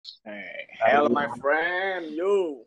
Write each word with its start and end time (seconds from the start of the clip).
Hey, 0.00 0.64
hello 0.80 1.12
my 1.12 1.28
friend, 1.44 2.08
yo. 2.16 2.64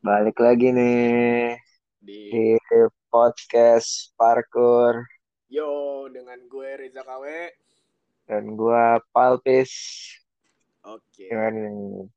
Balik 0.00 0.40
lagi 0.40 0.72
nih 0.72 1.52
Di 2.00 2.32
di 2.56 2.80
podcast 3.12 4.16
parkur 4.16 5.04
yo 5.52 5.68
dengan 6.08 6.40
gue 6.48 6.68
Riza 6.80 7.04
KW. 7.04 7.24
dan 8.24 8.56
gua 8.56 9.04
Palpis. 9.12 9.68
Oke. 10.88 11.28
Gimana 11.28 11.60
nih? 11.60 12.08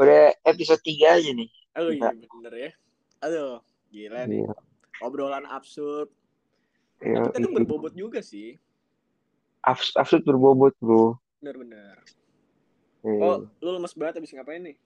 Udah 0.00 0.32
episode 0.48 0.80
3 0.80 1.20
aja 1.20 1.30
nih. 1.36 1.50
Oh 1.76 1.92
iya 1.92 2.16
bener 2.16 2.52
ya. 2.56 2.70
Aduh, 3.20 3.60
gila 3.92 4.24
nih. 4.24 4.40
Iya. 4.40 4.52
Obrolan 5.04 5.44
absurd. 5.44 6.08
Iya, 7.04 7.28
Tapi 7.28 7.36
kadang 7.36 7.52
iya. 7.52 7.56
berbobot 7.60 7.92
juga 7.92 8.24
sih. 8.24 8.56
Abs- 9.60 9.92
Absurd 10.00 10.24
berbobot, 10.24 10.72
bro. 10.80 11.20
Bener-bener. 11.44 12.00
Iya. 13.02 13.18
Oh, 13.18 13.36
lu 13.58 13.70
lemes 13.74 13.94
banget 13.98 14.22
abis 14.22 14.30
ngapain 14.34 14.62
nih? 14.62 14.76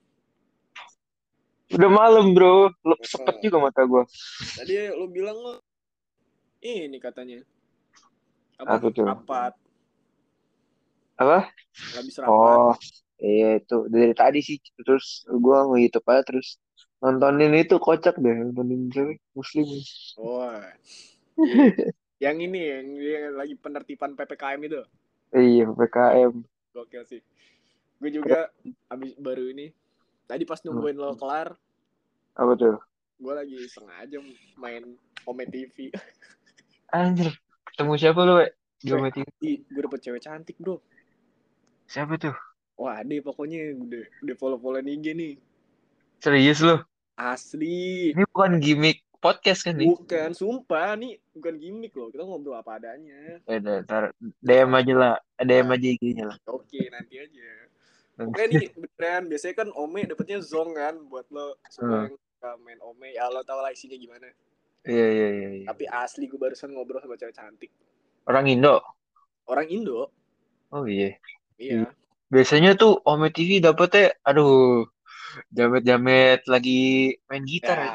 Udah 1.76 1.90
malam, 1.90 2.32
bro. 2.32 2.70
Lep 2.86 3.00
sepet 3.04 3.36
juga 3.42 3.58
mata 3.68 3.82
gua. 3.84 4.06
Tadi 4.56 4.88
lu 4.94 5.06
bilang 5.10 5.36
lu 5.36 5.54
ini 6.64 6.96
katanya. 6.96 7.42
Apa? 8.56 8.80
Apa 8.80 8.86
tuh? 8.88 9.04
Rapat. 9.04 9.52
Apa? 11.20 11.38
Gak 11.92 12.04
bisa 12.08 12.18
rapat. 12.24 12.32
Oh, 12.32 12.72
iya 13.20 13.60
itu 13.60 13.78
dari 13.92 14.14
tadi 14.16 14.40
sih. 14.40 14.56
Terus 14.80 15.26
gua 15.28 15.68
nge-youtube 15.68 16.06
aja 16.08 16.22
terus 16.24 16.56
nontonin 17.04 17.52
itu 17.52 17.76
kocak 17.76 18.16
deh. 18.16 18.32
Nontonin 18.32 18.88
cewek 18.88 19.18
muslim. 19.36 19.66
Wah. 20.16 20.64
Iya. 21.36 21.92
yang 22.24 22.40
ini 22.40 22.60
yang, 22.64 22.86
yang 22.96 23.34
lagi 23.36 23.54
penertiban 23.60 24.16
PPKM 24.16 24.60
itu. 24.64 24.80
Iya, 25.36 25.68
PKM. 25.68 26.32
Gokil 26.72 27.04
sih. 27.04 27.20
Gue 27.96 28.10
juga 28.12 28.52
abis 28.92 29.16
baru 29.16 29.48
ini. 29.50 29.72
Tadi 30.26 30.42
pas 30.42 30.58
nungguin 30.60 30.98
lo 30.98 31.14
kelar, 31.14 31.54
Apa 32.36 32.52
tuh? 32.58 32.76
gue 33.16 33.32
lagi 33.32 33.56
sengaja 33.72 34.20
main 34.60 34.84
Ome 35.24 35.44
TV. 35.48 35.88
Anjir. 36.92 37.32
Ketemu 37.72 37.92
siapa 37.96 38.20
lu, 38.26 38.44
we? 38.44 38.46
Di. 38.82 38.90
Ome 38.92 39.08
TV? 39.08 39.64
Gue 39.64 39.82
dapet 39.86 40.00
cewek 40.04 40.20
cantik 40.20 40.56
bro. 40.60 40.82
Siapa 41.88 42.18
tuh? 42.20 42.34
Wah, 42.76 43.00
deh 43.00 43.24
pokoknya 43.24 43.72
udah 43.72 44.04
udah 44.20 44.36
follow 44.36 44.58
follow 44.60 44.84
IG 44.84 45.16
nih. 45.16 45.40
Serius 46.20 46.60
lu? 46.60 46.76
Asli. 47.16 48.12
Ini 48.12 48.28
bukan 48.28 48.60
gimmick 48.60 49.00
podcast 49.16 49.64
kan 49.64 49.80
nih? 49.80 49.88
Bukan, 49.88 50.36
sumpah 50.36 50.92
nih 51.00 51.16
bukan 51.32 51.56
gimmick 51.56 51.96
loh. 51.96 52.12
Kita 52.12 52.28
ngobrol 52.28 52.60
apa 52.60 52.76
adanya. 52.76 53.40
Ya 53.48 53.56
udah, 53.56 53.76
ntar 53.88 54.04
DM 54.44 54.70
aja 54.76 54.92
lah. 54.92 55.14
DM 55.40 55.68
aja 55.72 55.86
IG-nya 55.88 56.24
lah. 56.28 56.36
Oke, 56.52 56.84
nanti 56.92 57.16
aja. 57.16 57.48
Oke 58.16 58.42
nih 58.48 58.72
beneran 58.72 59.28
biasanya 59.28 59.54
kan 59.60 59.68
Ome 59.76 60.08
dapetnya 60.08 60.40
zong 60.40 60.72
kan 60.72 60.96
buat 61.12 61.28
lo 61.28 61.60
semua 61.68 62.08
yang 62.08 62.16
suka 62.16 62.50
main 62.64 62.80
Ome. 62.80 63.12
Ya 63.12 63.28
lo 63.28 63.44
tau 63.44 63.60
lah 63.60 63.68
isinya 63.72 63.96
gimana. 64.00 64.32
Iya, 64.86 65.06
iya, 65.10 65.28
iya. 65.28 65.48
iya. 65.60 65.66
Tapi 65.68 65.84
asli 65.90 66.24
gue 66.30 66.38
barusan 66.40 66.72
ngobrol 66.72 67.02
sama 67.02 67.18
cewek 67.18 67.36
cantik. 67.36 67.70
Orang 68.24 68.48
Indo? 68.48 68.80
Orang 69.44 69.68
Indo. 69.68 70.08
Oh 70.72 70.88
iya. 70.88 71.18
Iya. 71.60 71.92
Biasanya 72.32 72.74
tuh 72.74 73.02
Ome 73.06 73.30
TV 73.30 73.62
dapetnya, 73.62 74.16
aduh, 74.26 74.86
jamet-jamet 75.52 76.42
lagi 76.48 77.14
main 77.30 77.44
gitar. 77.46 77.78
Ya, 77.78 77.94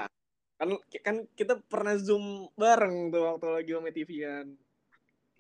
kan 0.56 0.70
kan 1.04 1.16
kita 1.36 1.60
pernah 1.66 1.98
zoom 1.98 2.48
bareng 2.56 3.10
tuh 3.12 3.22
waktu 3.26 3.48
lagi 3.50 3.72
Ome 3.76 3.92
TV 3.92 4.24
kan. 4.24 4.48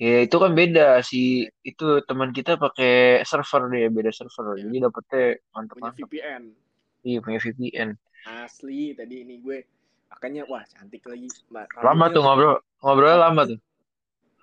Ya 0.01 0.25
itu 0.25 0.33
kan 0.41 0.57
beda 0.57 1.05
si 1.05 1.45
itu 1.61 2.01
teman 2.09 2.33
kita 2.33 2.57
pakai 2.57 3.21
server 3.21 3.69
dia 3.69 3.85
beda 3.93 4.09
server. 4.09 4.57
Iya. 4.57 4.65
Jadi 4.65 4.77
dapetnya 4.81 5.23
Punya 5.37 5.53
mantep-mantep. 5.53 6.01
VPN. 6.09 6.43
Iya 7.05 7.17
punya 7.21 7.37
VPN. 7.37 7.89
Asli 8.25 8.97
tadi 8.97 9.15
ini 9.21 9.37
gue 9.37 9.61
makanya 10.09 10.49
wah 10.49 10.65
cantik 10.65 11.05
lagi. 11.05 11.29
Mbak, 11.53 11.85
Lama 11.85 11.85
rambutnya 11.85 12.15
tuh 12.17 12.21
ngobrol. 12.25 12.57
Ngobrolnya 12.81 13.17
lama 13.21 13.41
tuh. 13.45 13.59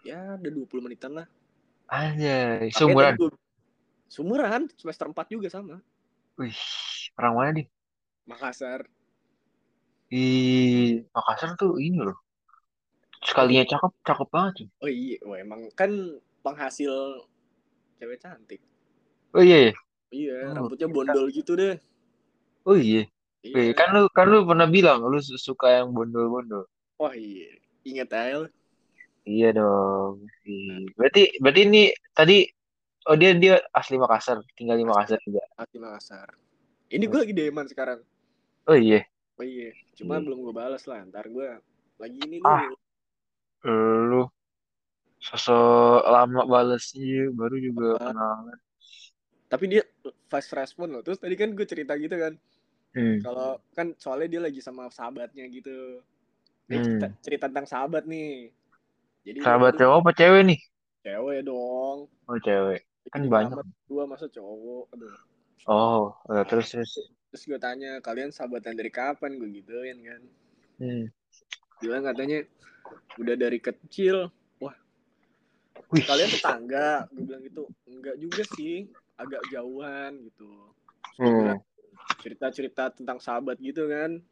Ya 0.07 0.39
udah 0.39 0.51
20 0.63 0.79
menitan 0.87 1.13
lah. 1.19 1.27
Anjay, 1.91 2.71
tadi 2.71 2.95
gue- 3.19 3.35
Sumuran 4.09 4.71
semester 4.79 5.11
4 5.11 5.27
juga 5.27 5.51
sama. 5.51 5.83
Wih, 6.39 6.55
orang 7.19 7.35
mana 7.35 7.51
nih? 7.59 7.67
Makassar. 8.31 8.87
Di 10.09 10.27
Makassar 11.13 11.59
tuh 11.59 11.77
ini 11.83 11.99
loh. 11.99 12.17
Sekalinya 13.29 13.65
cakep, 13.69 13.93
cakep 14.03 14.29
banget 14.33 14.53
tuh. 14.57 14.69
Oh 14.81 14.91
iya, 14.91 15.17
wah 15.23 15.37
emang 15.37 15.69
kan 15.77 15.91
penghasil 16.41 16.93
cewek 17.97 18.19
cantik. 18.19 18.61
Oh 19.37 19.45
iya, 19.45 19.69
iya. 19.69 19.73
Iya, 20.09 20.35
Oh, 20.49 20.65
rambutnya 20.65 20.89
kita- 20.89 20.97
bondol 20.97 21.27
gitu 21.29 21.53
deh. 21.53 21.77
Oh 22.65 22.73
iya. 22.75 23.05
Iya. 23.39 23.55
Wih, 23.55 23.69
kan 23.71 23.93
lu 23.93 24.09
kan 24.09 24.27
lu 24.27 24.43
pernah 24.43 24.67
bilang 24.67 25.05
lu 25.05 25.21
su- 25.21 25.37
suka 25.37 25.69
yang 25.71 25.93
bondol-bondol. 25.93 26.65
Wah 26.97 27.13
iya, 27.13 27.53
inget 27.85 28.09
aja. 28.11 28.49
Iya 29.23 29.49
dong. 29.53 30.25
Ih, 30.43 30.89
Berarti 30.97 31.37
berarti 31.39 31.61
ini 31.63 31.83
tadi 32.11 32.49
oh 33.05 33.15
dia 33.15 33.37
dia 33.37 33.61
asli 33.71 33.95
Makassar, 33.95 34.41
tinggal 34.57 34.75
di 34.75 34.89
Makassar 34.89 35.21
juga. 35.21 35.45
Hati 35.55 35.77
Makassar. 35.77 36.29
Ini 36.89 37.05
gue 37.05 37.21
lagi 37.21 37.35
deman 37.37 37.69
sekarang. 37.69 38.01
Oh 38.65 38.73
iya. 38.75 39.05
Oh 39.37 39.45
iya, 39.45 39.71
cuma 39.95 40.17
Iya. 40.17 40.25
belum 40.25 40.39
gue 40.43 40.55
balas 40.57 40.83
lah. 40.89 41.05
Ntar 41.05 41.29
gue 41.29 41.47
lagi 42.01 42.19
ini 42.25 42.41
Ah. 42.43 42.65
Lu 43.65 44.23
sosok 45.19 46.07
lama 46.07 46.47
balesnya 46.47 47.27
baru 47.35 47.57
juga 47.59 47.99
Apa? 47.99 48.15
kenalan. 48.15 48.59
Tapi 49.49 49.65
dia 49.67 49.83
fast 50.29 50.53
respon 50.55 50.93
loh. 50.93 51.03
Terus 51.03 51.19
tadi 51.19 51.35
kan 51.35 51.51
gue 51.57 51.67
cerita 51.67 51.97
gitu 51.99 52.15
kan. 52.15 52.35
Hmm. 52.95 53.19
Kalau 53.21 53.59
kan 53.75 53.93
soalnya 53.99 54.29
dia 54.29 54.41
lagi 54.45 54.61
sama 54.63 54.89
sahabatnya 54.93 55.45
gitu. 55.51 56.01
Dia 56.69 56.79
Hmm. 56.79 56.85
cerita, 56.87 57.07
cerita 57.25 57.45
tentang 57.51 57.67
sahabat 57.67 58.05
nih. 58.05 58.53
Jadi 59.27 59.39
Sahabat 59.43 59.73
dia- 59.75 59.81
cowok 59.85 59.97
apa 60.05 60.11
cewek 60.15 60.43
nih? 60.47 60.61
cewek 61.03 61.39
dong. 61.45 61.99
Oh 62.29 62.39
cewek. 62.45 62.81
Kan 63.09 63.25
Jadi 63.25 63.33
banyak. 63.33 63.57
Gua 63.89 64.05
masa 64.05 64.29
cowok. 64.29 64.93
Aduh. 64.93 65.17
Oh, 65.69 66.13
udah, 66.29 66.45
terus 66.49 66.73
terus. 66.73 66.93
Terus 67.29 67.45
gue 67.45 67.61
tanya, 67.61 68.01
kalian 68.01 68.33
sahabatan 68.33 68.73
dari 68.73 68.89
kapan? 68.89 69.37
Gue 69.37 69.53
gituin 69.53 70.01
kan. 70.01 70.21
Hmm. 70.81 71.05
Bilang 71.81 72.05
katanya, 72.05 72.41
udah 73.19 73.35
dari 73.35 73.59
kecil. 73.59 74.31
Wah, 74.59 74.77
Wih. 75.91 76.05
kalian 76.05 76.31
tetangga? 76.31 77.07
Gue 77.13 77.23
bilang 77.27 77.43
gitu. 77.43 77.63
Enggak 77.89 78.17
juga 78.19 78.43
sih. 78.55 78.89
Agak 79.19 79.43
jauhan 79.51 80.23
gitu. 80.27 80.51
Hmm. 81.19 81.59
cerita-cerita 82.19 82.95
tentang 82.95 83.19
sahabat 83.21 83.59
gitu 83.61 83.85
kan. 83.91 84.23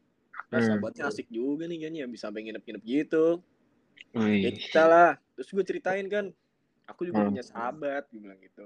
Nah, 0.49 0.59
Hmm. 0.59 0.65
sahabatnya 0.65 1.07
asik 1.07 1.27
juga 1.29 1.67
nih 1.67 1.87
kayaknya. 1.87 2.07
Bisa 2.09 2.27
sampai 2.31 2.47
nginep-nginep 2.47 2.83
gitu. 2.83 3.43
Ya 4.15 4.51
kita 4.51 4.83
lah. 4.87 5.09
Terus 5.35 5.49
gue 5.51 5.63
ceritain 5.67 6.07
kan. 6.07 6.31
Aku 6.87 7.03
juga 7.05 7.21
Hmm. 7.23 7.29
punya 7.35 7.43
sahabat. 7.43 8.07
Gue 8.09 8.23
bilang 8.23 8.39
gitu. 8.39 8.65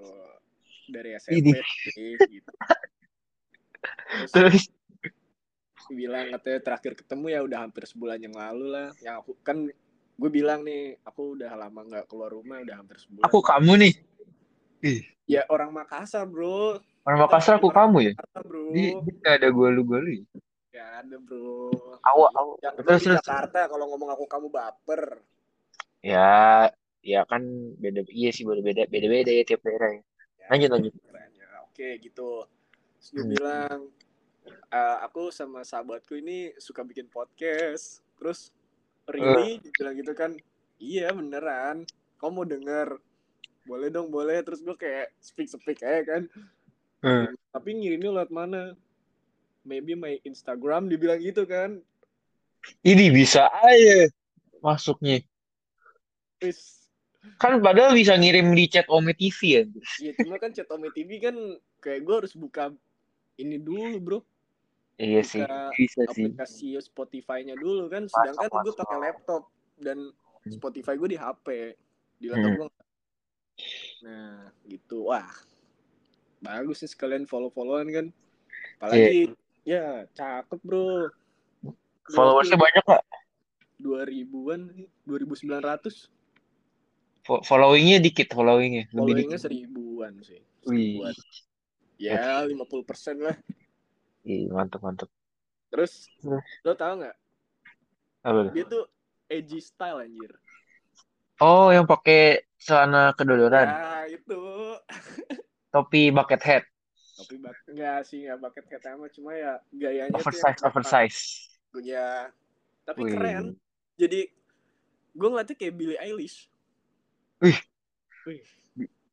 Dari. 0.90 1.18
SMP 1.18 1.60
sih, 1.92 2.14
gitu. 2.18 2.52
Terus 4.12 4.32
Terus 4.32 4.64
bilang 5.94 6.26
katanya 6.34 6.60
terakhir 6.64 6.94
ketemu 6.98 7.26
ya 7.32 7.40
udah 7.44 7.60
hampir 7.68 7.84
sebulan 7.88 8.20
yang 8.22 8.36
lalu 8.36 8.66
lah 8.72 8.88
yang 9.04 9.20
aku 9.22 9.36
kan 9.46 9.68
gue 10.22 10.30
bilang 10.30 10.62
nih 10.62 11.02
aku 11.02 11.34
udah 11.40 11.52
lama 11.58 11.82
nggak 11.82 12.06
keluar 12.06 12.30
rumah 12.30 12.62
udah 12.62 12.76
hampir 12.78 12.98
sebulan 13.02 13.26
aku 13.26 13.40
kamu 13.42 13.72
nih. 13.82 13.94
Ih, 14.82 15.02
ya 15.30 15.46
orang 15.50 15.70
Makassar 15.70 16.26
bro 16.26 16.82
orang 17.06 17.20
Makassar 17.26 17.62
aku 17.62 17.70
kamu 17.70 17.98
ya? 18.02 18.14
Jakarta 18.18 18.40
bro 18.42 18.66
Di, 18.74 18.84
di 19.06 19.12
gak 19.22 19.34
ada 19.42 19.48
gue 19.54 19.68
lu 19.74 19.82
gue 19.86 20.00
lu. 20.02 20.12
ya? 20.12 20.24
ya 20.74 20.86
ada 21.06 21.16
bro 21.22 21.70
Awa, 22.02 22.28
awa. 22.34 22.54
yang 22.66 22.74
Terus, 22.82 23.02
terus. 23.06 23.18
Jakarta 23.22 23.70
kalau 23.70 23.86
ngomong 23.94 24.10
aku 24.14 24.26
kamu 24.26 24.48
baper 24.50 25.22
Ya, 26.02 26.66
ya 27.06 27.22
kan 27.30 27.46
beda 27.78 28.02
iya 28.10 28.34
sih 28.34 28.42
beda 28.42 28.62
beda 28.66 28.84
beda 28.90 29.06
beda 29.06 29.32
ya 29.38 29.44
tiap 29.46 29.62
daerah 29.62 29.94
ya. 29.94 30.02
Ya, 30.42 30.46
Lanjut, 30.50 30.70
lanjut. 30.74 30.94
ya. 30.98 31.62
oke 31.70 31.88
gitu 32.02 32.50
Terus 32.98 33.08
gue 33.14 33.22
Hmm. 33.22 33.32
bilang 33.38 33.80
"Eh, 34.48 34.98
aku 35.06 35.30
sama 35.30 35.62
sahabatku 35.62 36.18
ini 36.18 36.56
suka 36.58 36.82
bikin 36.82 37.06
podcast. 37.08 38.02
Terus 38.18 38.50
really 39.06 39.58
Eh. 39.58 39.62
dia 39.62 39.72
bilang 39.78 39.96
gitu 39.98 40.14
kan 40.14 40.32
iya 40.78 41.14
beneran. 41.14 41.86
Kamu 42.18 42.32
mau 42.32 42.46
denger? 42.46 42.98
Boleh 43.66 43.90
dong 43.90 44.10
boleh. 44.10 44.42
Terus 44.42 44.62
gue 44.62 44.74
kayak 44.74 45.14
speak 45.20 45.50
speak 45.50 45.82
aja 45.82 46.02
kan. 46.06 46.24
Hmm. 47.02 47.34
tapi 47.50 47.74
ngirimnya 47.74 48.14
lewat 48.14 48.30
mana? 48.30 48.78
Maybe 49.66 49.98
my 49.98 50.22
Instagram 50.22 50.86
dibilang 50.86 51.18
gitu 51.18 51.50
kan. 51.50 51.82
Ini 52.86 53.10
bisa 53.10 53.50
aja 53.50 54.06
masuknya. 54.62 55.26
wis. 56.42 56.90
Kan 57.38 57.62
padahal 57.62 57.94
bisa 57.94 58.18
ngirim 58.18 58.54
di 58.54 58.66
chat 58.66 58.86
Ome 58.90 59.14
TV 59.14 59.38
ya. 59.46 59.64
ya 59.98 60.14
cuma 60.18 60.38
kan 60.38 60.54
chat 60.54 60.66
Ome 60.70 60.90
TV 60.90 61.22
kan 61.22 61.34
kayak 61.78 62.02
gue 62.02 62.16
harus 62.22 62.34
buka 62.34 62.70
ini 63.38 63.58
dulu 63.58 63.98
bro 64.02 64.20
Iya 65.02 65.22
sih, 65.26 65.42
bisa 65.74 66.06
sih. 66.14 66.30
aplikasi 66.30 66.68
Spotify-nya 66.78 67.58
dulu 67.58 67.90
kan 67.90 68.06
sedangkan 68.06 68.48
Masuk, 68.48 68.64
gue 68.64 68.74
pakai 68.78 68.98
laptop 69.00 69.44
dan 69.78 69.98
Hmm. 70.42 70.54
Spotify 70.54 70.94
gue 70.96 71.10
di 71.10 71.18
HP 71.18 71.78
di 72.18 72.26
laptop 72.26 72.50
Hmm. 72.50 72.58
gue 72.58 72.68
nggak. 72.68 72.88
nah 74.02 74.34
gitu 74.64 75.06
wah 75.06 75.30
bagus 76.40 76.82
sih 76.82 76.90
sekalian 76.90 77.26
follow-followan 77.26 77.86
kan 77.88 78.06
apalagi 78.76 79.30
ya 79.62 80.10
cakep 80.12 80.58
bro 80.62 81.14
Followersnya 82.08 82.58
banyak 82.58 82.84
gak? 82.84 83.06
dua 83.78 84.02
ribuan 84.04 84.74
dua 85.02 85.18
ribu 85.18 85.34
sembilan 85.34 85.62
ratus 85.64 86.10
Fo- 87.22 87.46
Followingnya 87.46 88.02
dikit, 88.02 88.34
followingnya 88.34 88.90
lebih 88.90 88.98
followingnya 88.98 89.38
dikit. 89.38 89.46
seribuan 89.46 90.14
sih 90.26 90.42
Wih, 90.66 90.98
seribuan 90.98 91.14
ya 92.02 92.42
50% 92.42 93.22
lah 93.22 93.38
Ih, 94.26 94.48
mantap 94.54 94.82
mantap. 94.86 95.10
terus 95.72 96.12
lo 96.68 96.76
tau 96.76 97.00
nggak? 97.00 97.16
Apa 98.28 98.40
tuh? 98.46 98.52
dia 98.54 98.66
tuh 98.68 98.84
edgy 99.32 99.60
style 99.64 100.04
anjir. 100.04 100.36
Oh, 101.42 101.74
yang 101.74 101.90
pakai 101.90 102.46
celana 102.62 103.18
kedodoran, 103.18 103.66
ya 103.66 104.06
itu. 104.14 104.42
Topi 105.74 106.12
bucket 106.14 106.42
hat, 106.44 106.64
tapi 107.22 107.38
bak 107.38 107.56
nggak 107.70 108.00
sih 108.06 108.26
nggak 108.26 108.40
bucket 108.42 108.66
hat 108.70 108.84
amat 108.98 109.10
cuma 109.14 109.32
ya 109.38 109.54
gayanya 109.74 110.12
tuh 110.14 110.26
oversize, 110.26 110.58
yang 110.58 110.68
oversize. 110.70 111.20
ya 111.86 112.10
tapi 112.84 113.02
Wih. 113.06 113.14
keren. 113.14 113.46
Jadi 113.96 114.22
gue 115.14 115.28
ngeliatnya 115.30 115.56
kayak 115.56 115.74
Billie 115.78 116.00
Eilish. 116.02 116.50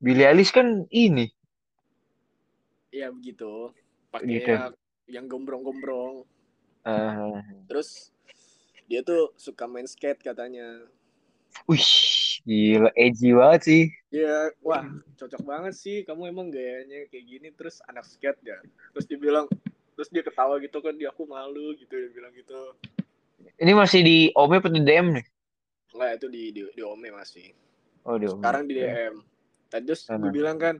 Billie 0.00 0.26
Eilish 0.26 0.52
kan 0.54 0.88
ini. 0.88 1.28
ya 2.88 3.12
begitu. 3.12 3.70
Pakai 4.08 4.40
Gitu. 4.40 4.52
Yang, 5.08 5.24
gombrong-gombrong 5.26 6.24
eh 6.84 7.40
terus 7.66 8.12
dia 8.86 9.00
tuh 9.02 9.32
suka 9.36 9.64
main 9.64 9.84
skate 9.84 10.22
katanya 10.22 10.84
wih, 11.66 11.84
gila, 12.44 12.88
edgy 12.94 13.32
banget 13.34 13.60
sih. 13.64 13.82
ya 14.08 14.48
wah 14.60 14.84
cocok 15.16 15.42
banget 15.44 15.74
sih 15.76 16.00
kamu 16.04 16.30
emang 16.30 16.48
gayanya 16.48 17.04
kayak 17.08 17.24
gini 17.26 17.48
terus 17.52 17.80
anak 17.84 18.04
skate 18.04 18.40
ya 18.40 18.56
terus 18.92 19.04
dia 19.04 19.18
bilang 19.18 19.44
terus 19.92 20.08
dia 20.08 20.22
ketawa 20.22 20.56
gitu 20.62 20.78
kan 20.80 20.94
dia 20.94 21.10
aku 21.10 21.26
malu 21.26 21.74
gitu 21.74 21.92
dia 21.92 22.10
bilang 22.10 22.32
gitu 22.32 22.72
Ini 23.58 23.74
masih 23.74 24.00
di 24.06 24.16
OME 24.32 24.62
atau 24.62 24.70
di 24.70 24.80
DM 24.80 25.18
nih? 25.18 25.24
Enggak 25.90 26.10
itu 26.14 26.26
di 26.30 26.42
di, 26.52 26.60
di 26.70 26.82
Ome 26.84 27.08
masih 27.10 27.50
Oh, 28.06 28.14
di 28.16 28.30
OME. 28.30 28.38
sekarang 28.38 28.64
di 28.64 28.74
DM 28.78 29.14
tadi 29.66 29.84
terus 29.84 30.02
gue 30.06 30.16
Sana. 30.16 30.30
bilang 30.30 30.56
kan 30.56 30.74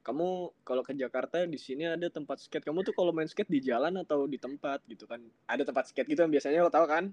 kamu 0.00 0.28
kalau 0.64 0.82
ke 0.86 0.92
Jakarta 0.96 1.44
di 1.44 1.58
sini 1.60 1.84
ada 1.84 2.08
tempat 2.08 2.40
skate 2.40 2.64
kamu 2.64 2.80
tuh 2.88 2.94
kalau 2.96 3.12
main 3.12 3.28
skate 3.28 3.52
di 3.52 3.60
jalan 3.60 4.00
atau 4.00 4.24
di 4.24 4.38
tempat 4.40 4.80
gitu 4.88 5.04
kan 5.04 5.20
ada 5.46 5.62
tempat 5.62 5.88
skate 5.92 6.08
gitu 6.08 6.20
yang 6.24 6.32
biasanya 6.32 6.64
lo 6.64 6.72
tau 6.72 6.86
kan 6.88 7.12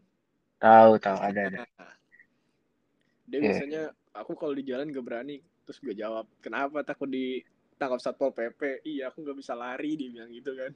Tahu, 0.58 0.98
tahu, 0.98 1.18
ada, 1.22 1.42
ada. 1.54 1.60
Nah, 1.62 1.68
dia 3.30 3.40
Iya. 3.44 3.50
biasanya 3.52 3.82
aku 4.16 4.34
kalau 4.40 4.56
di 4.56 4.64
jalan 4.64 4.90
gak 4.90 5.06
berani 5.06 5.38
terus 5.68 5.84
gue 5.84 5.94
jawab 5.94 6.26
kenapa 6.40 6.80
takut 6.88 7.12
ditangkap 7.12 8.00
satpol 8.00 8.32
pp 8.32 8.82
iya 8.88 9.12
aku 9.12 9.20
nggak 9.20 9.38
bisa 9.38 9.52
lari 9.52 10.00
dia 10.00 10.08
bilang 10.10 10.32
gitu 10.32 10.56
kan 10.56 10.72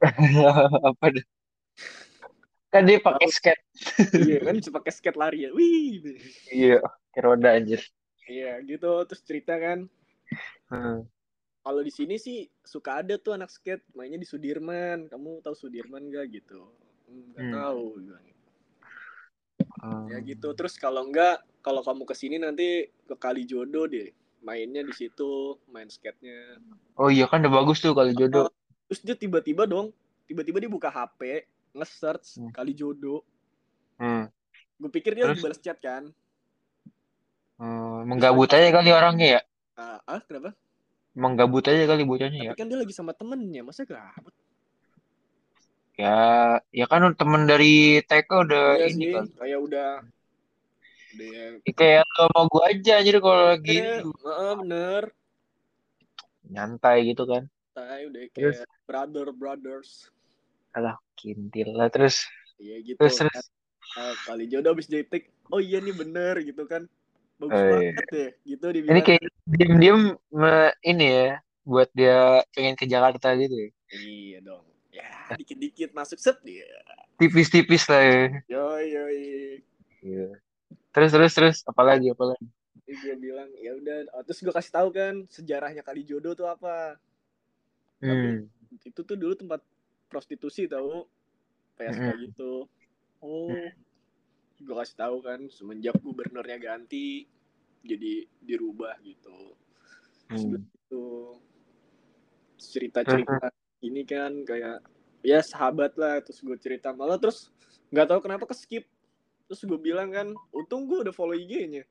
Apa 0.88 1.06
deh? 1.12 1.24
Kan 2.72 2.86
dia 2.88 2.98
pakai 3.02 3.28
skate. 3.28 3.62
iya 4.26 4.36
kan 4.40 4.56
pakai 4.56 4.92
skate 4.94 5.18
lari 5.20 5.44
ya 5.44 5.50
wih 5.52 6.00
gitu. 6.00 6.08
Iya, 6.50 6.80
pakai 6.80 7.20
roda 7.20 7.48
anjir. 7.52 7.80
iya 8.30 8.62
gitu 8.64 9.04
terus 9.04 9.22
cerita 9.26 9.54
kan 9.60 9.90
Hmm. 10.70 11.02
Kalau 11.60 11.80
di 11.84 11.92
sini 11.92 12.16
sih 12.16 12.48
suka 12.64 13.04
ada 13.04 13.20
tuh 13.20 13.36
anak 13.36 13.52
skate 13.52 13.84
mainnya 13.92 14.16
di 14.16 14.28
Sudirman 14.28 15.08
kamu 15.08 15.44
tahu 15.44 15.54
Sudirman 15.54 16.08
gak 16.08 16.32
gitu 16.32 16.64
"Hmm, 17.06 17.24
nggak 17.34 17.44
Hmm. 17.46 17.54
tahu 17.54 17.84
bilang. 18.00 18.26
Hmm. 19.80 20.08
ya 20.12 20.18
gitu 20.20 20.48
terus 20.52 20.76
kalau 20.76 21.04
enggak 21.08 21.40
kalau 21.64 21.80
kamu 21.80 22.04
ke 22.04 22.14
sini 22.16 22.36
nanti 22.36 22.88
ke 23.08 23.14
Kalijodo 23.16 23.88
deh 23.88 24.08
mainnya 24.40 24.80
di 24.84 24.92
situ 24.92 25.56
main 25.68 25.88
skate-nya 25.88 26.60
Oh 26.96 27.08
iya 27.08 27.24
kan 27.28 27.40
udah 27.44 27.52
bagus 27.52 27.80
tuh 27.80 27.96
kali 27.96 28.12
jodoh. 28.12 28.48
terus 28.88 29.00
dia 29.04 29.16
tiba-tiba 29.16 29.64
dong 29.64 29.92
tiba-tiba 30.28 30.60
dia 30.60 30.68
buka 30.68 30.88
HP 30.88 31.44
nge-search 31.76 32.40
Hmm. 32.40 32.52
Kalijodo 32.52 33.24
Hmm. 33.96 34.28
gue 34.80 34.90
pikir 34.90 35.12
dia 35.12 35.28
lagi 35.28 35.40
Terus? 35.40 35.44
balas 35.44 35.60
chat 35.60 35.76
kan 35.80 36.08
Hmm, 37.60 38.08
menggabut 38.08 38.48
aja 38.48 38.72
kali 38.72 38.88
orangnya 38.88 39.26
ya. 39.36 39.40
ah, 39.76 40.00
ah 40.08 40.20
kenapa 40.24 40.56
Menggabut 41.14 41.66
aja 41.66 41.84
kali 41.90 42.02
bocahnya 42.06 42.38
ya. 42.38 42.52
tapi 42.54 42.60
kan 42.60 42.66
dia 42.70 42.78
lagi 42.78 42.94
sama 42.94 43.12
temennya 43.16 43.62
masa 43.66 43.82
gabut 43.82 44.34
Ya, 46.00 46.16
ya 46.72 46.86
kan 46.88 47.04
temen 47.12 47.44
dari 47.44 48.00
TK 48.08 48.30
udah 48.48 48.64
iya 48.80 48.86
ini 48.88 49.04
sih 49.04 49.12
kan. 49.12 49.24
kayak 49.36 49.58
udah 49.60 49.88
udah 51.12 51.28
ya 51.28 51.44
Ya, 51.60 51.72
kayak 51.76 52.02
lo 52.16 52.24
mau 52.32 52.44
gua 52.48 52.62
aja 52.72 52.92
anjir 53.02 53.16
kalau 53.20 53.52
lagi 53.52 53.76
heeh, 53.84 54.52
bener 54.64 55.02
nyantai 56.50 57.04
gitu 57.10 57.22
kan. 57.28 57.46
Tai 57.76 58.00
udah 58.10 58.22
Terus? 58.32 58.56
kayak 58.58 58.70
brother 58.88 59.26
brothers 59.34 59.90
Alah, 60.72 60.96
kintil 61.18 61.74
lah 61.74 61.90
terus. 61.90 62.24
Iya 62.56 62.76
gitu 62.86 62.96
Terus 62.96 63.18
kan. 63.20 63.28
terus. 63.28 63.44
Ah, 63.98 64.14
kali 64.24 64.46
jodoh 64.46 64.70
abis 64.72 64.86
detik 64.86 65.28
oh 65.50 65.58
iya 65.58 65.82
nih 65.82 65.92
bener 65.92 66.38
gitu 66.46 66.62
kan 66.64 66.86
bagus 67.40 67.56
Eh, 67.56 67.68
banget 67.72 68.06
deh 68.14 68.28
gitu 68.44 68.64
Ini 68.68 68.76
dibilang 68.76 69.04
kayak 69.06 69.22
diem-diem 69.48 70.02
ini 70.84 71.06
ya 71.08 71.28
buat 71.64 71.88
dia 71.94 72.42
pengen 72.54 72.74
ke 72.76 72.84
Jakarta 72.84 73.28
gitu 73.36 73.54
ya. 73.54 73.70
iya 73.90 74.38
dong 74.42 74.64
ya 74.90 75.08
dikit-dikit 75.38 75.90
masuk 75.94 76.18
set 76.18 76.38
dia 76.46 76.66
Tipis-tipis 77.20 77.84
lah 77.90 78.02
ya. 78.02 78.20
yoi 78.52 78.84
yoi 78.96 79.22
Iya. 80.00 80.26
Terus 80.94 81.10
terus 81.14 81.32
terus 81.36 81.56
apalagi 81.68 82.10
apalagi. 82.14 82.46
Gue 82.90 83.14
bilang 83.22 83.46
ya 83.62 83.70
udah 83.78 83.98
Oh, 84.16 84.22
terus 84.26 84.42
gue 84.42 84.50
kasih 84.50 84.72
tahu 84.74 84.88
kan 84.90 85.14
sejarahnya 85.30 85.82
kali 85.86 86.02
jodoh 86.02 86.34
tuh 86.34 86.48
apa 86.50 86.98
Hmm. 88.00 88.48
itu 88.88 89.00
tuh 89.04 89.16
dulu 89.16 89.36
tempat 89.36 89.60
prostitusi 90.08 90.64
tahu 90.64 91.04
PSK 91.76 92.00
Mm-mm. 92.00 92.24
gitu 92.26 92.52
oh 93.20 93.52
gue 94.60 94.74
kasih 94.76 94.96
tahu 94.96 95.16
kan 95.24 95.40
semenjak 95.48 95.96
gubernurnya 96.04 96.58
ganti 96.60 97.24
jadi 97.84 98.28
dirubah 98.44 98.96
gitu 99.02 99.56
Hmm. 100.30 100.62
gitu 100.62 101.34
cerita 102.60 103.02
cerita 103.02 103.50
ini 103.82 104.06
kan 104.06 104.30
kayak 104.46 104.78
ya 105.26 105.40
sahabat 105.42 105.96
lah 105.98 106.22
terus 106.22 106.38
gue 106.44 106.54
cerita 106.60 106.94
malah 106.94 107.18
terus 107.18 107.50
nggak 107.90 108.06
tahu 108.06 108.20
kenapa 108.22 108.44
ke 108.46 108.54
skip 108.54 108.84
terus 109.50 109.60
gue 109.66 109.80
bilang 109.80 110.14
kan 110.14 110.30
untung 110.54 110.86
gue 110.86 111.02
udah 111.02 111.14
follow 111.14 111.34
IG-nya 111.34 111.82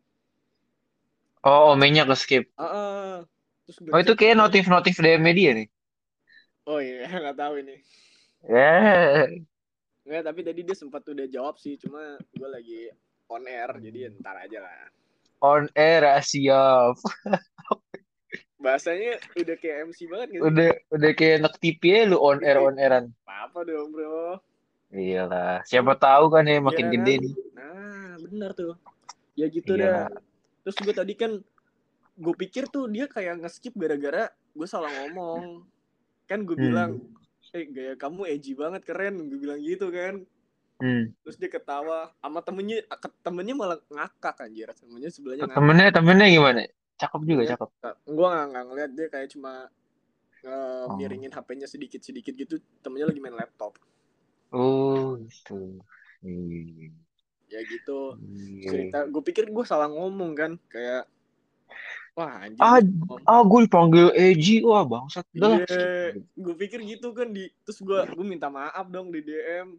Oh, 1.43 1.71
omenya 1.73 2.03
ke 2.09 2.15
skip. 2.19 2.43
ah. 2.59 3.23
terus 3.65 3.77
gue 3.79 3.91
Oh, 3.91 3.99
itu 4.03 4.13
kayak 4.19 4.35
gitu. 4.35 4.41
notif-notif 4.43 4.95
DM 4.99 5.21
media 5.23 5.49
nih. 5.55 5.67
oh 6.67 6.79
iya 6.79 7.07
nggak 7.23 7.37
tahu 7.37 7.53
ini 7.63 7.75
Ya. 8.47 9.27
Nggak, 10.09 10.23
tapi 10.25 10.39
tadi 10.41 10.61
dia 10.65 10.73
sempat 10.73 11.05
udah 11.05 11.27
jawab 11.29 11.61
sih, 11.61 11.77
cuma 11.77 12.17
gue 12.17 12.49
lagi 12.49 12.89
on 13.29 13.45
air, 13.45 13.69
jadi 13.77 14.09
ntar 14.17 14.41
aja 14.41 14.57
lah. 14.57 14.89
On 15.39 15.69
air 15.77 16.01
ah, 16.01 16.17
siap. 16.17 16.97
Bahasanya 18.59 19.21
udah 19.37 19.55
kayak 19.55 19.77
MC 19.87 19.99
banget 20.09 20.27
sih? 20.33 20.39
Udah 20.41 20.69
udah 20.91 21.11
kayak 21.13 21.35
anak 21.45 21.55
TV 21.61 21.81
ya 21.85 22.01
lu 22.09 22.17
on 22.17 22.41
air 22.41 22.57
on 22.57 22.75
airan. 22.75 23.05
Apa-apa 23.23 23.69
dong 23.69 23.93
bro. 23.93 24.41
Iya 24.89 25.29
lah. 25.29 25.61
Siapa 25.63 25.93
tahu 25.95 26.33
kan 26.33 26.43
ya 26.43 26.57
makin 26.57 26.89
Iya 26.89 26.93
gede 26.97 27.13
kan? 27.13 27.21
nih. 27.23 27.33
Nah, 27.53 28.09
bener 28.19 28.49
tuh. 28.57 28.73
Ya 29.37 29.45
gitu 29.47 29.77
Iya. 29.77 30.09
dah. 30.09 30.19
Terus 30.65 30.77
gue 30.81 30.93
tadi 30.97 31.13
kan, 31.15 31.31
gue 32.17 32.33
pikir 32.35 32.65
tuh 32.67 32.89
dia 32.89 33.05
kayak 33.05 33.45
nge-skip 33.45 33.77
gara-gara 33.77 34.27
gue 34.51 34.67
salah 34.67 34.89
ngomong. 34.89 35.63
Kan 36.25 36.43
gue 36.43 36.57
Hmm. 36.57 36.65
bilang, 36.67 36.91
eh 37.51 37.65
gaya 37.65 37.93
kamu 37.93 38.21
edgy 38.27 38.53
banget, 38.53 38.81
keren. 38.83 39.25
Gue 39.25 39.39
bilang 39.39 39.59
gitu 39.59 39.89
kan. 39.89 40.21
Hmm. 40.77 41.11
Terus 41.21 41.35
dia 41.35 41.49
ketawa. 41.49 42.13
Sama 42.17 42.39
temennya, 42.39 42.79
ke- 42.83 43.19
temennya 43.19 43.53
malah 43.53 43.77
ngakak 43.85 44.37
anjir. 44.39 44.69
Temennya 44.71 45.09
sebelahnya 45.09 45.43
ngakak. 45.45 45.57
Temennya 45.57 45.87
temennya 45.91 46.27
gimana? 46.29 46.61
Cakep 46.95 47.21
juga 47.23 47.43
Iya. 47.43 47.51
cakep. 47.55 47.69
gue 48.05 48.27
nggak 48.27 48.45
nggak 48.49 48.63
ngeliat 48.65 48.91
dia 48.91 49.07
kayak 49.07 49.29
cuma 49.29 49.53
eh, 50.39 50.83
Oh. 50.85 50.95
miringin 50.95 51.29
HP-nya 51.29 51.63
sedikit-sedikit 51.65 52.31
gitu 52.33 52.55
temennya 52.79 53.07
lagi 53.07 53.19
main 53.19 53.35
laptop 53.35 53.75
Oh 54.49 55.19
gitu. 55.19 55.79
Iya. 56.19 56.95
ya 57.49 57.59
gitu 57.61 58.15
Iya. 58.17 58.67
cerita 58.67 58.97
gue 59.05 59.19
pikir 59.21 59.47
gue 59.47 59.65
salah 59.65 59.87
ngomong 59.87 60.31
kan 60.33 60.51
kayak 60.65 61.11
wah 62.17 62.33
anjing 62.41 62.61
Ah, 62.61 62.79
ah 63.25 63.41
gue 63.41 63.59
dipanggil 63.65 64.07
Eji. 64.13 64.61
Wah 64.61 64.83
bangsat. 64.83 65.25
Udah 65.35 65.49
lah. 65.53 65.59
Iya, 65.65 66.17
gue 66.35 66.55
pikir 66.55 66.79
gitu 66.83 67.13
kan 67.13 67.29
di 67.29 67.47
terus 67.63 67.79
gue 67.79 67.99
gue 68.09 68.25
minta 68.25 68.47
maaf 68.47 68.85
dong 68.87 69.09
di 69.09 69.21
DM 69.21 69.77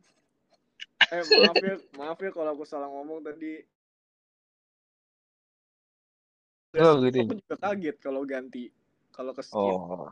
eh 1.11 1.23
maaf 1.27 1.57
ya 1.59 1.75
maaf 1.99 2.19
ya 2.19 2.31
kalau 2.31 2.55
aku 2.55 2.65
salah 2.65 2.87
ngomong 2.87 3.21
tadi 3.21 3.63
Oh, 6.79 7.03
Terus 7.03 7.11
gitu. 7.11 7.19
aku 7.27 7.35
juga 7.35 7.57
kaget 7.59 7.97
kalau 7.99 8.23
ganti 8.23 8.71
kalau 9.11 9.35
ke 9.35 9.43
skip 9.43 9.59
Oh. 9.75 10.07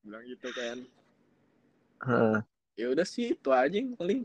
bilang 0.00 0.24
gitu 0.24 0.48
kan 0.56 0.78
Heeh. 2.08 2.38
ya 2.80 2.86
udah 2.96 3.04
sih 3.04 3.36
itu 3.36 3.50
aja 3.52 3.76
yang 3.76 3.92
paling 3.92 4.24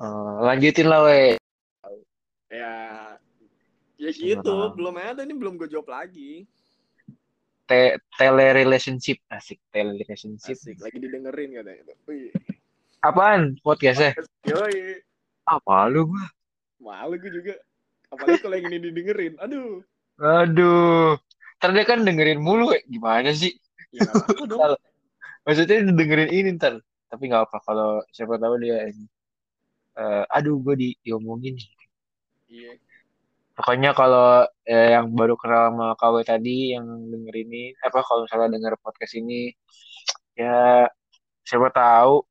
Eh, 0.00 0.36
lanjutin 0.40 0.86
lah 0.88 1.04
we. 1.04 1.36
ya 2.48 2.72
ya 4.00 4.10
gitu 4.16 4.56
belum 4.72 4.96
ada 4.96 5.22
nih 5.28 5.36
belum 5.36 5.60
gue 5.60 5.68
jawab 5.68 5.92
lagi. 5.92 6.48
Te 7.68 8.00
tele 8.16 8.56
relationship 8.56 9.20
asik 9.28 9.60
tele 9.68 10.00
relationship 10.00 10.56
asik 10.56 10.80
lagi 10.80 10.96
didengerin 10.96 11.60
katanya 11.60 11.94
Wih. 12.08 12.32
apaan 13.04 13.60
podcastnya? 13.60 14.16
Yoi. 14.48 15.04
apa 15.44 15.90
lu 15.92 16.08
gua. 16.14 16.24
Malu 16.80 17.20
gue 17.20 17.28
juga. 17.28 17.54
Apalagi 18.08 18.40
kalau 18.40 18.56
yang 18.56 18.72
ini 18.72 18.78
didengerin. 18.88 19.34
Aduh. 19.42 19.84
Aduh. 20.16 21.20
Ntar 21.60 21.70
dia 21.76 21.84
kan 21.84 22.00
dengerin 22.06 22.40
mulu 22.40 22.72
ya. 22.72 22.80
gimana 22.88 23.30
sih? 23.36 23.52
Ya 23.92 24.06
dong. 24.46 24.80
Maksudnya 25.44 25.84
dengerin 25.90 26.30
ini 26.32 26.56
ntar. 26.56 26.80
Tapi 27.10 27.28
nggak 27.28 27.50
apa 27.50 27.58
kalau 27.66 28.00
siapa 28.14 28.38
tahu 28.38 28.62
dia 28.62 28.88
ini. 28.88 29.04
Eh, 29.98 30.24
aduh 30.30 30.56
gue 30.62 30.74
di 30.78 30.88
diomongin. 31.02 31.58
Iya 32.46 32.78
pokoknya 33.60 33.92
kalau 33.92 34.48
eh, 34.64 34.96
yang 34.96 35.12
baru 35.12 35.36
kenal 35.36 35.68
sama 35.68 35.92
KW 36.00 36.24
tadi 36.24 36.72
yang 36.72 36.88
denger 37.12 37.34
ini 37.44 37.76
apa 37.84 38.00
kalau 38.00 38.24
misalnya 38.24 38.56
denger 38.56 38.80
podcast 38.80 39.12
ini 39.20 39.52
ya 40.32 40.88
siapa 41.44 41.68
tahu 41.68 42.24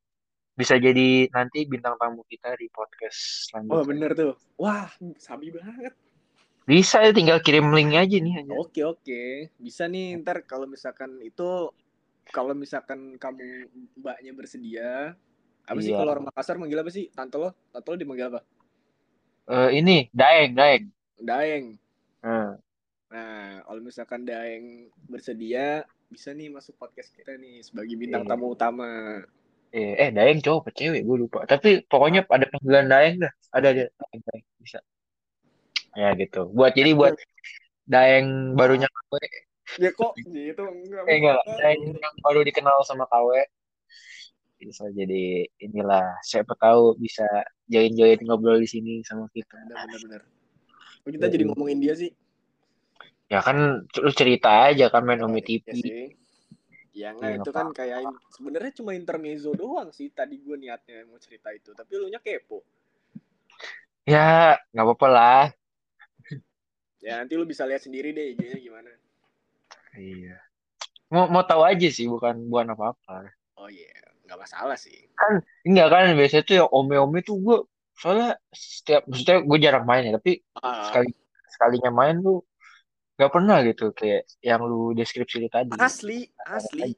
bisa 0.57 0.75
jadi 0.81 1.29
nanti 1.29 1.69
bintang 1.69 1.95
tamu 2.01 2.25
kita 2.25 2.57
di 2.57 2.65
podcast 2.73 3.53
oh 3.61 3.61
selanjutnya. 3.61 3.85
bener 3.85 4.11
tuh. 4.17 4.33
Wah 4.57 4.89
sabi 5.21 5.53
banget. 5.53 5.93
Bisa 6.65 6.99
ya 7.05 7.13
tinggal 7.13 7.39
kirim 7.45 7.69
link 7.71 7.93
aja 7.93 8.17
nih 8.17 8.33
hanya. 8.41 8.57
Oke 8.57 8.81
oke, 8.83 9.53
bisa 9.61 9.85
nih 9.85 10.17
ntar 10.19 10.43
kalau 10.49 10.65
misalkan 10.65 11.21
itu 11.21 11.69
kalau 12.29 12.53
misalkan 12.57 13.15
kamu 13.21 13.69
mbaknya 14.01 14.31
bersedia, 14.33 15.13
apa 15.65 15.79
sih 15.81 15.93
Iya. 15.93 15.97
kalau 16.01 16.11
orang 16.17 16.25
Makassar 16.29 16.57
manggil 16.57 16.81
apa 16.81 16.91
sih? 16.91 17.07
Tante 17.13 17.37
lo, 17.37 17.53
tante 17.73 17.87
lo 17.89 17.97
dimanggil 17.97 18.27
apa? 18.33 18.41
Eh, 19.49 19.81
ini 19.81 20.09
Daeng 20.13 20.53
Daeng 20.53 20.98
Daeng. 21.19 21.75
Hmm. 22.19 22.55
Nah, 23.09 23.33
kalau 23.63 23.81
misalkan 23.81 24.21
Daeng 24.21 24.65
bersedia, 25.03 25.81
bisa 26.07 26.29
nih 26.29 26.49
masuk 26.49 26.73
podcast 26.75 27.09
kita 27.11 27.35
nih 27.35 27.61
sebagai 27.61 27.93
bintang 27.93 28.25
Iya. 28.25 28.29
tamu 28.29 28.45
utama. 28.49 28.89
eh, 29.69 29.93
eh 29.95 30.09
Daeng 30.09 30.41
cowok 30.41 30.65
apa 30.65 30.69
cewek 30.73 31.01
gue 31.05 31.17
lupa 31.19 31.45
tapi 31.45 31.85
pokoknya 31.85 32.25
ada 32.25 32.49
panggilan 32.49 32.89
Daeng 32.89 33.21
dah 33.21 33.29
ada 33.53 33.69
dia 33.69 33.85
Daeng, 33.93 34.21
Daeng. 34.25 34.45
bisa 34.57 34.79
ya 35.93 36.09
gitu 36.17 36.49
buat 36.49 36.73
jadi 36.73 36.97
buat 36.97 37.13
Daeng 37.85 38.57
barunya 38.57 38.89
KW 38.89 39.13
Ya 39.77 39.93
kok 39.93 40.17
gitu 40.17 40.65
enggak. 40.65 41.05
eh 41.05 41.15
enggak. 41.21 41.41
Daeng 41.45 41.81
yang 41.93 42.15
baru 42.25 42.41
dikenal 42.41 42.81
sama 42.81 43.05
KW 43.05 43.29
bisa 44.57 44.89
jadi 44.89 45.45
inilah 45.61 46.17
siapa 46.25 46.57
tahu 46.57 46.97
bisa 46.97 47.23
join-join 47.69 48.17
ngobrol 48.25 48.57
di 48.57 48.65
sini 48.65 49.05
sama 49.05 49.29
kita 49.29 49.53
Bener-bener. 49.69 50.25
Kok 51.03 51.11
kita 51.15 51.27
jadi 51.33 51.43
ngomongin 51.47 51.79
dia 51.83 51.93
sih? 52.01 52.11
ya 53.33 53.39
kan 53.47 53.57
lu 54.03 54.11
cerita 54.19 54.49
aja 54.69 54.85
kan 54.93 55.01
main 55.07 55.21
Ome 55.25 55.39
Iya 55.39 55.47
TV 55.47 55.65
sih. 55.81 55.91
Ya 57.01 57.07
enggak 57.15 57.31
Iya, 57.31 57.39
itu 57.39 57.49
kan 57.57 57.67
kayak 57.77 57.99
sebenarnya 58.35 58.71
cuma 58.79 58.91
intermezzo 59.01 59.51
doang 59.61 59.89
sih 59.97 60.07
tadi 60.19 60.35
gue 60.45 60.55
niatnya 60.63 60.97
mau 61.09 61.19
cerita 61.25 61.49
itu, 61.59 61.69
tapi 61.79 61.91
lu 61.99 62.07
nya 62.11 62.19
kepo. 62.25 62.59
ya 64.11 64.57
nggak 64.73 64.85
apa-apa 64.85 65.07
lah 65.15 65.43
Ya 67.05 67.13
nanti 67.19 67.33
lu 67.39 67.45
bisa 67.51 67.63
lihat 67.69 67.81
sendiri 67.85 68.09
deh 68.17 68.25
IG-nya 68.35 68.59
gimana. 68.65 68.91
iya 69.97 70.35
mau 71.13 71.25
mau 71.33 71.43
tahu 71.49 71.61
aja 71.71 71.87
sih 71.97 72.05
bukan 72.13 72.35
bukan 72.51 72.67
apa-apa 72.75 73.15
Oh 73.59 73.69
iya, 73.69 73.91
nggak 74.25 74.39
masalah 74.43 74.77
sih. 74.85 74.99
enggak 75.67 75.87
kan 75.93 76.03
biasanya 76.17 76.43
tuh 76.47 76.55
yang 76.63 76.69
Ome-Ome 76.77 77.19
tuh 77.27 77.35
gue 77.45 77.57
soalnya 77.99 78.29
setiap 78.49 79.03
maksudnya 79.05 79.37
gue 79.43 79.57
jarang 79.59 79.83
main 79.83 80.07
ya 80.07 80.13
tapi 80.15 80.39
Ah, 80.63 80.87
sekali 80.87 81.09
sekalinya 81.51 81.91
main 81.91 82.15
tuh 82.23 82.39
nggak 83.19 83.31
pernah 83.35 83.57
gitu 83.67 83.91
kayak 83.91 84.23
yang 84.39 84.63
lu 84.63 84.95
deskripsi 84.95 85.43
itu 85.43 85.49
tadi. 85.51 85.75
Asli, 85.75 86.23
asli, 86.47 86.95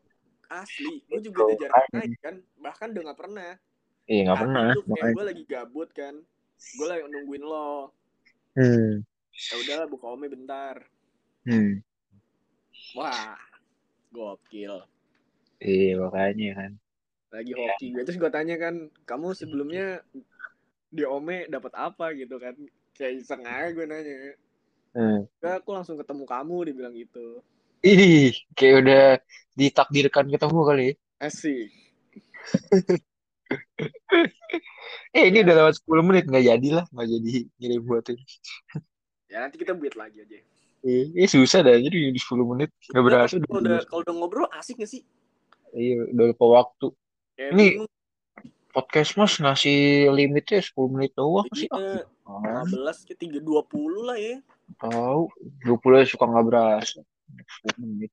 asli. 0.53 1.01
Gue 1.09 1.19
juga 1.25 1.49
Gitu, 1.49 1.57
udah 1.57 1.57
jarang 1.57 1.89
main. 1.97 2.11
kan, 2.21 2.35
bahkan 2.61 2.87
udah 2.93 3.03
nggak 3.09 3.19
pernah. 3.19 3.51
iya 4.05 4.21
nggak 4.29 4.37
Tadi 4.37 4.45
pernah 4.45 4.65
tuh 4.77 4.83
kayak 4.85 5.13
gue 5.17 5.23
lagi 5.25 5.43
gabut 5.49 5.89
kan, 5.97 6.13
gue 6.77 6.85
lagi 6.85 7.01
nungguin 7.09 7.41
lo. 7.41 7.89
hmm. 8.53 9.01
Ya 9.33 9.53
udahlah 9.57 9.87
buka 9.89 10.05
Ome 10.13 10.27
bentar. 10.29 10.75
hmm. 11.49 11.81
Wah, 12.93 13.33
gokil. 14.13 14.85
iya 15.57 15.97
makanya 15.97 16.49
kan. 16.59 16.71
Lagi 17.31 17.51
hoki. 17.55 17.85
Gue 17.95 18.03
terus 18.03 18.19
gue 18.19 18.29
tanya 18.29 18.59
kan, 18.59 18.75
kamu 19.07 19.31
sebelumnya 19.33 20.03
di 20.91 21.03
Ome 21.03 21.47
dapat 21.47 21.71
apa 21.73 22.11
gitu 22.13 22.35
kan? 22.35 22.53
Kayak 22.91 23.23
iseng 23.23 23.41
aja 23.41 23.71
gue 23.71 23.85
nanya. 23.87 24.15
hmm. 24.93 25.19
Enggak, 25.39 25.55
aku 25.63 25.69
langsung 25.71 25.95
ketemu 25.95 26.23
kamu 26.25 26.55
dibilang 26.67 26.93
gitu. 26.93 27.39
ih 27.81 28.29
kayak 28.53 28.75
udah 28.85 29.05
ditakdirkan 29.53 30.29
ketemu 30.29 30.59
kali 30.61 30.83
ya. 30.83 30.93
Asik. 31.23 31.71
eh 35.11 35.23
ini 35.27 35.43
udah 35.43 35.55
lewat 35.57 35.75
10 35.79 36.03
menit 36.03 36.23
nggak 36.25 36.45
jadi 36.45 36.67
lah 36.73 36.85
nggak 36.89 37.07
jadi 37.09 37.33
ngirim 37.57 37.81
buatin 37.83 38.17
Ya 39.27 39.39
nanti 39.41 39.55
kita 39.55 39.71
buat 39.71 39.95
lagi 39.95 40.19
aja. 40.19 40.39
eh, 40.81 41.05
eh 41.13 41.27
susah 41.27 41.61
dah 41.61 41.75
jadi 41.75 42.11
di 42.11 42.19
10 42.19 42.43
menit 42.43 42.69
nggak 42.89 43.03
berasa 43.03 43.35
Kalau 43.37 43.59
udah 43.59 43.79
kalau 43.85 44.01
udah 44.03 44.13
ngobrol 44.13 44.47
asik 44.51 44.79
gak 44.79 44.89
sih? 44.89 45.01
iya 45.71 46.03
udah 46.05 46.25
lupa 46.31 46.45
waktu 46.47 46.87
Kayak 47.33 47.51
Ini- 47.55 47.71
bingung. 47.77 47.89
Podcast 48.71 49.11
mas 49.13 49.35
ngasih 49.35 49.79
limitnya 50.09 50.59
10 50.59 50.71
menit 50.89 51.11
doang 51.13 51.47
sih 51.51 51.67
Iya, 51.67 52.07
ah, 52.23 52.63
15 52.63 53.03
ke 53.03 53.13
320 53.13 53.43
lah 54.01 54.15
ya. 54.15 54.37
tahu 54.77 55.27
20 55.61 55.77
suka 56.05 56.23
nggak 56.25 56.45
berasa 56.45 56.99
10 57.67 57.77
menit 57.77 58.11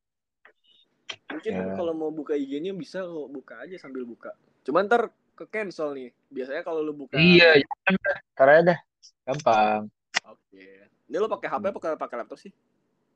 Mungkin 1.28 1.52
Ya. 1.54 1.72
kalau 1.72 1.92
mau 1.92 2.10
buka 2.10 2.36
IG-nya 2.36 2.72
bisa 2.72 3.00
lo 3.00 3.28
buka 3.28 3.64
aja 3.64 3.80
sambil 3.80 4.04
buka. 4.04 4.28
Cuman 4.60 4.84
ntar 4.84 5.08
ke 5.32 5.44
cancel 5.46 5.96
nih. 5.96 6.12
Biasanya 6.28 6.60
kalau 6.60 6.84
lu 6.84 6.92
buka 6.94 7.16
iya 7.16 7.56
jangan 7.56 7.94
dah 7.96 8.16
ntar 8.34 8.46
aja 8.50 8.62
dah 8.66 8.78
gampang 9.24 9.82
Oke. 10.26 10.64
Ini 11.08 11.16
lo 11.16 11.24
pakai 11.26 11.48
HP 11.48 11.64
apa 11.66 11.96
pakai 11.96 12.16
laptop 12.18 12.36
sih? 12.38 12.52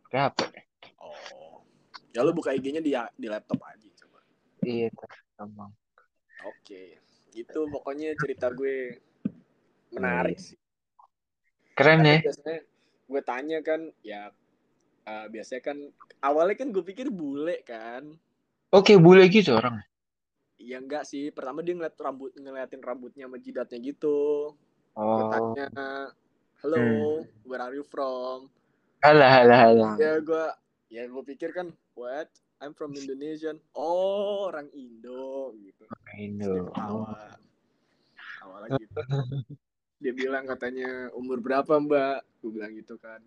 pakai 0.08 0.18
HP 0.24 0.38
Oh. 0.96 1.60
Ya 2.12 2.24
lu 2.24 2.32
buka 2.32 2.52
IG-nya 2.52 2.80
di 2.80 2.92
di 2.94 3.26
laptop 3.28 3.60
aja 3.62 3.88
coba. 3.98 4.20
iya 4.62 4.88
gampang 5.34 5.72
Oke. 6.42 6.96
Itu 7.32 7.68
pokoknya 7.68 8.12
cerita 8.20 8.52
gue 8.52 9.00
menarik 9.92 10.40
sih. 10.40 10.56
keren 11.72 12.04
ya. 12.04 12.20
biasanya 12.20 12.60
gue 13.08 13.22
tanya 13.24 13.58
kan 13.64 13.80
ya 14.04 14.28
eh, 15.08 15.26
biasanya 15.32 15.62
kan 15.64 15.78
awalnya 16.20 16.56
kan 16.60 16.68
gue 16.68 16.84
pikir 16.84 17.08
bule 17.08 17.64
kan. 17.64 18.12
Oke 18.72 18.96
boleh 19.00 19.28
gitu 19.32 19.56
orang. 19.56 19.80
Ya 20.60 20.78
enggak 20.78 21.08
sih 21.08 21.32
pertama 21.32 21.64
dia 21.64 21.74
ngeliat 21.76 21.96
rambut 21.96 22.32
ngeliatin 22.36 22.84
rambutnya 22.84 23.24
sama 23.28 23.40
jidatnya 23.40 23.78
gitu. 23.80 24.52
Gue 24.92 25.24
oh. 25.24 25.32
tanya 25.32 25.68
hello 26.60 27.24
where 27.48 27.64
are 27.64 27.72
you 27.72 27.84
from? 27.88 28.52
Halah 29.00 29.42
halah 29.42 29.58
halah 29.66 29.92
ya 29.96 30.20
gue 30.20 30.44
ya 30.92 31.02
gue 31.08 31.22
pikir 31.24 31.56
kan 31.56 31.72
what 31.96 32.28
I'm 32.62 32.78
from 32.78 32.94
Indonesian. 32.94 33.58
Oh 33.74 34.46
orang 34.46 34.70
Indo 34.70 35.50
gitu. 35.58 35.82
Dia 35.90 36.14
Indo. 36.22 36.70
Ketawa. 36.70 37.34
Awalnya 38.46 38.78
gitu 38.78 39.00
dia 40.02 40.12
bilang 40.14 40.46
katanya 40.46 41.10
umur 41.18 41.42
berapa 41.42 41.78
mbak? 41.82 42.22
Gue 42.38 42.50
bilang 42.54 42.72
gitu 42.78 42.94
kan. 43.02 43.18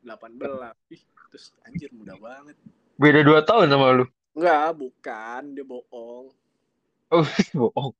18 0.00 0.96
ih 0.96 1.02
terus 1.28 1.52
anjir 1.68 1.92
muda 1.92 2.16
banget. 2.16 2.56
Beda 2.96 3.20
2 3.20 3.44
tahun 3.44 3.68
sama 3.68 3.86
lu? 4.00 4.04
Enggak 4.32 4.68
bukan. 4.80 5.42
Dia 5.52 5.64
bohong. 5.68 6.26
Oh 7.12 7.24
bohong. 7.60 7.92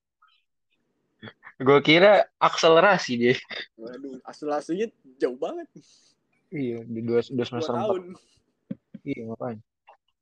Gue 1.61 1.79
kira 1.85 2.25
akselerasi 2.41 3.13
dia. 3.21 3.37
Waduh 3.77 4.17
asal 4.25 4.49
aslinya 4.57 4.89
jauh 5.21 5.37
banget. 5.37 5.69
Iya 6.49 6.89
di 6.89 7.05
dua, 7.05 7.21
dua 7.21 7.37
dua 7.37 7.45
semester 7.45 7.77
empat. 7.77 7.85
Tahun 7.85 8.05
iya 9.05 9.23
ngapain 9.29 9.61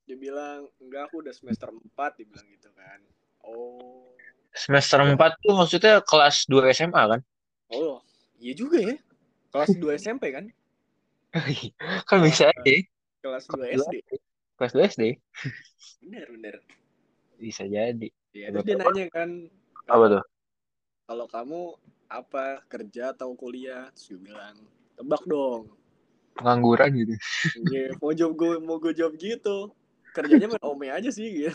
dia 0.09 0.17
bilang 0.17 0.65
enggak 0.81 1.13
aku 1.13 1.21
udah 1.21 1.35
semester 1.37 1.69
4 1.69 2.17
dia 2.17 2.27
bilang 2.27 2.47
gitu 2.49 2.73
kan. 2.73 2.99
Oh. 3.45 4.09
Semester 4.57 5.05
4 5.05 5.15
tuh 5.45 5.53
maksudnya 5.53 6.01
kelas 6.01 6.49
2 6.49 6.73
SMA 6.73 7.03
kan? 7.17 7.21
Oh 7.69 8.01
iya 8.41 8.57
juga 8.57 8.81
ya. 8.81 8.97
Kelas 9.53 9.77
2 9.77 9.85
SMP 10.03 10.33
kan? 10.33 10.49
Kan 12.09 12.19
bisa 12.25 12.49
aja. 12.49 12.75
Kelas 13.21 13.45
2 13.53 13.77
SD 13.77 13.95
kelas 14.59 14.75
2 14.75 14.91
SD 14.91 15.03
bener 16.03 16.27
bener. 16.35 16.55
Bisa 17.39 17.63
jadi. 17.71 18.11
Ya 18.35 18.51
terus 18.51 18.67
dia 18.67 18.75
nanya 18.75 19.07
kan 19.15 19.47
apa 19.87 20.05
tuh? 20.19 20.25
Kalau 21.07 21.27
kamu 21.31 21.61
apa 22.11 22.67
kerja 22.67 23.15
atau 23.15 23.39
kuliah? 23.39 23.87
Terus 23.95 24.19
gue 24.19 24.21
bilang 24.35 24.57
tebak 24.99 25.23
dong. 25.31 25.71
Pengangguran 26.35 26.91
gitu. 26.99 27.15
Iya, 27.71 27.95
mau 28.03 28.11
jawab 28.11 28.35
gue 28.35 28.53
mau 28.59 28.77
gue 28.83 28.93
jawab 28.95 29.15
gitu 29.15 29.71
kerjanya 30.19 30.47
main 30.51 30.65
ome 30.67 30.91
aja 30.91 31.11
sih 31.15 31.27
gitu. 31.31 31.55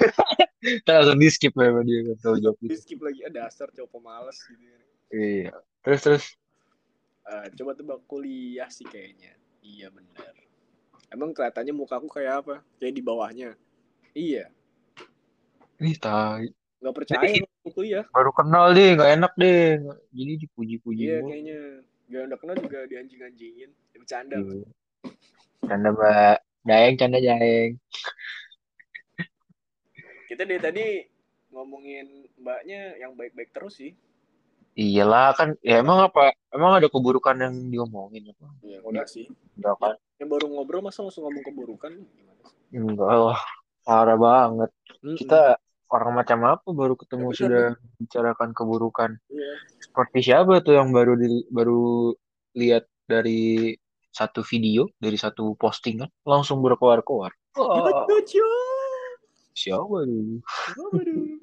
Kita 0.80 0.90
langsung 1.04 1.20
di 1.20 1.28
skip 1.28 1.52
ya 1.52 1.68
dia 1.84 2.00
kalau 2.24 2.40
jawab 2.40 2.56
di 2.56 2.72
gitu 2.72 2.80
skip 2.80 3.00
lagi 3.04 3.20
ada 3.28 3.44
dasar 3.44 3.68
cowok 3.68 3.90
pemalas 3.92 4.38
gitu. 4.48 4.64
Iya. 5.12 5.52
Terus 5.84 6.00
terus? 6.00 6.24
Eh, 7.24 7.46
coba 7.60 7.76
tebak 7.76 8.00
kuliah 8.08 8.68
sih 8.72 8.88
kayaknya. 8.88 9.36
Iya 9.60 9.92
bener. 9.92 10.32
Emang 11.12 11.36
kelihatannya 11.36 11.72
muka 11.76 12.00
aku 12.00 12.08
kayak 12.08 12.44
apa? 12.44 12.54
Kayak 12.80 12.94
di 12.96 13.02
bawahnya. 13.04 13.50
Iya. 14.16 14.48
Ih, 15.84 15.96
tai. 16.00 16.48
nggak 16.84 16.94
percaya 17.00 17.24
Jadi- 17.24 17.40
lu 17.64 17.70
kuliah. 17.72 18.04
Baru 18.12 18.28
kenal 18.36 18.76
deh, 18.76 18.92
nggak 18.92 19.10
enak 19.16 19.32
deh. 19.40 19.80
Jadi 20.12 20.32
dipuji-puji 20.44 21.00
iya 21.00 21.16
mulu. 21.24 21.32
kayaknya. 21.32 21.60
Gak 22.04 22.22
udah 22.28 22.38
kenal 22.38 22.56
juga 22.60 22.78
dianjing-anjingin. 22.84 23.70
Ya, 23.72 23.96
bercanda. 23.96 24.36
Iya. 24.36 24.68
Canda 25.64 25.88
mbak. 25.96 26.38
Daeng, 26.64 26.96
canda 26.96 27.20
daeng. 27.20 27.76
kita 30.24 30.42
dari 30.48 30.58
tadi 30.58 30.86
ngomongin 31.54 32.26
mbaknya 32.40 32.98
yang 32.98 33.14
baik-baik 33.14 33.54
terus 33.54 33.78
sih 33.78 33.94
Iyalah 34.74 35.38
kan, 35.38 35.54
ya 35.62 35.78
emang 35.78 36.10
apa? 36.10 36.34
Emang 36.50 36.82
ada 36.82 36.90
keburukan 36.90 37.38
yang 37.38 37.54
diomongin 37.70 38.34
apa? 38.34 38.50
Iya, 38.66 38.82
Oh, 38.82 38.90
enggak 38.90 39.06
sih. 39.06 39.30
Enggak 39.54 39.78
kan? 39.78 39.94
Yang 40.18 40.28
baru 40.34 40.46
ngobrol 40.50 40.82
masa 40.82 41.06
langsung 41.06 41.30
ngomong 41.30 41.46
keburukan 41.46 41.94
gimana 41.94 42.42
sih? 42.42 42.58
Enggak 42.74 43.06
lah. 43.06 43.40
Parah 43.86 44.18
banget. 44.18 44.70
Mm-mm. 44.98 45.14
Kita 45.14 45.62
orang 45.94 46.12
macam 46.18 46.38
apa 46.42 46.68
baru 46.74 46.98
ketemu 46.98 47.26
Ya, 47.30 47.36
sudah 47.38 47.64
bicarakan 48.02 48.50
keburukan. 48.50 49.10
Iya. 49.30 49.52
Seperti 49.78 50.18
siapa 50.26 50.58
tuh 50.66 50.74
yang 50.74 50.90
baru 50.90 51.14
di, 51.22 51.46
baru 51.54 52.10
lihat 52.58 52.90
dari 53.06 53.78
satu 54.14 54.46
video, 54.46 54.86
dari 54.94 55.18
satu 55.18 55.58
postingan, 55.58 56.06
langsung 56.22 56.62
berkoar-koar. 56.62 57.34
Lucu. 57.58 58.46
siapa 59.54 59.96
tuh? 60.06 60.38
Waduh. 60.94 61.38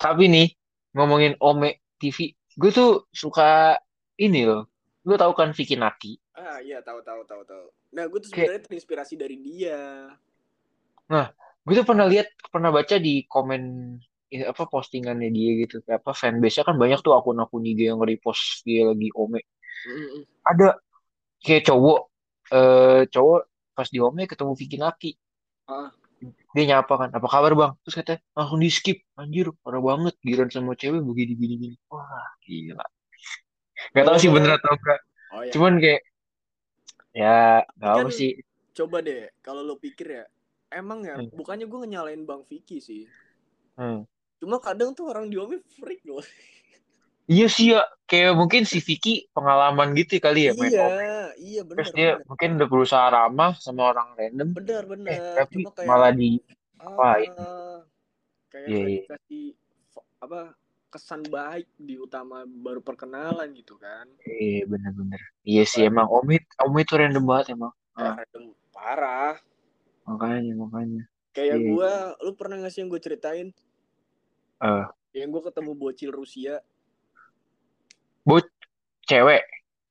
Tapi 0.00 0.24
nih, 0.32 0.48
ngomongin 0.96 1.36
Ome 1.44 1.84
TV, 2.00 2.32
gue 2.32 2.70
tuh 2.72 3.04
suka 3.12 3.76
ini 4.16 4.48
loh. 4.48 4.68
Gue 5.04 5.20
tahu 5.20 5.32
kan 5.36 5.52
Vicky 5.52 5.76
Naki. 5.76 6.16
Ah 6.34 6.58
iya 6.64 6.80
tahu 6.80 7.04
tahu 7.04 7.22
tahu 7.28 7.42
tahu. 7.44 7.66
Nah 7.92 8.08
gue 8.08 8.18
tuh 8.24 8.32
Kayak- 8.32 8.48
sebenarnya 8.48 8.62
terinspirasi 8.66 9.14
dari 9.20 9.36
dia. 9.40 10.08
Gue 11.64 11.72
tuh 11.80 11.86
pernah 11.88 12.04
lihat, 12.04 12.28
pernah 12.52 12.68
baca 12.68 12.96
di 13.00 13.24
komen 13.24 13.62
ya, 14.28 14.52
apa 14.52 14.68
postingannya 14.68 15.32
dia 15.32 15.64
gitu. 15.64 15.80
Kayak 15.84 16.04
apa 16.04 16.12
fanbase-nya 16.12 16.64
kan 16.68 16.76
banyak 16.76 17.00
tuh 17.00 17.16
akun-akun 17.16 17.64
IG 17.64 17.88
yang 17.88 18.00
repost 18.04 18.64
dia 18.68 18.84
lagi 18.88 19.08
Ome. 19.16 19.44
Mm-mm. 19.88 20.24
Ada 20.44 20.76
kayak 21.44 21.68
cowok, 21.68 22.00
eh 22.50 23.02
cowok 23.12 23.40
pas 23.76 23.88
di 23.92 23.98
Ome 24.00 24.24
ketemu 24.24 24.52
Vicky 24.56 24.80
Naki. 24.80 25.12
Ah. 25.68 25.92
Dia 26.56 26.64
nyapa 26.64 26.94
kan, 26.96 27.10
apa 27.12 27.28
kabar 27.28 27.52
bang? 27.52 27.72
Terus 27.84 27.94
katanya 28.00 28.20
langsung 28.32 28.62
di 28.62 28.70
skip. 28.72 29.04
Anjir, 29.20 29.52
parah 29.60 29.82
banget. 29.84 30.16
Giran 30.24 30.48
sama 30.48 30.72
cewek 30.72 31.04
begini 31.04 31.36
gini 31.36 31.54
gini. 31.60 31.76
Wah, 31.92 32.32
gila. 32.40 32.86
Gak 33.92 34.04
tahu 34.08 34.16
sih 34.16 34.30
bener 34.32 34.56
atau 34.56 34.72
enggak. 34.72 35.00
Oh 35.34 35.42
ya. 35.44 35.52
Cuman 35.52 35.72
kayak 35.82 36.02
ya 37.12 37.36
apa 37.60 38.08
kan- 38.08 38.14
sih. 38.14 38.40
Coba 38.72 39.04
deh 39.04 39.28
kalau 39.44 39.60
lo 39.66 39.76
pikir 39.76 40.22
ya. 40.22 40.24
Emang 40.72 41.06
ya, 41.06 41.14
Hmm. 41.14 41.30
bukannya 41.30 41.70
gue 41.70 41.78
nyalain 41.86 42.22
Bang 42.26 42.42
Vicky 42.48 42.82
sih. 42.82 43.06
Hmm. 43.78 44.02
Cuma 44.42 44.58
kadang 44.58 44.90
tuh 44.96 45.06
orang 45.10 45.30
di 45.30 45.38
Omi 45.38 45.60
freak 45.78 46.02
loh. 46.08 46.24
Iya 47.24 47.46
sih 47.48 47.72
ya, 47.72 47.80
kayak 48.04 48.36
mungkin 48.36 48.68
si 48.68 48.84
Vicky 48.84 49.24
pengalaman 49.32 49.96
gitu 49.96 50.20
kali 50.20 50.48
ya 50.48 50.52
main 50.52 50.72
iya, 50.76 50.80
Ome. 50.84 51.08
iya 51.40 51.60
benar. 51.64 51.76
Terus 51.80 51.90
dia 51.96 52.10
mungkin 52.28 52.48
udah 52.60 52.68
berusaha 52.68 53.06
ramah 53.08 53.52
sama 53.56 53.82
orang 53.96 54.08
random, 54.12 54.48
benar 54.52 54.82
eh 55.08 55.20
tapi 55.32 55.64
Cuma 55.64 55.70
kayak 55.72 55.88
malah 55.88 56.12
di 56.12 56.30
apain? 56.76 57.30
ah, 57.32 57.76
kayak 58.52 58.68
Iya, 58.68 58.76
nggak 58.76 58.90
iya. 58.92 59.00
dikasih 59.00 59.44
fo- 59.88 60.08
apa 60.20 60.40
kesan 60.92 61.22
baik 61.26 61.66
di 61.80 61.94
utama 61.98 62.44
baru 62.46 62.84
perkenalan 62.84 63.48
gitu 63.56 63.80
kan. 63.80 64.04
Eh 64.28 64.62
bener-bener. 64.68 65.20
Iya 65.48 65.62
sih 65.64 65.82
emang 65.88 66.06
Omi, 66.12 66.38
Omi 66.60 66.80
tuh 66.84 66.96
random 67.00 67.24
banget 67.24 67.56
emang. 67.56 67.72
Ah, 67.96 68.20
random 68.20 68.52
parah. 68.68 69.40
makanya 70.04 70.52
makanya. 70.60 71.02
Kayak 71.34 71.56
Iya. 71.56 71.68
gua, 71.72 71.92
lu 72.22 72.32
pernah 72.36 72.60
gak 72.62 72.70
sih 72.70 72.80
yang 72.84 72.92
gue 72.92 73.00
ceritain? 73.02 73.48
Eh, 74.62 74.84
Yang 75.18 75.28
gue 75.34 75.42
ketemu 75.50 75.72
bocil 75.74 76.10
Rusia, 76.14 76.62
buat 78.24 78.44
cewek 79.04 79.44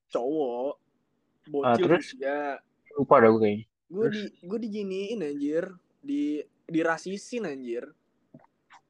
cowok, 0.09 0.73
Ah, 0.73 1.49
bocil 1.73 1.85
terus? 1.87 2.05
Rusia. 2.13 2.57
lupa 2.93 3.15
dah 3.17 3.29
gue 3.29 3.41
kayaknya. 3.41 3.65
Gue 3.87 4.05
di 4.09 4.21
gue 4.39 4.59
diginiin 4.59 5.19
anjir, 5.19 5.63
di 5.99 6.21
dirasisin 6.65 7.45
anjir. 7.45 7.89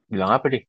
Bilang 0.06 0.30
apa 0.30 0.46
deh? 0.48 0.64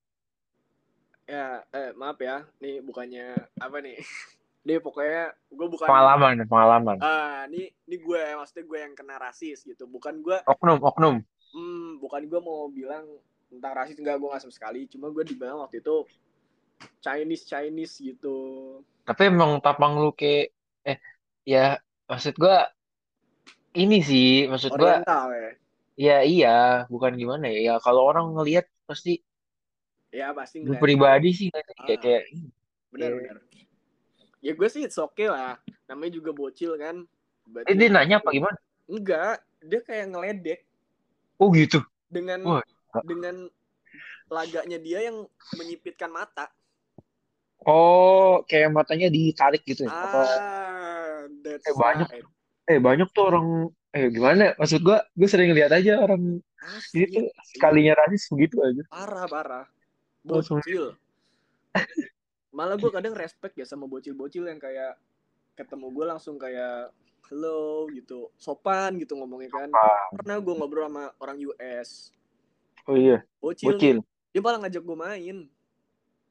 Ya, 1.26 1.66
eh 1.70 1.92
maaf 1.94 2.16
ya, 2.18 2.46
nih 2.58 2.80
bukannya 2.80 3.28
apa 3.58 3.78
nih? 3.80 3.98
Dia 4.66 4.82
pokoknya 4.82 5.30
gue 5.46 5.68
bukan 5.70 5.86
Pengalaman, 5.86 6.42
pengalaman. 6.44 6.98
ah, 6.98 7.46
ini 7.46 7.70
ini 7.86 7.98
gue 7.98 8.18
maksudnya 8.34 8.64
gue 8.64 8.80
yang 8.82 8.94
kena 8.94 9.16
rasis 9.16 9.62
gitu. 9.62 9.86
Bukan 9.86 10.20
gue 10.20 10.42
Oknum, 10.44 10.82
oknum. 10.82 11.16
hmm, 11.52 12.00
bukan 12.00 12.26
gue 12.26 12.40
mau 12.40 12.66
bilang 12.68 13.06
tentang 13.46 13.74
rasis 13.76 13.96
enggak 13.96 14.18
gue 14.18 14.26
nggak 14.26 14.42
sama 14.42 14.52
sekali. 14.52 14.88
Cuma 14.88 15.10
gue 15.10 15.22
dibilang 15.22 15.62
waktu 15.62 15.80
itu 15.80 16.02
Chinese 17.00 17.46
Chinese 17.46 17.96
gitu. 18.00 18.38
Tapi 19.06 19.30
emang 19.30 19.62
tapang 19.62 20.00
lu 20.00 20.12
kayak 20.12 20.52
eh 20.84 20.98
ya 21.46 21.78
maksud 22.06 22.36
gue 22.36 22.58
ini 23.76 24.00
sih 24.02 24.48
maksud 24.48 24.74
Oriental 24.74 25.30
ya. 25.32 25.52
ya 25.96 26.18
iya 26.24 26.58
bukan 26.88 27.14
gimana 27.16 27.48
ya. 27.48 27.60
Ya 27.60 27.76
kalau 27.80 28.06
orang 28.06 28.34
ngelihat 28.34 28.66
pasti 28.86 29.22
Ya 30.16 30.32
pasti 30.32 30.64
gue 30.64 30.80
pribadi 30.80 31.36
sih 31.36 31.48
kayak 31.52 31.76
Ah. 31.76 32.00
kayak 32.00 32.24
benar 32.90 33.10
Iya. 33.12 33.16
benar. 33.20 33.36
Ya 34.40 34.52
gue 34.56 34.68
sih 34.72 34.82
it's 34.88 34.96
okay 34.96 35.28
lah. 35.28 35.60
Namanya 35.92 36.16
juga 36.16 36.32
bocil 36.32 36.80
kan. 36.80 37.04
Berarti- 37.46 37.70
eh 37.70 37.76
dia 37.76 37.90
nanya 37.92 38.18
apa 38.24 38.32
gimana? 38.32 38.58
Enggak 38.88 39.44
dia 39.60 39.82
kayak 39.84 40.06
ngeledek. 40.16 40.60
Oh 41.36 41.52
gitu? 41.52 41.84
Dengan 42.08 42.40
Wah, 42.48 42.64
dengan 43.04 43.50
laganya 44.32 44.80
dia 44.80 45.04
yang 45.04 45.28
menyipitkan 45.54 46.10
mata 46.10 46.48
oh 47.66 48.46
kayak 48.46 48.70
matanya 48.70 49.10
ditarik 49.10 49.62
gitu 49.62 49.86
ya? 49.86 49.92
Apa 49.92 50.20
ah 50.22 51.20
that's 51.42 51.66
Eh, 51.66 51.76
banyak. 51.76 52.08
right. 52.10 52.26
eh 52.66 52.80
banyak 52.80 53.08
tuh 53.12 53.24
orang 53.30 53.48
eh 53.92 54.10
gimana? 54.10 54.54
Maksud 54.56 54.82
gue 54.82 54.98
gue 54.98 55.28
sering 55.30 55.52
lihat 55.52 55.72
aja 55.72 56.00
orang 56.00 56.42
asli 56.62 57.06
itu 57.06 57.26
sekalinya 57.54 57.94
rasis 57.96 58.26
begitu 58.30 58.58
aja. 58.60 58.82
Parah 58.88 59.26
parah. 59.26 59.66
Bocil. 60.22 60.98
Malah 62.56 62.80
gue 62.80 62.90
kadang 62.90 63.14
respect 63.14 63.54
ya 63.54 63.68
sama 63.68 63.86
bocil-bocil 63.86 64.48
yang 64.48 64.58
kayak 64.58 64.96
ketemu 65.54 65.92
gue 65.92 66.06
langsung 66.08 66.40
kayak 66.40 66.90
hello 67.28 67.86
gitu. 67.92 68.32
Sopan 68.38 68.98
gitu 68.98 69.14
ngomongnya 69.14 69.52
kan. 69.52 69.70
Sopan. 69.70 70.10
pernah 70.18 70.36
gue 70.40 70.54
ngobrol 70.56 70.86
sama 70.88 71.04
orang 71.20 71.38
US 71.52 72.10
oh 72.86 72.96
iya. 72.96 73.22
Bocil, 73.42 73.76
bocil. 73.76 73.98
Dia 74.30 74.42
malah 74.42 74.60
ngajak 74.62 74.84
gue 74.84 74.98
main 74.98 75.38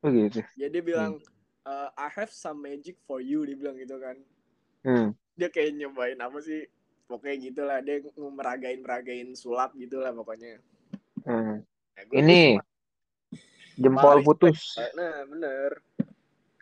oh 0.04 0.10
gitu. 0.12 0.40
Ya 0.60 0.68
dia 0.68 0.82
bilang 0.84 1.16
"Uh, 1.64 1.88
I 1.96 2.12
have 2.12 2.28
some 2.28 2.60
magic 2.60 3.00
for 3.08 3.24
you 3.24 3.48
dia 3.48 3.56
bilang 3.56 3.80
gitu 3.80 3.96
kan. 3.96 4.16
Hmm. 4.84 5.16
dia 5.34 5.48
kayak 5.48 5.74
nyobain 5.74 6.20
apa 6.20 6.38
sih? 6.44 6.68
Pokoknya 7.08 7.36
gitulah 7.40 7.78
dia 7.80 8.04
meragain 8.30 8.78
meragain 8.78 9.32
sulap 9.32 9.72
gitulah 9.74 10.12
pokoknya. 10.12 10.60
Hmm. 11.24 11.64
Nah, 11.96 12.04
ini 12.12 12.60
tuh 12.60 12.62
jempol 13.80 14.20
putus. 14.22 14.76
nah 14.94 15.24
bener. 15.24 15.80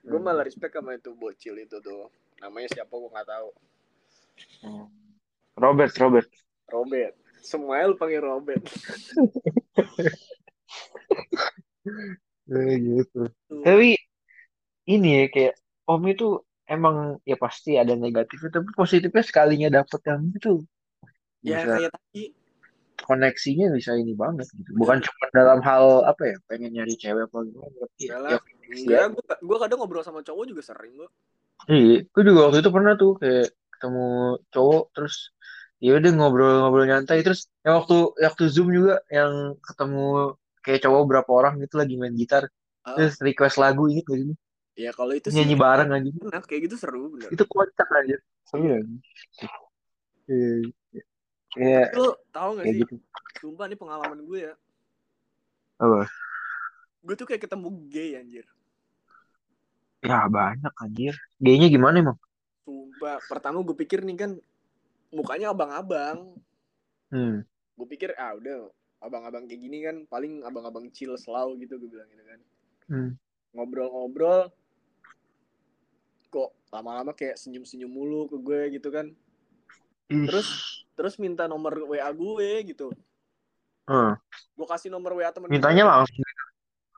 Gue 0.02 0.18
Hmm. 0.18 0.24
malah 0.24 0.46
respect 0.46 0.74
sama 0.74 0.94
itu 0.94 1.12
bocil 1.14 1.58
itu 1.58 1.78
tuh. 1.82 2.08
Namanya 2.38 2.70
siapa 2.74 2.90
gue 2.94 3.10
nggak 3.10 3.28
tahu. 3.28 3.48
Hmm. 4.62 4.86
Robert 5.58 5.92
Robert. 5.98 6.28
Robert. 6.70 7.14
Semuanya 7.42 7.90
lu 7.90 7.98
panggil 7.98 8.22
Robert 8.22 8.62
Eh, 12.52 12.76
gitu. 12.84 13.20
Tuh. 13.48 13.62
tapi 13.64 13.96
ini 14.88 15.08
ya 15.08 15.24
kayak 15.32 15.54
Om 15.88 16.02
itu 16.12 16.28
emang 16.68 17.18
ya 17.26 17.36
pasti 17.40 17.74
ada 17.74 17.96
negatifnya 17.96 18.60
tapi 18.60 18.70
positifnya 18.76 19.24
sekalinya 19.24 19.68
dapet 19.82 20.00
yang 20.06 20.22
itu 20.30 20.62
ya 21.42 21.58
bisa 21.58 21.68
kayak 21.74 21.92
tadi. 21.92 22.24
koneksinya 23.02 23.66
bisa 23.74 23.98
ini 23.98 24.14
banget 24.14 24.46
gitu. 24.54 24.78
Bukan 24.78 25.02
cuma 25.02 25.24
dalam 25.34 25.58
hal 25.66 26.06
apa 26.06 26.22
ya 26.22 26.36
pengen 26.46 26.70
nyari 26.76 26.94
cewek 26.94 27.26
apa 27.26 27.38
gimana 27.42 27.74
tapi 27.82 27.98
ya, 27.98 28.10
Yalah. 28.14 28.30
ya 28.30 28.38
enggak 28.78 29.06
gue 29.10 29.24
gue 29.42 29.56
kadang 29.58 29.78
ngobrol 29.82 30.06
sama 30.06 30.22
cowok 30.22 30.44
juga 30.48 30.62
sering 30.62 30.94
gue 30.94 31.08
iya 31.66 31.98
gue 32.06 32.22
juga 32.22 32.40
waktu 32.48 32.58
itu 32.62 32.70
pernah 32.70 32.94
tuh 32.94 33.12
kayak 33.18 33.48
ketemu 33.74 34.06
cowok 34.54 34.84
terus 34.94 35.34
ya 35.82 35.98
udah 35.98 36.10
ngobrol-ngobrol 36.14 36.86
nyantai 36.86 37.26
terus 37.26 37.50
yang 37.66 37.82
waktu 37.82 38.14
waktu 38.22 38.44
zoom 38.54 38.70
juga 38.70 39.02
yang 39.10 39.58
ketemu 39.66 40.38
kayak 40.62 40.80
cowok 40.86 41.02
berapa 41.10 41.30
orang 41.30 41.58
gitu 41.60 41.76
lagi 41.76 41.94
main 41.98 42.14
gitar. 42.14 42.46
Ah, 42.82 42.98
terus 42.98 43.18
request 43.22 43.58
lagu 43.58 43.86
inget 43.90 44.06
gak 44.06 44.18
sih? 44.18 44.36
Ya 44.78 44.90
kalau 44.96 45.12
itu 45.12 45.28
sih 45.28 45.36
nyanyi 45.36 45.54
bareng 45.58 45.90
aja. 45.92 46.10
Kayak 46.48 46.60
gitu 46.70 46.76
seru 46.80 47.12
bener. 47.12 47.28
Itu 47.30 47.44
kocak 47.44 47.88
aja. 47.92 48.16
Seru 48.48 48.64
ya. 48.66 48.78
Iya, 50.30 50.52
iya. 51.58 51.82
Tapi 51.92 51.98
lo 52.00 52.10
tau 52.32 52.50
gak 52.56 52.64
kayak 52.64 52.74
sih? 52.74 52.82
gitu. 52.86 52.94
Sumpah 53.42 53.66
nih 53.68 53.78
pengalaman 53.78 54.18
gue 54.24 54.38
ya. 54.50 54.54
Apa? 55.82 56.08
Gue 57.02 57.14
tuh 57.18 57.26
kayak 57.26 57.42
ketemu 57.44 57.68
gay 57.90 58.16
anjir. 58.16 58.46
Ya 60.02 60.26
banyak 60.26 60.72
anjir. 60.78 61.14
Gaynya 61.38 61.68
gimana 61.68 62.00
emang? 62.00 62.18
Sumpah 62.64 63.18
pertama 63.30 63.60
gue 63.62 63.76
pikir 63.76 64.02
nih 64.02 64.16
kan 64.18 64.30
mukanya 65.12 65.52
abang-abang. 65.52 66.38
Hmm. 67.12 67.44
gue 67.72 67.86
pikir 67.92 68.16
ah 68.16 68.32
udah 68.32 68.72
abang-abang 69.02 69.44
kayak 69.44 69.60
gini 69.60 69.78
kan 69.80 69.96
paling 70.06 70.40
abang-abang 70.40 70.86
chill 70.88 71.14
selalu 71.14 71.58
gitu 71.60 71.76
gue 71.76 71.90
bilang 71.90 72.08
gitu 72.08 72.22
kan 72.22 72.40
Hmm. 72.84 73.10
ngobrol-ngobrol 73.52 74.50
kok 76.28 76.50
lama-lama 76.70 77.12
kayak 77.12 77.36
senyum-senyum 77.36 77.88
mulu 77.88 78.26
ke 78.26 78.36
gue 78.38 78.60
gitu 78.72 78.88
kan 78.88 79.10
Ih. 80.08 80.24
terus 80.24 80.48
terus 80.92 81.14
minta 81.16 81.44
nomor 81.44 81.76
WA 81.84 82.08
gue 82.08 82.48
gitu 82.64 82.90
Hmm. 83.82 84.14
gue 84.52 84.66
kasih 84.68 84.88
nomor 84.88 85.12
WA 85.12 85.28
temen 85.28 85.48
Mintanya 85.48 85.82
gue. 85.82 85.90
langsung. 85.92 86.22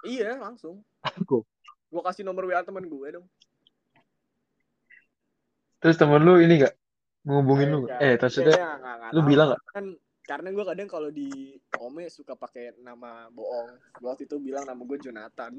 iya 0.05 0.31
langsung 0.37 0.77
Aku. 1.01 1.40
gue 1.87 2.03
kasih 2.05 2.23
nomor 2.23 2.45
WA 2.45 2.61
temen 2.61 2.85
gue 2.85 3.09
dong 3.11 3.27
Terus 5.77 5.97
temen 5.97 6.17
lu 6.19 6.40
ini 6.40 6.61
gak? 6.61 6.73
Ngehubungin 7.23 7.69
lu 7.69 7.79
Kayak- 7.85 8.01
gak? 8.01 8.01
Eh, 8.01 8.14
maksudnya 8.19 8.57
nggak 8.75 9.11
lu 9.11 9.21
tahu. 9.21 9.29
bilang 9.29 9.49
gak? 9.51 9.61
kan 9.71 9.85
karena 10.25 10.49
gue 10.51 10.65
kadang 10.65 10.89
kalau 10.89 11.13
di 11.13 11.61
Ome 11.79 12.09
suka 12.09 12.33
pakai 12.33 12.73
nama 12.81 13.29
bohong 13.29 13.77
gue 14.01 14.09
waktu 14.09 14.25
itu 14.25 14.41
bilang 14.41 14.65
nama 14.65 14.81
gue 14.81 14.99
Jonathan 15.01 15.53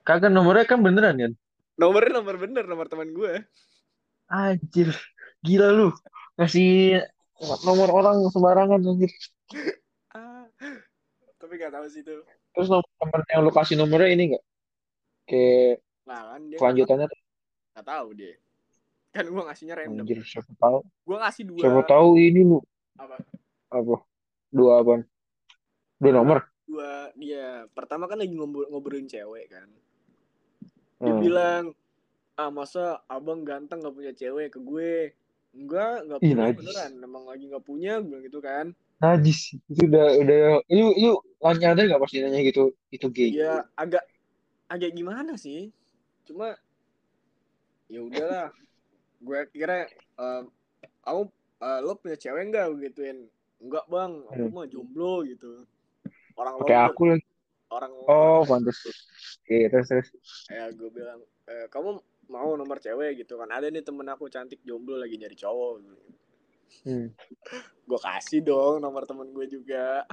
Kagak 0.00 0.32
nomornya 0.32 0.64
kan 0.68 0.80
beneran 0.80 1.16
kan? 1.16 1.32
nomornya 1.80 2.20
nomor 2.20 2.36
bener 2.36 2.64
nomor 2.68 2.86
teman 2.88 3.10
gue 3.12 3.44
Anjir. 4.30 4.94
Gila 5.42 5.74
lu. 5.74 5.90
Ngasih 6.38 7.02
nomor 7.66 7.90
orang 7.90 8.22
sembarangan 8.30 8.78
anjir. 8.78 9.10
ah 10.14 10.46
tapi 11.42 11.58
gak 11.58 11.74
tahu 11.74 11.90
sih 11.90 12.06
itu 12.06 12.22
Terus 12.54 12.68
nomor 12.70 12.86
temen 12.86 13.20
yang 13.26 13.42
lu 13.42 13.50
kasih 13.50 13.74
nomornya 13.74 14.08
ini 14.14 14.38
gak? 14.38 14.44
Kayak 15.26 15.82
nah 16.06 16.22
kan 16.34 16.40
dia 16.50 16.58
kelanjutannya 16.58 17.06
nggak 17.70 17.86
tahu 17.86 18.08
dia 18.18 18.34
kan 19.10 19.24
gue 19.24 19.42
ngasihnya 19.42 19.74
random 19.76 20.02
Anjir, 20.02 20.22
siapa 20.22 20.52
tahu. 20.54 20.78
gue 20.82 21.16
ngasih 21.18 21.42
dua 21.44 21.60
Siapa 21.60 21.80
tahu 21.84 22.08
ini 22.14 22.40
lu. 22.40 22.58
apa 22.94 23.16
Apa? 23.68 23.96
Dua 24.48 24.72
apa? 24.78 24.94
Dua 25.96 26.12
nomor. 26.12 26.38
dua 26.64 26.90
dia 27.12 27.66
pertama 27.68 28.06
kan 28.06 28.14
lagi 28.16 28.30
ngobrol 28.30 28.66
ngobrolin 28.66 29.04
cewek 29.04 29.50
kan 29.50 29.66
dia 30.96 31.10
Hmm. 31.10 31.18
bilang 31.18 31.64
ah 32.34 32.48
masa 32.48 33.00
abang 33.04 33.40
ganteng 33.40 33.80
gak 33.80 33.90
punya 33.90 34.12
cewek 34.12 34.52
ke 34.52 34.60
gue 34.60 35.10
enggak 35.50 36.06
nggak 36.06 36.18
Ih, 36.20 36.30
punya 36.30 36.36
najis. 36.46 36.58
beneran 36.62 36.92
emang 37.00 37.24
lagi 37.24 37.44
nggak 37.46 37.64
punya 37.64 37.92
gue 37.98 38.06
bilang 38.06 38.22
gitu 38.22 38.38
kan 38.38 38.66
Najis. 39.00 39.56
Itu 39.66 39.88
udah 39.88 40.06
udah 40.14 40.38
lu 40.68 40.86
lu 40.94 41.10
nyadar 41.42 41.88
gak 41.88 41.98
pasti 41.98 42.20
nanya 42.20 42.44
gitu 42.44 42.70
itu 42.90 43.06
gay. 43.08 43.32
Iya 43.32 43.64
agak 43.74 44.04
agak 44.68 44.92
gimana 44.92 45.34
sih 45.34 45.72
cuma 46.22 46.54
ya 47.88 47.98
udahlah 47.98 48.52
gue 49.20 49.40
kira 49.52 49.84
em, 50.16 50.44
kamu 51.04 51.22
eh, 51.60 51.78
lo 51.84 51.92
punya 51.96 52.16
cewek 52.16 52.42
enggak 52.48 52.64
gue 52.70 52.80
gituin 52.88 53.18
enggak 53.60 53.84
bang 53.86 54.12
aku 54.26 54.46
Hmm. 54.48 54.52
mah 54.56 54.66
jomblo 54.66 55.22
gitu 55.24 55.64
orang 56.34 56.54
Pakai 56.58 56.78
aku 56.80 57.02
lagi. 57.06 57.24
orang 57.70 57.92
Oh, 58.08 58.42
pantas. 58.42 58.78
Oke, 59.44 59.68
terus 59.68 59.86
terus. 59.86 60.08
ya 60.48 60.72
gue 60.72 60.88
bilang 60.90 61.20
e, 61.44 61.68
kamu 61.68 62.00
mau 62.30 62.50
nomor 62.54 62.80
cewek 62.80 63.20
gitu 63.20 63.36
kan 63.36 63.50
ada 63.50 63.68
nih 63.68 63.82
temen 63.82 64.06
aku 64.08 64.26
cantik 64.26 64.58
jomblo 64.64 64.96
lagi 64.96 65.14
nyari 65.14 65.36
cowok 65.36 65.84
Hmm. 66.86 67.10
gue 67.88 67.98
kasih 68.00 68.40
dong 68.40 68.78
nomor 68.80 69.02
temen 69.04 69.28
gue 69.30 69.46
juga 69.46 70.06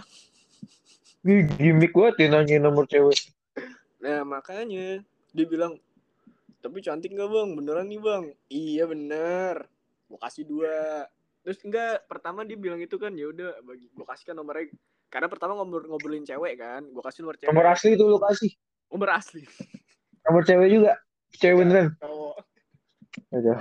Ih, 1.28 1.44
gimmick 1.60 1.94
banget 1.94 2.16
ya 2.18 2.28
nanya 2.34 2.58
nomor 2.62 2.86
cewek. 2.88 3.18
nah 3.98 4.22
makanya 4.24 5.02
dia 5.34 5.46
bilang 5.46 5.78
tapi 6.62 6.82
cantik 6.82 7.14
nggak 7.14 7.30
bang? 7.30 7.50
Beneran 7.54 7.86
nih 7.88 8.02
bang? 8.02 8.24
Iya 8.50 8.84
bener. 8.90 9.56
Gue 10.10 10.20
kasih 10.20 10.44
dua. 10.48 11.06
Terus 11.46 11.60
enggak 11.64 12.04
pertama 12.12 12.44
dia 12.44 12.60
bilang 12.60 12.82
itu 12.82 13.00
kan 13.00 13.14
ya 13.16 13.30
udah 13.32 13.62
bagi 13.64 13.88
gue 13.88 14.06
kasih 14.06 14.26
kan 14.34 14.36
nomornya. 14.36 14.74
Karena 15.08 15.28
pertama 15.32 15.56
ngobrol 15.56 15.88
ngobrolin 15.88 16.28
cewek 16.28 16.60
kan 16.60 16.84
gue 16.84 17.04
kasih 17.04 17.24
nomor 17.24 17.36
cewek. 17.40 17.52
Nomor 17.54 17.66
asli 17.72 17.90
itu 17.96 18.04
lu 18.04 18.20
kasih. 18.20 18.52
nomor 18.88 19.10
asli. 19.16 19.44
Nomor 20.28 20.44
cewek 20.44 20.68
juga. 20.72 20.94
Cewek 21.38 21.56
beneran. 21.64 21.88
cowok. 22.02 22.36
Ya. 23.28 23.56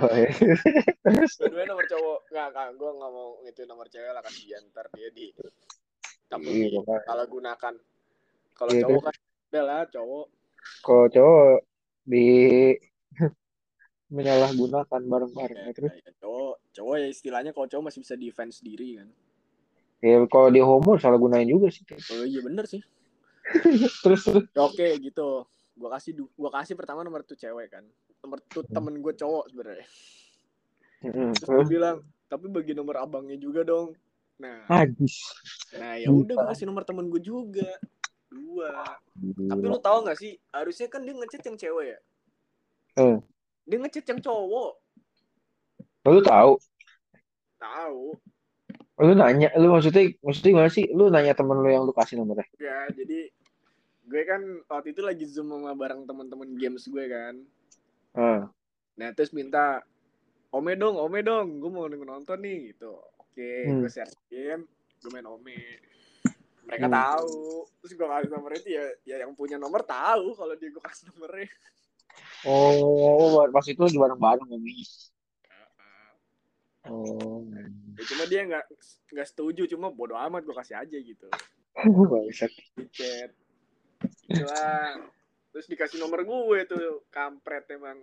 Terus? 1.03 1.31
Kedua 1.39 1.63
nomor 1.63 1.85
cowok. 1.87 2.19
Nggak 2.33 2.47
nggak 2.51 2.67
gue 2.75 2.89
nggak 2.97 3.11
mau 3.13 3.29
itu 3.45 3.61
nomor 3.63 3.87
cewek 3.87 4.11
lah 4.11 4.23
kasih 4.25 4.57
ntar 4.71 4.87
dia 4.95 5.09
di 5.13 5.31
tapi 6.27 6.43
Iya, 6.51 6.83
makanya. 6.83 7.03
salah 7.07 7.27
gunakan. 7.31 7.73
Kalau 8.51 8.71
Iya, 8.75 8.81
cowok 8.83 9.01
kan 9.07 9.15
udah 9.47 9.63
lah 9.63 9.81
cowok. 9.87 10.25
Kalau 10.83 11.05
cowok 11.07 11.57
di 12.07 12.27
menyalahgunakan 14.15 15.01
bareng-bareng. 15.03 15.59
ya, 15.67 15.73
terus? 15.75 15.91
Ya, 15.99 16.11
cowok 16.23 16.55
cowok 16.71 16.95
ya 17.03 17.07
istilahnya 17.11 17.51
kalau 17.51 17.67
cowok 17.67 17.91
masih 17.91 17.99
bisa 18.07 18.15
defense 18.15 18.63
sendiri 18.63 19.03
kan? 19.03 19.09
Ya 19.99 20.23
kalau 20.31 20.47
dia 20.47 20.63
homo 20.63 20.95
salah 20.95 21.19
gunain 21.19 21.49
juga 21.49 21.67
sih. 21.67 21.83
oh 22.15 22.23
iya 22.23 22.39
bener 22.39 22.63
sih. 22.63 22.79
Terus 24.03 24.23
terus. 24.27 24.43
Ya, 24.51 24.61
oke 24.63 24.87
gitu. 25.03 25.47
Gua 25.77 25.89
kasih 25.95 26.19
gua 26.35 26.51
kasih 26.51 26.75
pertama 26.75 27.03
nomor 27.03 27.23
tuh 27.23 27.39
cewek 27.39 27.71
kan. 27.71 27.83
Nomor 28.23 28.43
tuh 28.43 28.63
temen 28.67 28.97
gue 28.99 29.13
cowok 29.13 29.45
sebenarnya 29.53 29.87
Mm-mm, 31.05 31.29
terus 31.37 31.45
Terus? 31.45 31.67
bilang 31.69 31.97
tapi 32.27 32.49
bagi 32.51 32.73
nomor 32.73 32.99
abangnya 32.99 33.37
juga 33.39 33.61
dong. 33.63 33.93
Nah. 34.37 34.65
Najis. 34.69 35.15
nah 35.77 35.97
ya 35.97 36.09
udah 36.13 36.35
gue 36.37 36.47
kasih 36.53 36.65
nomor 36.69 36.83
temen 36.85 37.09
gue 37.09 37.21
juga 37.21 37.69
dua 38.27 38.97
tapi 39.47 39.63
lu 39.63 39.79
tahu 39.79 39.97
nggak 40.03 40.17
sih 40.17 40.35
harusnya 40.51 40.87
kan 40.87 41.01
dia 41.01 41.13
ngechat 41.13 41.43
yang 41.43 41.57
cewek 41.57 41.85
ya 41.95 41.99
Eh. 42.97 43.17
dia 43.63 43.77
ngechat 43.77 44.05
yang 44.05 44.19
cowok 44.19 44.73
Lu 46.07 46.23
tahu? 46.23 46.55
tahu 47.57 48.15
Lu 48.97 49.13
nanya, 49.13 49.53
lu 49.53 49.69
maksudnya 49.69 50.09
maksudnya 50.25 50.51
gimana 50.57 50.71
sih? 50.73 50.89
Lu 50.89 51.13
nanya 51.13 51.37
temen 51.37 51.61
lu 51.61 51.69
yang 51.69 51.85
lu 51.85 51.93
kasih 51.93 52.17
nomornya. 52.17 52.49
ya 52.57 52.89
jadi 52.89 53.29
gue 54.07 54.21
kan 54.23 54.41
waktu 54.65 54.95
itu 54.95 55.01
lagi 55.03 55.27
zoom 55.27 55.51
sama 55.53 55.75
bareng 55.75 56.07
teman-teman 56.07 56.55
games 56.55 56.87
gue 56.87 57.05
kan 57.05 57.35
Ah. 58.17 58.49
nah 58.95 59.11
terus 59.13 59.29
minta 59.29 59.83
ome 60.49 60.73
dong 60.73 60.97
ome 60.97 61.21
dong 61.21 61.59
gue 61.59 61.69
mau 61.69 61.85
nonton 61.85 62.39
nih 62.41 62.71
gitu 62.73 62.97
oke 63.19 63.49
Hmm. 63.67 63.83
gue 63.83 63.91
share 63.91 64.09
gue 64.97 65.09
main 65.11 65.27
ome 65.27 65.59
mereka 66.67 66.85
Hmm. 66.85 66.95
tahu 66.95 67.39
terus 67.79 67.91
gue 67.93 68.07
kasih 68.07 68.29
nomor 68.29 68.51
itu 68.51 68.69
ya 68.69 68.83
ya 69.03 69.15
yang 69.23 69.31
punya 69.33 69.55
nomor 69.55 69.81
tahu 69.81 70.35
kalau 70.35 70.53
dia 70.53 70.67
gue 70.67 70.83
kasih 70.83 71.07
nomornya 71.11 71.47
Oh, 72.45 73.45
pas 73.51 73.65
itu 73.65 73.77
lagi 73.77 73.93
bareng-bareng 73.93 74.45
ngomongin. 74.47 74.87
Oh. 76.87 77.43
ya, 77.93 78.03
cuma 78.07 78.23
dia 78.25 78.41
nggak 78.43 78.63
nggak 79.11 79.27
setuju 79.27 79.67
cuma 79.67 79.91
bodo 79.91 80.15
amat 80.15 80.41
gue 80.41 80.55
kasih 80.55 80.79
aja 80.79 80.97
gitu 80.97 81.27
Bangsat. 82.11 82.47
di 82.73 82.87
chat 82.89 83.31
itulah 84.23 84.95
terus 85.51 85.67
dikasih 85.67 85.99
nomor 85.99 86.23
gue 86.23 86.59
tuh 86.63 87.03
kampret 87.09 87.67
emang 87.69 87.99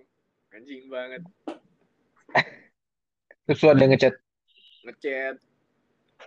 anjing 0.50 0.84
banget 0.86 1.22
Terus 3.44 3.60
lu 3.60 3.68
ada 3.70 3.84
ngechat. 3.84 4.14
ngechat 4.84 5.36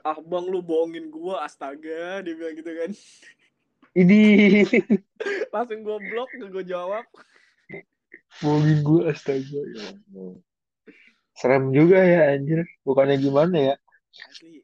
ah 0.04 0.18
bang 0.22 0.46
lu 0.50 0.60
bohongin 0.62 1.10
gua 1.10 1.46
astaga 1.46 2.22
dia 2.26 2.34
bilang 2.36 2.56
gitu 2.58 2.72
kan 2.74 2.92
Ini 3.98 4.22
langsung 5.54 5.82
gua 5.82 5.98
blok 5.98 6.30
gak 6.38 6.50
gua 6.54 6.66
jawab 6.66 7.06
bohongin 8.42 8.86
gue 8.86 9.02
astaga 9.10 9.62
ya. 9.74 9.88
Serem 11.38 11.70
juga 11.74 12.02
ya 12.02 12.34
anjir. 12.34 12.66
Bukannya 12.86 13.18
gimana 13.18 13.58
ya? 13.58 13.76
asli 14.26 14.62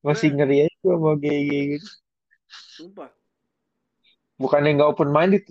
Masih 0.00 0.32
ngeri 0.32 0.64
aja 0.64 0.76
gua 0.80 0.96
sama 0.96 1.12
gay-gay 1.20 1.76
gitu. 1.76 1.88
sumpah 2.50 3.10
Bukannya 4.40 4.80
nggak 4.80 4.90
open 4.96 5.12
minded. 5.12 5.44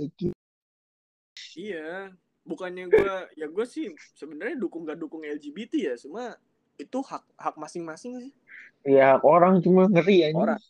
iya 1.54 2.10
bukannya 2.41 2.89
gua 2.89 3.30
ya 3.38 3.45
gua 3.45 3.65
sih 3.69 3.93
sebenarnya 4.17 4.58
dukung 4.58 4.89
gak 4.89 4.98
dukung 4.98 5.22
LGBT 5.22 5.74
ya 5.78 5.93
cuma 6.02 6.34
itu 6.80 6.98
hak 7.02 7.24
hak 7.36 7.56
masing-masing 7.56 8.18
sih 8.20 8.34
Ya 8.82 9.20
orang 9.20 9.60
cuma 9.60 9.86
ngeri 9.86 10.24
aja. 10.26 10.36
orang 10.36 10.62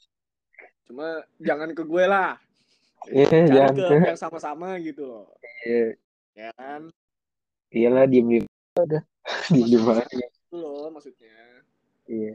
cuma 0.83 1.05
jangan 1.37 1.69
ke 1.71 1.83
gue 1.83 2.03
lah 2.03 2.41
Iya, 3.07 3.29
jangan 3.47 3.47
jangan 3.47 3.75
ke 3.77 4.07
yang 4.09 4.19
sama-sama 4.19 4.75
gitu 4.81 5.05
loh 5.05 5.25
Iya, 5.63 5.95
ya 6.35 6.49
kan 6.51 6.89
iyalah 7.69 8.05
diem 8.05 8.25
diem. 8.33 8.45
Udah. 8.75 9.03
Diem 9.47 9.67
diem 9.69 9.85
aja. 9.87 10.03
itu 10.17 10.55
loh 10.55 10.89
maksudnya 10.89 11.37
Iya. 12.03 12.33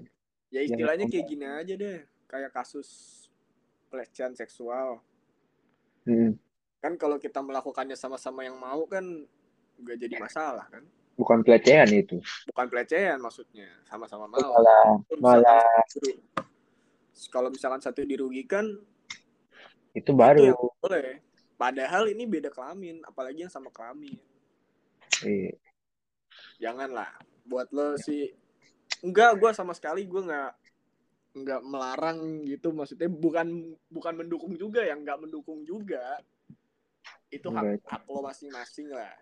ya 0.49 0.61
istilahnya 0.63 1.05
Jangan 1.05 1.13
kayak 1.13 1.27
gini 1.27 1.45
aja 1.45 1.75
deh 1.75 1.99
kayak 2.25 2.51
kasus 2.51 2.89
pelecehan 3.87 4.33
seksual 4.33 5.03
Hmm. 6.05 6.37
kan 6.79 6.95
kalau 6.95 7.17
kita 7.17 7.41
melakukannya 7.41 7.97
sama-sama 7.97 8.45
yang 8.45 8.55
mau 8.55 8.85
kan 8.85 9.03
gak 9.81 9.97
jadi 9.97 10.21
masalah 10.21 10.69
kan 10.69 10.85
Bukan 11.14 11.46
pelecehan 11.46 11.87
itu. 11.94 12.18
bukan 12.50 12.66
pelecehan 12.66 13.18
maksudnya. 13.22 13.70
Sama-sama 13.87 14.27
mau. 14.27 14.38
Malah 14.38 14.98
Kalau 15.07 15.22
malah 15.22 15.62
kalau 17.31 17.48
misalkan 17.50 17.79
satu 17.79 18.03
dirugikan 18.03 18.66
itu 19.94 20.11
baru. 20.11 20.50
itu 20.50 20.66
boleh. 20.83 21.22
Padahal 21.55 22.11
ini 22.11 22.27
beda 22.27 22.50
kelamin 22.50 22.98
apalagi 23.07 23.46
yang 23.46 23.53
sama 23.53 23.70
kelamin. 23.70 24.18
Iya. 25.22 25.55
janganlah. 26.59 27.14
Buat 27.46 27.70
lo 27.70 27.94
sih 27.94 28.35
enggak 29.07 29.38
gue 29.38 29.50
sama 29.55 29.70
sekali 29.70 30.03
gue 30.03 30.18
nggak 30.18 30.53
nggak 31.38 31.61
melarang 31.62 32.42
gitu. 32.42 32.74
Maksudnya 32.74 33.07
bukan 33.07 33.79
bukan 33.87 34.14
mendukung 34.18 34.59
juga 34.59 34.83
yang 34.83 35.07
nggak 35.07 35.31
mendukung 35.31 35.62
juga. 35.62 36.18
Itu 37.31 37.55
hak 37.55 37.87
hak 37.87 38.03
lo 38.11 38.27
masing-masing 38.27 38.90
lah 38.90 39.14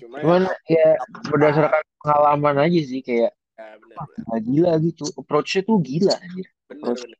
cuma 0.00 0.16
Cuman 0.20 0.42
ya 0.66 0.96
berdasarkan 1.28 1.82
pengalaman 2.00 2.56
aja 2.64 2.80
sih 2.84 3.00
kayak 3.04 3.32
ya 3.54 3.66
bener 3.78 3.96
ah, 4.30 4.40
gila 4.40 4.72
gitu. 4.82 5.04
Approach-nya 5.14 5.62
tuh 5.62 5.76
gila 5.78 6.14
anjir. 6.18 6.46
bener 6.68 6.94
bener 6.96 7.18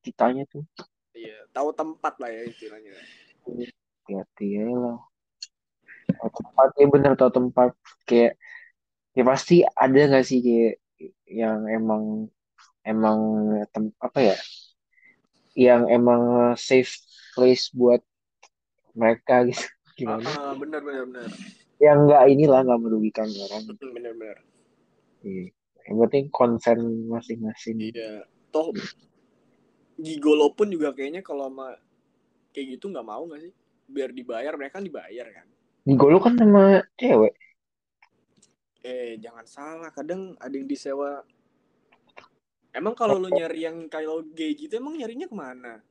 Kitanya 0.00 0.44
tuh 0.48 0.64
iya 1.12 1.44
tahu 1.52 1.74
tempat 1.74 2.16
lah 2.22 2.30
ya 2.30 2.42
istilahnya 2.48 2.94
hati-hati 3.44 4.46
ya 4.56 4.66
lah. 4.70 4.98
Tahu 6.16 6.30
tempat 6.30 6.68
ya 6.78 6.86
bener 6.86 7.12
tahu 7.18 7.30
tempat 7.34 7.70
kayak 8.06 8.38
ya 9.14 9.22
pasti 9.26 9.66
ada 9.66 10.00
nggak 10.06 10.24
sih 10.26 10.38
kayak 10.40 10.74
yang 11.26 11.66
emang 11.66 12.30
emang 12.86 13.18
tem- 13.74 13.96
apa 14.00 14.18
ya 14.32 14.36
yang 15.58 15.90
emang 15.90 16.54
safe 16.54 16.94
place 17.34 17.68
buat 17.74 18.00
mereka 18.94 19.46
gitu 19.50 19.66
gimana? 20.00 20.28
Ah, 20.32 20.54
bener 20.56 20.80
bener 20.80 21.04
bener 21.04 21.30
yang 21.80 22.04
nggak 22.04 22.24
inilah 22.28 22.60
nggak 22.60 22.80
merugikan 22.80 23.28
orang. 23.40 23.62
Bener 23.64 24.12
bener 24.14 24.36
Iya. 25.20 25.52
yang 25.88 25.96
penting 26.06 26.24
konsen 26.32 27.08
masing-masing. 27.08 27.76
Iya. 27.92 28.24
Toh 28.52 28.72
gigolo 30.00 30.52
pun 30.56 30.68
juga 30.72 30.92
kayaknya 30.96 31.20
kalau 31.24 31.48
sama 31.48 31.76
kayak 32.52 32.76
gitu 32.78 32.92
nggak 32.92 33.04
mau 33.08 33.24
nggak 33.24 33.40
sih? 33.48 33.52
Biar 33.90 34.12
dibayar 34.12 34.52
mereka 34.60 34.78
kan 34.78 34.84
dibayar 34.86 35.26
kan? 35.32 35.46
Gigolo 35.88 36.20
kan 36.20 36.36
sama 36.36 36.84
cewek. 37.00 37.32
Eh 38.84 39.16
jangan 39.20 39.44
salah. 39.48 39.90
Kadang 39.92 40.36
ada 40.36 40.52
yang 40.52 40.68
disewa. 40.68 41.24
Emang 42.70 42.94
kalau 42.94 43.18
lu 43.18 43.32
nyari 43.32 43.66
yang 43.66 43.88
kalau 43.90 44.22
gay 44.36 44.54
gitu 44.54 44.78
emang 44.78 44.94
nyarinya 44.94 45.26
ke 45.26 45.34
mana 45.34 45.82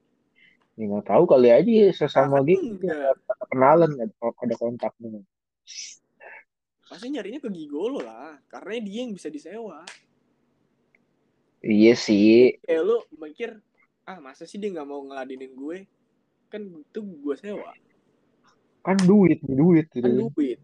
ya 0.80 0.88
nggak 0.88 1.12
tahu 1.12 1.24
kali 1.28 1.52
aja 1.52 1.68
ya, 1.68 1.88
sesama 1.92 2.40
gitu 2.48 2.80
enggak. 2.80 3.20
ada 3.20 3.46
kenalan 3.52 3.92
ada, 4.00 4.56
kontaknya. 4.56 5.20
Pasti 6.88 7.12
nyarinya 7.12 7.44
ke 7.44 7.52
gigolo 7.52 8.00
lah 8.00 8.40
karena 8.48 8.80
dia 8.80 9.04
yang 9.04 9.12
bisa 9.12 9.28
disewa. 9.28 9.84
Iya 11.60 12.00
sih. 12.00 12.56
Kayak 12.64 12.84
lu 12.88 12.98
mikir 13.20 13.60
ah 14.08 14.24
masa 14.24 14.48
sih 14.48 14.56
dia 14.56 14.72
nggak 14.72 14.88
mau 14.88 15.04
ngeladenin 15.04 15.52
gue? 15.52 15.84
Kan 16.48 16.72
itu 16.72 17.00
gue 17.04 17.36
sewa. 17.36 17.76
Kan 18.80 18.96
duit 19.04 19.44
duit 19.44 19.92
kan 19.92 20.16
duit. 20.16 20.64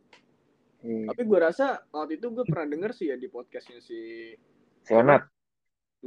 Iya. 0.85 1.09
tapi 1.09 1.25
gue 1.25 1.39
rasa 1.41 1.81
waktu 1.89 2.21
itu 2.21 2.29
gue 2.29 2.45
pernah 2.45 2.69
denger 2.69 2.93
sih 2.93 3.09
ya 3.09 3.17
di 3.17 3.25
podcastnya 3.25 3.83
si 3.83 4.31
si 4.79 4.91
Onat. 4.95 5.27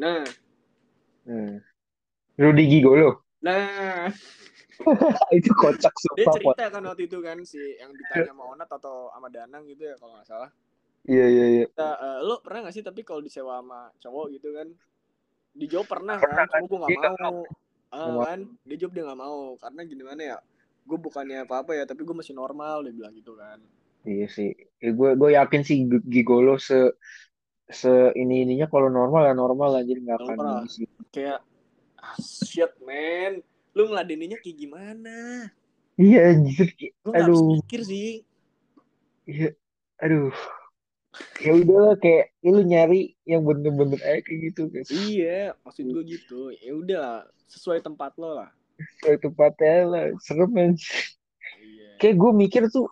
Nah. 0.00 0.24
Hmm. 1.28 1.60
Rudy 2.38 2.64
Gigolo 2.70 3.27
nah. 3.44 4.08
Itu 5.36 5.50
kocak 5.58 5.90
dia 6.14 6.24
sumpah 6.24 6.34
Pot. 6.38 6.54
cerita 6.54 6.64
kan 6.70 6.82
waktu 6.86 7.10
itu 7.10 7.18
kan 7.18 7.38
si 7.42 7.58
yang 7.82 7.90
ditanya 7.90 8.30
sama 8.30 8.44
Onat 8.54 8.70
atau 8.70 9.10
sama 9.10 9.26
Danang 9.26 9.66
gitu 9.66 9.90
ya 9.90 9.98
kalau 9.98 10.14
nggak 10.14 10.28
salah. 10.30 10.50
Iya 11.02 11.26
iya 11.26 11.44
iya. 11.50 11.66
Nah, 11.74 11.94
eh, 11.98 12.18
lo 12.22 12.38
pernah 12.44 12.68
gak 12.68 12.74
sih 12.78 12.84
tapi 12.84 13.00
kalau 13.02 13.18
disewa 13.18 13.58
sama 13.58 13.90
cowok 13.98 14.26
gitu 14.38 14.54
kan? 14.54 14.68
Dijawab 15.56 15.86
pernah 15.90 16.14
kan 16.20 16.46
cuma 16.46 16.86
gue 16.86 16.94
Dia 16.94 16.98
gak 17.02 17.12
nggak 17.16 17.16
mau. 17.18 17.38
Ah, 17.90 17.96
Nggak 17.98 18.14
mau. 18.14 18.22
kan? 18.22 18.38
Dia 18.68 18.76
jawab 18.78 18.92
dia 18.94 19.04
gak 19.08 19.18
mau 19.18 19.38
karena 19.58 19.80
gimana 19.82 20.22
ya 20.22 20.38
gue 20.88 20.98
bukannya 20.98 21.38
apa-apa 21.44 21.72
ya 21.76 21.84
tapi 21.84 22.00
gue 22.06 22.16
masih 22.16 22.34
normal 22.38 22.86
dia 22.86 22.94
bilang 22.94 23.12
gitu 23.18 23.34
kan. 23.34 23.58
Iya 24.06 24.26
sih, 24.30 24.54
ya, 24.78 24.90
gue 24.94 25.10
gue 25.18 25.30
yakin 25.34 25.62
sih 25.66 25.76
Gigolo 26.06 26.56
se 26.56 26.94
se 27.68 28.14
ini 28.16 28.46
ininya 28.46 28.70
kalau 28.70 28.88
normal 28.88 29.26
ya 29.28 29.34
normal 29.36 29.74
aja 29.76 29.92
nggak 29.92 30.18
akan 30.22 30.64
sih. 30.70 30.86
kayak 31.12 31.44
shit 32.16 32.72
man 32.80 33.44
lu 33.72 33.82
ngeladeninya 33.86 34.38
kayak 34.38 34.56
gimana 34.58 35.16
Iya 35.98 36.30
anjir, 36.30 36.66
kayak- 36.78 36.94
habis 37.04 37.26
Aduh. 37.42 37.50
pikir 37.58 37.80
sih 37.82 38.10
iya, 39.24 39.50
aduh. 39.98 40.30
Ya 41.42 41.50
udahlah 41.52 41.98
kayak 41.98 42.30
ya 42.38 42.50
lu 42.54 42.62
nyari 42.62 43.00
yang 43.24 43.42
bener-bener 43.42 43.98
aja 43.98 44.22
kayak 44.22 44.38
gitu 44.48 44.70
guys. 44.70 44.88
iya 44.88 45.52
maksud 45.60 45.84
gue 45.84 46.04
gitu 46.06 46.54
ya 46.54 46.70
udah 46.72 47.06
sesuai 47.50 47.82
tempat 47.82 48.14
lo 48.16 48.36
lah 48.36 48.50
Kayak 49.02 49.26
tempatnya 49.26 49.74
lah, 49.84 50.04
serem 50.22 50.54
anjir. 50.54 50.86
iya 51.58 51.98
Kayak 51.98 52.14
gue 52.14 52.30
mikir 52.32 52.62
tuh 52.70 52.86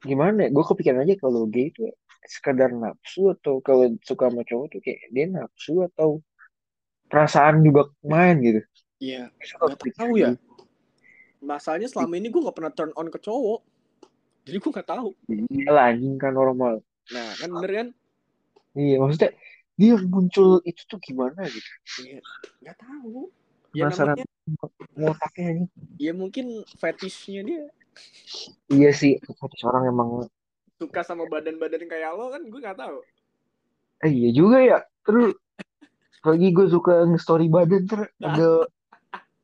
gimana? 0.00 0.48
ya, 0.48 0.50
Gue 0.50 0.64
kepikiran 0.64 1.04
aja 1.04 1.12
kalau 1.20 1.44
gay 1.44 1.68
itu 1.68 1.84
sekadar 2.24 2.72
nafsu 2.72 3.28
atau 3.30 3.60
kalau 3.60 3.92
suka 4.00 4.32
sama 4.32 4.40
cowok 4.42 4.66
tuh 4.72 4.80
kayak 4.80 5.00
dia 5.12 5.28
nafsu 5.28 5.84
atau 5.84 6.24
perasaan 7.10 7.60
juga 7.66 7.90
main 8.06 8.38
gitu. 8.40 8.60
iya 9.02 9.28
Suka 9.42 9.74
Nggak 9.74 9.94
tahu 9.98 10.12
ya. 10.16 10.30
masalahnya 11.40 11.88
selama 11.88 12.14
ini 12.20 12.28
gue 12.28 12.40
gak 12.44 12.56
pernah 12.56 12.72
turn 12.72 12.92
on 12.94 13.08
ke 13.08 13.18
cowok 13.18 13.60
jadi 14.44 14.56
gue 14.60 14.70
gak 14.72 14.88
tahu 14.88 15.08
Iya 15.28 15.68
lah 15.72 15.84
anjing 15.92 16.16
kan 16.20 16.32
normal. 16.36 16.80
nah 17.10 17.28
kan 17.36 17.48
bener 17.50 17.72
kan 17.72 17.88
Iya 18.78 18.96
maksudnya 19.02 19.30
dia 19.74 19.94
muncul 19.98 20.60
itu 20.62 20.82
tuh 20.86 21.00
gimana 21.02 21.40
gitu. 21.48 21.70
Iya, 22.04 22.20
nggak 22.62 22.76
tahu. 22.78 23.32
Ya 23.72 23.88
Penasaran. 23.88 24.14
namanya, 24.14 24.26
Ngotaknya 24.94 25.44
anjing. 25.50 25.68
ya 25.98 26.12
mungkin 26.14 26.46
fetishnya 26.78 27.40
dia 27.42 27.64
Iya 28.70 28.90
sih, 28.94 29.12
fetish 29.18 29.64
orang 29.66 29.90
emang 29.90 30.08
suka 30.78 31.00
sama 31.02 31.24
badan-badan 31.26 31.84
kayak 31.90 32.14
lo 32.14 32.30
kan 32.30 32.42
gue 32.46 32.60
nggak 32.62 32.78
tahu. 32.78 32.98
eh 34.06 34.12
iya 34.12 34.28
juga 34.32 34.58
ya. 34.62 34.78
Terus 35.04 35.34
lagi 36.20 36.48
gue 36.52 36.66
suka 36.68 37.08
nge-story 37.08 37.48
badan 37.48 37.84
ter 37.88 38.00
ada 38.20 38.68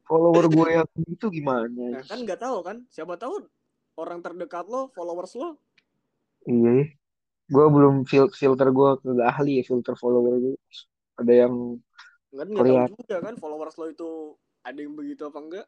follower 0.05 0.47
gue 0.53 0.69
yang 0.77 0.89
itu 1.09 1.27
gimana? 1.33 1.69
Nah 1.73 2.05
kan 2.05 2.19
nggak 2.23 2.41
tahu 2.41 2.59
kan, 2.63 2.77
siapa 2.93 3.17
tahu 3.17 3.49
orang 3.97 4.21
terdekat 4.21 4.69
lo, 4.69 4.93
followers 4.93 5.33
lo, 5.41 5.57
Iya. 6.47 6.95
Gue 7.47 7.67
belum 7.71 8.07
fil 8.07 8.31
filter 8.31 8.71
gue 8.71 8.91
kagak 9.03 9.29
ahli 9.35 9.63
ya 9.63 9.65
filter 9.67 9.95
follower 9.99 10.35
gue. 10.39 10.57
Ada 11.19 11.33
yang 11.47 11.55
kan 12.37 12.47
nggak 12.53 12.67
tahu 12.69 13.01
juga 13.01 13.17
kan 13.25 13.35
followers 13.41 13.77
lo 13.81 13.87
itu 13.89 14.11
ada 14.61 14.79
yang 14.79 14.93
begitu 14.93 15.27
apa 15.31 15.39
enggak? 15.41 15.67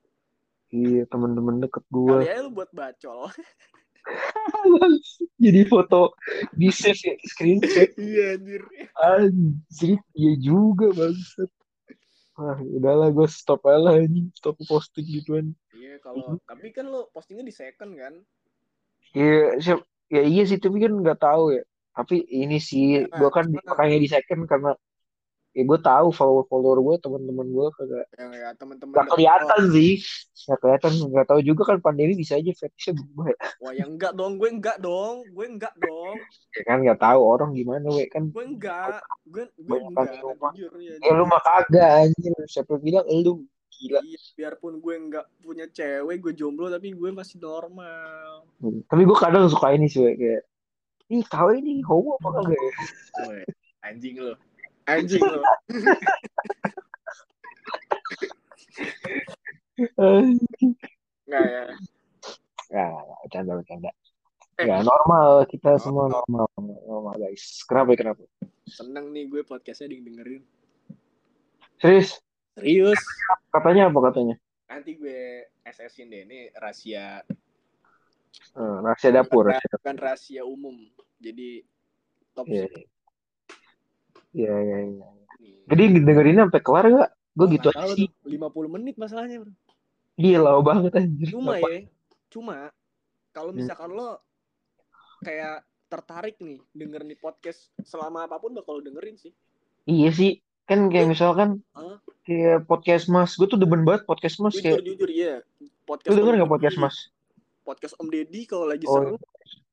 iya 0.68 1.08
temen-temen 1.08 1.64
deket 1.64 1.80
Kali 1.88 1.96
gue. 1.96 2.16
aja 2.28 2.44
lo 2.44 2.52
buat 2.52 2.68
bacol. 2.76 3.32
Jadi 5.44 5.60
foto 5.68 6.16
di 6.56 6.68
save 6.72 6.98
ya, 6.98 7.14
screenshot. 7.28 7.90
iya 8.00 8.34
anjir. 8.36 8.62
Anjir, 8.98 9.98
iya 10.16 10.32
juga 10.40 10.90
bangsat. 10.96 11.50
Wah, 12.38 12.58
udahlah 12.62 13.10
gue 13.10 13.26
stop 13.26 13.66
aja 13.66 13.78
lah 13.82 13.94
ini, 13.98 14.30
stop 14.30 14.54
posting 14.64 15.06
gituan. 15.06 15.52
Iya 15.74 15.98
kalau 15.98 16.38
tapi 16.46 16.70
kan 16.70 16.86
lo 16.86 17.10
postingnya 17.10 17.42
di 17.42 17.54
second 17.54 17.98
kan? 17.98 18.14
Iya, 19.14 19.58
siap. 19.58 19.80
Ya 20.08 20.24
iya 20.24 20.42
sih, 20.48 20.56
tapi 20.56 20.80
kan 20.80 20.94
nggak 20.94 21.20
tahu 21.20 21.52
ya. 21.58 21.62
Tapi 21.92 22.22
ini 22.30 22.62
sih, 22.62 23.04
Ya, 23.04 23.10
gue 23.10 23.30
kan 23.34 23.50
makanya 23.50 23.98
di 23.98 24.08
second 24.08 24.46
karena 24.46 24.72
ya 25.58 25.66
gue 25.66 25.78
tahu 25.82 26.14
follower-follower 26.14 26.78
gue, 26.86 26.96
teman-teman 27.02 27.50
gue 27.50 27.66
kagak 27.74 28.06
Yang 28.14 28.30
ya 28.38 28.48
teman-teman. 28.54 28.94
deket 28.94 29.10
kelihatan 29.10 29.62
sih. 29.74 29.92
Nggak 30.46 30.58
kelihatan, 30.62 30.92
nggak 31.10 31.26
tahu 31.26 31.40
juga 31.42 31.62
kan 31.66 31.78
pandemi 31.82 32.14
bisa 32.14 32.38
aja 32.38 32.52
fetishnya 32.54 32.94
berubah 32.94 33.26
ya. 33.34 33.38
Wah 33.58 33.72
yang 33.74 33.90
enggak 33.98 34.12
dong, 34.14 34.38
gue 34.38 34.48
enggak 34.54 34.78
dong, 34.78 35.26
gue 35.34 35.46
enggak 35.50 35.74
dong, 35.82 36.14
Ya 36.54 36.62
kan 36.62 36.78
nggak 36.86 37.00
tahu 37.02 37.20
orang 37.26 37.50
gimana, 37.58 37.90
we 37.90 38.06
kan. 38.06 38.30
gue 38.30 38.44
enggak, 38.46 39.02
gue 39.26 39.44
gue 39.58 39.78
enggak, 39.82 40.22
jujur 40.54 40.72
ya. 40.78 40.94
Ya 41.02 41.10
lu 41.18 41.26
mah 41.26 41.42
kagak 41.42 42.06
anjir. 42.06 42.30
Siapa 42.46 42.78
bilang 42.78 43.02
lu 43.10 43.42
gila. 43.74 43.98
Iya, 44.06 44.18
biarpun 44.38 44.78
gue 44.78 44.94
nggak 45.10 45.26
punya 45.42 45.66
cewek, 45.74 46.22
gue 46.22 46.32
jomblo 46.38 46.70
tapi 46.70 46.94
gue 46.94 47.10
masih 47.10 47.42
normal. 47.42 48.46
Hmm. 48.62 48.78
Tapi 48.86 49.02
gue 49.02 49.18
kadang 49.18 49.50
suka 49.50 49.74
ini 49.74 49.90
sih, 49.90 50.06
we, 50.06 50.14
kayak 50.14 50.42
Ih, 51.08 51.24
kau 51.24 51.48
ini 51.50 51.80
homo 51.82 52.20
apa 52.20 52.28
kagak 52.36 52.58
ya? 52.62 52.72
Anjing 53.82 54.22
lo. 54.22 54.36
Anjing 54.88 55.20
lo. 55.20 55.42
Anjing. 60.00 60.72
Nggak 61.28 61.44
ya. 61.44 61.62
Ya, 62.72 62.86
bercanda, 63.24 63.52
bercanda. 63.60 63.90
Eh. 64.56 64.64
Ya, 64.64 64.80
normal. 64.80 65.44
Kita 65.44 65.76
semua 65.76 66.08
normal. 66.08 66.48
Normal, 66.88 67.14
guys. 67.20 67.60
Kenapa, 67.68 67.92
kenapa? 68.00 68.24
Seneng 68.64 69.12
nih 69.12 69.28
gue 69.28 69.44
podcastnya 69.44 69.92
dengerin. 69.92 70.40
Serius? 71.76 72.16
Serius. 72.56 73.00
Katanya 73.52 73.92
apa 73.92 74.08
katanya? 74.08 74.36
Nanti 74.72 74.96
gue 74.96 75.52
SS-in 75.68 76.08
deh. 76.08 76.24
Ini 76.24 76.38
rahasia. 76.56 77.22
Eh, 78.56 78.76
rahasia 78.80 79.12
dapur. 79.12 79.52
Bukan, 79.52 79.52
rahasia 79.52 79.76
bukan 79.76 79.96
rahasia 80.00 80.42
umum. 80.48 80.76
Jadi 81.20 81.60
top 82.32 82.48
Iya, 82.48 82.66
secret 82.72 82.97
Iya, 84.38 84.54
iya, 84.54 84.76
iya. 84.86 85.06
nih. 85.42 85.66
Jadi 85.66 85.82
dengerinnya 85.98 86.42
sampai 86.46 86.62
kelar 86.62 86.84
gak? 86.86 87.10
Gue 87.34 87.44
Oh, 87.44 87.50
gitu 87.50 87.68
aja 87.70 87.90
sih. 87.92 88.06
tuh, 88.08 88.30
50 88.30 88.70
menit 88.70 88.94
masalahnya, 88.94 89.42
bro. 89.42 89.52
Gila 90.14 90.52
banget 90.60 90.92
anjir. 90.94 91.28
Cuma 91.28 91.54
Apa- 91.54 91.68
ya, 91.68 91.80
cuma 92.28 92.56
kalau 93.30 93.50
Hmm. 93.50 93.58
misalkan 93.58 93.90
lo 93.90 94.18
kayak 95.20 95.62
tertarik 95.88 96.36
nih 96.38 96.58
denger 96.72 97.02
nih 97.02 97.16
podcast 97.16 97.70
selama 97.80 98.26
apa 98.26 98.36
pun 98.36 98.52
bakal 98.52 98.78
dengerin 98.78 99.16
sih. 99.16 99.32
Iya 99.84 100.10
sih, 100.10 100.30
kan 100.64 100.86
kayak 100.86 101.06
Lu- 101.06 101.12
misalkan 101.14 101.48
Hah? 101.72 101.98
kayak 102.22 102.66
podcast 102.66 103.08
Mas, 103.08 103.34
gue 103.34 103.46
tuh 103.46 103.56
demen 103.56 103.82
banget 103.82 104.04
podcast 104.04 104.36
Mas 104.38 104.52
Jujur 104.52 104.62
kayak 104.64 104.80
jujur 104.84 105.08
iya. 105.08 105.34
lu 105.58 105.66
Podcast 105.86 106.12
denger 106.12 106.28
Om 106.28 106.38
nggak 106.38 106.50
podcast. 106.50 106.76
Mas? 106.76 106.96
Podcast 107.62 107.94
Om 107.96 108.08
Deddy 108.08 108.42
kalau 108.44 108.66
lagi 108.66 108.84
Oh, 108.84 108.94
seru 108.94 109.16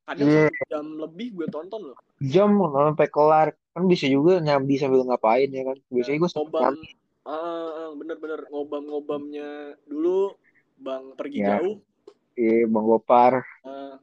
kadang 0.06 0.28
satu 0.30 0.66
jam 0.70 0.86
lebih 1.02 1.28
gue 1.34 1.48
tonton 1.50 1.82
loh. 1.92 1.98
Jam 2.22 2.50
sampai 2.56 3.08
kelar 3.10 3.48
kan 3.74 3.84
bisa 3.90 4.06
juga 4.08 4.40
nyambi 4.40 4.78
sambil 4.78 5.02
ngapain 5.04 5.50
ya 5.50 5.64
kan? 5.66 5.78
Biasanya 5.90 6.18
gue 6.22 6.32
ngobam 6.32 6.74
ah 7.26 7.90
bener-bener 7.98 8.46
ngobam-ngobamnya 8.54 9.74
dulu 9.90 10.38
bang 10.78 11.04
pergi 11.18 11.40
Ya. 11.42 11.58
jauh 11.58 11.82
Iya, 12.36 12.68
Bang 12.68 12.84
Gopar, 12.84 13.48
Ah, 13.64 13.96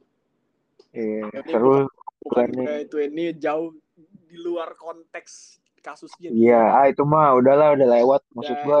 iya 0.89 1.29
ini 1.29 1.53
seru. 1.53 1.85
bukan 2.25 2.49
itu 2.81 2.97
ini 2.97 3.29
jauh 3.37 3.77
di 4.25 4.41
luar 4.41 4.73
konteks 4.73 5.61
kasusnya 5.85 6.33
Iya, 6.33 6.61
ah 6.73 6.85
itu 6.89 7.05
mah 7.05 7.37
udahlah 7.37 7.77
udah 7.77 7.87
lewat. 7.93 8.21
Maksud 8.33 8.57
Ya, 8.57 8.63
gue 8.65 8.77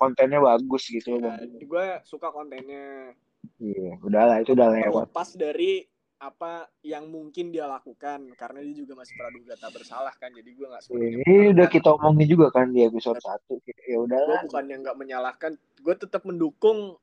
kontennya 0.00 0.40
bagus 0.40 0.88
gitu 0.88 1.12
ya, 1.12 1.28
Bang. 1.28 1.60
gue 1.60 1.86
suka 2.08 2.32
kontennya 2.32 3.12
Iya, 3.60 4.00
udahlah 4.00 4.40
itu 4.40 4.56
udah 4.56 4.68
lewat. 4.72 5.12
terlepas 5.12 5.28
dari 5.36 5.84
apa 6.16 6.52
yang 6.80 7.06
mungkin 7.06 7.52
dia 7.52 7.68
lakukan 7.68 8.32
karena 8.34 8.64
dia 8.64 8.74
juga 8.74 8.96
masih 8.96 9.12
praduga 9.14 9.52
tak 9.54 9.68
bersalah 9.70 10.16
kan 10.16 10.32
jadi 10.32 10.48
gue 10.48 10.66
nggak 10.66 10.82
sepenuhnya 10.82 11.20
Ini 11.20 11.36
udah 11.52 11.66
kita 11.68 11.88
omongin 11.92 12.24
juga 12.26 12.48
kan 12.48 12.72
di 12.72 12.80
episode 12.80 13.20
1. 13.20 13.28
Ya 13.60 13.76
gue 13.92 14.00
udahlah. 14.00 14.40
bukan 14.42 14.64
yang 14.64 14.80
nggak 14.80 14.96
menyalahkan 14.96 15.52
gue 15.76 15.94
tetap 15.94 16.24
mendukung 16.24 16.96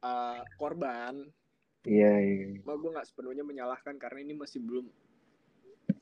uh, 0.00 0.40
korban 0.56 1.26
Iya, 1.82 2.12
iya. 2.14 2.46
Cuma 2.62 2.78
gue 2.78 2.90
nggak 2.92 3.08
sepenuhnya 3.08 3.42
menyalahkan 3.42 3.96
karena 3.96 4.20
ini 4.20 4.34
masih 4.34 4.60
belum 4.60 4.86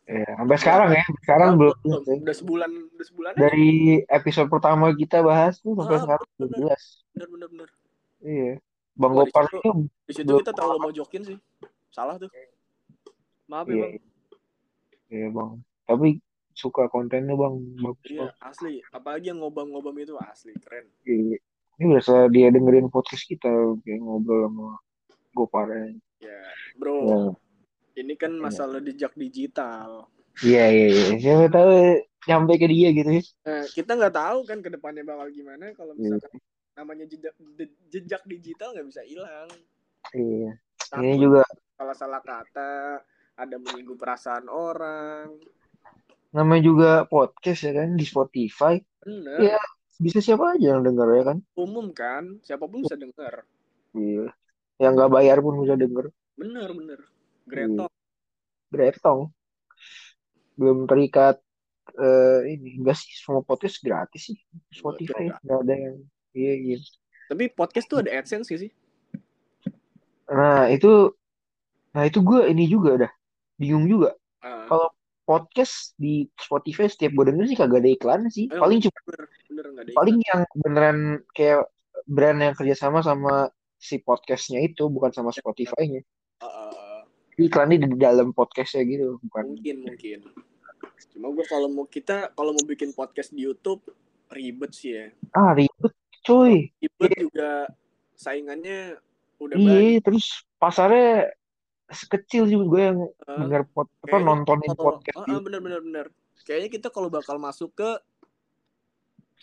Iya, 0.04 0.26
sampai 0.36 0.58
sekarang 0.58 0.90
ya. 0.90 1.04
Sekarang 1.22 1.50
belum 1.54 1.76
belum. 1.80 2.02
ya. 2.02 2.14
udah 2.20 2.36
sebulan 2.36 2.70
udah 2.92 3.06
sebulan. 3.06 3.32
Dari 3.32 3.70
episode 4.04 4.50
pertama 4.50 4.90
kita 4.92 5.22
bahas 5.22 5.56
tuh 5.56 5.78
sampai 5.78 5.96
Ah, 5.96 6.02
sekarang 6.02 6.26
belum 6.34 6.50
jelas. 6.52 6.82
bener 7.14 7.28
bener 7.30 7.48
bener 7.48 7.68
Iya. 8.20 8.52
Bang 9.00 9.12
Gopar 9.14 9.48
itu 9.48 9.88
di 10.04 10.12
situ 10.12 10.32
kita 10.36 10.52
terlalu 10.52 10.78
mojokin 10.84 11.22
sih 11.24 11.38
salah 11.88 12.14
tuh 12.14 12.28
maaf 13.46 13.66
ya 13.66 13.74
Iya, 13.74 13.88
bang 13.88 13.98
Iya, 15.10 15.28
Bang. 15.32 15.50
Tapi 15.82 16.08
suka 16.52 16.86
kontennya, 16.86 17.34
Bang. 17.34 17.58
Bagus, 17.76 18.06
iya 18.06 18.30
asli 18.38 18.78
apalagi 18.90 19.26
yang 19.26 19.40
ngobam-ngobam 19.40 19.96
itu 19.98 20.14
asli 20.16 20.52
keren 20.56 20.86
Iya. 21.02 21.40
Ini 21.74 21.84
berasa 21.88 22.28
dia 22.28 22.52
dengerin 22.52 22.86
podcast 22.86 23.24
kita 23.24 23.48
kayak 23.80 23.98
ngobrol 23.98 24.46
sama 24.46 24.68
Gopar. 25.32 25.66
ya 25.66 25.88
Ya. 26.20 26.40
bro 26.76 27.32
ini 27.96 28.12
kan 28.12 28.36
masalah 28.36 28.78
jejak 28.78 29.16
digital 29.16 30.06
Iya, 30.38 30.64
iya, 30.68 30.86
iya. 30.86 31.04
Siapa 31.16 31.48
tahu 31.48 31.70
nyampe 32.22 32.52
ke 32.54 32.68
dia 32.68 32.92
gitu 32.92 33.10
ya. 33.10 33.22
nah, 33.42 33.64
kita 33.66 33.90
nggak 33.96 34.14
tahu 34.14 34.38
kan 34.44 34.60
ke 34.60 34.68
depannya 34.68 35.00
bakal 35.02 35.26
gimana 35.28 35.72
kalau 35.72 35.96
Iya. 35.96 36.12
misalkan 36.12 36.38
namanya 36.80 37.04
jejak 37.04 37.36
jejak 37.86 38.22
digital 38.24 38.72
nggak 38.72 38.88
bisa 38.88 39.02
hilang 39.04 39.48
Iya. 40.10 40.56
Takut 40.80 41.04
Ini 41.04 41.14
juga 41.20 41.42
salah 41.76 41.92
salah 41.94 42.20
kata 42.20 42.98
ada 43.36 43.56
menyinggung 43.56 43.94
perasaan 43.94 44.48
orang 44.48 45.36
namanya 46.30 46.62
juga 46.62 46.90
podcast 47.04 47.66
ya 47.66 47.74
kan 47.74 47.94
di 47.94 48.02
Spotify. 48.02 48.80
bener 49.00 49.38
Iya. 49.44 49.60
Bisa 50.00 50.18
siapa 50.18 50.56
aja 50.56 50.72
yang 50.72 50.80
denger 50.80 51.08
ya 51.12 51.22
kan? 51.26 51.38
umum 51.54 51.92
kan 51.92 52.40
siapa 52.40 52.64
pun 52.64 52.80
bisa 52.80 52.96
denger 52.96 53.44
Iya. 53.92 54.32
Yang 54.78 54.92
nggak 54.96 55.12
bayar 55.12 55.38
pun 55.38 55.60
bisa 55.60 55.76
denger. 55.76 56.08
bener 56.34 56.68
bener 56.72 57.00
Gretong 57.44 57.92
Gretong. 58.68 59.20
Belum 60.56 60.88
terikat 60.88 61.36
eh 61.90 62.40
ini 62.48 62.78
enggak 62.78 62.96
sih 62.96 63.10
semua 63.12 63.42
podcast 63.42 63.82
gratis 63.82 64.30
sih 64.30 64.38
Spotify 64.70 65.26
Enggak. 65.28 65.42
nggak 65.42 65.60
ada 65.60 65.74
yang 65.76 65.96
iya 66.32 66.54
iya 66.56 66.76
Tapi 67.30 67.46
podcast 67.50 67.86
tuh 67.86 68.02
ada 68.02 68.10
AdSense 68.10 68.50
gak 68.50 68.60
sih? 68.60 68.72
nah 70.30 70.70
itu 70.70 71.10
nah 71.90 72.06
itu 72.06 72.22
gue 72.22 72.46
ini 72.46 72.70
juga 72.70 73.06
dah 73.06 73.12
bingung 73.56 73.86
juga 73.86 74.14
Ah, 74.40 74.64
kalau 74.64 74.88
podcast 75.26 75.92
di 76.00 76.24
Spotify 76.32 76.88
setiap 76.88 77.12
gue 77.12 77.28
denger 77.28 77.44
sih 77.44 77.58
kagak 77.58 77.84
ada 77.84 77.90
iklan 77.92 78.20
sih 78.32 78.48
ayo, 78.48 78.56
paling 78.56 78.78
cuma 78.80 78.98
bener, 79.04 79.24
bener 79.52 79.64
ada 79.76 79.90
paling 79.92 80.16
iklan. 80.16 80.28
yang 80.32 80.40
beneran 80.56 80.98
kayak 81.36 81.60
brand 82.08 82.40
yang 82.40 82.54
kerjasama 82.56 83.04
sama 83.04 83.52
si 83.76 84.00
podcastnya 84.00 84.64
itu 84.64 84.88
bukan 84.88 85.12
sama 85.12 85.28
Spotify-nya 85.28 86.00
ah. 86.40 87.04
iklannya 87.36 87.84
di 87.84 88.00
dalam 88.00 88.32
podcastnya 88.32 88.80
gitu 88.86 89.20
bukan 89.28 89.44
mungkin 89.52 89.76
mungkin. 89.84 90.18
Cuma 91.12 91.26
gue 91.32 91.44
kalau 91.44 91.68
mau 91.68 91.84
kita 91.84 92.32
kalau 92.32 92.56
mau 92.56 92.64
bikin 92.64 92.96
podcast 92.96 93.28
di 93.30 93.44
YouTube 93.44 93.84
ribet 94.32 94.72
sih 94.72 94.94
ya. 94.94 95.06
ah 95.36 95.52
ribet 95.52 95.92
coy 96.20 96.68
Ribet 96.78 97.12
juga 97.18 97.68
saingannya 98.14 98.96
udah 99.38 99.56
banyak. 99.56 99.80
iya 99.80 99.98
terus 100.00 100.44
pasarnya 100.56 101.32
sekecil 101.88 102.46
juga 102.46 102.64
gue 102.68 102.82
yang 102.86 102.98
Ah, 103.24 103.40
denger 103.40 103.62
pod, 103.72 103.88
apa 104.04 104.16
nontonin 104.18 104.70
kalau- 104.72 105.00
podcast 105.00 105.18
di 105.24 105.32
ah, 105.32 105.40
bener 105.40 105.60
bener 105.60 105.80
bener. 105.80 106.06
Kayaknya 106.40 106.70
kita 106.70 106.88
kalau 106.88 107.08
bakal 107.08 107.36
masuk 107.36 107.74
ke 107.74 107.90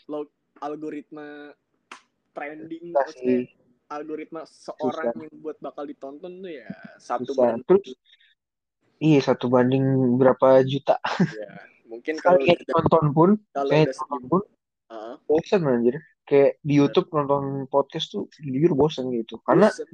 log 0.07 0.29
algoritma 0.57 1.51
trending, 2.31 2.89
maksudnya 2.89 3.43
sih. 3.43 3.51
algoritma 3.87 4.41
seorang 4.45 5.11
Susah. 5.11 5.21
yang 5.21 5.35
buat 5.37 5.57
bakal 5.59 5.83
ditonton 5.83 6.39
tuh 6.39 6.51
ya 6.51 6.69
satu 6.97 7.31
Susah. 7.31 7.57
banding 7.57 7.65
Terus 7.67 7.87
iya 8.99 9.19
satu 9.19 9.45
banding 9.47 9.83
berapa 10.15 10.61
juta. 10.63 10.97
ya. 11.19 11.51
Mungkin 11.87 12.15
kalau 12.19 12.39
udah 12.39 12.57
nonton 12.73 13.05
pun, 13.11 13.29
kalau 13.51 13.69
udah 13.69 13.83
nonton 13.87 14.21
pun 14.27 14.41
ah, 14.87 15.15
bosen 15.23 15.61
anjir. 15.63 15.95
Kayak 16.27 16.59
di 16.59 16.73
YouTube 16.75 17.07
nonton 17.09 17.43
podcast 17.67 18.11
tuh 18.11 18.27
jujur 18.37 18.75
bosen 18.75 19.07
gitu. 19.11 19.39
Karena 19.41 19.67
bosen. 19.67 19.87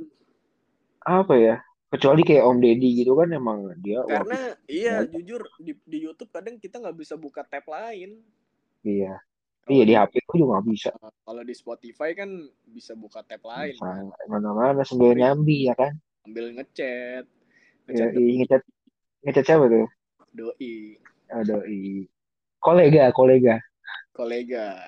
apa 1.00 1.34
ya? 1.36 1.56
Kecuali 1.88 2.26
kayak 2.26 2.42
Om 2.44 2.58
Deddy 2.58 2.90
gitu 3.00 3.14
kan 3.14 3.30
emang 3.30 3.70
dia 3.78 4.02
karena 4.04 4.58
iya 4.66 4.94
banyak. 5.00 5.14
jujur 5.14 5.46
di, 5.58 5.78
di 5.86 5.98
YouTube 6.02 6.34
kadang 6.34 6.58
kita 6.58 6.82
nggak 6.82 6.98
bisa 6.98 7.14
buka 7.14 7.46
tab 7.46 7.70
lain 7.70 8.18
iya. 8.82 9.22
kalau 9.62 9.70
Iya 9.70 9.84
di 9.86 9.86
di 9.86 9.94
HP 9.94 10.14
gue 10.20 10.38
juga 10.38 10.58
gak 10.58 10.68
bisa. 10.68 10.90
kalau 11.22 11.42
di 11.42 11.54
Spotify 11.54 12.12
kan 12.12 12.30
bisa 12.66 12.98
buka 12.98 13.22
tab 13.22 13.46
lain 13.46 13.78
Bisa 13.78 13.86
kan 13.86 14.04
mana-mana 14.26 14.82
sambil 14.82 15.14
nyambi 15.14 15.70
ya 15.70 15.78
kan. 15.78 15.94
ambil 16.24 16.50
ngechat 16.52 17.30
Ya, 17.86 18.10
ngechat 18.10 18.10
iya, 18.12 18.34
ngecat 18.42 18.62
ngecat 19.22 19.44
siapa 19.46 19.66
tuh? 19.68 19.88
doi 20.32 20.98
Aduh, 21.30 21.62
i 21.64 22.10
kolega, 22.58 23.12
kolega, 23.12 23.62
kolega 24.12 24.82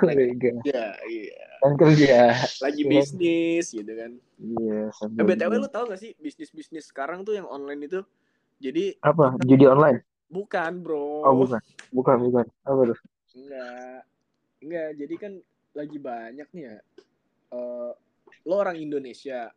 kolega. 0.00 0.52
ya 0.64 0.86
iya 1.04 1.44
Kan 1.60 1.72
kerja. 1.76 2.32
lagi 2.58 2.80
Iya 2.80 2.90
bisnis 2.90 3.66
gitu 3.68 3.92
kan 3.92 4.12
Iya, 4.40 4.80
eh, 4.82 4.94
sambil 4.96 5.24
btw 5.28 5.52
lu 5.56 5.68
tau 5.68 5.84
gak 5.84 6.00
sih 6.00 6.16
bisnis 6.16 6.48
bisnis 6.48 6.88
sekarang 6.88 7.20
tuh 7.20 7.36
yang 7.36 7.44
online 7.44 7.84
itu 7.84 8.00
jadi 8.56 8.96
apa? 9.00 9.36
Judi 9.40 9.64
online? 9.64 10.00
bukan 10.26 10.80
bro 10.80 11.20
Oh, 11.22 11.34
bukan. 11.34 11.60
Bukan, 11.90 12.16
bukan. 12.22 12.44
Apa 12.62 12.82
tuh? 12.86 12.98
enggak 13.30 14.00
enggak 14.58 14.88
jadi 14.96 15.14
kan 15.16 15.32
lagi 15.72 15.98
banyak 15.98 16.48
nih 16.50 16.64
ya 16.64 16.76
eh 17.50 17.92
lo 18.42 18.54
orang 18.56 18.74
Indonesia 18.74 19.50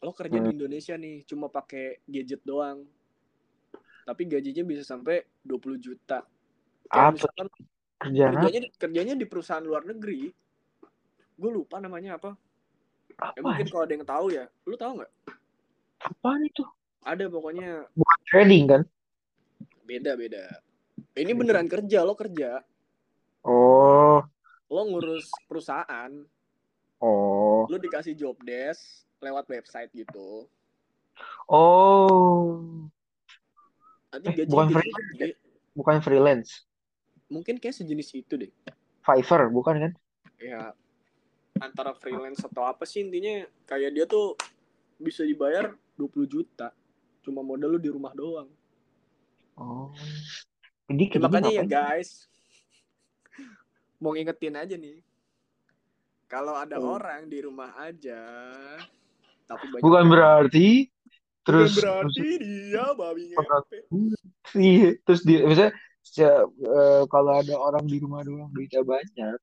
lo 0.00 0.10
kerja 0.10 0.38
di 0.38 0.48
Hmm. 0.48 0.56
Indonesia 0.56 0.94
nih 0.94 1.22
cuma 1.24 1.46
pakai 1.46 2.00
gadget 2.06 2.40
doang 2.42 2.82
tapi 4.02 4.24
gajinya 4.24 4.64
bisa 4.64 4.82
sampai 4.82 5.22
20 5.44 5.76
juta 5.76 6.24
Apa? 6.88 6.90
kayak 6.90 7.08
misalkan 7.14 7.46
Kerjaan 8.00 8.32
apa? 8.32 8.48
kerjanya 8.48 8.68
kerjanya 8.80 9.14
di 9.14 9.26
perusahaan 9.28 9.60
luar 9.60 9.84
negeri 9.84 10.32
gue 11.40 11.50
lupa 11.52 11.80
namanya 11.80 12.16
apa 12.16 12.32
ya, 13.12 13.32
Apa? 13.32 13.40
mungkin 13.44 13.66
kalau 13.68 13.82
ada 13.84 13.92
yang 13.92 14.06
tahu 14.08 14.26
ya 14.32 14.44
lu 14.64 14.76
tahu 14.76 14.92
nggak 15.00 15.12
Apaan 16.00 16.40
itu? 16.44 16.64
ada 17.04 17.24
pokoknya 17.28 17.84
Bukan 17.92 18.18
trading 18.28 18.64
kan? 18.68 18.82
beda 19.84 20.16
beda 20.16 20.44
ini 21.16 21.32
beneran 21.36 21.68
kerja 21.68 22.00
lo 22.02 22.16
kerja 22.16 22.64
Oh, 23.40 24.20
lo 24.68 24.80
ngurus 24.84 25.32
perusahaan 25.48 26.12
oh, 27.00 27.64
lo 27.64 27.76
dikasih 27.76 28.12
job 28.12 28.36
desk 28.40 29.08
lewat 29.20 29.48
website 29.48 29.88
gitu 29.92 30.44
oh. 31.48 32.60
nanti 34.12 34.28
Eh, 34.28 34.34
gaji 34.44 34.48
bukan 34.52 34.68
freelance. 34.72 35.36
Bukan 35.72 35.96
freelance. 36.00 36.50
Mungkin 37.30 37.56
kayak 37.56 37.72
sejenis 37.74 38.10
itu 38.12 38.34
deh 38.36 38.50
Fiverr, 39.00 39.48
bukan 39.48 39.74
kan? 39.80 39.92
ya 40.36 40.74
antara 41.56 41.92
freelance 41.92 42.40
atau 42.40 42.64
apa 42.64 42.82
sih 42.82 43.00
intinya 43.00 43.40
kayak 43.64 43.90
dia 43.92 44.04
tuh 44.04 44.34
bisa 44.96 45.22
dibayar 45.22 45.70
20 45.94 46.24
juta 46.26 46.72
cuma 47.20 47.40
modal 47.40 47.70
lu 47.70 47.78
di 47.78 47.88
rumah 47.88 48.12
doang 48.12 48.48
Oh. 49.54 49.92
Jadi 50.88 51.04
Ya, 51.06 51.20
makanya 51.20 51.50
ya 51.52 51.62
guys 51.62 52.24
mau 54.00 54.10
ngingetin 54.10 54.56
aja 54.56 54.72
nih 54.74 55.04
kalau 56.24 56.54
ada 56.54 56.76
Hmm. 56.76 56.96
orang 56.96 57.28
di 57.28 57.38
rumah 57.40 57.68
aja 57.76 58.20
tapi 59.44 59.64
banyak 59.68 59.84
Bukan 59.84 60.04
berarti 60.08 60.88
terus 61.42 61.76
berarti 61.76 62.28
dia 62.40 62.84
babi 62.94 63.36
ngepet. 63.36 63.82
iya 64.56 64.88
terus 65.02 65.20
dia 65.22 65.44
misalnya 65.44 65.76
se- 66.00 66.48
eh, 66.48 67.02
kalau 67.08 67.32
ada 67.38 67.54
orang 67.56 67.84
di 67.86 67.96
rumah 68.00 68.24
doang 68.24 68.50
duitnya 68.50 68.82
banyak 68.82 69.36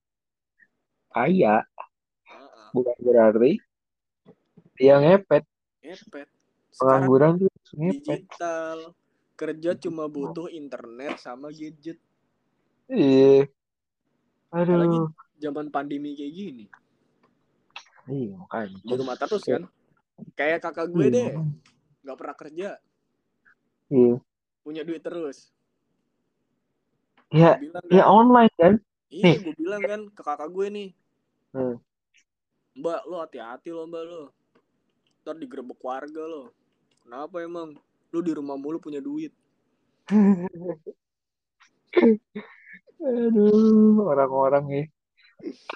kaya. 1.08 1.64
Bukan 2.76 2.98
berarti 3.02 3.58
dia 4.78 5.02
ngepet. 5.02 5.44
Ngepet. 5.82 6.28
Sekarang 6.70 7.10
pengangguran 7.10 7.32
tuh 7.42 7.50
ngepet. 7.74 8.02
digital. 8.06 8.78
Kerja 9.38 9.72
cuma 9.78 10.10
butuh 10.10 10.50
internet 10.50 11.22
sama 11.22 11.54
gadget. 11.54 11.98
Iya. 12.90 13.46
Apalagi 14.50 14.98
aduh 14.98 15.10
zaman 15.38 15.70
pandemi 15.70 16.18
kayak 16.18 16.34
gini. 16.34 16.66
Iya 18.10 18.34
makanya. 18.42 18.78
Di 18.82 18.94
rumah 18.98 19.16
terus 19.18 19.44
kan? 19.46 19.64
Kayak 20.34 20.66
kakak 20.66 20.90
gue 20.90 21.06
Iya, 21.06 21.14
deh. 21.14 21.28
nggak 22.02 22.18
pernah 22.18 22.36
kerja. 22.36 22.70
Iya. 23.94 24.16
Punya 24.66 24.82
duit 24.82 25.02
terus 25.06 25.54
ya 27.32 27.60
bilang 27.60 27.86
ya 27.92 28.04
kan. 28.04 28.12
online 28.12 28.54
kan? 28.56 28.74
Iya 29.08 29.24
nih. 29.24 29.36
gue 29.44 29.54
bilang 29.56 29.82
kan 29.84 30.02
ke 30.12 30.22
kakak 30.24 30.50
gue 30.52 30.68
nih 30.68 30.90
Hmm. 31.56 31.80
mbak 32.78 33.02
lo 33.10 33.16
hati-hati 33.24 33.70
lo 33.74 33.88
mbak 33.90 34.04
lo 34.06 34.24
ntar 35.24 35.36
digerebek 35.36 35.80
warga 35.84 36.24
lo. 36.24 36.44
Kenapa 37.04 37.44
emang? 37.44 37.76
Lu 38.16 38.20
di 38.24 38.32
rumah 38.32 38.56
mulu 38.56 38.80
punya 38.80 39.04
duit. 39.04 39.32
Aduh 43.04 44.08
orang-orang 44.08 44.66
ya 44.72 44.84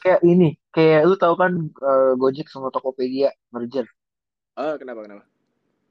kayak 0.02 0.20
ini 0.26 0.58
kayak 0.74 1.06
lu 1.06 1.16
tahu 1.20 1.36
kan 1.38 1.52
eh, 1.70 2.12
Gojek 2.18 2.48
sama 2.50 2.74
Tokopedia 2.74 3.30
merger? 3.54 3.86
Ah 4.58 4.76
kenapa 4.80 5.06
kenapa? 5.06 5.24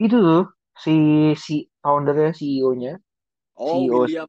Itu 0.01 0.17
tuh 0.21 0.43
si 0.81 0.95
si 1.37 1.69
foundernya 1.85 2.33
CEO-nya 2.33 2.97
oh 3.61 3.77
CEO 3.77 4.09
William 4.09 4.29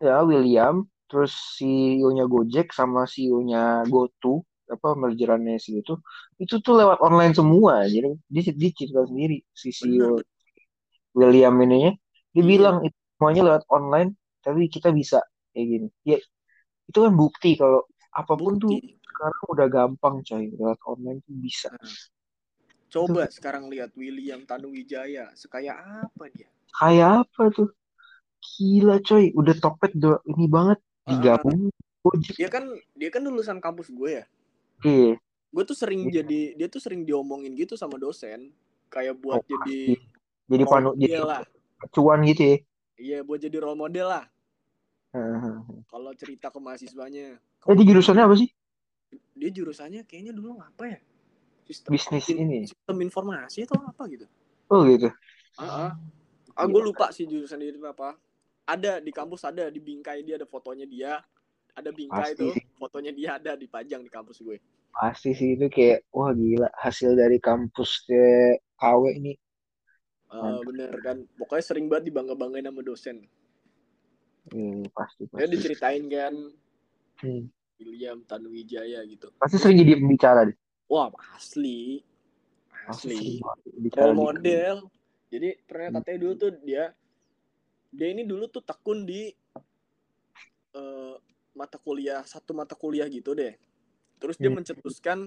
ya 0.00 0.22
William 0.26 0.84
terus 1.06 1.32
CEO-nya 1.56 2.26
Gojek 2.26 2.74
sama 2.74 3.06
CEO-nya 3.06 3.86
GoTo 3.86 4.42
apa 4.66 4.98
mergerannya 4.98 5.62
si 5.62 5.78
itu 5.78 5.94
itu 6.42 6.58
tuh 6.58 6.74
lewat 6.82 6.98
online 6.98 7.30
semua. 7.38 7.86
Jadi 7.86 8.18
dia, 8.26 8.42
dia 8.50 8.70
cerita 8.74 9.06
sendiri 9.06 9.38
si 9.54 9.70
CEO 9.70 10.18
bener 10.18 10.26
William 11.16 11.54
ininya. 11.62 11.92
Dia 12.34 12.42
Iya. 12.42 12.50
bilang 12.52 12.76
itu 12.84 12.98
semuanya 13.16 13.42
lewat 13.54 13.64
online 13.72 14.10
tapi 14.44 14.68
kita 14.68 14.90
bisa. 14.92 15.22
Kayak 15.54 15.66
gini. 15.72 15.88
Ya 16.04 16.18
itu 16.86 16.98
kan 16.98 17.12
bukti 17.16 17.56
kalau 17.56 17.86
apa 18.12 18.32
pun 18.36 18.58
tuh 18.60 18.74
bukti. 18.74 18.98
sekarang 19.06 19.42
udah 19.54 19.66
gampang 19.72 20.14
coy. 20.26 20.44
Lewat 20.52 20.80
online 20.84 21.18
tuh 21.24 21.36
bisa. 21.40 21.70
Coba 22.86 23.26
sekarang 23.30 23.66
lihat 23.72 23.92
William 23.98 24.46
Tanuwijaya 24.46 25.30
sekaya 25.34 25.74
apa 26.06 26.30
dia? 26.30 26.48
Kayak 26.76 27.24
apa 27.26 27.42
tuh 27.54 27.68
gila 28.40 28.96
coy. 29.00 29.32
Udah 29.32 29.54
topet 29.56 29.92
udah 29.96 30.20
ini 30.26 30.46
banget. 30.46 30.78
Digabung 31.06 31.70
Gojek. 32.02 32.34
Dia 32.34 32.48
kan 32.50 32.66
dia 32.98 33.08
kan 33.14 33.22
lulusan 33.22 33.58
kampus 33.62 33.90
gue 33.94 34.22
ya. 34.22 34.24
Iya. 34.82 35.18
Gue 35.54 35.62
tuh 35.62 35.78
sering 35.78 36.06
Iya. 36.10 36.22
jadi 36.22 36.40
dia 36.58 36.66
tuh 36.70 36.82
sering 36.82 37.06
diomongin 37.06 37.54
gitu 37.54 37.78
sama 37.78 37.98
dosen. 37.98 38.50
Kayak 38.90 39.18
buat 39.18 39.42
Oh, 39.42 39.46
jadi 39.46 39.98
jadi 40.46 40.64
panu 40.66 40.94
jadi 40.98 41.22
lah. 41.22 41.42
acuan 41.82 42.22
gitu 42.26 42.42
ya? 42.42 42.56
Iya 42.96 43.18
buat 43.22 43.38
jadi 43.42 43.56
role 43.62 43.78
model 43.78 44.06
lah. 44.10 44.24
Heeh. 45.16 45.56
kalau 45.88 46.12
cerita 46.12 46.52
ke 46.52 46.58
mahasiswanya. 46.60 47.40
Eh, 47.40 47.74
di 47.74 47.84
jurusannya 47.88 48.24
apa 48.26 48.36
sih? 48.36 48.50
dia 49.36 49.52
jurusannya 49.52 50.04
kayaknya 50.08 50.32
dulu 50.32 50.56
apa 50.60 50.96
ya? 50.96 50.98
Sistem 51.68 51.90
Bisnis 51.92 52.26
in- 52.32 52.40
ini. 52.40 52.58
sistem 52.68 52.96
informasi 53.00 53.64
atau 53.64 53.80
apa 53.80 54.02
gitu. 54.08 54.26
Oh 54.68 54.82
gitu. 54.84 55.08
ah 55.56 55.94
ah, 56.52 56.66
gue 56.68 56.82
lupa 56.84 57.08
sih 57.12 57.24
jurusan 57.24 57.60
dia 57.60 57.72
apa 57.80 58.16
ada 58.66 58.98
di 58.98 59.12
kampus 59.14 59.42
ada 59.46 59.70
di 59.70 59.78
bingkai 59.78 60.22
dia 60.22 60.34
ada 60.36 60.46
fotonya 60.46 60.86
dia 60.86 61.12
ada 61.72 61.90
bingkai 61.92 62.34
Pasti 62.34 62.40
tuh 62.40 62.52
sih. 62.52 62.64
fotonya 62.74 63.12
dia 63.14 63.28
ada 63.38 63.52
dipajang 63.54 64.02
di 64.02 64.10
kampus 64.10 64.38
gue 64.42 64.58
Pasti 64.90 65.36
sih 65.36 65.54
itu 65.54 65.68
kayak 65.68 66.08
wah 66.10 66.32
gila 66.32 66.68
hasil 66.74 67.12
dari 67.14 67.36
kampus 67.38 67.90
ke 68.02 68.22
KW 68.76 69.02
ini. 69.14 69.32
Mantap. 70.26 70.66
bener 70.66 70.92
kan 71.00 71.16
pokoknya 71.38 71.64
sering 71.64 71.86
banget 71.86 72.04
dibangga 72.10 72.34
banggain 72.34 72.66
sama 72.66 72.82
dosen 72.82 73.16
Iya, 74.46 74.86
pasti 74.94 75.26
ya 75.34 75.46
pasti. 75.46 75.50
diceritain 75.50 76.04
kan 76.06 76.34
Hmm. 77.16 77.48
William 77.80 78.20
Tanuwijaya 78.24 79.00
gitu 79.08 79.32
Pasti 79.40 79.56
sering 79.56 79.80
jadi 79.80 79.96
pembicara 79.96 80.44
deh. 80.44 80.56
wah 80.86 81.08
asli 81.32 82.04
asli 82.86 83.40
bicara 83.80 84.12
role 84.12 84.16
model 84.16 84.76
jadi 85.28 85.56
pernah 85.66 85.88
Hmm. 85.90 85.96
katanya 86.00 86.18
dulu 86.22 86.32
tuh 86.36 86.50
dia 86.62 86.84
dia 87.96 88.08
ini 88.12 88.22
dulu 88.28 88.44
tuh 88.52 88.60
tekun 88.60 89.08
di 89.08 89.32
eh, 90.76 91.14
mata 91.56 91.80
kuliah 91.80 92.20
satu 92.28 92.52
mata 92.52 92.76
kuliah 92.76 93.08
gitu 93.08 93.32
deh 93.32 93.56
terus 94.20 94.36
dia 94.36 94.52
Hmm. 94.52 94.60
mencetuskan 94.60 95.18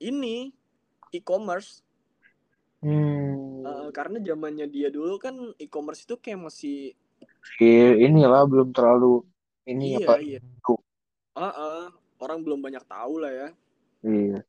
ini 0.00 0.52
e-commerce 1.12 1.84
Hmm. 2.84 3.64
Eh, 3.66 3.88
karena 3.90 4.20
zamannya 4.22 4.68
dia 4.70 4.92
dulu 4.92 5.18
kan 5.18 5.34
e-commerce 5.58 6.06
itu 6.06 6.14
kayak 6.20 6.38
masih 6.48 6.94
Iya, 7.56 7.96
inilah 8.04 8.44
belum 8.46 8.70
terlalu 8.70 9.24
ini 9.66 9.96
iya 9.96 10.06
apa? 10.06 10.14
iya. 10.20 10.38
Ah, 11.34 11.50
ah. 11.50 11.82
orang 12.20 12.40
belum 12.44 12.60
banyak 12.64 12.84
tahu 12.84 13.20
lah 13.20 13.32
ya 13.32 13.48
Iya. 14.06 14.40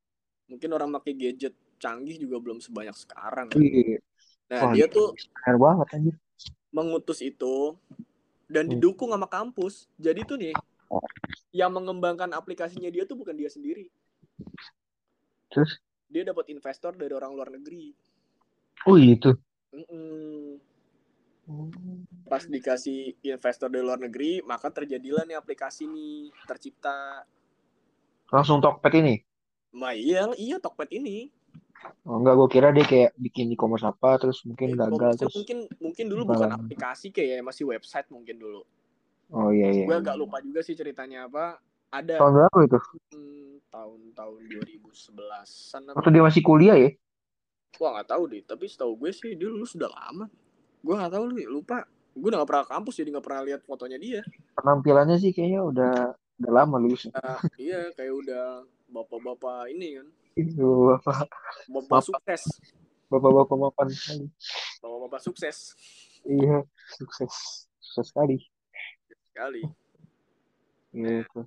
mungkin 0.47 0.69
orang 0.71 0.89
pakai 0.99 1.13
gadget 1.17 1.55
canggih 1.81 2.15
juga 2.19 2.37
belum 2.39 2.59
sebanyak 2.61 2.93
sekarang 2.95 3.47
kan. 3.51 3.57
Iya. 3.59 3.97
nah 4.47 4.61
Wah, 4.69 4.73
dia 4.75 4.85
tuh 4.87 5.11
Keren 5.17 5.57
banget 5.57 5.87
anjir. 5.97 6.15
Mengutus 6.71 7.23
itu 7.23 7.75
dan 8.47 8.67
Hmm. 8.67 8.79
didukung 8.79 9.11
sama 9.11 9.27
kampus 9.27 9.87
jadi 9.99 10.23
tuh 10.23 10.39
nih 10.39 10.55
yang 11.51 11.71
mengembangkan 11.75 12.31
aplikasinya 12.31 12.87
dia 12.87 13.03
tuh 13.03 13.19
bukan 13.19 13.35
dia 13.35 13.51
sendiri 13.51 13.91
Terus 15.51 15.79
dia 16.07 16.23
dapat 16.27 16.47
investor 16.51 16.95
dari 16.95 17.11
orang 17.11 17.35
luar 17.35 17.51
negeri 17.51 17.91
oh 18.87 18.95
gitu. 18.95 19.35
Mm-mm. 19.75 20.59
pas 22.27 22.43
dikasih 22.43 23.15
investor 23.23 23.71
dari 23.71 23.83
luar 23.83 23.99
negeri 23.99 24.43
maka 24.43 24.67
terjadilah 24.71 25.23
nih 25.23 25.39
aplikasi 25.39 25.87
nih 25.87 26.31
tercipta 26.47 27.23
Langsung 28.27 28.59
Tokped 28.59 28.91
ini. 28.91 29.23
Nah 29.71 29.95
iya, 29.95 30.27
iya 30.35 30.59
Tokped 30.59 30.91
ini. 30.91 31.31
Oh, 32.07 32.23
enggak, 32.23 32.39
gue 32.39 32.47
kira 32.47 32.67
dia 32.71 32.85
kayak 32.87 33.11
bikin 33.19 33.51
e-commerce 33.51 33.83
apa, 33.83 34.15
terus 34.15 34.39
mungkin 34.47 34.79
gagal 34.79 34.87
E-commerce-nya 34.95 35.19
terus. 35.27 35.35
mungkin 35.35 35.57
mungkin 35.83 36.05
dulu 36.07 36.21
bukan 36.31 36.49
aplikasi 36.55 37.11
kayak 37.11 37.43
masih 37.43 37.67
website 37.67 38.07
mungkin 38.07 38.39
dulu. 38.39 38.63
Oh 39.35 39.51
iya 39.51 39.67
iya. 39.75 39.85
Gue 39.87 39.97
agak 39.99 40.15
lupa 40.15 40.39
juga 40.39 40.63
sih 40.63 40.75
ceritanya 40.75 41.27
apa. 41.27 41.59
Ada 41.91 42.19
Tahun 42.19 42.33
berapa 42.35 42.57
itu? 42.67 42.79
hmm, 43.15 43.51
tahun-tahun 43.71 44.39
2011-an 44.43 45.81
apa? 45.91 45.95
Waktu 45.99 46.11
dia 46.15 46.23
masih 46.23 46.41
kuliah 46.43 46.77
ya? 46.79 46.89
Wah 47.79 47.99
nggak 47.99 48.07
tahu 48.07 48.23
deh. 48.31 48.41
Tapi 48.43 48.65
setahu 48.71 48.95
gue 48.95 49.11
sih 49.11 49.35
dia 49.35 49.47
lulus 49.51 49.75
sudah 49.75 49.91
lama. 49.91 50.31
Gue 50.83 50.95
nggak 50.95 51.11
tahu 51.11 51.23
lu 51.31 51.35
lupa. 51.59 51.83
Gue 52.15 52.31
udah 52.31 52.43
nggak 52.43 52.49
pernah 52.49 52.63
ke 52.63 52.71
kampus 52.71 52.95
jadi 53.03 53.09
nggak 53.15 53.25
pernah 53.27 53.41
lihat 53.43 53.61
fotonya 53.67 53.97
dia. 53.99 54.21
Penampilannya 54.55 55.17
sih 55.19 55.31
kayaknya 55.35 55.61
udah 55.63 55.95
udah 56.15 56.51
lama 56.51 56.75
lulus. 56.79 57.11
Nah, 57.11 57.39
iya 57.59 57.91
kayak 57.93 58.13
udah 58.15 58.63
bapak-bapak 58.91 59.75
ini 59.75 59.99
kan. 59.99 60.07
Itu 60.37 60.93
apa? 60.93 61.25
Bapak 61.65 61.89
Bapak. 61.89 62.01
sukses. 62.05 62.43
Bapak-bapak 63.09 63.57
mapan 63.57 63.87
sekali. 63.89 64.25
Bapak-bapak 64.77 65.21
sukses 65.23 65.57
Iya, 66.21 66.61
sukses. 66.93 67.33
Sukses 67.79 68.05
sekali. 68.11 68.37
sekali. 69.31 69.61
Gitu. 70.91 71.39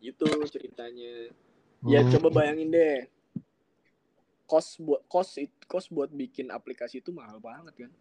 Itu 0.00 0.24
ceritanya. 0.48 1.30
Ya 1.84 2.00
Hmm. 2.02 2.10
coba 2.10 2.28
bayangin 2.32 2.72
deh. 2.72 3.06
Kos 4.44 4.80
buat 4.82 5.04
kos 5.06 5.38
it- 5.38 5.64
kos 5.68 5.86
buat 5.86 6.10
bikin 6.10 6.50
aplikasi 6.50 6.98
itu 6.98 7.14
mahal 7.14 7.38
banget 7.38 7.86
kan. 7.86 7.92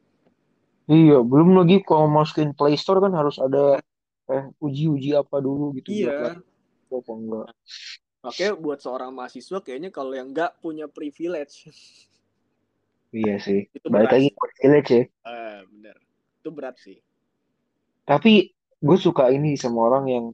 Iya, 0.89 1.21
belum 1.21 1.53
lagi 1.53 1.85
kalau 1.85 2.09
masukin 2.09 2.49
Play 2.57 2.73
Store 2.73 2.97
kan 2.97 3.13
harus 3.13 3.37
ada 3.37 3.77
eh 4.29 4.45
uji-uji 4.57 5.13
apa 5.13 5.37
dulu 5.37 5.73
gitu 5.77 5.89
buat 5.89 5.99
Iya. 5.99 6.17
lihat 6.25 6.37
apa 6.89 7.11
enggak. 7.13 7.47
Makanya 8.19 8.53
buat 8.59 8.79
seorang 8.83 9.11
mahasiswa 9.15 9.63
kayaknya 9.63 9.89
kalau 9.95 10.11
yang 10.11 10.35
nggak 10.35 10.59
punya 10.59 10.91
privilege 10.91 11.71
Iya 13.09 13.41
sih. 13.41 13.65
itu 13.73 13.87
Balik 13.89 14.13
berat. 14.13 14.15
lagi 14.21 14.29
village 14.61 14.89
ya. 14.93 15.03
Eh, 15.25 15.59
bener. 15.65 15.95
Itu 16.43 16.49
berat 16.53 16.75
sih. 16.77 17.01
Tapi 18.05 18.53
gue 18.79 18.97
suka 19.01 19.33
ini 19.33 19.57
sama 19.57 19.89
orang 19.89 20.05
yang 20.09 20.25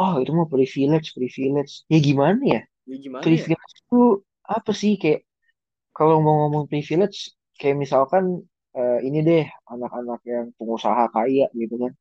oh 0.00 0.14
itu 0.20 0.32
mah 0.32 0.48
privilege, 0.48 1.12
privilege. 1.12 1.84
Ya 1.92 1.98
gimana 2.00 2.40
ya? 2.40 2.60
Ya 2.88 2.96
gimana 2.96 3.20
ya? 3.20 3.26
Privilege 3.26 3.72
itu 3.84 4.00
apa 4.48 4.72
sih 4.72 4.96
kayak 4.96 5.28
kalau 5.92 6.24
mau 6.24 6.46
ngomong 6.46 6.64
privilege 6.72 7.36
kayak 7.60 7.76
misalkan 7.84 8.44
eh, 8.76 8.98
ini 9.04 9.20
deh 9.20 9.44
anak-anak 9.68 10.20
yang 10.24 10.52
pengusaha 10.56 11.12
kaya 11.12 11.52
gitu 11.52 11.76
kan. 11.76 11.92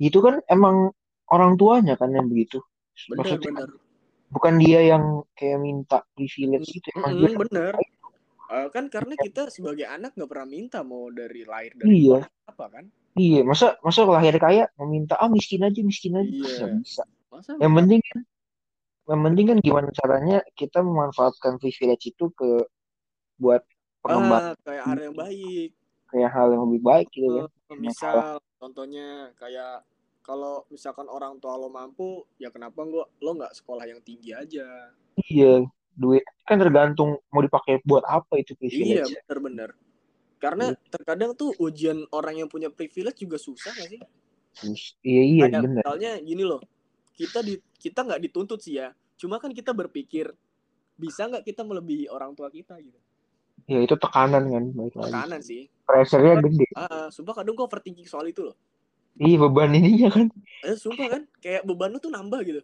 Itu 0.00 0.24
kan 0.24 0.40
emang 0.48 0.96
orang 1.28 1.60
tuanya 1.60 2.00
kan 2.00 2.08
yang 2.16 2.32
begitu. 2.32 2.64
Bener, 3.12 3.36
Maksudnya 3.36 3.52
bener. 3.52 3.68
Bukan 4.30 4.54
dia 4.62 4.80
yang 4.94 5.26
kayak 5.34 5.58
minta 5.58 6.02
privilege 6.14 6.70
gitu 6.70 6.88
emang 6.96 7.18
dia 7.18 7.28
Mm-mm, 7.30 7.42
bener. 7.46 7.74
Uh, 8.50 8.66
kan 8.74 8.90
karena 8.90 9.14
kita 9.14 9.46
sebagai 9.46 9.86
anak 9.86 10.14
nggak 10.18 10.26
pernah 10.26 10.48
minta 10.50 10.82
mau 10.82 11.06
dari 11.10 11.46
lahir 11.46 11.70
dari 11.78 12.10
iya. 12.10 12.26
apa 12.50 12.66
kan? 12.66 12.84
Iya 13.14 13.46
masa 13.46 13.78
masa 13.82 14.06
lahir 14.06 14.34
kaya 14.38 14.66
meminta 14.78 15.14
ah 15.18 15.30
miskin 15.30 15.62
aja 15.62 15.80
miskin 15.82 16.18
aja. 16.18 16.30
Iya. 16.30 16.54
Nggak 16.58 16.70
bisa. 16.82 17.02
Masa 17.30 17.50
yang 17.62 17.74
penting 17.78 18.00
kan 18.02 18.20
yang 19.10 19.22
penting 19.26 19.46
kan 19.50 19.58
gimana 19.62 19.88
caranya 19.94 20.36
kita 20.54 20.78
memanfaatkan 20.82 21.58
privilege 21.58 22.10
itu 22.10 22.26
ke 22.34 22.66
buat 23.38 23.62
pengembangan 24.02 24.54
ah, 24.54 24.62
kayak 24.66 24.84
hal 24.86 24.98
yang 24.98 25.16
baik. 25.18 25.70
Kayak 26.10 26.30
hal 26.34 26.46
yang 26.50 26.62
lebih 26.66 26.82
baik 26.82 27.06
gitu 27.14 27.28
kan 27.30 27.50
Eh, 27.70 27.78
misal 27.78 28.42
contohnya 28.58 29.30
kayak 29.38 29.86
kalau 30.20 30.68
misalkan 30.68 31.08
orang 31.08 31.40
tua 31.40 31.56
lo 31.56 31.72
mampu 31.72 32.24
ya 32.36 32.52
kenapa 32.52 32.84
gua 32.84 33.08
lo 33.20 33.30
nggak 33.36 33.56
sekolah 33.56 33.84
yang 33.88 34.00
tinggi 34.04 34.36
aja? 34.36 34.92
Iya 35.28 35.64
duit 36.00 36.24
kan 36.46 36.56
tergantung 36.56 37.18
mau 37.28 37.42
dipakai 37.44 37.82
buat 37.84 38.06
apa 38.08 38.40
itu 38.40 38.56
iya 38.56 39.04
privilege 39.04 39.12
bener-bener 39.26 39.70
karena 40.40 40.72
terkadang 40.88 41.36
tuh 41.36 41.52
ujian 41.60 42.08
orang 42.16 42.40
yang 42.40 42.48
punya 42.48 42.72
privilege 42.72 43.20
juga 43.20 43.36
susah 43.36 43.76
gak 43.76 43.92
sih? 43.92 44.00
Iya 45.04 45.22
iya 45.22 45.44
kayak 45.52 45.62
bener. 45.62 45.82
misalnya 45.84 46.12
gini 46.24 46.42
loh 46.48 46.64
kita 47.12 47.44
di 47.44 47.60
kita 47.76 48.08
nggak 48.08 48.20
dituntut 48.24 48.56
sih 48.64 48.80
ya. 48.80 48.96
Cuma 49.20 49.36
kan 49.36 49.52
kita 49.52 49.76
berpikir 49.76 50.32
bisa 50.96 51.28
nggak 51.28 51.44
kita 51.44 51.60
melebihi 51.60 52.08
orang 52.08 52.32
tua 52.32 52.48
kita 52.48 52.80
gitu? 52.80 52.96
Ya 53.68 53.84
itu 53.84 53.92
tekanan 54.00 54.48
kan 54.48 54.64
baik 54.72 54.94
lagi. 54.96 55.12
Tekanan 55.12 55.40
sih. 55.44 55.62
Pressure-nya 55.84 56.34
gede. 56.40 56.66
ah 56.72 56.82
ah, 56.88 57.06
sumpah 57.12 57.36
kadang 57.36 57.52
gue 57.52 57.64
overthinking 57.68 58.08
soal 58.08 58.24
itu 58.24 58.48
loh 58.48 58.56
iya 59.18 59.36
beban 59.36 59.74
ininya 59.74 60.08
kan. 60.12 60.26
Eh 60.62 60.76
sumpah 60.76 61.06
kan 61.08 61.22
kayak 61.40 61.64
beban 61.64 61.90
lu 61.90 61.98
tuh 61.98 62.12
nambah 62.12 62.40
gitu. 62.44 62.60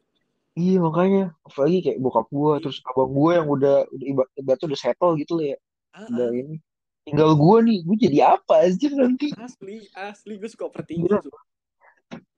Iya 0.57 0.81
makanya. 0.81 1.37
Apalagi 1.45 1.79
kayak 1.85 1.99
bokap 2.01 2.27
gua 2.31 2.57
Iya. 2.57 2.63
terus 2.65 2.79
abang 2.85 3.13
gua 3.13 3.31
yang 3.43 3.49
udah 3.49 3.77
udah 3.89 4.07
iba- 4.07 4.31
ibaratnya 4.35 4.67
udah 4.73 4.81
settle 4.81 5.13
gitu 5.19 5.33
lah 5.37 5.47
ya. 5.53 5.59
Ah, 5.93 6.07
udah 6.09 6.29
ah, 6.29 6.33
ini. 6.33 6.57
Tinggal 7.05 7.31
gua 7.37 7.57
nih 7.61 7.79
gua 7.85 7.97
jadi 7.97 8.19
apa 8.25 8.55
aja 8.65 8.89
nanti? 8.93 9.27
Asli 9.37 9.77
asli 9.93 10.33
gue 10.37 10.49
suka 10.49 10.69
overthinking 10.69 11.13
Iya. 11.13 11.21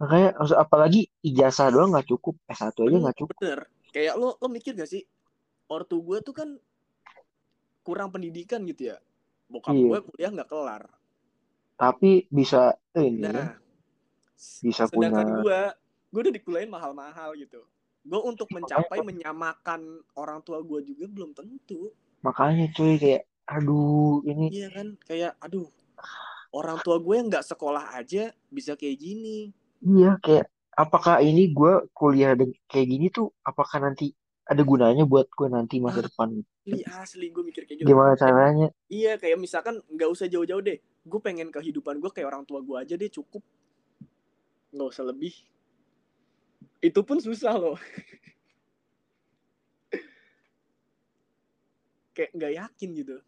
makanya 0.01 0.29
apalagi 0.57 1.13
ijazah 1.21 1.69
doang 1.69 1.93
nggak 1.93 2.09
cukup. 2.09 2.35
S1 2.49 2.75
aja 2.75 2.97
nggak 2.99 3.19
cukup. 3.19 3.37
bener. 3.39 3.61
Kayak 3.89 4.15
lo 4.17 4.37
lo 4.37 4.47
mikir 4.49 4.73
gak 4.77 4.89
sih 4.89 5.05
ortu 5.69 6.01
gue 6.01 6.19
tuh 6.21 6.33
kan 6.33 6.49
kurang 7.83 8.11
pendidikan 8.11 8.65
gitu 8.65 8.93
ya. 8.93 8.97
Bokap 9.49 9.73
Iya. 9.73 9.89
gue 9.89 10.01
kuliah 10.05 10.31
nggak 10.33 10.49
kelar. 10.49 10.83
Tapi 11.79 12.27
bisa 12.29 12.75
eh, 12.93 13.07
ini 13.07 13.23
nah 13.23 13.55
bisa 14.39 14.87
sedangkan 14.87 15.27
punya 15.27 15.43
gue 15.43 15.61
gue 16.09 16.21
udah 16.25 16.35
dikuliahin 16.35 16.71
mahal-mahal 16.71 17.35
gitu 17.35 17.61
gue 18.09 18.21
untuk 18.23 18.49
mencapai 18.55 19.03
menyamakan 19.05 20.01
orang 20.15 20.41
tua 20.41 20.63
gue 20.63 20.81
juga 20.87 21.05
belum 21.11 21.35
tentu 21.35 21.93
makanya 22.23 22.71
cuy 22.73 22.97
kayak 22.97 23.27
aduh 23.45 24.23
ini 24.25 24.47
iya 24.55 24.69
kan 24.71 24.95
kayak 25.05 25.35
aduh 25.43 25.67
orang 26.55 26.79
tua 26.81 26.97
gue 27.03 27.15
yang 27.19 27.29
nggak 27.29 27.45
sekolah 27.45 27.93
aja 27.99 28.33
bisa 28.49 28.79
kayak 28.79 28.97
gini 28.97 29.53
iya 29.83 30.17
kayak 30.23 30.49
apakah 30.79 31.19
ini 31.19 31.51
gua 31.51 31.83
kuliah 31.91 32.39
kayak 32.71 32.87
gini 32.87 33.11
tuh 33.11 33.35
apakah 33.43 33.83
nanti 33.83 34.15
ada 34.49 34.63
gunanya 34.65 35.05
buat 35.05 35.29
gue 35.29 35.49
nanti 35.51 35.77
masa 35.83 36.01
Ah. 36.01 36.07
depan 36.09 36.29
asli 36.65 36.81
asli 36.87 37.27
gue 37.29 37.43
mikir 37.45 37.69
kayak 37.69 37.85
gitu 37.85 37.89
gimana 37.89 38.15
caranya 38.17 38.69
Iya 38.89 39.21
kayak 39.21 39.37
misalkan 39.37 39.85
nggak 39.85 40.09
usah 40.09 40.33
jauh-jauh 40.33 40.65
deh. 40.65 40.81
Gue 41.05 41.21
pengen 41.21 41.53
kehidupan 41.53 42.01
gue 42.01 42.09
kayak 42.09 42.25
orang 42.33 42.45
tua 42.49 42.65
gue 42.65 42.77
aja 42.81 42.97
deh 42.97 43.13
cukup. 43.13 43.45
Nggak 44.79 44.95
usah 44.95 45.11
lebih. 45.11 45.35
Itu 46.79 47.03
pun 47.03 47.19
susah 47.19 47.59
loh. 47.59 47.75
kayak 52.15 52.31
nggak 52.31 52.53
yakin 52.63 52.89
gitu. 52.95 53.19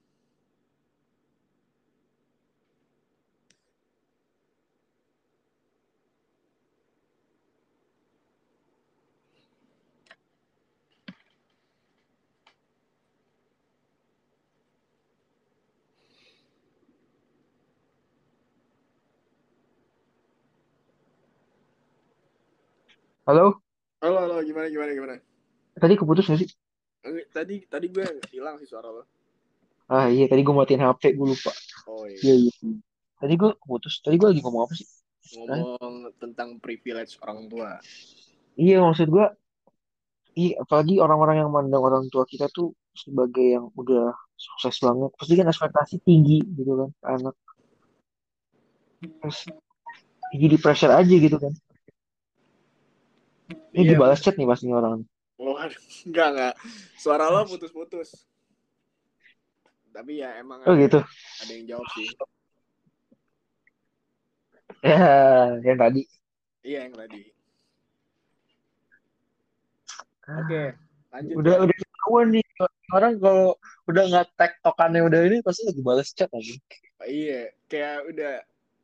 Halo? 23.30 23.62
Halo 24.02 24.16
halo. 24.26 24.36
Gimana 24.42 24.66
gimana 24.66 24.90
gimana. 24.90 25.14
tadi 25.78 25.94
keputus 25.94 26.26
gak 26.26 26.42
sih? 26.42 26.50
Eh, 27.06 27.24
Tadi 27.30 27.62
tadi 27.70 27.86
gue 27.88 28.02
hilang 28.34 28.58
sih 28.58 28.66
suara 28.66 28.90
lo. 28.90 29.06
ah 29.86 30.10
iya. 30.10 30.26
Tadi 30.26 30.42
gue 30.42 30.50
matiin 30.50 30.82
HP 30.82 31.14
gue 31.14 31.26
lupa. 31.30 31.54
Oh 31.86 32.10
iya. 32.10 32.18
iya 32.26 32.34
iya. 32.50 32.52
Tadi 33.22 33.34
gue 33.38 33.50
keputus. 33.54 34.02
Tadi 34.02 34.18
gue 34.18 34.28
lagi 34.34 34.42
ngomong 34.42 34.66
apa 34.66 34.74
sih? 34.74 34.86
Ngomong 35.38 36.10
tentang 36.18 36.58
privilege 36.58 37.14
orang 37.22 37.46
tua. 37.46 37.78
iya 38.58 38.82
maksud 38.82 39.06
gue 39.08 39.26
iya 40.34 40.58
apalagi 40.58 40.98
orang-orang 40.98 41.46
yang 41.46 41.50
mandang 41.54 41.80
orang 41.86 42.04
tua 42.10 42.26
kita 42.26 42.50
tuh 42.50 42.74
sebagai 42.98 43.46
yang 43.46 43.70
udah 43.78 44.10
sukses 44.34 44.74
banget. 44.82 45.10
Pasti 45.14 45.32
kan 45.38 45.46
ekspektasi 45.46 46.02
tinggi 46.02 46.42
gitu 46.58 46.72
kan 46.74 46.90
anak. 47.06 47.38
Terus 49.00 49.38
jadi 50.34 50.56
pressure 50.58 50.92
aja 50.92 51.14
gitu 51.14 51.38
kan 51.38 51.54
ini 53.74 53.82
Iya. 53.86 53.90
dibalas 53.94 54.20
chat 54.22 54.34
nih 54.38 54.46
pas 54.46 54.60
nih 54.62 54.74
orang 54.74 55.02
Waduh, 55.40 55.80
enggak 56.04 56.28
enggak. 56.36 56.54
Suara 57.00 57.32
lo 57.32 57.48
putus-putus. 57.48 58.12
Tapi 59.88 60.20
ya 60.20 60.36
emang 60.36 60.60
oh 60.68 60.76
ada, 60.76 60.82
gitu 60.84 60.98
ada 61.40 61.52
yang 61.56 61.66
jawab 61.66 61.86
sih. 61.96 62.06
ya 64.84 65.00
yang 65.64 65.78
tadi 65.80 66.02
Iya 66.60 66.78
yang 66.86 66.94
tadi. 66.94 67.22
Oke, 70.30 70.62
lanjut. 71.10 71.34
udah 71.40 71.54
ya. 71.56 71.60
udah 71.64 71.76
ketahuan 71.80 72.26
nih 72.36 72.44
orang 72.92 73.12
kalau 73.18 73.48
udah 73.88 74.02
nggak 74.12 74.26
tag 74.38 74.52
tokannya 74.62 75.00
udah 75.08 75.20
ini 75.26 75.40
pasti 75.42 75.64
lagi 75.66 75.80
balas 75.82 76.12
chat 76.12 76.28
lagi 76.30 76.60
Iya, 77.00 77.48
kayak 77.66 77.96
udah 78.12 78.32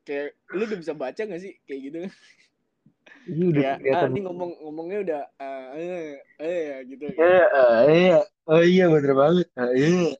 kayak 0.08 0.32
lu 0.56 0.64
udah 0.64 0.78
bisa 0.80 0.94
baca 0.96 1.20
gak 1.20 1.40
sih 1.42 1.52
kayak 1.68 1.80
gitu? 1.84 1.98
Ini 3.26 3.44
udah 3.50 3.62
Kayak 3.76 3.96
ah 3.96 4.06
ini 4.06 4.20
ngomong 4.22 4.50
ngomongnya 4.62 4.98
udah 5.02 5.22
eh 5.36 5.64
eh 5.74 6.06
eh 6.38 6.58
ya 6.62 6.76
gitu. 6.84 7.04
Iya, 7.10 7.42
eh, 7.44 7.80
iya. 7.90 8.18
Oh 8.46 8.62
iya 8.62 8.84
bener 8.86 9.12
banget. 9.12 9.46
Ah, 9.54 9.70
Iya. 9.70 10.14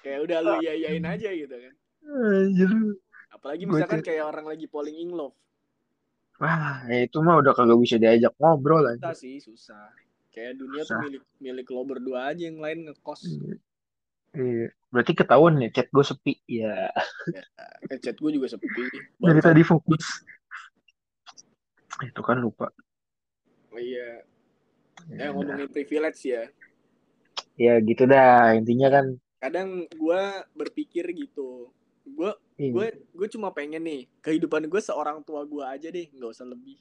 Kayak 0.00 0.20
udah 0.24 0.38
lu 0.40 0.52
iya 0.60 0.72
iyain 0.76 1.04
aja 1.04 1.28
gitu 1.32 1.54
kan. 1.54 1.74
Anjir. 2.04 2.68
Apalagi 3.32 3.62
misalkan 3.64 4.00
tuh- 4.00 4.06
kayak 4.06 4.24
orang 4.24 4.46
lagi 4.46 4.66
falling 4.68 4.98
in 4.98 5.10
love. 5.10 5.36
Wah, 6.36 6.82
ya 6.90 7.06
itu 7.06 7.18
mah 7.20 7.38
udah 7.38 7.52
kagak 7.52 7.78
bisa 7.78 7.96
diajak 7.96 8.34
ngobrol 8.36 8.84
aja. 8.84 9.00
Susah 9.00 9.16
sih, 9.16 9.36
susah. 9.38 9.86
Kayak 10.28 10.58
dunia 10.58 10.82
tuh 10.82 10.92
Susah. 10.92 11.00
milik 11.00 11.22
milik 11.38 11.66
lo 11.70 11.82
berdua 11.86 12.28
aja 12.28 12.42
yang 12.42 12.58
lain 12.58 12.90
ngekos. 12.90 13.22
Iya. 14.34 14.74
Berarti 14.90 15.12
ketahuan 15.14 15.62
ya 15.62 15.70
chat 15.70 15.88
gue 15.88 16.04
sepi. 16.04 16.34
Ya, 16.44 16.90
Eh, 17.86 17.98
chat 18.02 18.18
gue 18.18 18.30
juga 18.30 18.50
sepi. 18.50 18.66
dari 19.16 19.40
tadi 19.40 19.62
fokus. 19.62 20.26
Itu 22.02 22.20
kan 22.26 22.42
lupa. 22.42 22.66
Oh, 23.70 23.78
iya. 23.78 24.26
Ya, 25.10 25.26
Eh 25.26 25.30
ngomongin 25.30 25.68
privilege 25.70 26.26
ya. 26.26 26.48
ya 27.54 27.78
gitu 27.82 28.02
dah. 28.08 28.54
Intinya 28.58 28.88
kan 28.90 29.06
Kadang 29.38 29.84
gue 29.92 30.22
berpikir 30.56 31.04
gitu. 31.12 31.68
Gue 32.04 32.32
iya, 32.56 32.70
gue 32.72 32.86
gue 33.12 33.28
cuma 33.36 33.52
pengen 33.52 33.84
nih 33.84 34.08
kehidupan 34.24 34.66
gue 34.66 34.80
seorang 34.80 35.20
tua 35.20 35.44
gue 35.44 35.60
aja 35.60 35.88
deh, 35.92 36.08
nggak 36.10 36.30
usah 36.32 36.48
lebih. 36.48 36.80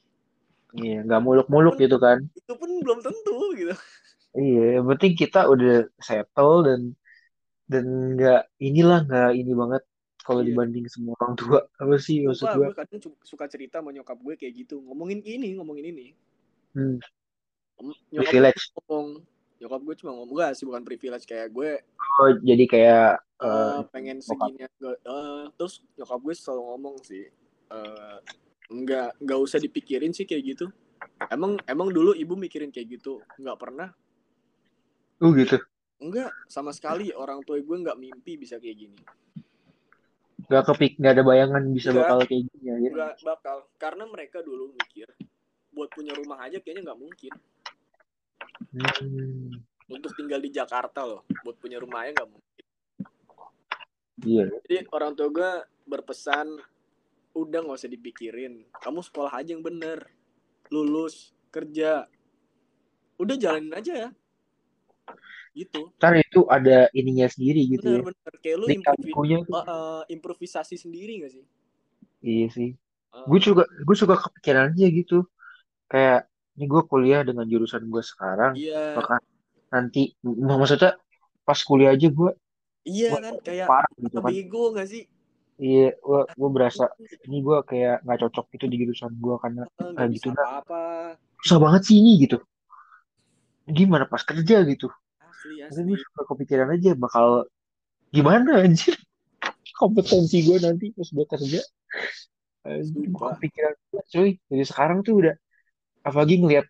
iya, 0.80 1.04
nggak 1.06 1.22
muluk-muluk 1.22 1.76
gitu 1.78 2.00
kan. 2.02 2.24
Itu 2.34 2.54
pun 2.56 2.70
belum 2.82 3.00
tentu 3.04 3.38
gitu. 3.54 3.76
Iya, 4.34 4.82
yang 4.82 4.86
penting 4.90 5.14
kita 5.14 5.46
udah 5.46 5.86
settle 6.02 6.66
dan 6.66 6.82
dan 7.70 7.86
nggak 8.18 8.42
inilah 8.58 9.00
nggak 9.06 9.30
ini 9.38 9.52
banget 9.54 9.84
kalau 10.24 10.42
Iya. 10.42 10.50
dibanding 10.50 10.86
semua 10.88 11.14
orang 11.20 11.36
tua. 11.36 11.60
Apa 11.78 11.96
sih 12.00 12.24
maksud 12.24 12.48
gue? 12.50 12.68
gue 12.72 12.76
kadang 12.76 13.00
suka 13.22 13.46
cerita 13.46 13.84
sama 13.84 13.92
nyokap 13.92 14.18
gue 14.18 14.34
kayak 14.34 14.54
gitu. 14.56 14.80
Ngomongin 14.80 15.20
ini, 15.22 15.54
ngomongin 15.54 15.86
ini. 15.92 16.08
Hmm, 16.74 16.98
Nyokap 17.78 18.00
gue 18.10 18.24
privilege. 18.24 18.64
ngomong, 18.80 19.08
nyokap 19.60 19.82
gue 19.84 19.96
cuma 20.00 20.12
ngomong 20.16 20.36
gak 20.36 20.52
sih 20.56 20.66
bukan 20.66 20.84
privilege 20.84 21.24
kayak 21.24 21.52
gue 21.52 21.72
Oh, 22.14 22.30
jadi 22.40 22.66
kayak 22.66 23.10
eh, 23.42 23.80
pengen 23.90 24.18
segini 24.20 24.64
gue 24.78 24.94
eh, 24.94 25.44
terus 25.56 25.82
nyokap 25.96 26.20
gue 26.20 26.34
selalu 26.34 26.62
ngomong 26.68 26.96
sih 27.02 27.26
eh 27.72 28.18
nggak 28.70 29.20
nggak 29.20 29.40
usah 29.40 29.58
dipikirin 29.58 30.14
sih 30.14 30.24
kayak 30.24 30.56
gitu 30.56 30.66
emang 31.28 31.58
emang 31.66 31.90
dulu 31.90 32.14
ibu 32.14 32.34
mikirin 32.34 32.70
kayak 32.70 32.96
gitu 32.96 33.18
nggak 33.36 33.58
pernah 33.58 33.90
uh 35.20 35.32
gitu. 35.34 35.58
enggak 35.98 36.30
sama 36.46 36.70
sekali 36.70 37.10
orang 37.12 37.42
tua 37.42 37.58
gue 37.58 37.78
nggak 37.80 37.98
mimpi 37.98 38.38
bisa 38.38 38.58
kayak 38.58 38.78
gini 38.78 39.00
Gak 40.46 40.64
kepik, 40.66 40.94
gak 40.98 41.14
ada 41.14 41.24
bayangan 41.24 41.64
bisa 41.70 41.90
Nggak. 41.90 42.04
bakal 42.04 42.18
kayak 42.26 42.44
gini 42.48 42.64
ya. 42.64 42.76
gitu. 42.78 42.94
nggak 42.94 43.14
bakal 43.22 43.58
karena 43.76 44.04
mereka 44.06 44.38
dulu 44.40 44.74
mikir 44.74 45.08
buat 45.70 45.90
punya 45.90 46.14
rumah 46.14 46.38
aja 46.40 46.58
kayaknya 46.58 46.84
nggak 46.86 47.00
mungkin 47.00 47.34
Hmm. 48.70 49.54
untuk 49.88 50.14
tinggal 50.14 50.38
di 50.38 50.50
Jakarta 50.50 51.04
loh 51.04 51.22
buat 51.44 51.58
punya 51.58 51.78
rumah 51.78 52.04
aja 52.04 52.14
nggak 52.16 52.30
mungkin 52.30 52.66
Iya. 54.20 54.44
jadi 54.62 54.88
orang 54.90 55.14
tua 55.14 55.30
gue 55.30 55.52
berpesan 55.86 56.48
udah 57.34 57.60
nggak 57.60 57.76
usah 57.76 57.90
dipikirin 57.90 58.54
kamu 58.76 59.02
sekolah 59.02 59.30
aja 59.32 59.52
yang 59.52 59.62
bener 59.62 60.06
lulus 60.70 61.34
kerja 61.50 62.06
udah 63.16 63.36
jalanin 63.36 63.74
aja 63.74 63.94
ya 63.94 64.10
gitu 65.54 65.82
Ntar 66.02 66.14
itu 66.20 66.40
ada 66.50 66.78
ininya 66.92 67.28
sendiri 67.30 67.62
gitu 67.70 67.86
ya. 67.86 68.02
bener-bener 68.04 68.36
kayak 68.44 68.58
lu 68.60 68.66
improvi 68.68 69.12
uh, 69.14 69.56
uh, 69.56 70.02
improvisasi 70.10 70.76
sendiri 70.76 71.24
gak 71.24 71.32
sih 71.34 71.46
Iya 72.24 72.46
sih. 72.56 72.70
Uh, 73.12 73.28
Gue 73.30 73.40
juga 73.44 73.64
gue 73.68 73.96
suka 74.00 74.16
kepikiran 74.16 74.72
aja 74.72 74.88
gitu. 74.88 75.28
Kayak 75.92 76.20
ini 76.56 76.66
gue 76.72 76.82
kuliah 76.88 77.22
dengan 77.28 77.46
jurusan 77.48 77.84
gue 77.92 78.04
sekarang. 78.04 78.56
iya 78.56 78.96
Maka 78.96 79.16
nanti 79.74 80.02
mak- 80.24 80.60
maksudnya 80.62 80.92
pas 81.44 81.60
kuliah 81.60 81.92
aja 81.92 82.08
gue 82.08 82.32
iya 82.88 83.10
Wah, 83.12 83.20
kan 83.20 83.34
kayak 83.44 83.68
parah 83.68 83.92
gitu 84.00 84.18
kan. 84.24 84.32
bego 84.32 84.64
gak 84.72 84.88
sih 84.88 85.04
Iya, 85.60 85.88
gue 86.02 86.22
gue 86.40 86.50
berasa 86.56 86.84
ini 87.28 87.38
gue 87.46 87.58
kayak 87.70 87.96
nggak 88.04 88.20
cocok 88.26 88.46
gitu 88.58 88.66
di 88.72 88.76
jurusan 88.82 89.12
gue 89.22 89.36
karena 89.44 89.64
nggak 89.78 89.94
kayak 89.96 90.10
gitu 90.18 90.28
nah 90.34 90.48
apa-apa 90.48 90.82
susah 91.44 91.60
banget 91.60 91.82
sih 91.88 91.96
ini 92.00 92.12
gitu. 92.24 92.38
Gimana 93.68 94.06
pas 94.12 94.24
kerja 94.24 94.58
gitu? 94.68 94.88
Asli 95.44 95.60
asli 95.60 95.82
gue 95.92 96.00
suka 96.00 96.22
kepikiran 96.32 96.72
aja 96.72 96.96
bakal 96.96 97.44
gimana 98.16 98.64
anjir 98.64 98.96
kompetensi 99.76 100.48
gue 100.48 100.58
nanti 100.64 100.96
pas 100.96 101.10
gue 101.12 101.26
kerja. 101.28 101.62
Kepikiran 102.64 103.74
cuy. 104.08 104.40
Jadi 104.40 104.64
sekarang 104.64 105.04
tuh 105.04 105.20
udah 105.28 105.36
apalagi 106.08 106.40
ngeliat 106.40 106.68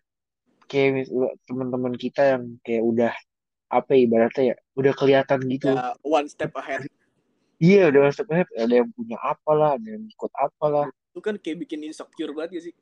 kayak 0.66 1.06
teman-teman 1.46 1.94
kita 1.94 2.34
yang 2.34 2.58
kayak 2.66 2.82
udah 2.82 3.12
apa 3.70 3.90
ya, 3.94 4.00
ibaratnya 4.06 4.44
ya 4.54 4.56
udah 4.74 4.92
kelihatan 4.96 5.38
gitu. 5.46 5.70
ya 5.70 5.94
one 6.02 6.26
step 6.26 6.50
ahead 6.58 6.82
Iya 7.62 7.94
udah 7.94 8.10
step 8.10 8.28
ahead. 8.34 8.50
Ada 8.58 8.82
yang 8.82 8.90
punya 8.90 9.14
apalah, 9.22 9.78
ada 9.78 9.86
yang 9.86 10.04
ikut 10.10 10.32
apalah. 10.34 10.90
itu 11.14 11.22
kan 11.22 11.38
kayak 11.38 11.62
bikin 11.62 11.86
insecure 11.86 12.34
banget 12.34 12.58
gak 12.58 12.64
sih 12.66 12.74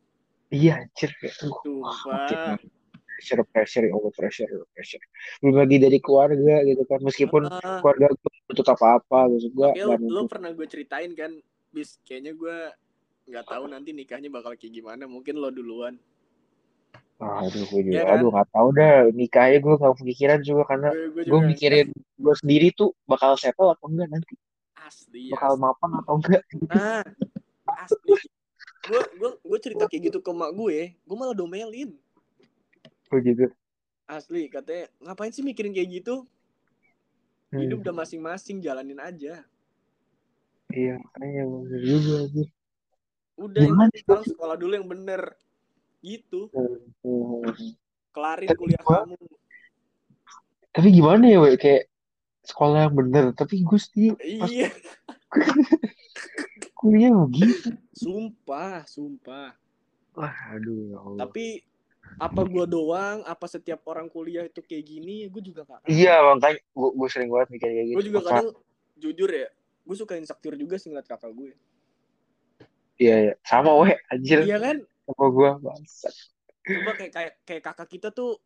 Iya 0.49 0.89
anjir 0.89 1.13
kayak 1.21 1.37
makin 1.53 1.85
sumpah 2.01 2.57
pressure 3.23 3.47
pressure 3.47 3.87
over 3.95 4.11
pressure 4.11 4.51
over 4.51 4.67
pressure. 4.75 5.03
Belum 5.39 5.63
lagi 5.63 5.77
dari 5.79 5.99
keluarga 6.03 6.67
gitu 6.67 6.83
kan. 6.91 6.99
Meskipun 7.07 7.43
Ah, 7.47 7.79
keluarga 7.79 8.11
gue 8.11 8.33
untuk 8.51 8.67
apa-apa 8.67 9.31
gitu 9.39 9.55
gue 9.55 9.69
lo, 9.87 9.95
lo 10.03 10.23
pernah 10.27 10.51
gue 10.51 10.67
ceritain 10.67 11.15
kan 11.15 11.31
bis 11.71 12.03
kayaknya 12.03 12.35
gue 12.35 12.57
nggak 13.31 13.47
tahu 13.47 13.65
nanti 13.71 13.95
nikahnya 13.95 14.27
bakal 14.29 14.59
kayak 14.59 14.75
gimana. 14.75 15.07
Mungkin 15.07 15.39
lo 15.39 15.55
duluan. 15.55 15.95
Aduh 17.23 17.63
gue 17.71 17.81
juga 17.87 17.95
ya 17.95 18.03
kan? 18.03 18.19
aduh 18.19 18.31
nggak 18.35 18.49
tahu 18.51 18.69
dah. 18.75 18.97
Nikahnya 19.15 19.59
gue 19.63 19.75
nggak 19.79 19.95
kepikiran 20.03 20.39
juga 20.43 20.63
karena 20.67 20.91
gue 20.91 21.07
gue 21.15 21.25
gue 21.31 21.41
mikirin 21.55 21.89
gue 21.95 22.35
sendiri 22.43 22.75
tuh 22.75 22.91
bakal 23.07 23.39
settle 23.39 23.71
atau 23.71 23.87
enggak 23.87 24.11
nanti. 24.11 24.35
Asli 24.83 25.31
bakal 25.31 25.55
asli 25.55 25.63
mapan 25.63 25.91
atau 26.03 26.15
enggak? 26.19 26.43
Nah 26.67 27.07
asli. 27.87 28.19
Gue 28.83 29.03
gue 29.15 29.31
gue 29.39 29.59
cerita 29.63 29.87
kayak 29.87 30.11
gitu 30.11 30.19
ke 30.19 30.31
mak 30.35 30.51
gue 30.59 30.99
gue 30.99 31.17
malah 31.17 31.39
domelin 31.39 31.95
juga 33.21 33.53
asli 34.13 34.49
katanya 34.53 34.93
ngapain 35.01 35.33
sih 35.33 35.45
mikirin 35.45 35.73
kayak 35.73 36.03
gitu? 36.03 36.29
Hidup 37.53 37.81
hmm, 37.81 37.85
udah 37.85 37.95
masing-masing 37.95 38.65
jalanin 38.65 39.01
aja. 39.01 39.45
Iya 40.73 40.97
makanya 41.01 41.43
bener 41.49 41.81
juga 41.85 42.17
sih. 42.33 42.49
Udah 43.37 43.61
yang 43.61 43.73
gimana 43.77 43.89
penting 43.93 44.03
sekarang 44.05 44.27
sekolah 44.29 44.57
dulu 44.57 44.73
yang 44.73 44.89
bener. 44.89 45.23
Gitu. 46.01 46.49
Hmm, 46.53 47.45
kelarin 48.17 48.49
tapi 48.49 48.61
kuliah 48.61 48.81
gua 48.81 49.05
kamu. 49.05 49.17
Tapi 50.73 50.89
gimana 50.89 51.25
ya 51.29 51.39
we? 51.45 51.61
kayak 51.61 51.93
sekolah 52.43 52.89
yang 52.89 52.97
bener 52.97 53.25
tapi 53.39 53.63
gue 53.63 53.79
pas 53.79 54.51
iya. 54.51 54.69
Kuliah 56.83 57.15
begitu. 57.15 57.79
Sumpah 57.95 58.83
sumpah. 58.91 59.55
Wah 60.19 60.37
aduh 60.51 60.91
ya 60.91 60.99
Allah. 60.99 61.19
Tapi 61.29 61.63
apa 62.19 62.41
gua 62.45 62.65
doang? 62.69 63.25
Apa 63.25 63.47
setiap 63.49 63.85
orang 63.89 64.11
kuliah 64.11 64.45
itu 64.49 64.61
kayak 64.65 64.85
gini? 64.85 65.29
Gue 65.29 65.43
juga 65.45 65.65
gak 65.65 65.85
tahu. 65.85 65.93
Iya 65.93 66.15
makanya 66.23 66.59
gue 66.61 66.91
gue 66.97 67.09
sering 67.09 67.31
banget 67.31 67.49
mikir 67.53 67.69
kayak 67.69 67.87
gue 67.87 67.93
gitu 67.93 68.09
juga 68.09 68.19
apa 68.21 68.29
kadang 68.31 68.51
jujur 69.03 69.31
ya 69.31 69.49
gue 69.83 69.97
suka 69.99 70.15
insecure 70.15 70.55
juga 70.55 70.79
sih 70.79 70.89
ngeliat 70.95 71.09
kakak 71.11 71.33
gue 71.35 71.53
iya 73.03 73.17
iya. 73.19 73.35
Sama 73.43 73.75
weh 73.83 73.99
anjir. 74.15 74.47
Iya 74.47 74.59
kan? 74.63 74.77
Sama 75.11 75.27
gue 75.27 75.51
bangsat. 75.59 76.15
Coba 76.63 76.93
kayak 76.95 77.13
kayak 77.13 77.33
kayak 77.43 77.63
kakak 77.67 77.89
kita 77.91 78.09
tuh 78.15 78.39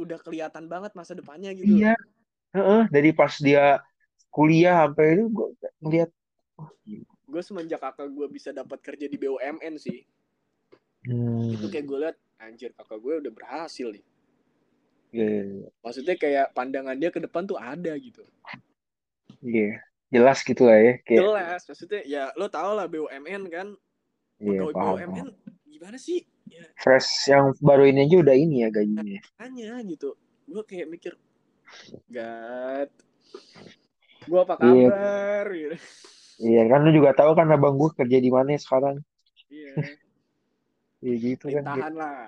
udah 0.00 0.16
kelihatan 0.22 0.64
banget 0.70 0.96
masa 0.96 1.12
depannya 1.12 1.52
gitu. 1.52 1.84
Iya. 1.84 1.92
Heeh, 2.56 2.82
dari 2.88 3.12
pas 3.12 3.36
dia 3.36 3.84
kuliah 4.32 4.88
sampai 4.88 5.20
itu 5.20 5.24
gue 5.28 5.48
ngeliat 5.84 6.10
gila. 6.88 7.04
gue 7.28 7.42
semenjak 7.44 7.80
kakak 7.84 8.08
gue 8.08 8.26
bisa 8.32 8.56
dapat 8.56 8.80
kerja 8.80 9.04
di 9.04 9.20
BUMN 9.20 9.76
sih. 9.76 10.08
Hmm, 11.04 11.52
itu 11.52 11.68
kayak 11.68 11.84
gue 11.84 11.98
liat 12.00 12.16
anjir 12.38 12.70
kakak 12.74 12.98
gue 13.02 13.14
udah 13.26 13.32
berhasil 13.34 13.90
nih. 13.90 14.04
Iya, 15.08 15.24
iya, 15.24 15.42
iya. 15.64 15.68
maksudnya 15.80 16.14
kayak 16.20 16.46
pandangan 16.52 16.96
dia 17.00 17.08
ke 17.08 17.20
depan 17.20 17.48
tuh 17.48 17.56
ada 17.56 17.92
gitu. 17.96 18.20
Iya, 19.40 19.80
jelas 20.12 20.44
gitu 20.44 20.68
lah 20.68 20.78
ya 20.78 20.94
kayak 21.04 21.20
jelas 21.24 21.60
maksudnya 21.64 22.00
ya 22.04 22.22
lo 22.36 22.46
tau 22.52 22.76
lah 22.76 22.86
BUMN 22.86 23.42
kan. 23.48 23.68
Iya 24.38 24.68
pegawai 24.68 24.74
paham 24.74 24.94
BUMN 24.94 25.10
paham. 25.12 25.28
gimana 25.68 25.96
sih? 25.96 26.22
Ya. 26.48 26.64
Fresh 26.80 27.28
yang 27.28 27.52
baru 27.60 27.88
ini 27.88 28.08
aja 28.08 28.16
udah 28.20 28.36
ini 28.36 28.56
ya 28.64 28.68
gajinya. 28.72 29.20
Hanya 29.40 29.80
gitu. 29.84 30.16
Gue 30.48 30.64
kayak 30.64 30.88
mikir 30.88 31.12
gat 32.08 32.88
gue 34.28 34.40
apa 34.40 34.54
iya. 34.60 34.88
kabar? 34.88 35.46
Gitu. 35.52 35.76
Iya 36.38 36.62
kan 36.70 36.78
lu 36.84 36.90
juga 36.94 37.10
tahu 37.16 37.32
kan 37.32 37.48
abang 37.48 37.80
gue 37.80 37.90
kerja 37.96 38.18
di 38.20 38.30
mana 38.30 38.54
sekarang? 38.60 39.00
Iya 39.48 39.98
iya 41.04 41.14
gitu 41.16 41.44
kan 41.50 41.62
lintahan 41.64 41.94
lah. 41.94 42.18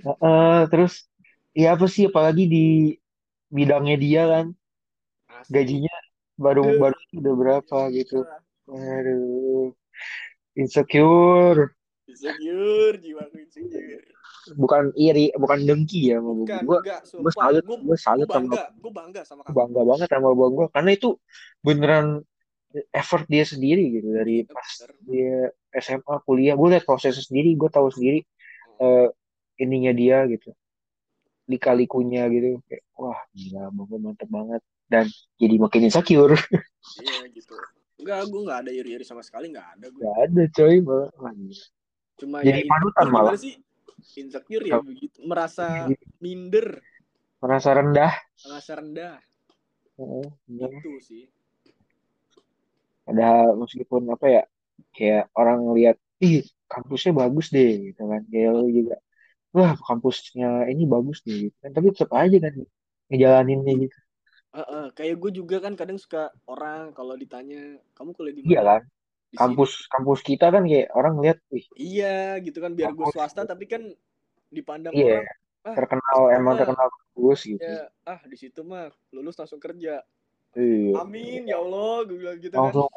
Heeh, 0.00 0.58
terus 0.72 0.92
ya 1.52 1.76
apa 1.76 1.86
sih 1.86 2.08
apalagi 2.08 2.48
di 2.48 2.64
bidangnya 3.52 3.96
dia 4.00 4.22
kan. 4.32 4.46
Asli 5.30 5.52
gajinya 5.54 5.94
baru 6.40 6.64
Duh, 6.66 6.78
baru 6.82 6.96
udah 7.20 7.34
berapa 7.36 7.78
gitu. 7.94 8.18
iya. 8.24 8.38
aduh 8.70 9.70
insecure. 10.56 11.74
Insecure 12.10 12.96
jiwa 12.98 13.22
insecure. 13.34 14.04
Bukan 14.56 14.90
iri 14.98 15.30
bukan 15.36 15.58
dengki 15.68 16.10
ya 16.10 16.18
sama 16.18 16.32
gue 16.42 16.48
gue 16.64 16.78
sumpah. 17.06 17.32
salut 17.36 17.64
gue 17.68 17.98
salut 18.00 18.26
sama 18.26 18.34
bangga 18.40 18.62
gue 18.82 18.92
bangga 18.92 19.20
sama 19.22 19.40
kakak 19.44 19.54
bangga 19.54 19.80
banget 19.84 20.08
sama 20.10 20.28
abang 20.32 20.52
gue 20.58 20.66
karena 20.74 20.90
itu 20.96 21.08
beneran 21.62 22.06
effort 22.94 23.26
dia 23.26 23.42
sendiri 23.42 23.98
gitu 23.98 24.14
dari 24.14 24.46
iya 24.46 24.50
pas 24.50 24.68
dia 25.02 25.34
SMA 25.74 26.14
kuliah. 26.22 26.54
Gue 26.54 26.70
liat 26.70 26.86
prosesnya 26.86 27.22
sendiri 27.22 27.58
gue 27.58 27.70
tahu 27.70 27.90
sendiri 27.90 28.22
eh, 28.78 29.08
ininya 29.58 29.90
dia 29.90 30.22
gitu. 30.30 30.54
Lika-likunya 31.50 32.30
gitu 32.30 32.62
kayak 32.70 32.84
wah 32.94 33.18
gila 33.34 33.68
abang 33.68 33.86
gue 33.90 33.98
mantep 33.98 34.28
banget. 34.30 34.62
Dan 34.86 35.06
jadi 35.38 35.54
makin 35.58 35.86
insecure. 35.86 36.34
Iya 36.96 37.28
gitu. 37.36 37.54
Enggak 38.00 38.32
gue 38.32 38.40
nggak 38.40 38.58
ada 38.64 38.70
iri-iri 38.72 39.04
sama 39.04 39.20
sekali 39.20 39.52
nggak 39.52 39.68
ada 39.76 39.86
gue 39.92 40.00
gak 40.00 40.18
ada 40.26 40.42
coy 40.56 40.74
malah. 40.80 41.10
Cuma 42.16 42.36
ya 42.40 42.56
jadi 42.56 42.64
panutan 42.64 43.04
insecure 43.04 43.12
malah. 43.12 43.32
sih? 43.36 43.54
Insecure 44.16 44.64
ya 44.64 44.78
begitu. 44.80 45.18
Merasa 45.28 45.92
Gitu. 45.92 46.04
minder. 46.24 46.80
Merasa 47.44 47.68
rendah. 47.76 48.12
Merasa 48.48 48.72
rendah. 48.80 49.14
Heeh, 50.00 50.26
bener. 50.48 50.70
itu 50.80 50.92
sih 51.04 51.24
ada 53.10 53.52
meskipun 53.60 54.02
apa 54.14 54.26
ya 54.30 54.42
kayak 54.96 55.22
orang 55.36 55.60
lihat 55.76 55.96
ih 56.22 56.46
kampusnya 56.70 57.12
bagus 57.22 57.46
deh 57.54 57.70
gitu 57.90 58.02
kan. 58.10 58.22
Kayak 58.30 58.50
lu 58.58 58.66
juga 58.70 58.96
wah 59.54 59.72
kampusnya 59.74 60.70
ini 60.72 60.82
bagus 60.86 61.18
deh 61.26 61.50
gitu 61.50 61.56
kan. 61.62 61.70
Tapi 61.76 61.86
tetap 61.94 62.10
aja 62.14 62.36
kan 62.38 62.54
ngejalaninnya 63.10 63.72
gitu. 63.86 63.98
Heeh, 64.50 64.84
kayak 64.98 65.14
gue 65.22 65.30
juga 65.42 65.56
kan 65.62 65.78
kadang 65.78 65.94
suka 65.94 66.34
orang 66.50 66.90
kalau 66.90 67.14
ditanya 67.14 67.78
kamu 67.94 68.10
kuliah 68.18 68.34
di 68.34 68.42
iya 68.42 68.60
mana? 68.62 68.70
kan? 68.78 68.82
Di 69.30 69.36
sini. 69.38 69.40
Kampus 69.46 69.70
kampus 69.86 70.20
kita 70.26 70.46
kan 70.50 70.62
kayak 70.66 70.88
orang 70.90 71.14
lihat 71.22 71.38
wih 71.54 71.66
iya 71.78 72.34
gitu 72.42 72.58
kan 72.58 72.74
biar 72.74 72.90
gue 72.90 73.06
kampus 73.06 73.14
swasta 73.14 73.46
tapi 73.46 73.70
kan 73.70 73.82
dipandang 74.50 74.94
iya 74.98 75.22
orang 75.22 75.26
ah 75.62 75.76
terkenal 75.78 76.18
emang 76.34 76.54
mah 76.56 76.60
terkenal 76.66 76.88
kampus 76.90 77.38
gitu. 77.46 77.62
ya 77.62 77.86
ah 78.10 78.20
di 78.26 78.36
situ 78.36 78.60
mah 78.66 78.90
lulus 79.14 79.38
langsung 79.38 79.62
kerja 79.62 80.02
iya. 80.58 80.92
Amin 81.02 81.42
ya 81.46 81.56
Allah. 81.58 82.06
Gue 82.06 82.16
bilang 82.18 82.38
gitu 82.42 82.54
kan. 82.54 82.70
Langsung 82.70 82.90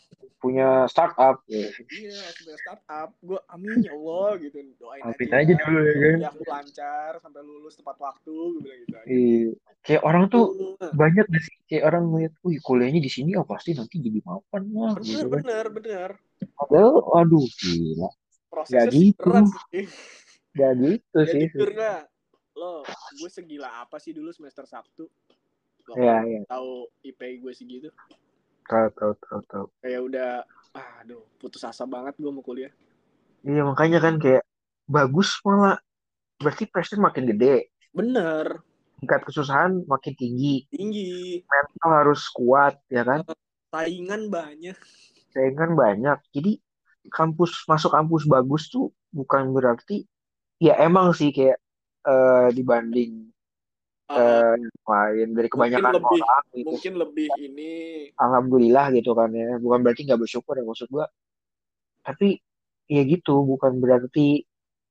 punya 0.44 0.90
startup. 0.92 1.40
Ya. 1.48 1.72
iya 1.94 2.16
langsung 2.20 2.46
punya 2.50 2.60
startup. 2.60 3.10
Gue 3.22 3.40
amin 3.50 3.80
ya 3.86 3.94
Allah. 3.94 4.30
Gitu. 4.42 4.58
Doain 4.78 5.02
Amin 5.06 5.30
aja 5.30 5.38
aja 5.42 5.54
dulu 5.54 5.80
ya 5.80 5.94
kan. 5.94 6.18
kuliahku 6.18 6.44
lancar 6.48 7.12
sampai 7.22 7.42
lulus 7.46 7.74
tepat 7.78 7.98
waktu. 8.02 8.34
Gue 8.34 8.62
bilang 8.62 8.80
gitu 8.84 8.96
aja. 8.96 9.08
Iya. 9.08 9.50
Kayak 9.84 10.02
orang 10.08 10.24
tuh 10.32 10.46
Tuh, 10.80 10.92
banyak 10.96 11.26
gak 11.28 11.44
sih? 11.44 11.56
Kayak 11.68 11.84
orang 11.92 12.04
ngeliat 12.08 12.34
wih 12.42 12.58
kuliahnya 12.64 13.02
di 13.04 13.12
sini 13.12 13.32
oh 13.36 13.46
pasti 13.46 13.76
nanti 13.76 13.96
jadi 14.00 14.20
mapan 14.24 14.64
lah. 14.74 14.94
Bener 14.98 15.04
gitu 15.06 15.28
kan. 15.28 15.42
bener 15.42 15.66
bener. 15.70 16.10
Padahal 16.56 16.96
aduh 17.22 17.46
gila. 17.60 18.10
Gak 18.10 18.16
prosesnya 18.50 18.92
sih 18.94 19.10
gitu. 19.12 19.24
berat 19.26 19.46
sih. 19.70 19.86
Gak 20.54 20.72
gitu 20.80 21.20
ya 21.20 21.34
sih. 21.34 21.46
jujur 21.50 21.72
lah 21.74 22.00
lo 22.54 22.86
gue 23.18 23.30
segila 23.30 23.82
apa 23.82 23.98
sih 23.98 24.14
dulu 24.14 24.30
semester 24.30 24.66
Sabtu 24.70 25.10
Iya, 25.92 26.16
iya. 26.24 26.40
tahu 26.48 26.88
IP 27.04 27.44
gue 27.44 27.52
segitu 27.52 27.90
Tahu, 28.64 28.88
tahu, 28.96 29.12
tahu, 29.20 29.40
tahu. 29.52 29.66
kayak 29.84 30.02
udah 30.08 30.30
ah, 30.72 31.04
aduh 31.04 31.20
putus 31.36 31.68
asa 31.68 31.84
banget 31.84 32.16
gue 32.16 32.32
mau 32.32 32.40
kuliah 32.40 32.72
Iya, 33.44 33.68
makanya 33.68 34.00
kan 34.00 34.16
kayak 34.24 34.48
bagus 34.88 35.36
malah 35.44 35.76
berarti 36.40 36.64
pressure 36.72 37.00
makin 37.04 37.28
gede. 37.28 37.68
bener 37.92 38.64
Tingkat 39.04 39.28
kesusahan 39.28 39.84
makin 39.84 40.16
tinggi. 40.16 40.64
tinggi 40.72 41.44
Mental 41.44 41.92
harus 41.92 42.24
kuat, 42.32 42.80
ya 42.88 43.04
kan? 43.04 43.28
saingan 43.68 44.32
banyak 44.32 44.80
Saingan 45.36 45.76
banyak. 45.76 46.16
Jadi 46.32 46.56
kampus 47.12 47.68
masuk 47.68 47.92
kampus 47.92 48.24
bagus 48.24 48.72
tuh 48.72 48.96
bukan 49.12 49.52
berarti 49.52 50.08
ya 50.64 50.80
emang 50.80 51.12
sih 51.12 51.36
kayak 51.36 51.60
eh, 52.08 52.48
dibanding 52.56 53.33
Eh, 54.12 54.54
yang 54.60 54.76
lain 54.84 55.28
dari 55.32 55.48
kebanyakan 55.48 55.96
lebih- 55.96 56.22
orang 56.28 56.46
gitu. 56.54 56.68
mungkin 56.70 56.94
lebih 57.00 57.28
ini 57.40 57.72
Alhamdulillah 58.20 58.92
gitu 58.94 59.16
kan 59.16 59.32
ya. 59.32 59.56
Bukan 59.58 59.80
berarti 59.80 60.04
nggak 60.06 60.20
bersyukur 60.20 60.60
ya 60.60 60.66
maksud 60.68 60.92
gua. 60.92 61.08
Tapi 62.04 62.36
ya 62.92 63.02
gitu 63.08 63.48
bukan 63.48 63.80
berarti 63.80 64.44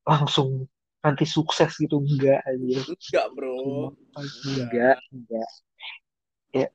langsung 0.02 0.64
nanti 1.04 1.28
sukses 1.28 1.76
gitu 1.76 2.00
enggak 2.00 2.40
aja. 2.42 2.78
enggak 2.88 3.26
bro 3.36 3.92
Enggak, 4.16 4.96
enggak. 5.12 5.50
Ya, 6.52 6.66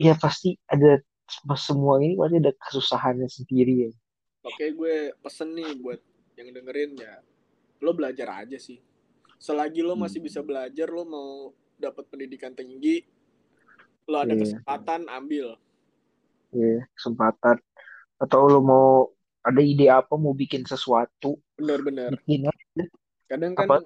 ya 0.00 0.14
pasti 0.16 0.56
ada 0.66 1.00
semua 1.56 2.00
ini 2.00 2.16
pasti 2.16 2.36
ada 2.40 2.52
kesusahannya 2.56 3.28
sendiri 3.28 3.88
ya. 3.88 3.90
oke 4.42 4.64
gue 4.74 4.94
pesen 5.22 5.54
nih 5.54 5.78
buat 5.78 6.00
yang 6.34 6.50
dengerin 6.50 6.98
ya 6.98 7.22
lo 7.78 7.94
belajar 7.94 8.42
aja 8.42 8.58
sih 8.58 8.82
selagi 9.42 9.82
lo 9.82 9.98
masih 9.98 10.22
bisa 10.22 10.38
belajar 10.38 10.86
lo 10.86 11.02
mau 11.02 11.50
dapat 11.74 12.06
pendidikan 12.06 12.54
tinggi 12.54 13.02
lo 14.06 14.22
ada 14.22 14.34
Iya. 14.34 14.42
kesempatan 14.42 15.06
ambil. 15.10 15.58
Ya, 16.52 16.86
kesempatan. 16.94 17.58
Atau 18.18 18.46
lo 18.46 18.60
mau 18.62 19.10
ada 19.42 19.58
ide 19.58 19.90
apa 19.90 20.14
mau 20.14 20.30
bikin 20.30 20.62
sesuatu? 20.62 21.38
Bener-bener 21.58 22.14
bikin 22.22 22.46
aja. 22.46 22.84
kadang 23.26 23.56
kan 23.56 23.64
Apa? 23.64 23.76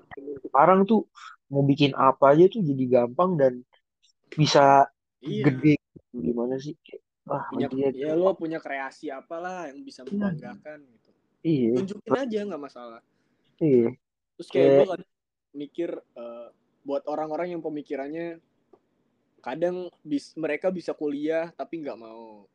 sekarang 0.43 0.81
tuh 0.85 1.07
mau 1.47 1.63
bikin 1.63 1.95
apa 1.95 2.35
aja 2.35 2.51
tuh 2.51 2.59
jadi 2.67 2.85
gampang 2.91 3.39
dan 3.39 3.53
bisa 4.35 4.91
iya. 5.23 5.45
gede. 5.47 5.77
Gimana 6.11 6.59
sih? 6.59 6.75
Wah 7.25 7.47
punya 7.49 7.71
dia 7.71 7.89
ya 7.95 8.13
lo 8.19 8.35
punya 8.35 8.59
kreasi 8.59 9.07
apalah 9.09 9.71
yang 9.71 9.85
bisa 9.87 10.03
membanggakan 10.03 10.83
gitu. 10.97 11.11
Iya. 11.47 11.71
Tunjukin 11.79 12.13
aja 12.19 12.39
nggak 12.51 12.63
masalah. 12.63 13.01
Iya. 13.63 13.95
Terus 14.37 14.49
kayak 14.51 14.65
Kayak- 14.67 14.77
gue 14.81 14.89
kadang 14.97 15.11
mikir 15.57 15.91
eh, 15.97 16.49
buat 16.87 17.03
orang-orang 17.09 17.57
yang 17.57 17.63
pemikirannya 17.65 18.39
kadang 19.43 19.89
bis, 20.05 20.37
mereka 20.37 20.69
bisa 20.71 20.93
kuliah 20.93 21.51
tapi 21.55 21.83
nggak 21.83 21.99
mau 21.99 22.47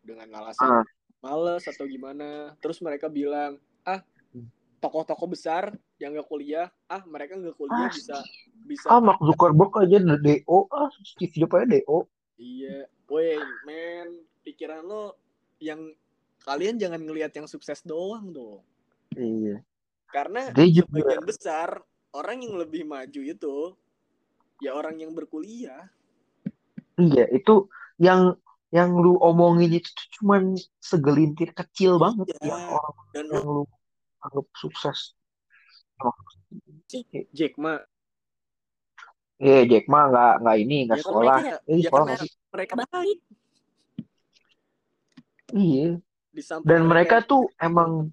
dengan 0.00 0.30
alasan 0.40 0.80
Ah. 0.80 0.84
males 1.20 1.66
atau 1.66 1.84
gimana. 1.84 2.54
Terus 2.62 2.78
mereka 2.78 3.10
bilang 3.10 3.58
ah 3.82 4.00
tokoh-tokoh 4.78 5.34
besar 5.34 5.74
yang 5.98 6.14
nggak 6.14 6.28
kuliah 6.28 6.68
ah 6.86 7.02
mereka 7.08 7.34
nggak 7.34 7.56
kuliah 7.56 7.88
Ah, 7.88 7.92
bisa 7.92 8.16
bisa 8.68 8.86
ah 8.86 9.00
Mark 9.02 9.18
Zuckerberg 9.24 9.72
aja 9.82 9.98
DO 9.98 10.58
ah 10.70 10.92
Steve 11.02 11.32
Jobs 11.34 11.56
aja 11.56 11.66
DO 11.66 12.04
iya 12.36 12.84
woi 13.08 13.40
men 13.64 14.20
pikiran 14.44 14.84
lo 14.84 15.16
yang 15.58 15.90
kalian 16.44 16.78
jangan 16.78 17.00
ngelihat 17.02 17.32
yang 17.34 17.48
sukses 17.50 17.82
doang 17.82 18.30
dong. 18.30 18.62
Iya. 19.16 19.64
Karena 20.12 20.54
dia 20.54 20.68
juga 20.70 21.02
sebagian 21.02 21.24
besar 21.26 21.68
orang 22.16 22.40
yang 22.40 22.56
lebih 22.56 22.82
maju 22.84 23.20
itu 23.20 23.56
ya 24.58 24.72
orang 24.72 24.96
yang 24.96 25.12
berkuliah 25.12 25.92
iya 26.96 27.28
itu 27.28 27.68
yang 28.00 28.34
yang 28.72 28.96
lu 28.96 29.20
omongin 29.20 29.78
itu 29.78 29.88
cuman 30.18 30.56
segelintir 30.80 31.52
kecil 31.52 32.00
banget 32.00 32.32
Iya. 32.40 32.50
yang 32.50 32.64
orang 32.72 32.96
dan 33.12 33.24
yang 33.30 33.46
lu 33.46 33.62
anggap 34.24 34.46
sukses 34.56 35.12
Jack 37.32 37.54
ma 37.56 37.80
Iya, 39.36 39.68
Jack 39.68 39.84
mah 39.86 40.08
nggak 40.08 40.34
nggak 40.40 40.56
ini 40.64 40.76
nggak 40.88 40.96
ya 40.96 41.04
kan 41.04 41.08
sekolah. 41.12 41.36
mereka 41.36 41.56
Eh, 41.68 41.76
ya 41.76 41.84
sekolah 41.84 41.92
karena 41.92 42.14
nggak 42.16 42.20
sih? 42.24 42.32
mereka 42.48 42.72
baik 42.80 43.18
Iya. 45.46 45.88
Dan 46.66 46.80
mereka 46.84 47.16
tuh 47.22 47.48
emang 47.56 48.10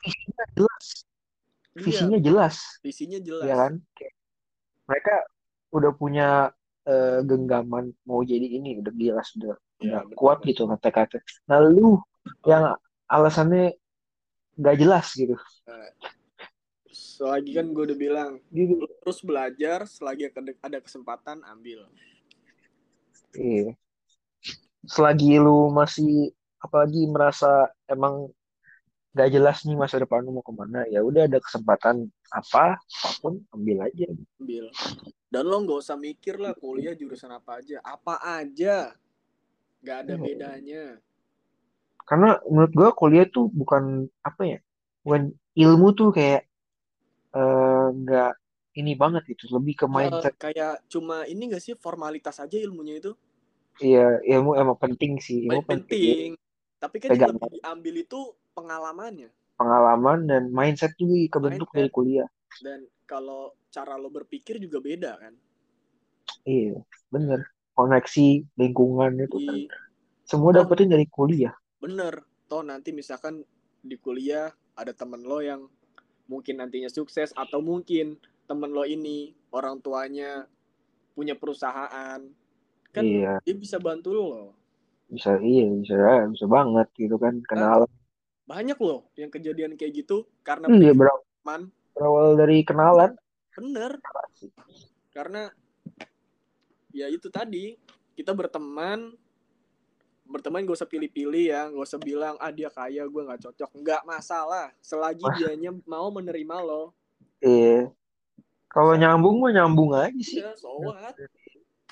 visinya 0.00 0.44
jelas, 0.56 0.86
iya, 1.76 1.84
visinya 1.84 2.18
jelas, 2.20 2.56
visinya 2.84 3.18
jelas 3.20 3.46
ya 3.48 3.54
kan? 3.56 3.72
Mereka 4.88 5.14
udah 5.72 5.92
punya 5.96 6.28
eh, 6.84 7.20
genggaman 7.24 7.94
mau 8.04 8.20
jadi 8.26 8.44
ini, 8.58 8.82
udah 8.82 8.92
jelas, 8.96 9.28
udah, 9.38 9.54
Ya, 9.82 9.98
udah 9.98 10.00
betul. 10.06 10.18
kuat 10.18 10.38
gitu 10.46 10.62
kata-kata. 10.70 11.18
Nah, 11.50 11.58
lu 11.58 11.98
yang 12.46 12.78
alasannya 13.10 13.74
nggak 14.54 14.76
jelas 14.78 15.10
gitu, 15.16 15.34
selagi 16.92 17.56
kan 17.56 17.66
gue 17.72 17.84
udah 17.88 17.98
bilang 17.98 18.30
gitu. 18.52 18.84
terus 19.00 19.24
belajar 19.24 19.88
selagi 19.88 20.28
ada 20.60 20.78
kesempatan 20.82 21.40
ambil 21.48 21.88
Iya. 23.32 23.72
Selagi 24.84 25.40
lu 25.40 25.72
masih 25.72 26.36
apalagi 26.60 27.08
merasa 27.08 27.72
emang 27.88 28.28
nggak 29.12 29.28
jelas 29.28 29.60
nih 29.68 29.76
masa 29.76 30.00
depan 30.00 30.24
lu 30.24 30.32
mau 30.32 30.44
ke 30.44 30.52
mana, 30.56 30.88
ya 30.88 31.04
udah 31.04 31.28
ada 31.28 31.36
kesempatan 31.36 32.08
apa 32.32 32.80
apa 32.80 33.08
pun 33.20 33.44
ambil 33.52 33.84
aja. 33.84 34.08
ambil. 34.40 34.72
Dan 35.28 35.42
lo 35.48 35.56
nggak 35.64 35.80
usah 35.84 35.96
mikir 36.00 36.40
lah 36.40 36.56
kuliah 36.56 36.96
jurusan 36.96 37.28
apa 37.32 37.60
aja. 37.60 37.80
Apa 37.84 38.16
aja. 38.20 38.96
Nggak 39.84 39.96
ada 40.08 40.14
Iya. 40.16 40.22
bedanya. 40.24 40.84
Karena 42.08 42.40
menurut 42.48 42.72
gua 42.72 42.90
kuliah 42.96 43.28
tuh 43.28 43.52
bukan 43.52 44.08
apa 44.24 44.42
ya, 44.48 44.58
bukan 45.04 45.32
ilmu 45.56 45.88
tuh 45.92 46.08
kayak 46.12 46.48
eh, 47.32 47.86
nggak 47.92 48.32
ini 48.80 48.92
banget 48.96 49.28
gitu, 49.28 49.52
lebih 49.52 49.84
ke 49.84 49.86
mindset. 49.88 50.32
kayak 50.40 50.80
cuma 50.88 51.28
ini 51.28 51.52
gak 51.52 51.60
sih 51.60 51.76
formalitas 51.76 52.40
aja 52.40 52.56
ilmunya 52.56 52.96
itu? 53.04 53.12
Iya, 53.80 54.20
ilmu 54.24 54.56
emang 54.56 54.80
penting 54.80 55.20
sih, 55.20 55.44
ilmu 55.44 55.64
penting. 55.68 56.32
penting. 56.36 56.80
Tapi 56.80 56.96
kan 56.96 57.08
yang 57.12 57.36
lebih 57.36 57.60
diambil 57.60 57.94
itu 58.00 58.20
pengalamannya 58.52 59.30
Pengalaman 59.52 60.26
dan 60.26 60.42
mindset 60.50 60.96
juga 60.96 61.14
kebentuk 61.30 61.70
Mindset. 61.70 61.78
dari 61.78 61.90
kuliah. 61.90 62.28
dan 62.60 62.78
kalau 63.06 63.52
cara 63.68 63.96
lo 63.96 64.08
berpikir 64.08 64.58
juga 64.58 64.78
beda 64.78 65.12
kan 65.18 65.34
Iya, 66.42 66.82
bener. 67.08 67.46
Koneksi 67.72 68.26
lingkungan 68.58 69.14
itu 69.16 69.38
kan 69.38 69.56
Di, 69.56 69.70
semua 70.26 70.50
Oh. 70.52 70.56
dapetin 70.58 70.90
dari 70.90 71.06
kuliah. 71.06 71.54
bener 71.78 72.20
toh 72.46 72.60
nanti 72.60 72.92
misalkan 72.92 73.42
di 73.80 73.96
kuliah 73.96 74.50
ada 74.74 74.92
temen 74.92 75.22
lo 75.22 75.40
yang 75.40 75.66
mungkin 76.26 76.60
nantinya 76.60 76.86
sukses 76.86 77.32
atau 77.32 77.58
mungkin 77.58 78.14
temen 78.44 78.70
lo 78.70 78.84
ini 78.84 79.32
orang 79.50 79.80
tuanya 79.80 80.44
punya 81.12 81.32
perusahaan 81.34 82.20
kan 82.90 83.02
Iya, 83.02 83.40
dia 83.40 83.54
bisa 83.56 83.80
bantu 83.80 84.12
lo 84.12 84.52
bisa 85.08 85.36
iya 85.40 85.68
bisa 85.72 85.96
bisa 86.28 86.46
banget 86.46 86.88
gitu 86.94 87.16
kan 87.16 87.40
kenalan. 87.44 87.88
Banyak 88.52 88.76
loh 88.76 89.08
yang 89.16 89.32
kejadian 89.32 89.72
kayak 89.74 90.04
gitu 90.04 90.28
karena 90.44 90.68
Iya, 90.68 90.92
punya 90.92 91.14
berawal, 91.96 92.36
dari 92.36 92.60
kenalan. 92.60 93.16
bener 93.52 93.96
karena 95.08 95.48
ya 96.90 97.08
itu 97.08 97.28
tadi 97.28 97.76
kita 98.12 98.32
berteman 98.32 99.12
berteman 100.24 100.64
gak 100.64 100.76
usah 100.76 100.88
pilih-pilih 100.88 101.44
ya 101.46 101.68
gak 101.68 101.84
usah 101.84 101.96
bilang 101.98 102.36
ah 102.36 102.48
dia 102.48 102.68
kaya 102.68 103.04
gue 103.04 103.22
nggak 103.22 103.40
cocok 103.42 103.70
nggak 103.74 104.02
masalah 104.02 104.72
selagi 104.78 105.20
Mas- 105.22 105.36
dianya 105.38 105.72
mau 105.84 106.08
menerima 106.08 106.56
lo 106.60 106.92
Iya. 107.40 107.90
Kalau 108.68 108.94
nyambung 108.94 109.36
mah 109.36 109.50
nyambung 109.50 109.92
aja 109.92 110.14
sih. 110.14 110.38
ya 110.38 110.52
so 110.54 110.76
what 110.78 111.16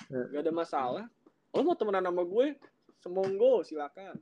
Ya. 0.06 0.20
nggak 0.26 0.42
ada 0.42 0.52
masalah 0.54 1.04
lo 1.50 1.60
mau 1.60 1.74
temenan 1.74 2.02
sama 2.02 2.22
gue 2.22 2.56
semonggo 2.98 3.60
silakan 3.60 4.16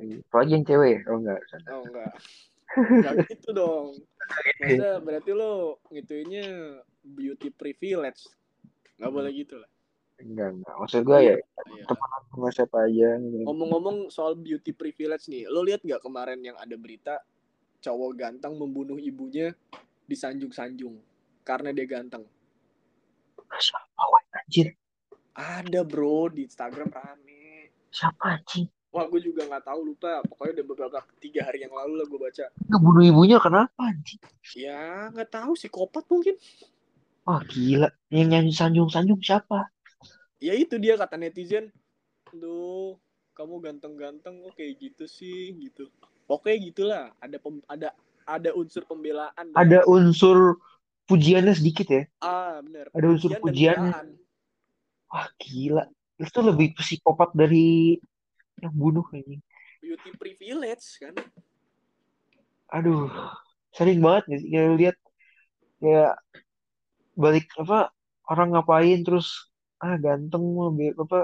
Apalagi 0.00 0.52
yang 0.56 0.64
cewek, 0.66 0.96
oh 1.06 1.18
enggak. 1.20 1.40
oh 1.70 1.82
enggak 1.84 2.12
Enggak 2.90 3.14
gitu 3.28 3.50
dong 3.50 3.86
masa 4.62 5.02
berarti 5.02 5.30
lo 5.34 5.82
ngituinnya 5.90 6.46
beauty 7.02 7.50
privilege 7.50 8.30
nggak 8.96 9.10
boleh 9.10 9.32
gitu 9.34 9.58
lah 9.58 9.70
Enggak, 10.20 10.52
enggak. 10.52 10.74
Maksud 10.76 11.00
gue 11.02 11.18
ya 11.24 11.36
Iya. 11.70 11.84
sama 12.28 12.48
siapa 12.52 12.76
aja. 12.84 13.16
gitu. 13.16 13.40
Ngomong-ngomong 13.48 14.12
soal 14.12 14.36
beauty 14.36 14.76
privilege 14.76 15.32
nih, 15.32 15.48
lo 15.48 15.64
lihat 15.64 15.80
nggak 15.80 16.04
kemarin 16.04 16.40
yang 16.44 16.60
ada 16.60 16.76
berita 16.76 17.24
cowok 17.80 18.20
ganteng 18.20 18.52
membunuh 18.60 19.00
ibunya 19.00 19.56
disanjung-sanjung 20.04 21.00
karena 21.40 21.72
dia 21.72 21.88
ganteng? 21.88 22.28
Siapa 23.48 24.04
anjir? 24.36 24.76
Ada 25.32 25.80
bro 25.88 26.28
di 26.28 26.44
Instagram 26.44 26.92
rame. 26.92 27.72
Siapa 27.88 28.36
anjing? 28.36 28.68
Wah 28.90 29.06
gue 29.06 29.20
juga 29.22 29.46
nggak 29.46 29.64
tahu 29.70 29.80
lupa. 29.94 30.18
Pokoknya 30.26 30.60
udah 30.60 30.66
beberapa 30.66 30.98
tiga 31.22 31.46
hari 31.46 31.62
yang 31.62 31.70
lalu 31.70 32.02
lah 32.02 32.06
gue 32.10 32.20
baca. 32.20 32.44
Ngebunuh 32.66 33.04
ibunya 33.06 33.38
kenapa 33.38 33.78
anjing? 33.78 34.18
Ya 34.58 35.06
nggak 35.14 35.30
tahu 35.30 35.54
psikopat 35.54 36.04
mungkin. 36.10 36.34
Wah 37.22 37.38
gila. 37.46 37.88
Yang 38.10 38.26
nyanyi 38.26 38.52
sanjung-sanjung 38.52 39.22
siapa? 39.22 39.70
ya 40.40 40.56
itu 40.56 40.80
dia 40.80 40.96
kata 40.96 41.20
netizen 41.20 41.68
Duh, 42.32 42.96
kamu 43.36 43.60
ganteng-ganteng 43.60 44.40
kok 44.40 44.56
kayak 44.56 44.80
gitu 44.80 45.04
sih 45.04 45.52
gitu 45.52 45.92
pokoknya 46.24 46.56
gitulah 46.64 47.04
ada 47.20 47.36
pem, 47.36 47.60
ada 47.68 47.92
ada 48.24 48.50
unsur 48.56 48.88
pembelaan 48.88 49.52
dan- 49.52 49.60
Ada 49.60 49.84
unsur 49.84 50.56
pujiannya 51.04 51.52
sedikit 51.52 51.92
ya. 51.92 52.02
ah 52.24 52.56
bener 52.64 52.88
ada 52.88 53.04
unsur 53.04 53.36
pujiannya. 53.36 54.16
Wah 55.12 55.28
gila. 55.36 55.84
Itu 56.16 56.40
lebih 56.40 56.72
psikopat 56.72 57.36
dari 57.36 58.00
yang 58.64 58.74
bunuh 58.82 59.06
ini. 59.12 59.36
beauty 59.80 60.10
privilege 60.20 60.86
kan 61.00 61.14
Aduh, 62.70 63.10
sering 63.76 63.98
banget 64.04 64.24
nih 64.30 64.40
ya 64.54 64.62
lihat 64.78 64.96
kayak 65.80 66.12
balik 67.22 67.46
apa 67.62 67.78
orang 68.30 68.48
ngapain 68.54 68.98
terus 69.06 69.26
ah 69.84 69.94
ganteng 70.04 70.44
lebih 70.66 70.88
apa 71.02 71.18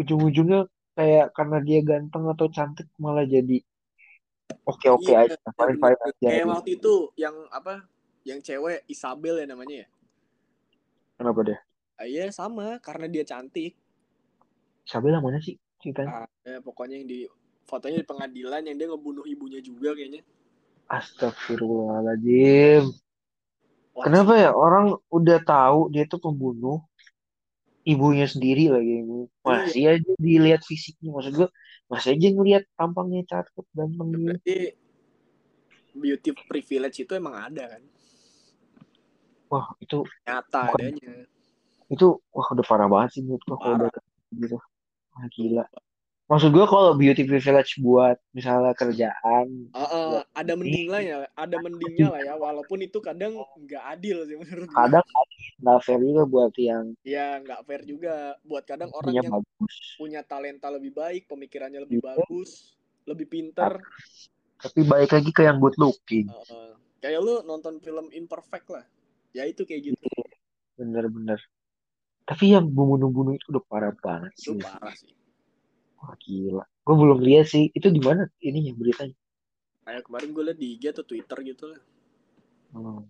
ujung-ujungnya 0.00 0.60
kayak 0.96 1.26
karena 1.36 1.58
dia 1.66 1.80
ganteng 1.90 2.24
atau 2.32 2.46
cantik 2.56 2.88
malah 3.02 3.24
jadi 3.34 3.58
oke-oke 4.70 5.12
Iya, 5.12 5.18
aja, 5.22 5.36
iya, 5.38 5.50
fine-fine 5.58 5.98
bener. 5.98 6.08
aja. 6.08 6.28
kayak 6.30 6.46
waktu 6.52 6.70
itu 6.78 6.94
yang 7.18 7.36
apa 7.58 7.74
yang 8.28 8.38
cewek 8.46 8.78
Isabel 8.86 9.34
ya 9.42 9.46
namanya 9.48 9.76
ya 9.84 9.88
Kenapa 11.18 11.40
deh? 11.48 11.58
ah, 12.00 12.06
iya 12.12 12.26
sama 12.38 12.66
karena 12.86 13.06
dia 13.14 13.24
cantik 13.30 13.72
Isabella 14.86 15.18
mana 15.24 15.38
sih 15.46 15.56
ceritanya? 15.82 16.24
ah, 16.24 16.28
ya, 16.46 16.58
pokoknya 16.62 16.96
yang 17.02 17.08
di 17.10 17.20
fotonya 17.66 17.98
di 18.00 18.08
pengadilan 18.08 18.62
yang 18.64 18.76
dia 18.78 18.86
ngebunuh 18.88 19.26
ibunya 19.26 19.60
juga 19.60 19.92
kayaknya 19.98 20.22
Astagfirullahaladzim. 20.92 22.84
Wah, 23.92 24.04
Kenapa 24.08 24.32
ya 24.36 24.50
orang 24.52 24.96
udah 25.08 25.38
tahu 25.44 25.92
dia 25.92 26.04
tuh 26.08 26.20
pembunuh 26.20 26.80
ibunya 27.82 28.26
sendiri 28.30 28.70
lagi 28.70 29.02
masih 29.42 29.98
aja 29.98 30.12
dilihat 30.22 30.62
fisiknya 30.62 31.10
maksud 31.10 31.32
gue 31.34 31.48
masih 31.90 32.14
aja 32.14 32.28
ngelihat 32.30 32.64
tampangnya 32.78 33.26
cakep 33.26 33.66
ganteng 33.74 34.08
gitu. 34.14 34.22
berarti 34.22 34.56
beauty 35.92 36.30
privilege 36.46 37.02
itu 37.02 37.12
emang 37.18 37.34
ada 37.34 37.76
kan 37.76 37.82
Wah 39.50 39.66
itu 39.82 40.06
nyata 40.24 40.72
Bukan. 40.72 40.78
adanya 40.78 41.12
itu 41.92 42.06
wah 42.32 42.46
udah 42.54 42.64
parah 42.64 42.88
banget 42.88 43.18
sih 43.18 43.20
menurut 43.26 43.42
gue 43.44 43.56
kalau 43.58 43.76
udah 43.76 43.90
gitu. 44.32 44.56
Wah, 45.12 45.28
gila. 45.28 45.64
Maksud 46.30 46.48
gue 46.48 46.64
kalau 46.64 46.96
beauty 46.96 47.28
privilege 47.28 47.76
buat 47.76 48.16
misalnya 48.32 48.72
kerjaan, 48.72 49.68
Ah, 49.76 49.84
ah, 49.84 50.06
Buat- 50.24 50.28
ada 50.32 50.52
mending 50.56 50.88
lah 50.88 51.02
ya 51.04 51.16
ada 51.36 51.56
mendingnya 51.60 52.08
lah 52.08 52.20
ya 52.24 52.34
walaupun 52.40 52.80
itu 52.80 53.00
kadang 53.04 53.36
nggak 53.36 53.84
adil 53.92 54.24
sih 54.24 54.36
menurut 54.40 54.68
gue 54.68 54.76
kadang 54.76 55.04
nggak 55.60 55.78
fair 55.84 56.00
juga 56.00 56.22
buat 56.24 56.52
yang 56.56 56.84
ya 57.04 57.36
nggak 57.44 57.60
fair 57.68 57.82
juga 57.84 58.36
buat 58.48 58.64
kadang 58.64 58.88
orang 58.96 59.12
yang 59.12 59.28
bagus. 59.28 59.74
punya 60.00 60.20
talenta 60.24 60.72
lebih 60.72 60.92
baik 60.96 61.28
pemikirannya 61.28 61.84
lebih 61.84 62.00
Iya. 62.00 62.08
bagus 62.16 62.80
lebih 63.04 63.26
pinter 63.28 63.82
Tapi 64.62 64.80
balik 64.86 65.10
lagi 65.10 65.30
ke 65.34 65.42
yang 65.42 65.58
good 65.58 65.74
looking. 65.74 66.30
Uh, 66.30 66.72
kayak 67.02 67.18
lu 67.18 67.42
nonton 67.42 67.82
film 67.82 68.08
imperfect 68.14 68.70
lah 68.70 68.84
ya 69.36 69.44
itu 69.44 69.66
kayak 69.68 69.92
gitu 69.92 70.06
Bener-bener. 70.80 71.40
Tapi 72.28 72.44
yang 72.54 72.66
bunuh-bunuh 72.76 73.34
itu 73.38 73.46
udah 73.52 73.64
parah 73.70 73.94
banget 74.04 74.32
itu 74.38 74.52
sih. 74.54 74.60
parah 74.64 74.94
sih 74.94 75.12
Wah 75.98 76.14
gila. 76.22 76.64
Gue 76.84 76.94
belum 77.02 77.18
lihat 77.26 77.46
sih. 77.52 77.64
Itu 77.78 77.88
di 77.96 78.00
mana 78.02 78.22
ininya 78.48 78.72
beritanya? 78.80 79.16
kayak 79.82 80.02
kemarin 80.06 80.28
gue 80.34 80.44
liat 80.46 80.58
di 80.62 80.66
IG 80.78 80.84
atau 80.94 81.04
Twitter 81.06 81.38
gitu 81.42 81.64
lah 81.74 81.80
Hmm. 82.72 83.04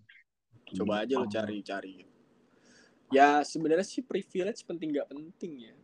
coba 0.73 1.05
aja 1.05 1.15
lu 1.21 1.27
Gila. 1.29 1.35
cari-cari 1.37 1.93
gitu. 2.03 2.13
ya 3.13 3.45
sebenarnya 3.45 3.85
sih 3.85 4.01
privilege 4.03 4.65
penting 4.65 4.89
nggak 4.97 5.09
penting 5.13 5.53
ya 5.69 5.75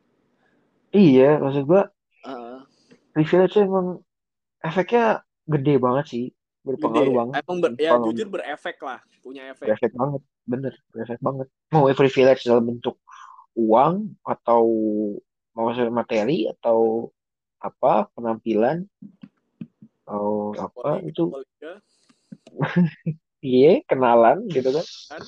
Iya, 0.96 1.36
maksud 1.44 1.62
gue 1.68 1.82
Ah, 2.24 2.64
privilege 3.12 3.56
emang 3.60 4.00
efeknya 4.64 5.20
gede 5.44 5.74
banget 5.76 6.04
sih. 6.12 6.24
gede 6.32 6.64
Berpengaruh 6.66 7.14
banget. 7.20 7.34
emang 7.44 7.56
ber- 7.62 7.76
ya 7.80 7.92
jujur 8.00 8.28
berefek 8.28 8.76
lah 8.80 9.00
punya 9.20 9.42
efek 9.52 9.68
Berefek 9.68 9.92
banget. 9.96 10.22
Bener, 10.48 10.72
berefek 10.92 11.20
banget. 11.20 11.48
Mau 11.72 11.84
privilege 11.92 12.42
dalam 12.48 12.64
bentuk 12.64 12.96
uang 13.58 14.14
atau 14.22 14.62
mau 15.50 15.74
materi 15.90 16.46
atau 16.46 17.10
apa 17.58 18.06
penampilan 18.14 18.86
atau 20.06 20.54
apa 20.54 21.02
itu 21.02 21.26
iya 23.42 23.82
kenalan 23.90 24.46
gitu 24.54 24.70
kan. 24.70 24.86
Kan 25.10 25.22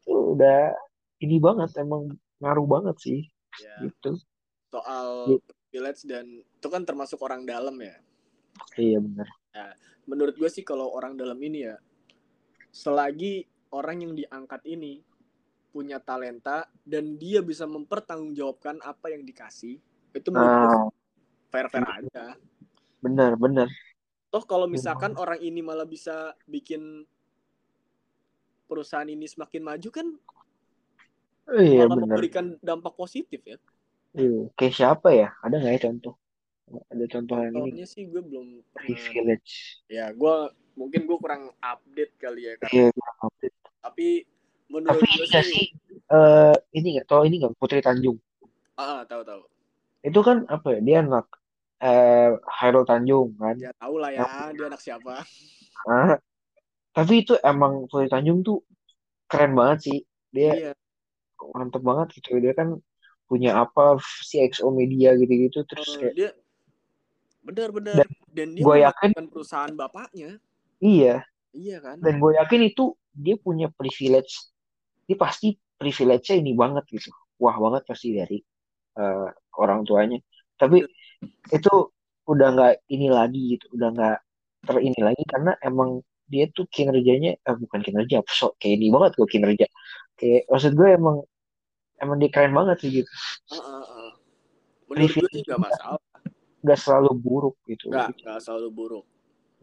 itu 0.00 0.14
udah 0.36 0.72
ini 1.20 1.36
banget 1.36 1.76
emang 1.76 2.08
ngaruh 2.40 2.64
banget 2.64 2.96
sih 3.04 3.20
ya. 3.60 3.84
gitu. 3.84 4.16
Soal 4.72 5.36
Iya. 5.36 5.38
privilege 5.68 6.02
dan 6.08 6.24
itu 6.40 6.68
kan 6.72 6.82
termasuk 6.88 7.20
orang 7.20 7.44
dalam 7.44 7.76
ya. 7.76 7.96
Iya 8.80 9.04
bener. 9.04 9.28
Menurut 10.08 10.34
gue 10.40 10.48
sih 10.48 10.64
kalau 10.64 10.88
orang 10.88 11.20
dalam 11.20 11.36
ini 11.36 11.68
ya 11.68 11.76
selagi 12.72 13.44
orang 13.72 14.00
yang 14.00 14.12
diangkat 14.16 14.64
ini 14.64 15.04
punya 15.68 16.00
talenta 16.00 16.66
dan 16.82 17.20
dia 17.20 17.44
bisa 17.44 17.68
mempertanggungjawabkan 17.68 18.80
apa 18.82 19.12
yang 19.12 19.22
dikasih 19.22 19.76
itu 20.16 20.28
menurut 20.32 20.68
nah. 20.72 20.88
fair 21.52 21.66
fair 21.68 21.84
aja. 21.84 22.34
Bener 22.98 23.38
bener 23.38 23.68
toh 24.28 24.44
kalau 24.44 24.68
misalkan 24.68 25.16
orang 25.16 25.40
ini 25.40 25.64
malah 25.64 25.88
bisa 25.88 26.36
bikin 26.44 27.04
perusahaan 28.68 29.08
ini 29.08 29.24
semakin 29.24 29.64
maju 29.64 29.88
kan 29.88 30.06
iya 31.56 31.88
malah 31.88 31.96
bener 31.96 32.08
memberikan 32.12 32.46
dampak 32.60 32.92
positif 32.92 33.40
ya. 33.44 33.56
Iya. 34.12 34.52
kayak 34.56 34.74
siapa 34.76 35.08
ya? 35.12 35.28
Ada 35.40 35.56
nggak 35.60 35.74
ya 35.78 35.80
contoh? 35.88 36.14
Ada 36.92 37.04
contoh 37.08 37.36
yang 37.40 37.54
ini? 37.72 37.88
Sih 37.88 38.04
gue 38.08 38.20
belum 38.20 38.60
pernah 38.76 39.40
ya 39.88 40.12
gue 40.12 40.34
mungkin 40.76 41.00
gue 41.08 41.18
kurang 41.18 41.48
update 41.64 42.12
kali 42.20 42.52
ya 42.52 42.52
karena 42.60 42.72
iya 42.76 42.86
kurang 42.92 43.18
update. 43.24 43.56
tapi 43.80 44.08
menurut 44.68 45.00
tapi 45.00 45.04
gue 45.08 45.16
ini 45.16 45.26
nggak 45.28 45.44
sih 45.44 45.64
eh 46.08 46.54
ini 46.76 46.88
nggak 46.96 47.06
tau 47.08 47.22
ini 47.24 47.34
nggak 47.40 47.56
Putri 47.56 47.80
Tanjung. 47.80 48.16
Ah 48.76 49.04
tahu 49.08 49.22
tahu. 49.24 49.42
Itu 50.04 50.20
kan 50.22 50.46
apa 50.48 50.78
ya 50.78 50.80
dia 50.84 50.96
anak 51.04 51.26
eh 51.80 52.36
Hairul 52.60 52.84
Tanjung 52.84 53.34
kan? 53.36 53.56
Ya 53.58 53.72
tahu 53.76 53.96
lah 54.00 54.10
ya 54.12 54.52
dia 54.52 54.66
anak 54.68 54.80
siapa. 54.80 55.24
Ah, 55.88 56.18
tapi 56.92 57.24
itu 57.24 57.34
emang 57.40 57.88
Putri 57.88 58.08
Tanjung 58.08 58.44
tuh 58.44 58.62
keren 59.28 59.56
banget 59.56 59.78
sih. 59.88 59.98
Dia 60.32 60.52
iya. 60.54 60.72
mantep 61.56 61.80
banget 61.80 62.20
gitu. 62.20 62.36
Dia 62.38 62.52
kan 62.52 62.76
punya 63.28 63.60
apa 63.60 64.00
CXO 64.00 64.72
media 64.72 65.12
gitu-gitu 65.16 65.60
terus 65.68 65.88
Eh, 65.96 66.00
kayak 66.00 66.14
dia 66.16 66.30
benar-benar 67.44 68.04
dan 68.32 68.48
dia 68.56 68.64
gua 68.64 68.76
yakin- 68.76 69.12
perusahaan 69.28 69.72
bapaknya. 69.72 70.40
Iya. 70.80 71.24
Iya 71.52 71.76
kan? 71.80 71.96
Dan 72.00 72.20
gue 72.20 72.32
yakin 72.38 72.60
itu 72.70 72.94
dia 73.16 73.34
punya 73.40 73.72
privilege 73.72 74.52
dia 75.08 75.16
pasti 75.16 75.56
privilege-nya 75.80 76.36
ini 76.36 76.52
banget 76.52 76.84
gitu. 76.92 77.08
Wah 77.40 77.56
banget 77.56 77.88
pasti 77.88 78.12
dari 78.12 78.36
eh, 79.00 79.28
orang 79.56 79.88
tuanya. 79.88 80.20
Tapi 80.60 80.84
itu 81.48 81.72
udah 82.28 82.48
nggak 82.52 82.74
ini 82.92 83.08
lagi 83.08 83.56
gitu 83.56 83.72
udah 83.72 83.88
nggak 83.88 84.18
terini 84.68 85.00
lagi 85.00 85.24
karena 85.24 85.56
emang 85.64 86.04
dia 86.28 86.44
tuh 86.52 86.68
kinerjanya 86.68 87.40
eh, 87.40 87.56
bukan 87.56 87.80
kinerja 87.80 88.20
so, 88.28 88.52
kayak 88.60 88.76
ini 88.76 88.92
banget 88.92 89.16
gue 89.16 89.28
kinerja. 89.32 89.66
Kayak 90.18 90.44
maksud 90.52 90.72
gue 90.76 90.88
emang 90.92 91.16
emang 92.04 92.16
dia 92.20 92.28
keren 92.28 92.52
banget 92.52 92.76
sih 92.84 92.90
gitu. 93.00 93.10
Menurut 94.92 95.08
gue 95.08 95.28
sih 95.32 95.42
nggak 95.48 95.62
masalah. 95.62 96.02
nggak 96.58 96.78
selalu 96.84 97.12
buruk 97.16 97.56
gitu. 97.64 97.88
Nggak 97.88 98.12
nggak 98.12 98.40
selalu 98.44 98.68
buruk. 98.76 99.06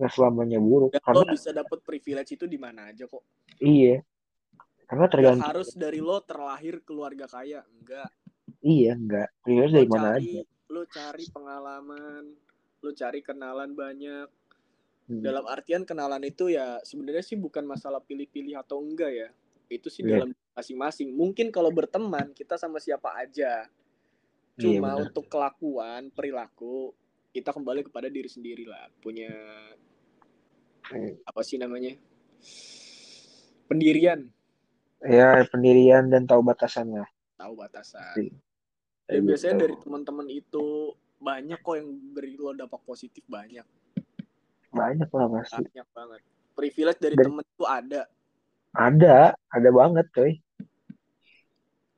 Nggak 0.01 0.11
selamanya 0.11 0.59
buruk 0.59 0.89
dan 0.89 1.03
karena 1.05 1.21
lo 1.21 1.25
bisa 1.37 1.49
dapet 1.53 1.79
privilege 1.85 2.33
itu 2.33 2.49
di 2.49 2.57
mana 2.57 2.89
aja 2.89 3.05
kok. 3.05 3.21
Iya 3.61 4.01
karena 4.85 5.05
tergantung 5.09 5.45
harus 5.45 5.73
dari 5.73 5.99
lo 5.99 6.21
terlahir 6.21 6.81
keluarga 6.85 7.25
kaya 7.25 7.61
enggak 7.65 8.09
iya 8.61 8.93
enggak 8.93 9.29
privilege 9.41 9.73
dari 9.73 9.89
mana 9.89 10.09
cari 10.13 10.29
aja. 10.29 10.41
lo 10.69 10.81
cari 10.85 11.25
pengalaman 11.29 12.23
lo 12.81 12.91
cari 12.93 13.19
kenalan 13.25 13.73
banyak. 13.73 14.29
Hmm. 15.05 15.21
dalam 15.21 15.45
artian 15.45 15.85
kenalan 15.85 16.21
itu 16.25 16.49
ya 16.49 16.81
sebenarnya 16.81 17.21
sih 17.21 17.37
bukan 17.37 17.61
masalah 17.61 18.01
pilih-pilih 18.01 18.57
atau 18.57 18.81
enggak 18.81 19.13
ya. 19.13 19.29
Itu 19.69 19.85
sih 19.93 20.01
Iya. 20.01 20.17
dalam 20.17 20.33
masing-masing. 20.57 21.13
Mungkin 21.13 21.53
kalau 21.53 21.69
berteman 21.69 22.33
kita 22.33 22.57
sama 22.57 22.81
siapa 22.81 23.13
aja. 23.13 23.69
Iya, 24.57 24.57
cuma 24.57 24.97
benar. 24.97 25.05
untuk 25.05 25.29
kelakuan 25.29 26.09
perilaku 26.09 26.89
kita 27.29 27.53
kembali 27.53 27.85
kepada 27.85 28.09
diri 28.09 28.25
sendiri 28.25 28.65
lah 28.65 28.89
punya 28.97 29.29
Hmm. 30.89 31.17
apa 31.21 31.41
sih 31.45 31.61
namanya? 31.61 31.93
Pendirian 33.65 34.29
ya 35.05 35.27
pendirian 35.45 36.07
dan 36.07 36.25
tahu 36.25 36.41
batasannya 36.41 37.05
tahu 37.35 37.53
batasan. 37.53 38.15
Iya. 38.15 38.33
dan 39.05 39.11
Kayak 39.11 39.23
biasanya 39.23 39.53
gitu. 39.53 39.61
dari 39.61 39.75
teman-teman 39.77 40.27
itu 40.27 40.65
banyak 41.17 41.59
kok 41.59 41.75
yang 41.75 41.89
beri 42.11 42.33
lo 42.35 42.51
dampak 42.51 42.81
positif 42.81 43.21
banyak. 43.25 43.65
Banyak 44.69 45.07
lah 45.07 45.27
pasti. 45.31 45.61
Banyak 45.63 45.87
banget. 45.91 46.19
Privilege 46.51 46.99
dari 46.99 47.15
Dan- 47.15 47.25
temen 47.29 47.43
itu 47.45 47.65
ada. 47.65 48.01
Ada 48.71 49.15
ada 49.31 49.69
banget 49.71 50.05
coy. 50.09 50.31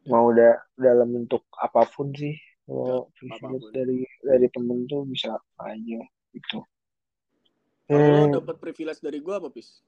Mau 0.05 0.29
udah 0.29 0.55
dalam 0.73 1.09
bentuk 1.11 1.41
apa 1.53 1.83
pun 1.85 2.11
sih 2.11 2.35
kalau 2.63 3.07
Apa 3.07 3.09
pun. 3.09 3.57
privilege 3.57 3.71
dari 3.71 3.97
dari 4.21 4.47
temen 4.47 4.85
tuh 4.85 5.03
bisa 5.03 5.31
apa 5.31 5.73
aja 5.73 6.01
gitu. 6.31 6.59
Kalau 7.85 8.03
lo 8.03 8.23
Hmm, 8.25 8.35
dapat 8.35 8.55
privilege 8.57 8.99
dari 8.99 9.17
gue 9.17 9.31
apa, 9.31 9.47
Pis? 9.47 9.79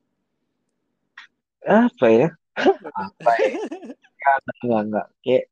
apa 1.62 2.06
ya 2.08 2.28
enggak 2.62 4.38
enggak 4.62 4.82
enggak 4.84 5.07
kayak 5.22 5.43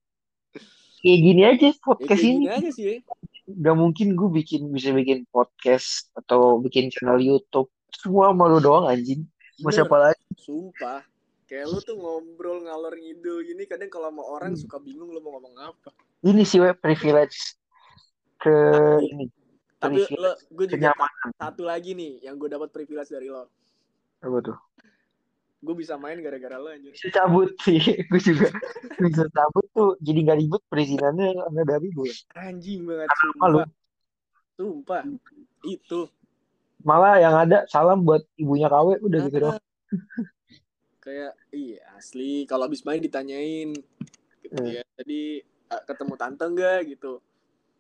kayak 0.98 1.20
gini 1.22 1.42
aja 1.44 1.68
Ya 1.70 1.80
podcast 1.80 2.20
kayak 2.20 2.26
ini 2.26 2.38
gini 2.38 2.50
aja 2.50 2.70
sih. 2.70 2.86
ya. 2.86 2.96
nggak 3.48 3.76
mungkin 3.76 4.08
gue 4.14 4.30
bikin 4.34 4.62
bisa 4.70 4.92
bikin 4.92 5.24
podcast 5.26 6.12
atau 6.14 6.60
bikin 6.60 6.92
channel 6.92 7.16
YouTube 7.18 7.72
semua 7.94 8.32
malu 8.32 8.60
doang 8.60 8.86
anjing 8.86 9.24
mau 9.58 9.72
siapa 9.72 9.96
lagi 9.98 10.22
sumpah. 10.38 11.02
Kayak 11.48 11.66
lu 11.66 11.80
tuh 11.80 11.96
ngobrol 11.96 12.60
ngalor 12.62 12.92
ngidul 12.94 13.40
gini 13.42 13.64
kadang 13.64 13.88
kalau 13.88 14.12
sama 14.12 14.20
orang 14.22 14.52
Hmm. 14.52 14.60
suka 14.60 14.78
bingung 14.78 15.08
lu 15.08 15.18
mau 15.18 15.32
ngomong 15.34 15.56
apa. 15.58 15.90
ini 16.20 16.44
sih 16.44 16.60
we 16.60 16.68
privilege 16.74 17.56
ke 18.38 18.52
ini 19.02 19.32
Tapi 19.78 19.96
lo, 19.96 20.04
privilege 20.04 20.42
gue 20.52 20.66
juga 20.68 20.92
satu 21.38 21.64
lagi 21.64 21.94
nih 21.94 22.20
yang 22.22 22.36
gue 22.36 22.50
dapat 22.50 22.68
privilege 22.68 23.08
dari 23.08 23.30
lo. 23.30 23.48
apa 24.20 24.38
tuh 24.44 24.58
Gue 25.58 25.74
bisa 25.76 25.96
main 25.96 26.18
gara-gara 26.18 26.56
lo 26.56 26.70
anjir. 26.70 26.92
bisa 26.92 27.10
cabut 27.12 27.50
sih 27.66 27.82
gue 27.82 28.22
juga 28.22 28.54
bisa 28.96 29.26
cabut 29.28 29.66
tuh 29.72 29.98
jadi 29.98 30.20
nggak 30.24 30.40
ribet 30.40 30.64
perizinannya 30.68 31.28
nggak 31.44 31.68
dari 31.68 31.90
gue 31.90 32.12
Anjing 32.34 32.82
banget 32.84 33.10
sumpah. 33.12 33.66
Sumpah. 34.54 35.02
Itu. 35.64 36.10
malah 36.80 37.18
yang 37.18 37.36
ada 37.36 37.66
salam 37.66 38.02
buat 38.02 38.22
ibunya 38.36 38.66
KW 38.66 39.02
udah 39.02 39.20
gitu 39.24 39.38
doang 39.40 39.58
Ah, 39.58 39.62
kayak 41.00 41.34
iya 41.50 41.82
asli 41.94 42.46
kalau 42.46 42.66
habis 42.66 42.84
main 42.84 43.00
ditanyain 43.00 43.74
gitu 44.40 44.54
Hmm. 44.54 44.72
ya 44.72 44.84
tadi 44.94 45.44
ketemu 45.84 46.14
tante 46.16 46.44
enggak 46.46 46.80
gitu 46.88 47.20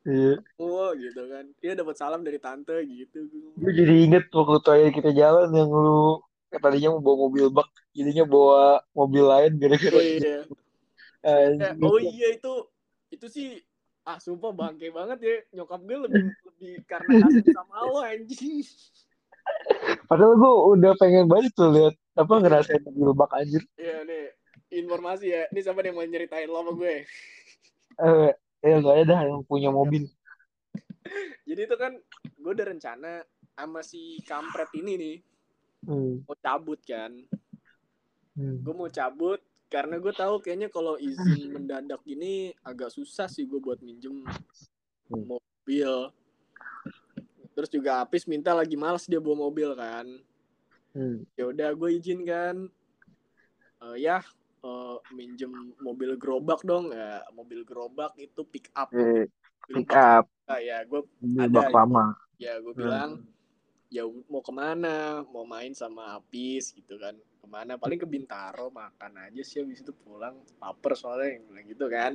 Iya. 0.04 0.40
oh 0.58 0.92
gitu 0.92 1.22
kan 1.26 1.46
dia 1.58 1.72
dapat 1.74 1.96
salam 1.96 2.20
dari 2.22 2.36
tante 2.38 2.76
gitu 2.82 3.28
gue 3.54 3.72
jadi 3.72 3.94
inget 4.04 4.28
waktu 4.30 4.58
terakhir 4.60 4.92
kita 4.94 5.12
jalan 5.14 5.48
yang 5.50 5.68
lu 5.68 6.20
tadinya 6.50 6.96
mau 6.96 7.02
bawa 7.04 7.18
mobil 7.28 7.46
bak 7.52 7.68
jadinya 7.92 8.24
bawa 8.24 8.62
mobil 8.92 9.24
lain 9.24 9.52
gara-gara 9.58 9.98
oh 9.98 10.04
iya 10.04 10.38
Ya, 11.18 11.50
anjing. 11.74 11.82
oh 11.84 12.00
iya 12.00 12.28
itu 12.40 12.54
itu 13.12 13.26
sih 13.28 13.48
ah 14.06 14.16
sumpah 14.16 14.56
bangke 14.56 14.88
banget 14.90 15.20
ya 15.20 15.36
nyokap 15.54 15.84
gue 15.84 15.98
lebih 16.08 16.24
lebih 16.48 16.74
karena 16.88 17.10
kasih 17.28 17.52
sama 17.52 17.76
lo 17.84 18.00
anjing 18.00 18.64
Padahal 20.08 20.36
gue 20.36 20.52
udah 20.76 20.92
pengen 20.96 21.28
banget 21.28 21.52
tuh 21.52 21.72
lihat 21.72 21.96
apa 22.16 22.34
ngerasain 22.38 22.84
mobil 22.84 23.12
bak 23.12 23.32
anjir. 23.34 23.64
ya 23.76 24.04
nih 24.04 24.32
informasi 24.72 25.26
ya 25.32 25.42
ini 25.52 25.60
siapa 25.60 25.84
yang 25.84 25.96
mau 25.96 26.04
nyeritain 26.04 26.48
lo 26.48 26.64
sama 26.64 26.72
gue 26.76 26.96
Eh, 27.98 28.30
eh 28.62 28.76
gak 28.78 28.94
ada 28.94 29.04
dah 29.04 29.20
yang 29.26 29.42
punya 29.44 29.68
mobil. 29.68 30.06
jadi 31.44 31.62
itu 31.66 31.76
kan 31.76 31.92
gue 32.38 32.52
udah 32.54 32.68
rencana 32.68 33.24
sama 33.52 33.82
si 33.82 34.22
kampret 34.24 34.70
ini 34.78 34.94
nih 34.96 35.16
Hmm. 35.84 36.24
mau 36.24 36.38
cabut 36.38 36.80
kan 36.82 37.12
Hmm. 38.34 38.62
gue 38.62 38.70
mau 38.72 38.86
cabut 38.88 39.42
karena 39.66 39.98
gue 39.98 40.14
tahu 40.14 40.38
kayaknya 40.40 40.70
kalau 40.70 40.94
izin 40.96 41.50
mendadak 41.50 42.00
gini 42.02 42.54
agak 42.62 42.90
susah 42.90 43.26
sih 43.26 43.44
gue 43.44 43.58
buat 43.58 43.82
minjem 43.82 44.22
Hmm. 45.08 45.26
mobil 45.26 45.92
terus 47.52 47.70
juga 47.70 48.00
Apis 48.00 48.28
minta 48.28 48.54
lagi 48.54 48.78
males 48.78 49.06
dia 49.06 49.18
bawa 49.18 49.50
mobil 49.50 49.74
kan 49.74 50.06
Hmm. 50.94 51.26
ya 51.34 51.48
udah 51.48 51.70
gue 51.74 51.90
izin 51.94 52.22
kan 52.24 52.58
Eh, 53.78 53.98
ya 54.02 54.26
eh, 54.64 54.98
minjem 55.14 55.54
mobil 55.78 56.18
gerobak 56.18 56.62
dong 56.62 56.90
ya 56.90 57.22
mobil 57.30 57.62
gerobak 57.62 58.18
itu 58.18 58.42
pick 58.44 58.74
up 58.74 58.90
mobil 58.90 59.30
pick 59.70 59.94
up 59.94 60.26
bak. 60.46 60.60
ya 60.62 60.82
gue 60.82 61.02
Ada, 61.38 61.70
lama. 61.70 62.18
ya 62.38 62.58
gue 62.58 62.74
Hmm. 62.74 63.22
Ya 63.88 64.04
mau 64.28 64.44
ke 64.44 64.52
mana 64.52 65.24
mau 65.32 65.48
main 65.48 65.72
sama 65.72 66.20
Apis 66.20 66.76
gitu 66.76 67.00
kan. 67.00 67.16
Ke 67.16 67.48
mana 67.48 67.80
paling 67.80 68.00
ke 68.00 68.08
Bintaro 68.08 68.68
makan 68.68 69.28
aja 69.28 69.42
sih 69.44 69.64
habis 69.64 69.80
itu 69.80 69.96
pulang. 70.04 70.36
Lapar 70.60 70.94
soalnya 71.00 71.40
yang 71.40 71.44
bilang 71.48 71.66
gitu 71.72 71.86
kan. 71.88 72.12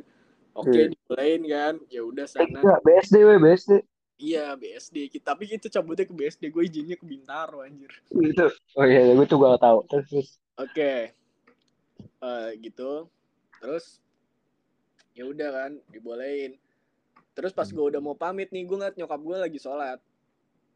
Oke 0.52 0.88
Hmm. 0.88 0.92
dibolehin 0.92 1.42
kan. 1.48 1.74
Ya 1.88 2.04
udah 2.04 2.26
Eh, 2.28 2.44
sana. 2.44 2.60
enggak, 2.60 2.80
BSD 2.84 3.16
we, 3.24 3.34
BSD. 3.40 3.72
iya 4.22 4.54
BSD 4.54 5.10
kita 5.10 5.34
tapi 5.34 5.50
itu 5.50 5.66
cabutnya 5.66 6.06
ke 6.06 6.14
BSD 6.14 6.46
gue 6.52 6.62
izinnya 6.62 6.94
ke 6.94 7.02
Bintaro 7.02 7.64
anjir. 7.64 7.90
Gitu. 8.06 8.46
Oh 8.76 8.84
iya, 8.86 9.10
gue 9.10 9.26
tuh 9.26 9.40
gak 9.40 9.58
tahu. 9.58 9.78
Terus, 9.88 10.38
oke. 10.54 10.92
Eh, 12.22 12.48
gitu. 12.62 13.08
Terus 13.58 13.98
ya 15.16 15.24
udah 15.26 15.48
kan 15.50 15.72
dibolehin. 15.90 16.54
Terus 17.32 17.50
pas 17.56 17.64
gue 17.64 17.80
udah 17.82 17.98
mau 17.98 18.12
pamit 18.12 18.52
nih 18.52 18.62
gue 18.68 18.76
ngeliat 18.76 18.96
nyokap 19.00 19.20
gue 19.24 19.36
lagi 19.40 19.58
sholat 19.58 19.98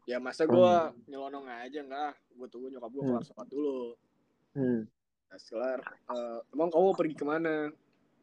ya 0.07 0.17
masa 0.17 0.47
gue 0.47 0.55
Hmm. 0.55 0.95
nyelonong 1.05 1.45
aja 1.45 1.83
enggak 1.83 2.15
gue 2.31 2.47
tunggu 2.47 2.71
nyokap 2.71 2.89
gue 2.89 3.03
Hmm. 3.03 3.09
kelar 3.11 3.25
sholat 3.27 3.47
dulu 3.51 3.79
Hmm. 4.55 4.81
Nah, 5.27 5.37
eh, 6.15 6.39
emang 6.49 6.71
kamu 6.71 6.95
pergi 6.95 7.13
ke 7.13 7.21
mana 7.21 7.69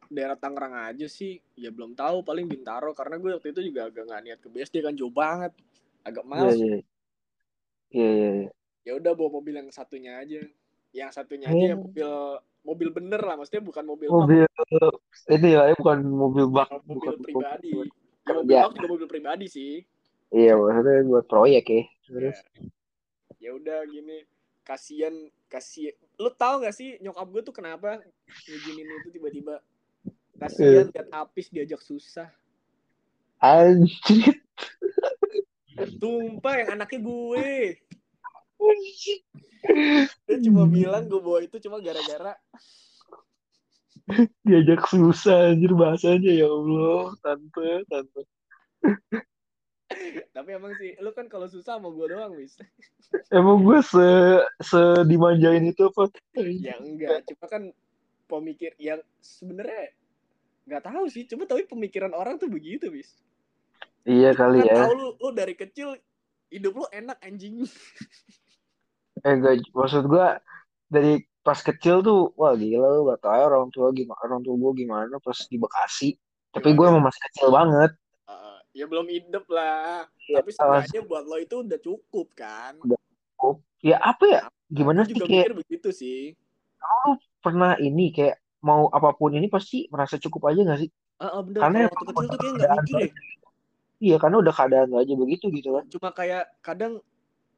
daerah 0.05 0.35
Tangerang 0.35 0.89
aja 0.89 1.05
sih 1.05 1.37
ya 1.53 1.69
belum 1.69 1.93
tahu 1.93 2.25
paling 2.25 2.49
Bintaro 2.49 2.91
karena 2.91 3.15
gue 3.15 3.37
waktu 3.37 3.53
itu 3.53 3.61
juga 3.63 3.87
agak 3.87 4.03
nggak 4.03 4.21
niat 4.25 4.39
ke 4.41 4.49
BSD 4.49 4.81
kan 4.81 4.97
jauh 4.97 5.13
banget 5.13 5.53
agak 6.01 6.25
Iya, 6.25 6.29
males 6.29 6.57
iya. 6.57 6.77
Iya, 7.95 8.09
iya, 8.11 8.29
iya. 8.41 8.49
ya 8.83 8.91
udah 8.97 9.11
bawa 9.13 9.29
mobil 9.39 9.53
yang 9.55 9.69
satunya 9.69 10.17
aja 10.19 10.41
yang 10.91 11.09
satunya 11.13 11.47
aja 11.47 11.65
ya 11.71 11.75
Oh. 11.77 11.85
mobil 11.85 12.09
mobil 12.65 12.89
bener 12.91 13.21
lah 13.21 13.37
maksudnya 13.37 13.61
bukan 13.61 13.85
mobil 13.85 14.09
Mobil 14.09 14.43
ini 15.29 15.49
ya, 15.53 15.73
bukan 15.77 15.97
mobil 16.03 16.45
bak, 16.49 16.69
mobil 16.83 16.97
bukan 16.97 17.13
pribadi 17.21 17.69
buat 17.71 17.87
ya 18.25 18.33
mobil 18.33 18.45
kerja. 18.49 18.57
bak 18.65 18.71
juga 18.73 18.87
mobil 18.89 19.07
pribadi 19.07 19.45
sih 19.45 19.73
Iya, 20.35 20.59
maksudnya 20.59 21.07
buat 21.07 21.25
proyek 21.31 21.63
ya. 21.71 21.75
ya 21.79 21.85
Terus. 22.11 22.37
ya 23.39 23.49
udah 23.55 23.79
gini 23.87 24.25
kasian 24.65 25.29
kasian 25.45 25.93
lu 26.17 26.33
tahu 26.33 26.65
gak 26.65 26.73
sih 26.73 26.97
nyokap 26.97 27.29
gue 27.29 27.41
tuh 27.45 27.53
kenapa 27.53 28.01
ngizinin 28.49 28.89
itu 29.05 29.09
tiba-tiba 29.13 29.61
kasian 30.41 30.89
lihat 30.89 31.07
Apis 31.13 31.53
diajak 31.53 31.77
susah 31.85 32.25
Anjir. 33.37 34.41
tumpah 36.01 36.65
yang 36.65 36.69
anaknya 36.81 36.99
gue 37.05 37.49
dia 40.25 40.37
cuma 40.41 40.65
bilang 40.65 41.05
gue 41.05 41.21
bawa 41.21 41.45
itu 41.45 41.61
cuma 41.61 41.77
gara-gara 41.77 42.33
Diajak 44.45 44.85
susah 44.85 45.49
anjir 45.49 45.73
bahasanya 45.73 46.29
ya 46.29 46.45
Allah. 46.45 47.09
Tante, 47.25 47.69
tante. 47.89 48.21
Tapi 50.35 50.49
emang 50.57 50.73
sih 50.75 50.97
lu 50.97 51.13
kan 51.13 51.29
kalau 51.29 51.45
susah 51.45 51.77
sama 51.77 51.93
gue 51.93 52.05
doang 52.09 52.33
wis 52.35 52.57
Emang 53.29 53.61
gue 53.61 53.79
se 53.85 54.07
se 54.59 54.81
dimanjain 55.05 55.61
itu 55.61 55.85
apa? 55.87 56.09
ya 56.35 56.75
enggak 56.81 57.21
cuma 57.29 57.45
kan 57.45 57.63
pemikir 58.25 58.73
yang 58.81 58.97
sebenarnya 59.21 59.93
nggak 60.65 60.83
tahu 60.83 61.05
sih 61.07 61.29
cuma 61.29 61.45
tapi 61.45 61.69
pemikiran 61.69 62.11
orang 62.17 62.41
tuh 62.41 62.49
begitu 62.49 62.89
wis 62.89 63.13
Iya 64.05 64.33
kali 64.33 64.61
kan 64.61 64.69
ya. 64.69 64.77
tahu 64.85 64.93
lu 64.97 65.07
lu 65.17 65.29
dari 65.33 65.53
kecil 65.53 65.97
hidup 66.49 66.73
lu 66.73 66.85
enak 66.89 67.17
anjing 67.21 67.65
Eh 69.21 69.33
gak, 69.41 69.65
maksud 69.73 70.05
gue 70.05 70.27
dari 70.85 71.17
pas 71.41 71.57
kecil 71.57 72.01
tuh 72.01 72.33
wah 72.37 72.53
gila 72.53 72.85
lu 72.91 73.09
gak 73.09 73.21
tau 73.25 73.41
orang 73.45 73.69
tua 73.69 73.89
gimana 73.89 74.17
orang 74.25 74.41
tua 74.41 74.53
gue 74.53 74.71
gimana 74.81 75.15
pas 75.17 75.37
di 75.45 75.57
Bekasi. 75.57 76.09
Tapi 76.51 76.69
gue 76.71 76.85
Gimana? 76.85 76.89
emang 76.89 77.03
masih 77.09 77.21
kecil 77.31 77.47
banget. 77.49 77.91
Ya 78.75 78.85
belum 78.91 79.07
hidup 79.07 79.47
lah. 79.47 80.03
Iya, 80.27 80.43
tapi 80.43 80.51
sebenarnya 80.51 81.01
buat 81.07 81.23
lo 81.23 81.39
itu 81.39 81.63
udah 81.63 81.79
cukup 81.79 82.27
kan? 82.35 82.75
Ya 83.79 84.03
apa 84.03 84.23
ya? 84.27 84.41
Gimana 84.67 85.07
Gue 85.07 85.07
sih 85.07 85.15
juga 85.15 85.25
kayak 85.31 85.43
mikir 85.47 85.55
begitu 85.63 85.89
sih. 85.95 86.19
Lu 87.07 87.15
pernah 87.39 87.79
ini 87.79 88.11
kayak 88.11 88.35
mau 88.59 88.91
apa 88.91 89.15
pun 89.15 89.31
ini 89.31 89.47
pasti 89.47 89.87
merasa 89.87 90.19
cukup 90.19 90.51
aja 90.51 90.75
gak 90.75 90.79
sih? 90.83 90.89
Ah, 91.23 91.39
ah, 91.39 91.41
bener. 91.45 91.63
Karena 91.63 91.79
kalau 91.87 91.95
waktu 91.95 92.05
kecil 92.11 92.27
tuh 92.27 92.39
kayak 92.43 92.53
nggak 92.59 92.71
mikir 92.83 92.97
ya 92.99 93.09
Iya 93.95 94.19
karena 94.19 94.37
udah 94.43 94.53
keadaan 94.53 94.91
aja 94.91 95.13
begitu 95.15 95.45
gitu 95.55 95.79
kan. 95.79 95.83
cuma 95.87 96.09
kayak 96.11 96.51
kadang 96.59 96.99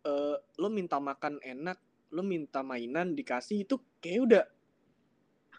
eh, 0.05 0.36
lo 0.61 0.70
minta 0.70 1.01
makan 1.01 1.41
enak 1.41 1.82
lo 2.13 2.22
minta 2.22 2.61
mainan 2.61 3.18
dikasih 3.18 3.65
itu 3.65 3.82
kayak 3.97 4.22
udah 4.22 4.43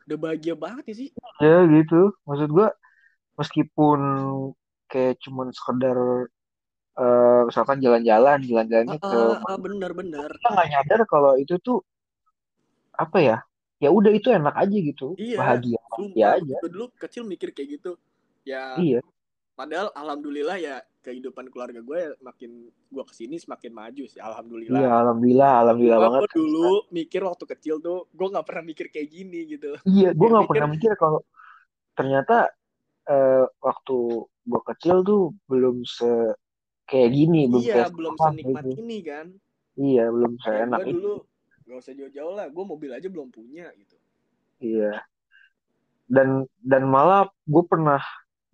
udah 0.07 0.17
bahagia 0.23 0.55
banget 0.55 0.85
ya 0.87 0.95
sih. 0.95 1.09
Ya 1.43 1.67
gitu. 1.67 2.15
Maksud 2.25 2.49
gue 2.55 2.69
meskipun 3.35 4.01
kayak 4.91 5.20
cuman 5.24 5.49
sekedar 5.55 5.97
eh, 6.99 7.41
misalkan 7.49 7.78
jalan-jalan, 7.84 8.39
jalan-jalannya 8.49 8.99
ah, 8.99 9.07
ke 9.07 9.20
ah, 9.39 9.39
ah, 9.55 9.59
bener 9.61 9.91
bener 9.95 10.30
kita 10.34 10.49
nggak 10.51 10.68
nyadar 10.74 11.01
kalau 11.07 11.32
itu 11.39 11.55
tuh 11.62 11.78
apa 12.99 13.18
ya? 13.22 13.39
Ya 13.78 13.95
udah 13.95 14.11
itu 14.11 14.26
enak 14.34 14.59
aja 14.59 14.74
gitu, 14.74 15.14
Iya, 15.14 15.39
bahagia 15.39 15.78
bahagia 15.86 16.03
sumpah 16.03 16.30
aja. 16.34 16.57
dulu 16.66 16.86
kecil 16.99 17.22
mikir 17.22 17.49
kayak 17.55 17.68
gitu 17.78 17.93
ya 18.43 18.74
Iya, 18.74 19.01
padahal 19.55 19.95
alhamdulillah 19.95 20.59
ya 20.59 20.82
kehidupan 21.07 21.47
keluarga 21.55 21.78
gue 21.78 21.99
ya 21.99 22.11
makin 22.18 22.68
gue 22.68 23.05
ke 23.07 23.14
sini 23.14 23.39
semakin 23.39 23.70
maju 23.70 24.05
sih 24.11 24.18
alhamdulillah 24.18 24.82
iya, 24.82 24.91
alhamdulillah, 24.99 25.53
alhamdulillah 25.62 25.99
Cuma 25.99 26.07
banget. 26.11 26.20
gue 26.26 26.30
dulu 26.43 26.68
mikir 26.91 27.20
waktu 27.22 27.45
kecil 27.55 27.74
tuh 27.78 27.99
gue 28.11 28.26
nggak 28.34 28.47
pernah 28.51 28.64
mikir 28.66 28.86
kayak 28.91 29.09
gini 29.14 29.41
gitu 29.47 29.78
Iya, 29.86 30.11
gue 30.11 30.26
nggak 30.26 30.49
pernah 30.51 30.68
mikir 30.74 30.93
kalau 30.99 31.20
ternyata 31.95 32.51
eh, 33.07 33.45
waktu 33.62 33.99
gue 34.49 34.61
kecil 34.74 34.96
tuh 35.05 35.36
belum 35.46 35.84
se 35.84 36.09
kayak 36.88 37.11
gini 37.12 37.44
belum 37.53 37.62
iya 37.62 37.74
kayak 37.84 37.92
belum 37.92 38.14
senikmat 38.16 38.64
gitu. 38.64 38.80
ini 38.80 38.99
kan? 39.05 39.26
Iya 39.76 40.05
belum 40.09 40.32
kayak 40.40 40.59
seenak 40.64 40.80
itu 40.88 40.92
dulu 40.96 41.14
gak 41.68 41.78
usah 41.84 41.92
jauh-jauh 41.92 42.32
lah 42.32 42.46
gue 42.49 42.64
mobil 42.64 42.90
aja 42.96 43.09
belum 43.12 43.28
punya 43.28 43.68
gitu. 43.76 43.96
Iya. 44.64 45.05
Dan 46.09 46.49
dan 46.64 46.82
malah 46.88 47.28
gue 47.44 47.64
pernah 47.68 48.01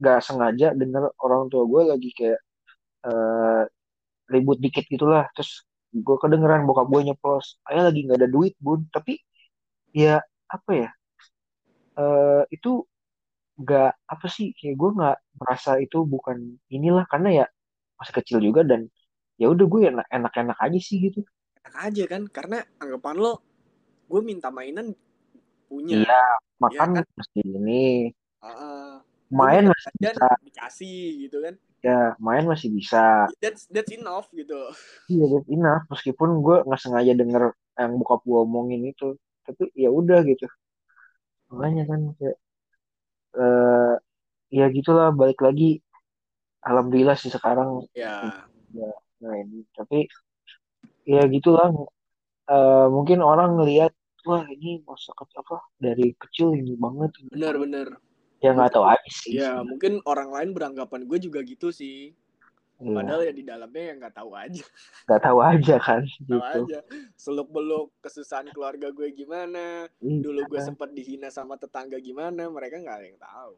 gak 0.02 0.20
sengaja 0.26 0.74
dengar 0.74 1.14
orang 1.22 1.46
tua 1.46 1.62
gue 1.64 1.82
lagi 1.94 2.10
kayak 2.10 2.40
eh, 3.06 3.62
ribut 4.34 4.58
dikit 4.58 4.84
gitulah. 4.90 5.30
Terus 5.38 5.62
gue 5.94 6.16
kedengeran 6.18 6.66
bokap 6.66 6.90
gue 6.90 7.14
nyeplos 7.14 7.62
ayah 7.70 7.86
lagi 7.86 8.02
nggak 8.02 8.18
ada 8.18 8.28
duit 8.28 8.58
bun. 8.58 8.82
Tapi 8.90 9.14
ya 9.94 10.18
apa 10.50 10.70
ya 10.74 10.90
eh, 12.02 12.42
itu 12.50 12.82
nggak 13.54 13.92
apa 14.10 14.26
sih 14.26 14.50
kayak 14.58 14.74
gue 14.74 14.90
nggak 14.98 15.16
merasa 15.38 15.78
itu 15.78 16.02
bukan 16.02 16.58
inilah 16.66 17.06
karena 17.06 17.44
ya 17.44 17.46
masih 17.94 18.14
kecil 18.18 18.38
juga 18.42 18.66
dan 18.66 18.90
ya 19.38 19.46
udah 19.50 19.66
gue 19.66 19.80
enak 19.90 20.06
enak-enak 20.10 20.58
aja 20.58 20.78
sih 20.82 20.98
gitu. 20.98 21.22
Enak 21.62 21.74
aja 21.78 22.04
kan 22.10 22.22
karena 22.26 22.58
anggapan 22.82 23.16
lo 23.18 23.32
gue 24.10 24.20
minta 24.20 24.50
mainan 24.50 24.94
punya. 25.70 26.02
Iya 26.02 26.10
ya 26.10 26.22
makan 26.58 26.88
kan? 26.98 27.04
mesti 27.14 27.40
ini. 27.46 28.10
Gue 29.34 29.34
main 29.34 29.64
masih 29.66 29.90
bisa. 29.98 30.28
dikasih 30.42 31.02
gitu 31.26 31.36
kan. 31.42 31.54
Ya 31.84 32.00
main 32.18 32.44
masih 32.46 32.68
bisa. 32.70 33.30
That's 33.38 33.66
that's 33.70 33.90
enough 33.94 34.30
gitu. 34.34 34.70
Iya 35.10 35.24
that's 35.30 35.48
enough. 35.50 35.84
Meskipun 35.90 36.42
gue 36.42 36.56
nggak 36.66 36.80
sengaja 36.82 37.12
denger 37.14 37.54
yang 37.74 37.92
bokap 37.98 38.22
gue 38.22 38.38
omongin 38.38 38.82
itu 38.86 39.18
tapi 39.44 39.68
ya 39.76 39.90
udah 39.92 40.24
gitu. 40.24 40.46
Makanya 41.52 41.84
kan 41.86 42.00
kayak 42.16 42.36
eh 43.34 43.94
ya 44.54 44.66
gitulah 44.70 45.10
balik 45.10 45.42
lagi. 45.42 45.82
Alhamdulillah 46.64 47.18
sih 47.18 47.28
sekarang 47.28 47.84
ya. 47.92 48.46
ya 48.72 48.90
nah 49.20 49.34
ini 49.36 49.66
tapi 49.76 50.08
ya 51.04 51.26
gitulah. 51.28 51.70
Eh, 52.44 52.86
mungkin 52.92 53.24
orang 53.24 53.56
ngelihat 53.56 53.92
wah 54.28 54.44
ini 54.48 54.84
masa 54.84 55.16
kecil 55.16 55.40
apa 55.44 55.64
dari 55.80 56.12
kecil 56.16 56.52
ini 56.52 56.76
banget. 56.76 57.12
Bener-bener 57.32 58.00
ya 58.44 58.52
nggak 58.52 58.76
tahu 58.76 58.84
aja 58.84 59.08
sih 59.08 59.40
ya 59.40 59.64
mungkin 59.64 60.04
orang 60.04 60.28
lain 60.28 60.50
beranggapan 60.52 61.08
gue 61.08 61.16
juga 61.16 61.40
gitu 61.40 61.72
sih 61.72 62.12
Iya, 62.74 62.90
padahal 62.90 63.20
ya 63.22 63.32
di 63.32 63.44
dalamnya 63.46 63.82
ya 63.86 63.94
nggak 64.02 64.14
tahu 64.18 64.30
aja. 64.34 64.64
Nggak 65.06 65.22
tahu 65.22 65.38
aja 65.38 65.74
kan 65.86 66.02
tahu 66.02 66.26
gitu. 66.26 66.36
aja. 66.42 66.78
Seluk 67.14 67.48
beluk 67.54 67.94
kesusahan 68.02 68.50
keluarga 68.50 68.90
gue 68.90 69.08
gimana? 69.14 69.86
Iya, 70.02 70.20
dulu 70.20 70.40
gue 70.50 70.60
sempat 70.60 70.90
dihina 70.90 71.30
sama 71.30 71.54
tetangga 71.54 71.96
gimana? 72.02 72.50
Mereka 72.50 72.82
nggak 72.82 72.96
ada 72.98 73.06
yang 73.06 73.20
tahu. 73.22 73.54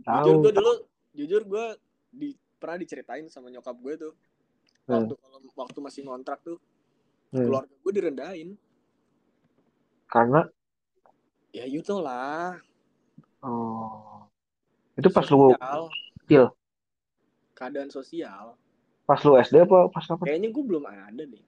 Tahu 0.00 0.24
jujur 0.24 0.36
gue 0.40 0.52
dulu 0.56 0.72
jujur 1.12 1.42
gue 1.44 1.66
di 2.08 2.28
pernah 2.56 2.78
diceritain 2.80 3.26
sama 3.28 3.52
nyokap 3.52 3.76
gue 3.76 3.94
tuh. 4.08 4.14
Hmm. 4.88 5.04
waktu 5.04 5.14
kalau 5.20 5.38
waktu 5.52 5.78
masih 5.84 6.00
ngontrak 6.08 6.40
tuh 6.40 6.56
Hmm, 7.28 7.44
keluarga 7.44 7.74
gue 7.84 7.92
direndahin. 7.92 8.48
Karena? 10.08 10.48
Ya 11.52 11.68
itu 11.68 11.92
lah 12.00 12.56
oh, 13.44 14.28
itu 14.96 15.08
pas 15.08 15.24
lu 15.32 15.54
kecil 16.24 16.52
keadaan 17.58 17.90
sosial. 17.90 18.54
Pas 19.02 19.18
lu 19.26 19.34
SD 19.34 19.66
apa 19.66 19.90
pas 19.90 20.04
kapan? 20.06 20.30
Kayaknya 20.30 20.48
gue 20.54 20.64
belum 20.64 20.84
ada 20.86 21.22
deh. 21.26 21.44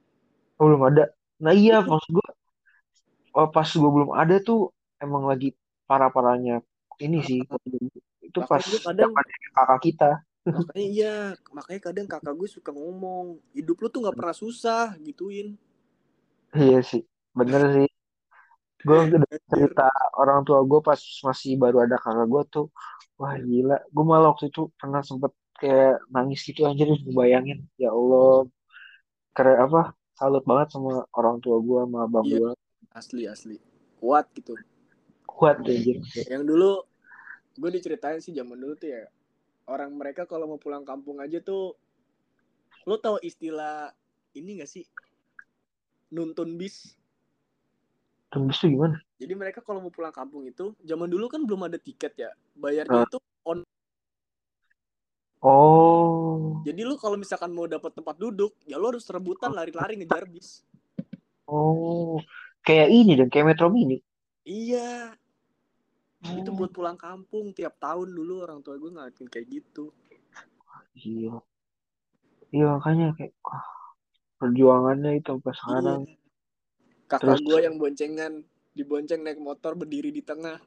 Oh, 0.59 0.67
belum 0.67 0.83
ada. 0.91 1.05
Nah 1.39 1.55
iya 1.55 1.81
pas 1.87 2.03
gua 2.11 2.27
oh, 3.39 3.49
pas 3.49 3.69
gua 3.71 3.91
belum 3.95 4.11
ada 4.13 4.37
tuh 4.43 4.75
emang 4.99 5.25
lagi 5.31 5.55
parah 5.87 6.11
parahnya 6.11 6.61
ini 6.99 7.23
sih. 7.23 7.41
Itu 8.21 8.43
Bahkan 8.43 8.51
pas 8.51 8.65
kadang- 8.67 9.15
kakak 9.57 9.81
kita. 9.87 10.11
Makanya 10.41 10.81
iya 10.85 11.15
makanya 11.53 11.81
kadang 11.93 12.07
kakak 12.09 12.33
gue 12.33 12.49
suka 12.49 12.73
ngomong 12.73 13.37
hidup 13.53 13.77
lu 13.77 13.89
tuh 13.93 14.01
nggak 14.05 14.17
pernah 14.17 14.37
susah 14.37 14.97
gituin. 15.05 15.55
Iya 16.57 16.81
sih 16.81 17.03
bener 17.37 17.63
sih. 17.77 17.89
Gue 18.81 18.97
udah 19.05 19.21
cerita 19.53 19.89
orang 20.17 20.41
tua 20.49 20.65
gue 20.65 20.81
pas 20.81 20.97
masih 21.01 21.61
baru 21.61 21.85
ada 21.85 21.97
kakak 22.01 22.25
gue 22.29 22.43
tuh 22.49 22.67
wah 23.21 23.37
gila. 23.37 23.77
Gue 23.93 24.05
malah 24.05 24.33
waktu 24.33 24.49
itu 24.49 24.73
pernah 24.81 25.05
sempet 25.05 25.33
kayak 25.61 26.01
nangis 26.09 26.41
gitu 26.43 26.65
anjir 26.65 26.89
bayangin 27.13 27.69
ya 27.77 27.93
Allah 27.93 28.49
keren 29.31 29.61
apa 29.61 29.93
salut 30.17 30.43
banget 30.43 30.73
sama 30.73 31.05
orang 31.13 31.39
tua 31.39 31.61
gue 31.61 31.81
sama 31.85 31.99
abang 32.05 32.25
Iya. 32.25 32.39
gue 32.41 32.53
asli 32.91 33.23
asli. 33.25 33.57
Kuat 34.01 34.33
gitu. 34.35 34.57
Kuat 35.29 35.61
anjir. 35.63 36.01
Yang 36.27 36.43
dulu 36.45 36.71
gue 37.55 37.71
diceritain 37.71 38.19
sih 38.19 38.33
zaman 38.33 38.57
dulu 38.57 38.75
tuh 38.75 38.89
ya 38.89 39.05
orang 39.69 39.93
mereka 39.93 40.25
kalau 40.25 40.49
mau 40.49 40.59
pulang 40.59 40.83
kampung 40.83 41.21
aja 41.21 41.39
tuh 41.39 41.77
lo 42.89 42.97
tau 42.97 43.21
istilah 43.21 43.93
ini 44.33 44.59
gak 44.59 44.71
sih? 44.71 44.85
Nuntun 46.11 46.57
bis. 46.57 46.97
Tembus 48.31 48.63
tuh 48.63 48.71
gimana? 48.71 48.97
Jadi 49.19 49.35
mereka 49.35 49.59
kalau 49.61 49.83
mau 49.83 49.93
pulang 49.93 50.15
kampung 50.15 50.47
itu 50.47 50.73
zaman 50.81 51.11
dulu 51.11 51.27
kan 51.27 51.43
belum 51.43 51.67
ada 51.67 51.77
tiket 51.77 52.15
ya 52.17 52.31
bayarnya 52.55 53.03
Ah. 53.03 53.07
itu 53.07 53.19
on 53.43 53.61
oh. 55.41 56.61
Jadi 56.63 56.81
lo 56.85 56.97
kalau 56.97 57.17
misalkan 57.17 57.51
mau 57.51 57.65
dapat 57.65 57.93
tempat 57.93 58.17
duduk 58.17 58.57
ya 58.65 58.77
lo 58.77 58.93
harus 58.93 59.05
rebutan 59.09 59.53
lari-lari 59.53 59.97
ngejar 59.97 60.29
bis. 60.29 60.65
Oh. 61.49 62.21
Kayak 62.61 62.89
ini 62.93 63.13
dan 63.17 63.29
kayak 63.33 63.57
Metro 63.57 63.73
Mini. 63.73 63.99
Iya. 64.45 65.17
Itu 66.21 66.53
Oh, 66.53 66.57
buat 66.61 66.71
pulang 66.71 67.01
kampung 67.01 67.57
tiap 67.57 67.81
tahun 67.81 68.13
dulu 68.13 68.45
orang 68.45 68.61
tua 68.61 68.77
gue 68.77 68.93
ngelakuin 68.93 69.29
kayak 69.33 69.49
gitu. 69.49 69.89
Iya. 70.93 71.41
Iya 72.51 72.67
makanya 72.77 73.17
kayak 73.17 73.33
wah, 73.41 73.65
perjuangannya 74.37 75.17
itu 75.17 75.33
sampai 75.33 75.55
sekarang. 75.57 76.01
Iya. 76.05 76.17
kakak 77.09 77.21
Terus- 77.41 77.43
gue 77.43 77.59
yang 77.65 77.77
boncengan 77.81 78.33
dibonceng 78.71 79.25
naik 79.25 79.41
motor 79.43 79.75
berdiri 79.75 80.15
di 80.15 80.23
tengah 80.23 80.61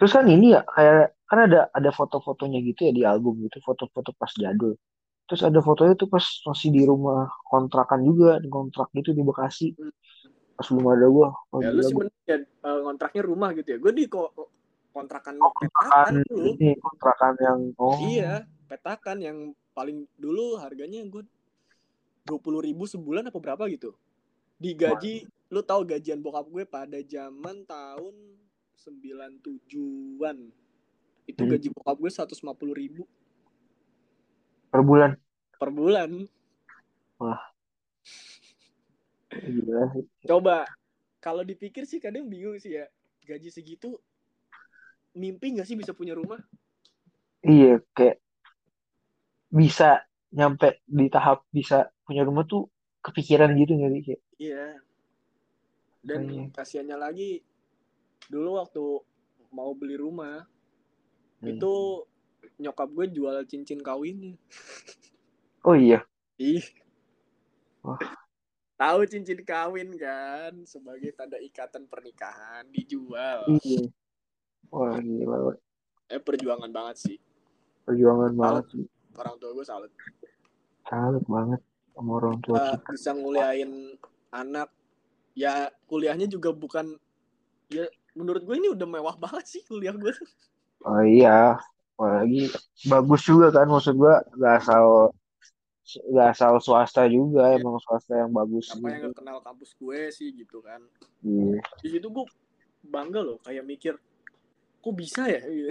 Terus 0.00 0.16
kan 0.16 0.24
ini 0.24 0.56
ya 0.56 0.64
kayak 0.64 1.12
kan 1.28 1.38
ada 1.44 1.68
ada 1.76 1.90
foto-fotonya 1.92 2.64
gitu 2.64 2.88
ya 2.88 2.92
di 2.96 3.04
album 3.04 3.44
gitu, 3.44 3.60
foto-foto 3.60 4.16
pas 4.16 4.32
jadul. 4.32 4.72
Terus 5.28 5.44
ada 5.44 5.60
fotonya 5.60 5.94
tuh 5.94 6.08
pas 6.08 6.24
masih 6.24 6.72
di 6.72 6.82
rumah 6.88 7.28
kontrakan 7.44 8.00
juga, 8.00 8.40
di 8.40 8.48
kontrak 8.48 8.88
gitu 8.96 9.12
di 9.12 9.20
Bekasi. 9.20 9.76
Pas 10.56 10.66
belum 10.72 10.88
ada 10.88 11.06
gua. 11.06 11.28
Oh, 11.52 11.60
ya 11.60 11.68
lu 11.68 11.84
gila, 11.84 11.84
sih 11.84 11.94
gua 11.94 12.04
mending 12.08 12.26
ya 12.26 12.36
eh, 12.40 12.80
kontraknya 12.86 13.22
rumah 13.26 13.48
gitu 13.58 13.68
ya 13.74 13.78
gue 13.82 13.92
di 13.92 14.04
ko- 14.06 14.32
kontrakan 14.90 15.34
kontrakan 15.38 15.66
petakan 15.70 16.14
dulu 16.26 16.50
ini 16.58 16.70
kontrakan 16.78 17.34
yang 17.38 17.60
oh 17.78 17.98
iya 18.10 18.32
petakan 18.66 19.18
yang 19.18 19.38
paling 19.74 20.06
dulu 20.18 20.58
harganya 20.58 21.02
gue 21.06 21.22
dua 22.26 22.38
puluh 22.38 22.62
ribu 22.62 22.86
sebulan 22.86 23.26
apa 23.30 23.38
berapa 23.38 23.66
gitu 23.70 23.94
digaji 24.62 25.26
lu 25.50 25.60
tahu 25.66 25.82
gajian 25.82 26.22
bokap 26.22 26.46
gue 26.46 26.64
pada 26.66 26.98
zaman 27.02 27.66
tahun 27.66 28.14
97-an 28.80 30.38
itu 31.28 31.42
Hmm. 31.44 31.50
gaji 31.52 31.68
bokap 31.70 31.96
gue 32.00 32.10
150 32.10 32.74
ribu 32.74 33.04
per 34.72 34.80
bulan. 34.82 35.12
per 35.60 35.70
bulan 35.70 36.10
Gila 39.30 39.82
sih. 39.94 40.04
coba 40.26 40.64
kalau 41.20 41.44
dipikir 41.44 41.84
sih 41.86 42.00
kadang 42.02 42.26
bingung 42.26 42.56
sih 42.58 42.80
ya 42.80 42.88
gaji 43.22 43.52
segitu 43.52 43.94
mimpi 45.14 45.54
nggak 45.54 45.68
sih 45.68 45.76
bisa 45.76 45.92
punya 45.92 46.16
rumah 46.16 46.40
Iya, 47.40 47.80
kayak 47.96 48.20
bisa 49.48 50.04
nyampe 50.30 50.84
di 50.84 51.08
tahap 51.08 51.48
bisa 51.48 51.88
punya 52.04 52.20
rumah 52.22 52.44
tuh 52.44 52.68
kepikiran 53.00 53.56
gitu 53.56 53.72
nggak 53.80 53.90
sih? 53.96 54.02
Kayak, 54.04 54.20
iya 54.36 54.64
dan 56.04 56.20
Iya. 56.28 56.44
kasihannya 56.52 56.96
lagi 56.96 57.40
dulu 58.30 58.56
waktu 58.56 58.82
mau 59.50 59.74
beli 59.74 59.94
rumah 59.94 60.46
hmm. 61.40 61.50
itu 61.50 61.74
nyokap 62.56 62.88
gue 62.88 63.06
jual 63.10 63.36
cincin 63.44 63.80
kawinnya 63.80 64.38
Oh 65.60 65.74
iya. 65.74 66.00
ih 66.36 66.64
Wah. 67.82 68.00
tahu 68.74 69.04
cincin 69.04 69.42
kawin 69.42 69.92
kan 69.94 70.56
sebagai 70.64 71.12
tanda 71.12 71.36
ikatan 71.36 71.84
pernikahan 71.84 72.64
dijual 72.66 73.44
Iya. 73.58 73.90
Wah, 74.70 74.96
gila. 74.96 75.58
eh 76.06 76.16
perjuangan 76.18 76.70
banget 76.70 76.96
sih 76.98 77.18
Perjuangan 77.82 78.32
banget 78.32 78.64
sih. 78.70 78.84
orang 79.12 79.36
tua 79.36 79.50
gue 79.52 79.66
salut 79.66 79.92
Salut 80.82 81.24
banget 81.24 81.60
sama 81.92 82.10
orang 82.16 82.36
tua 82.40 82.56
kita. 82.72 82.88
bisa 82.88 83.10
nguliahin 83.12 83.72
anak 84.30 84.70
ya 85.32 85.68
kuliahnya 85.84 86.24
juga 86.24 86.50
bukan 86.50 86.94
ya 87.68 87.84
menurut 88.14 88.42
gue 88.42 88.56
ini 88.58 88.68
udah 88.72 88.86
mewah 88.88 89.16
banget 89.16 89.44
sih 89.46 89.62
kuliah 89.66 89.94
gue 89.94 90.12
Oh 90.80 91.04
iya, 91.04 91.60
apalagi 91.92 92.48
bagus 92.88 93.20
juga 93.28 93.52
kan 93.52 93.68
maksud 93.68 94.00
gua 94.00 94.24
gak 94.40 94.64
asal 94.64 95.12
gak 96.08 96.28
asal 96.32 96.56
swasta 96.56 97.04
juga 97.04 97.52
Iya. 97.52 97.60
emang 97.60 97.76
swasta 97.84 98.16
yang 98.16 98.32
bagus 98.32 98.72
siapa 98.72 98.88
yang 98.88 99.04
gitu. 99.04 99.06
gak 99.12 99.16
kenal 99.20 99.38
kampus 99.44 99.70
gue 99.76 100.00
sih 100.08 100.32
gitu 100.32 100.64
kan 100.64 100.80
Iya. 101.20 101.60
di 101.84 101.88
situ 101.92 102.08
gue 102.08 102.24
bangga 102.80 103.20
loh 103.20 103.36
kayak 103.44 103.64
mikir 103.68 103.94
kok 104.80 104.94
bisa 104.96 105.28
ya 105.28 105.44
gitu. 105.44 105.68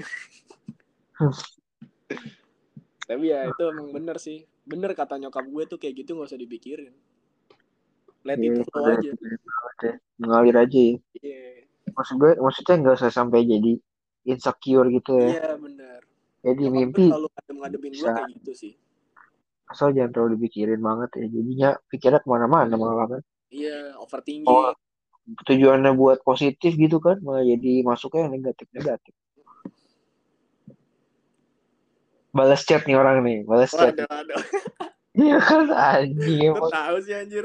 tapi 3.09 3.33
ya 3.33 3.49
itu 3.49 3.61
emang 3.65 3.89
bener 3.89 4.21
sih 4.21 4.45
bener 4.69 4.93
kata 4.93 5.17
nyokap 5.17 5.41
gue 5.49 5.63
tuh 5.65 5.77
kayak 5.81 6.05
gitu 6.05 6.13
nggak 6.13 6.29
usah 6.29 6.37
dipikirin 6.37 6.93
let 8.21 8.37
it 8.37 8.53
Iya, 8.53 8.61
flow 8.69 8.85
udah, 8.85 8.93
aja 8.93 9.09
udah, 9.17 9.93
mengalir 10.21 10.55
aja 10.61 10.77
ya. 10.77 10.95
iya 11.17 11.65
Maksud 11.95 12.15
gue, 12.17 12.31
maksudnya 12.39 12.75
nggak 12.81 12.95
usah 12.99 13.11
sampai 13.11 13.45
jadi 13.45 13.73
insecure 14.27 14.87
gitu 14.93 15.11
ya. 15.15 15.29
iya 15.35 15.49
bener 15.55 15.99
Jadi 16.39 16.61
gue 16.63 16.71
mimpi 16.71 17.05
selalu 17.11 17.27
ngadem-ngadepin 17.35 17.91
gue 17.95 18.09
kayak 18.09 18.31
gitu 18.41 18.53
sih 18.55 18.73
asal 19.69 19.93
jangan 19.93 20.09
terlalu 20.09 20.41
dipikirin 20.41 20.81
banget 20.81 21.09
ya. 21.13 21.25
Jadinya 21.29 21.69
pikirnya 21.93 22.19
ke 22.25 22.27
mana-mana 22.29 22.73
malah 22.73 23.05
kan. 23.05 23.21
iya 23.53 23.93
Oh, 23.93 24.01
overthinking 24.01 24.89
tujuannya 25.45 25.93
buat 25.93 26.25
positif 26.25 26.73
gitu 26.73 26.97
kan, 26.97 27.21
malah 27.21 27.45
jadi 27.45 27.85
masuknya 27.85 28.25
yang 28.25 28.33
negatif-negatif. 28.41 29.13
Balas 32.33 32.65
chat 32.65 32.81
nih 32.89 32.97
orang 32.97 33.21
nih, 33.21 33.45
balas 33.45 33.73
chat. 33.73 33.93
Iya 35.19 35.41
kan 35.41 35.67
emang 36.15 36.71
tahu 36.71 36.97
sih 37.03 37.11
anjir 37.11 37.43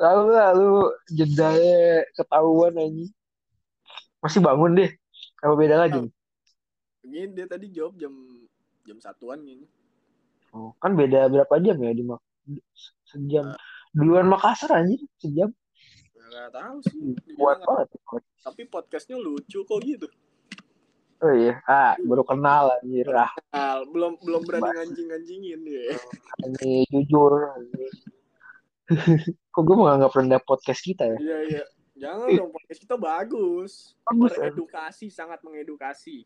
lalu 0.00 0.24
lalu 0.32 0.72
jedanya 1.12 2.06
ketahuan 2.16 2.74
anjing. 2.76 3.12
Masih 4.20 4.40
bangun 4.40 4.72
deh. 4.74 4.90
Apa 5.38 5.54
beda 5.54 5.76
lagi? 5.78 5.98
nih? 5.98 6.12
ini 7.00 7.32
dia 7.32 7.46
tadi 7.46 7.66
jawab 7.66 7.96
jam 7.96 8.12
jam 8.82 8.96
satuan 8.96 9.40
gini 9.40 9.64
Oh, 10.50 10.76
kan 10.76 10.92
beda 10.92 11.26
berapa 11.26 11.56
jam 11.58 11.78
ya 11.78 11.90
di 11.90 12.04
Mak- 12.04 12.20
sejam. 13.02 13.56
Duluan 13.90 14.26
Makassar 14.26 14.76
anjing 14.76 15.00
sejam. 15.16 15.48
nggak 16.20 16.52
tahu 16.52 16.76
sih 16.84 17.00
Kuat 17.34 17.58
Dibilang, 17.58 17.88
banget. 17.88 17.88
tapi 18.38 18.62
podcastnya 18.64 19.16
lucu 19.16 19.60
kok 19.60 19.80
gitu 19.80 20.06
Oh 21.18 21.32
iya, 21.32 21.60
ah 21.64 21.96
baru 21.98 22.20
kenal 22.22 22.76
anjir. 22.76 23.08
Ah, 23.50 23.80
belum 23.82 24.16
belum 24.18 24.40
berani 24.42 24.68
nganjing-nganjingin 24.70 25.60
ya 25.62 25.84
ini 26.46 26.84
jujur. 26.86 27.32
Kok 29.50 29.62
gue 29.62 29.76
menganggap 29.78 30.10
rendah 30.12 30.40
podcast 30.40 30.80
kita 30.80 31.04
ya? 31.06 31.18
iya 31.18 31.38
iya 31.46 31.62
jangan 32.00 32.28
dong 32.32 32.50
podcast 32.50 32.80
kita 32.80 32.96
bagus. 32.96 33.72
Bagus, 34.08 34.32
beredukasi 34.32 35.06
sangat 35.12 35.44
mengedukasi. 35.44 36.24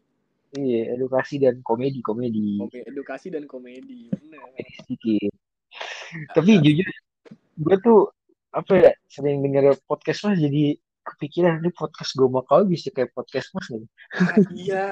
Iya, 0.55 0.95
edukasi 0.95 1.43
dan 1.43 1.59
komedi, 1.67 1.99
komedi. 1.99 2.63
Komedi, 2.63 2.87
edukasi 2.87 3.27
dan 3.35 3.51
komedi 3.51 4.07
bener. 4.15 4.55
Sedikit. 4.87 5.35
Tapi 6.31 6.63
jujur, 6.63 6.87
gue 7.59 7.77
tuh 7.83 8.01
apa 8.55 8.73
ya 8.79 8.93
sering 9.11 9.43
denger 9.43 9.75
podcast 9.91 10.31
mas 10.31 10.39
jadi 10.39 10.79
kepikiran 11.03 11.59
ini 11.59 11.75
podcast 11.75 12.15
gue 12.15 12.29
mau 12.31 12.47
kau 12.47 12.63
bisa 12.63 12.95
kayak 12.95 13.11
podcast 13.11 13.51
mas 13.51 13.67
nih. 13.75 13.87
Ah, 14.15 14.37
iya. 14.55 14.87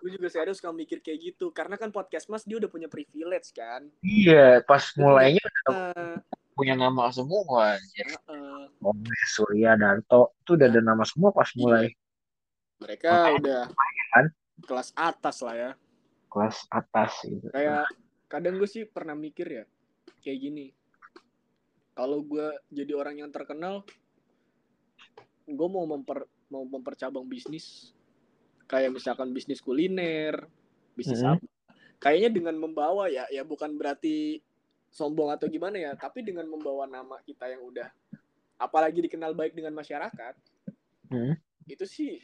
Gue 0.00 0.10
juga 0.16 0.32
serius 0.32 0.58
suka 0.58 0.72
mikir 0.72 1.04
kayak 1.04 1.20
gitu 1.36 1.52
karena 1.52 1.76
kan 1.76 1.92
podcast 1.92 2.26
mas 2.32 2.48
dia 2.48 2.56
udah 2.56 2.72
punya 2.72 2.88
privilege 2.88 3.52
kan. 3.52 3.84
Iya, 4.00 4.64
pas 4.64 4.82
mulainya 4.96 5.44
Eh, 5.70 6.16
punya 6.52 6.74
nama 6.74 7.08
semua. 7.10 7.76
Anjir. 7.76 8.08
eh, 8.08 8.64
Omes, 8.82 9.22
Surya, 9.30 9.78
Darto 9.78 10.34
itu 10.42 10.58
udah 10.58 10.66
ada 10.66 10.80
nama 10.82 11.04
semua 11.06 11.30
pas 11.30 11.46
mulai 11.54 11.94
mereka 12.82 13.30
udah 13.38 13.70
kan? 14.10 14.26
kelas 14.66 14.90
atas 14.98 15.38
lah 15.38 15.54
ya 15.54 15.70
kelas 16.26 16.66
atas 16.66 17.12
gitu. 17.22 17.46
kayak 17.54 17.86
kadang 18.26 18.58
gue 18.58 18.66
sih 18.66 18.82
pernah 18.82 19.14
mikir 19.14 19.46
ya 19.46 19.64
kayak 20.18 20.38
gini 20.42 20.66
kalau 21.94 22.26
gue 22.26 22.50
jadi 22.74 22.90
orang 22.98 23.22
yang 23.22 23.30
terkenal 23.30 23.86
gue 25.46 25.68
mau 25.70 25.86
memper 25.86 26.26
mau 26.50 26.66
mempercabang 26.66 27.22
bisnis 27.30 27.94
kayak 28.66 28.90
misalkan 28.90 29.30
bisnis 29.30 29.62
kuliner 29.62 30.42
bisnis 30.98 31.22
Mhm. 31.22 31.38
apa 31.38 31.46
kayaknya 32.02 32.34
dengan 32.34 32.58
membawa 32.58 33.06
ya 33.06 33.30
ya 33.30 33.46
bukan 33.46 33.78
berarti 33.78 34.42
sombong 34.92 35.32
atau 35.32 35.48
gimana 35.48 35.80
ya 35.80 35.92
tapi 35.96 36.20
dengan 36.20 36.44
membawa 36.46 36.84
nama 36.84 37.16
kita 37.24 37.48
yang 37.48 37.64
udah 37.64 37.88
apalagi 38.60 39.00
dikenal 39.02 39.32
baik 39.32 39.56
dengan 39.56 39.72
masyarakat 39.74 40.34
Mhm. 41.08 41.34
itu 41.68 41.84
sih 41.88 42.20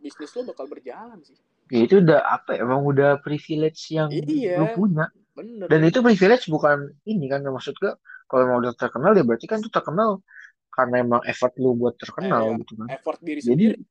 bisnis 0.00 0.32
lo 0.36 0.52
bakal 0.52 0.68
berjalan 0.68 1.18
sih 1.24 1.36
Ya, 1.66 1.82
itu 1.82 1.98
udah 1.98 2.22
apa 2.22 2.54
ya, 2.54 2.62
emang 2.62 2.86
udah 2.86 3.18
privilege 3.26 3.90
yang 3.90 4.06
Iya. 4.14 4.62
lu 4.62 4.66
punya. 4.70 5.10
bener 5.34 5.66
Dan 5.66 5.82
itu 5.82 5.98
privilege 5.98 6.46
bukan 6.46 6.94
ini 7.10 7.26
kan 7.26 7.42
maksud 7.42 7.74
gue 7.82 7.90
kalau 8.30 8.44
mau 8.46 8.58
udah 8.62 8.70
terkenal 8.78 9.18
ya 9.18 9.26
berarti 9.26 9.50
kan 9.50 9.58
tuh 9.58 9.72
terkenal 9.74 10.22
karena 10.70 11.02
emang 11.02 11.20
effort 11.26 11.50
lu 11.58 11.74
buat 11.74 11.98
terkenal 11.98 12.54
Iya. 12.54 12.60
gitu 12.62 12.72
kan. 12.78 12.88
effort 12.94 13.18
diri 13.18 13.40
Jadi 13.42 13.66
sendiri 13.74 13.82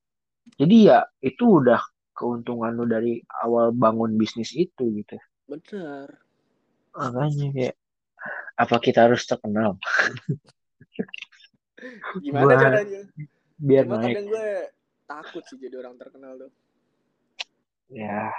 jadi 0.56 0.76
ya 0.88 0.98
itu 1.20 1.44
udah 1.60 1.82
keuntungan 2.16 2.72
lu 2.80 2.88
dari 2.88 3.20
awal 3.44 3.76
bangun 3.76 4.16
bisnis 4.16 4.56
itu 4.56 4.84
gitu. 4.96 5.20
bener 5.52 6.08
Makanya 6.96 7.48
kayak 7.52 7.76
apa 8.56 8.76
kita 8.80 9.06
harus 9.06 9.24
terkenal? 9.24 9.76
Gimana 12.24 12.44
Gua- 12.48 12.64
caranya? 12.64 13.02
biar 13.56 13.84
cuma 13.88 13.96
naik. 14.00 14.16
kadang 14.16 14.28
gue 14.28 14.48
takut 15.06 15.44
sih 15.48 15.56
jadi 15.56 15.76
orang 15.80 15.96
terkenal 15.96 16.32
tuh. 16.36 16.52
Ya 17.88 18.34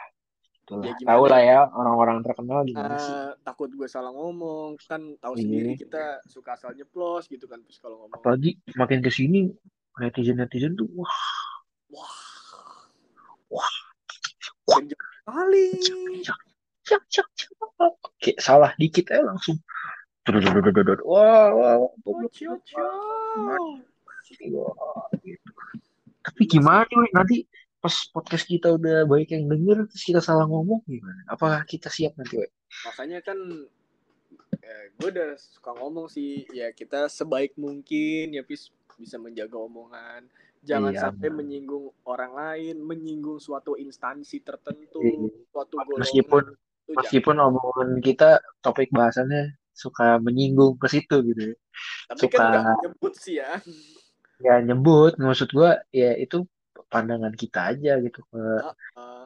itulah. 0.61 0.93
Ya, 0.93 1.07
tahu 1.07 1.25
lah 1.25 1.41
ya? 1.41 1.47
ya 1.47 1.61
orang-orang 1.73 2.19
terkenal 2.21 2.59
gimana 2.67 2.97
sih? 2.99 3.13
Eh, 3.13 3.31
takut 3.41 3.71
gue 3.71 3.87
salah 3.87 4.13
ngomong. 4.13 4.77
Kan 4.83 5.17
tahu 5.17 5.33
Iya. 5.37 5.41
sendiri 5.41 5.71
kita 5.79 6.05
suka 6.27 6.57
asal 6.57 6.75
nyeplos 6.75 7.29
gitu 7.29 7.47
kan 7.47 7.63
terus 7.65 7.79
kalau 7.79 8.05
ngomong. 8.05 8.17
Apalagi 8.19 8.59
makin 8.75 9.01
ke 9.01 9.09
sini 9.09 9.49
netizen 9.97 10.37
netizen 10.37 10.75
tuh 10.75 10.89
wah. 10.93 11.17
Wah. 11.93 12.17
Wah. 13.49 13.73
Kali 15.27 15.67
cak 16.23 16.39
cak 16.85 17.03
cak 17.09 17.29
oke 17.79 18.31
salah 18.37 18.75
dikit 18.77 19.09
aja 19.11 19.23
langsung. 19.23 19.57
Wah 21.05 21.49
wah 21.55 21.75
tapi 26.27 26.43
gimana 26.51 26.83
nih 26.91 27.13
nanti 27.15 27.37
pas 27.79 27.95
podcast 28.11 28.51
kita 28.51 28.75
udah 28.75 29.07
banyak 29.07 29.31
yang 29.31 29.47
denger 29.47 29.87
terus 29.87 30.03
kita 30.03 30.19
salah 30.19 30.43
ngomong 30.51 30.83
gimana 30.83 31.23
apakah 31.31 31.63
kita 31.63 31.87
siap 31.87 32.19
nanti 32.19 32.43
we? 32.43 32.49
makanya 32.83 33.23
kan 33.23 33.39
eh, 34.59 34.85
gue 34.99 35.09
udah 35.15 35.39
suka 35.39 35.71
ngomong 35.79 36.11
sih 36.11 36.43
ya 36.51 36.75
kita 36.75 37.07
sebaik 37.07 37.55
mungkin 37.55 38.35
ya 38.35 38.43
bis 38.43 38.75
bisa 38.99 39.21
menjaga 39.23 39.55
omongan 39.55 40.27
jangan 40.67 40.91
Iya, 40.91 41.01
sampai 41.07 41.31
benar. 41.31 41.39
menyinggung 41.39 41.85
orang 42.03 42.33
lain 42.35 42.77
menyinggung 42.83 43.39
suatu 43.39 43.79
instansi 43.79 44.43
tertentu 44.43 44.99
Iya. 44.99 45.31
suatu 45.55 45.79
golongan 45.79 46.03
meskipun 46.03 46.43
itu 46.43 46.91
jangan. 46.91 46.97
meskipun 46.99 47.37
omongan 47.39 47.89
kita 48.03 48.31
topik 48.59 48.91
bahasannya 48.91 49.55
suka 49.77 50.17
menyinggung 50.17 50.81
ke 50.81 50.89
situ 50.89 51.21
gitu 51.21 51.53
ya. 51.53 51.57
tapi 52.09 52.21
suka- 52.25 52.41
kan 52.41 52.49
nggak 52.49 52.65
menyebut 52.81 53.13
sih 53.21 53.37
ya. 53.45 53.61
Ya 54.41 54.61
nyebut 54.65 55.21
maksud 55.21 55.53
gua 55.53 55.85
ya 55.93 56.17
itu 56.17 56.49
pandangan 56.89 57.33
kita 57.37 57.77
aja 57.77 58.01
gitu 58.01 58.25
ke 58.33 58.43
Eh, 58.97 59.25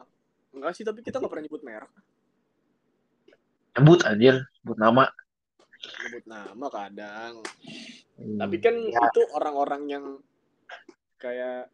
enggak 0.51 0.71
sih 0.75 0.83
tapi 0.83 0.99
kita 0.99 1.23
nggak 1.23 1.31
pernah 1.31 1.45
nyebut 1.47 1.63
merek. 1.63 1.91
Nyebut 3.79 3.99
anjir 4.03 4.35
sebut 4.59 4.75
nama. 4.75 5.07
Nyebut 6.03 6.25
nama 6.27 6.65
kadang. 6.67 7.33
Hmm, 8.19 8.37
tapi 8.37 8.55
kan 8.59 8.75
ya, 8.75 8.99
itu 9.07 9.21
orang-orang 9.31 9.81
yang 9.87 10.05
kayak 11.15 11.71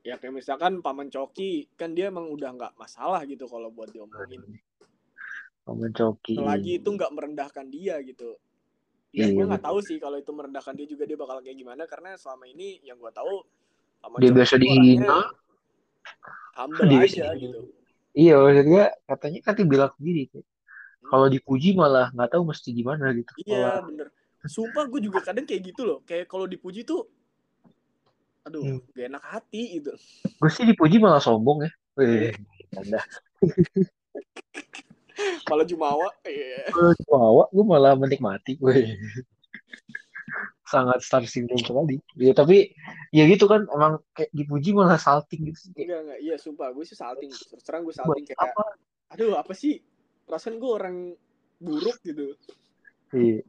ya 0.00 0.16
kayak 0.16 0.32
misalkan 0.32 0.80
paman 0.80 1.12
coki 1.12 1.68
kan 1.76 1.92
dia 1.92 2.08
emang 2.08 2.28
udah 2.32 2.50
nggak 2.56 2.72
masalah 2.76 3.20
gitu 3.28 3.44
kalau 3.46 3.68
buat 3.68 3.92
diomongin 3.92 4.40
Paman 5.70 5.94
Coki 5.94 6.34
selagi 6.34 6.82
itu 6.82 6.88
nggak 6.90 7.12
merendahkan 7.14 7.66
dia 7.70 8.02
gitu. 8.02 8.34
Iya, 9.14 9.30
ya 9.30 9.34
gue 9.38 9.44
nggak 9.54 9.62
betul. 9.62 9.70
tahu 9.70 9.78
sih 9.86 9.96
kalau 10.02 10.16
itu 10.18 10.30
merendahkan 10.34 10.74
dia 10.74 10.86
juga 10.90 11.06
dia 11.06 11.14
bakal 11.18 11.38
kayak 11.42 11.58
gimana 11.58 11.82
karena 11.86 12.18
selama 12.18 12.50
ini 12.50 12.82
yang 12.82 12.98
gue 12.98 13.10
tahu 13.14 13.46
dia 14.18 14.30
biasa 14.34 14.54
dihina. 14.58 15.30
humble 16.58 16.86
Dia 16.90 16.98
aja 17.06 17.06
biasa 17.06 17.38
gitu. 17.38 17.58
Iya 18.10 18.34
maksud 18.42 18.66
gua 18.66 18.86
katanya 19.06 19.38
kan 19.46 19.54
bilang 19.70 19.90
sendiri 19.94 20.22
kayak, 20.34 20.46
kalau 21.06 21.26
dipuji 21.30 21.78
malah 21.78 22.10
nggak 22.10 22.30
tahu 22.34 22.42
mesti 22.50 22.68
gimana 22.74 23.14
gitu. 23.14 23.30
Iya 23.46 23.54
Malah, 23.54 23.82
bener. 23.86 24.06
Sumpah 24.50 24.84
gue 24.90 25.00
juga 25.06 25.22
kadang 25.22 25.46
kayak 25.46 25.62
gitu 25.70 25.82
loh. 25.86 25.98
Kayak 26.02 26.26
kalau 26.26 26.50
dipuji 26.50 26.82
tuh 26.82 27.06
aduh 28.42 28.66
Hmm. 28.66 28.82
gak 28.96 29.06
enak 29.14 29.22
hati 29.22 29.62
gitu. 29.78 29.94
Gue 30.42 30.50
sih 30.50 30.66
dipuji 30.66 30.98
malah 30.98 31.22
sombong 31.22 31.66
ya. 31.66 31.70
Wih, 31.98 32.34
anda 32.74 32.98
malah 35.48 35.66
jumawa 35.66 36.08
iya 36.24 36.68
Wawa, 37.08 37.48
gue 37.50 37.64
malah 37.64 37.92
menikmati. 37.98 38.56
Wih. 38.62 38.96
Sangat 40.62 41.02
star 41.02 41.26
syndrome 41.26 41.58
sekali. 41.58 41.98
Ya, 42.14 42.30
tapi 42.30 42.70
ya 43.10 43.26
gitu 43.26 43.50
kan, 43.50 43.66
emang 43.74 43.98
kayak 44.14 44.30
dipuji 44.30 44.70
malah 44.70 45.00
salting 45.00 45.50
gitu. 45.50 45.74
Kayak, 45.74 45.82
enggak 45.82 46.00
enggak 46.06 46.18
iya 46.22 46.34
sumpah 46.38 46.68
gue 46.70 46.84
sih 46.86 46.94
salting 46.94 47.30
terus 47.30 47.62
terang 47.66 47.82
gue 47.82 47.94
salting 47.94 48.24
kayak 48.24 48.38
apa? 48.38 48.64
aduh 49.10 49.34
apa 49.34 49.50
sih 49.58 49.82
perasaan 50.22 50.62
gue 50.62 50.70
orang 50.70 50.96
buruk 51.58 51.98
gitu 52.06 52.38
Iya. 53.10 53.42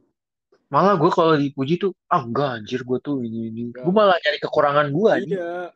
Malah 0.74 0.98
gue 0.98 1.10
kalau 1.14 1.38
dipuji 1.38 1.78
tuh, 1.78 1.94
ah 2.10 2.26
enggak 2.26 2.58
anjir 2.58 2.82
gue 2.82 2.98
tuh 2.98 3.22
ini 3.22 3.54
ini. 3.54 3.62
Gue 3.70 3.94
malah 3.94 4.18
nyari 4.18 4.42
kekurangan 4.42 4.90
gue 4.90 5.12
iya 5.30 5.70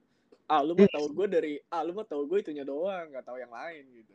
ah 0.47 0.63
lu 0.63 0.79
mah 0.79 0.87
tahu 0.87 1.07
gue 1.11 1.27
dari 1.27 1.53
ah 1.75 1.83
lu 1.83 1.93
mah 1.95 2.07
tahu 2.07 2.23
gue 2.31 2.39
itunya 2.39 2.63
doang 2.63 3.11
nggak 3.11 3.27
tahu 3.27 3.39
yang 3.43 3.51
lain 3.51 3.83
gitu 3.91 4.15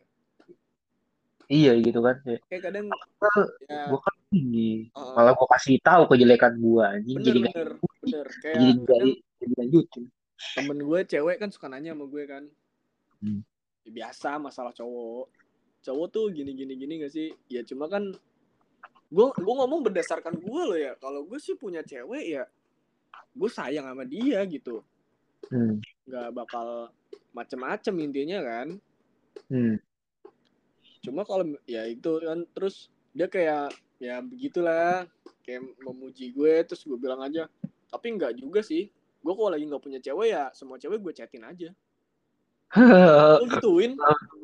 iya 1.48 1.72
gitu 1.78 2.00
kan 2.02 2.16
kayak 2.22 2.40
kayak 2.50 2.62
kadang 2.68 2.86
ya. 3.66 3.90
gue 3.90 4.00
kan 4.00 4.14
ini 4.32 4.90
uh, 4.96 5.14
malah 5.16 5.32
gue 5.34 5.48
kasih 5.58 5.76
tahu 5.82 6.02
kejelekan 6.10 6.52
gue 6.58 6.84
anjing 6.84 7.16
bener 7.18 7.26
jadi 7.26 7.40
bener 7.46 7.68
bener. 7.78 8.26
Kayak 8.42 8.56
jadi 8.58 8.72
kadang 8.86 9.14
jadi 9.42 9.54
lanjutin 9.58 10.04
temen 10.54 10.78
gue 10.82 11.00
cewek 11.06 11.36
kan 11.38 11.50
suka 11.54 11.70
nanya 11.70 11.94
sama 11.94 12.04
gue 12.10 12.24
kan. 12.26 12.44
Hmm. 13.22 13.40
Ya, 13.86 13.90
biasa 13.94 14.42
masalah 14.42 14.74
cowok. 14.74 15.30
Cowok 15.82 16.06
tuh 16.10 16.24
gini 16.34 16.54
gini 16.54 16.74
gini 16.74 17.02
gak 17.02 17.12
sih? 17.14 17.30
Ya 17.46 17.62
cuma 17.62 17.86
kan 17.86 18.10
gue 19.12 19.26
gue 19.30 19.54
ngomong 19.54 19.86
berdasarkan 19.86 20.34
gue 20.42 20.62
loh 20.66 20.78
ya. 20.78 20.98
Kalau 20.98 21.22
gue 21.26 21.38
sih 21.38 21.54
punya 21.54 21.86
cewek 21.86 22.26
ya 22.26 22.44
gue 23.32 23.50
sayang 23.50 23.86
sama 23.86 24.04
dia 24.04 24.42
gitu. 24.44 24.82
Hmm. 25.50 25.82
nggak 26.06 26.28
bakal 26.38 26.94
macem-macem 27.34 27.94
intinya 27.98 28.38
kan. 28.42 28.68
Hmm. 29.50 29.76
Cuma 31.02 31.26
kalau 31.26 31.44
ya 31.66 31.84
itu 31.90 32.22
kan 32.22 32.46
terus 32.54 32.88
dia 33.12 33.26
kayak 33.26 33.74
ya 33.98 34.22
begitulah 34.22 35.04
kayak 35.42 35.62
memuji 35.82 36.30
gue 36.30 36.62
terus 36.62 36.86
gue 36.86 36.94
bilang 36.94 37.20
aja 37.22 37.50
tapi 37.90 38.14
nggak 38.14 38.38
juga 38.38 38.62
sih 38.62 38.88
gue 39.22 39.32
kalau 39.34 39.50
lagi 39.54 39.64
nggak 39.66 39.82
punya 39.82 40.00
cewek 40.02 40.34
ya 40.34 40.50
semua 40.50 40.76
cewek 40.82 40.98
gue 40.98 41.12
chatin 41.14 41.46
aja. 41.46 41.70
Lo 43.38 43.46
gituin. 43.46 43.94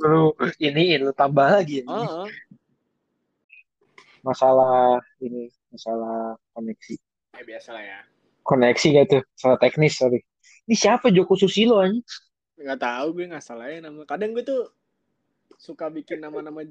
Lu 0.05 0.37
ini 0.61 1.01
lu 1.01 1.11
tambah 1.17 1.49
lagi 1.49 1.83
ini. 1.83 1.89
ah. 1.89 2.29
masalah 4.23 5.01
ini 5.19 5.49
masalah 5.73 6.37
koneksi. 6.53 6.95
Ya 7.35 7.43
biasa 7.43 7.69
lah 7.75 7.85
ya. 7.85 8.01
Koneksi 8.45 8.87
gak 9.01 9.07
tuh? 9.09 9.23
Salah 9.35 9.59
teknis 9.59 9.97
sorry. 9.97 10.21
Ini 10.69 10.77
siapa 10.77 11.09
Joko 11.09 11.35
Susilo 11.35 11.81
anjing? 11.81 12.05
Nggak 12.61 12.81
tahu 12.85 13.07
gue 13.17 13.25
nggak 13.33 13.45
salah 13.45 13.67
ya 13.73 13.81
nama 13.81 14.05
kadang 14.05 14.37
gue 14.37 14.45
tuh 14.45 14.69
suka 15.59 15.91
bikin 15.91 16.23
nama-nama 16.23 16.63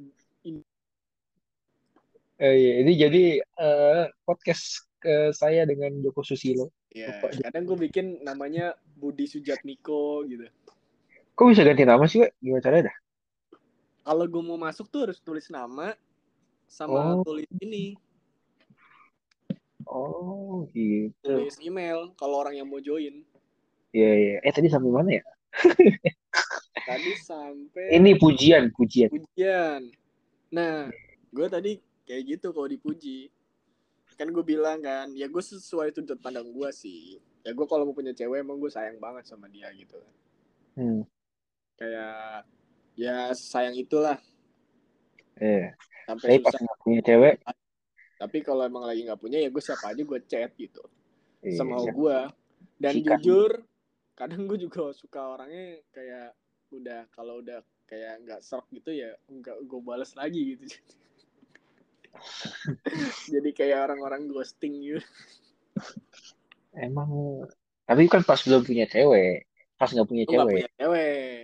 Eh, 2.37 2.53
iya, 2.53 2.73
ini 2.85 2.93
jadi 2.93 3.23
eh, 3.41 4.03
podcast 4.21 4.85
ke 4.97 5.33
saya 5.33 5.65
dengan 5.65 5.89
Joko 5.99 6.21
Susilo. 6.21 6.69
Ya 6.93 7.09
Lupa. 7.11 7.33
kadang 7.33 7.65
gue 7.65 7.77
bikin 7.89 8.21
namanya 8.21 8.73
Budi 8.95 9.25
Sujatmiko 9.25 10.21
gitu. 10.23 10.45
Kok 11.33 11.45
bisa 11.49 11.65
ganti 11.65 11.81
nama 11.81 12.05
sih 12.05 12.21
Wak? 12.21 12.31
gimana 12.37 12.61
caranya 12.61 12.83
dah? 12.89 12.97
Kalau 14.05 14.25
gue 14.25 14.43
mau 14.45 14.55
masuk 14.55 14.85
tuh 14.87 15.09
harus 15.09 15.17
tulis 15.19 15.49
nama 15.49 15.97
sama 16.69 17.17
Oh. 17.17 17.25
tulis 17.25 17.49
ini. 17.57 17.97
Oh 19.83 20.69
gitu. 20.71 21.17
Tulis 21.25 21.57
email 21.59 22.13
kalau 22.15 22.37
orang 22.39 22.53
yang 22.55 22.69
mau 22.69 22.77
join. 22.77 23.25
Iya 23.91 24.11
iya. 24.13 24.35
Eh 24.45 24.53
tadi 24.53 24.69
sampai 24.69 24.93
mana 24.93 25.09
ya 25.09 25.23
tadi 26.87 27.11
sampai 27.19 27.91
ini 27.91 28.15
pujian 28.15 28.71
pujian. 28.71 29.11
Pujian. 29.11 29.91
Nah 30.55 30.87
gue 31.35 31.47
tadi 31.51 31.71
kayak 32.07 32.23
gitu 32.23 32.55
kalau 32.55 32.71
dipuji. 32.71 33.27
Kan 34.15 34.31
gue 34.31 34.41
bilang 34.41 34.79
kan 34.79 35.11
ya 35.13 35.27
gue 35.27 35.43
sesuai 35.43 35.91
sudut 35.91 36.17
pandang 36.23 36.47
gue 36.47 36.69
sih. 36.71 37.19
Ya 37.43 37.51
gue 37.51 37.65
kalau 37.67 37.83
mau 37.83 37.95
punya 37.95 38.15
cewek 38.15 38.39
emang 38.39 38.57
gue 38.57 38.71
sayang 38.71 38.97
banget 38.97 39.27
sama 39.27 39.51
dia 39.51 39.67
gitu. 39.75 39.99
Hmm. 40.77 41.01
kayak 41.77 42.45
ya 42.97 43.33
sayang 43.35 43.77
itulah. 43.77 44.17
Eh 45.37 45.75
sampai 46.07 46.39
tapi 46.39 46.43
pas 46.47 46.55
nggak 46.55 46.79
punya 46.81 47.01
cewek? 47.03 47.35
Tapi 48.17 48.37
kalau 48.41 48.65
emang 48.65 48.87
lagi 48.87 49.05
nggak 49.05 49.21
punya 49.21 49.37
ya 49.43 49.51
gue 49.51 49.61
siapa 49.61 49.93
aja 49.93 50.01
gue 50.01 50.19
chat 50.25 50.49
gitu. 50.57 50.81
Iya, 51.45 51.61
sama 51.61 51.77
gue 51.85 52.17
dan 52.77 52.93
jujur 53.01 53.61
kadang 54.17 54.49
gue 54.49 54.57
juga 54.57 54.89
suka 54.93 55.37
orangnya 55.37 55.81
kayak 55.93 56.33
udah 56.71 57.07
kalau 57.15 57.39
udah 57.39 57.63
kayak 57.87 58.19
nggak 58.27 58.43
serp 58.43 58.67
gitu 58.75 58.91
ya 58.91 59.15
nggak 59.31 59.55
gue 59.63 59.79
balas 59.79 60.11
lagi 60.19 60.55
gitu. 60.55 60.65
Jadi 63.33 63.49
kayak 63.55 63.87
orang-orang 63.91 64.27
ghosting 64.27 64.83
gitu. 64.83 65.01
Emang 66.75 67.43
tapi 67.87 68.11
kan 68.11 68.21
pas 68.27 68.41
belum 68.43 68.67
punya 68.67 68.83
cewek 68.89 69.47
pas 69.77 69.87
nggak 69.93 70.09
punya 70.09 70.25
cewek. 70.27 70.67
punya 70.67 70.71
cewek. 70.75 71.39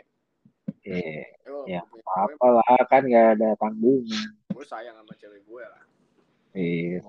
Eh 0.83 1.23
Lu 1.47 1.63
Ya, 1.63 1.79
apa 2.03 2.47
lah 2.59 2.75
kan 2.91 3.07
nggak 3.07 3.39
ada 3.39 3.55
tanggungan 3.55 4.35
gue 4.51 4.65
sayang 4.67 4.99
sama 4.99 5.13
cewek 5.15 5.41
gue 5.47 5.63
lah. 5.63 5.83
Iya. 6.53 7.01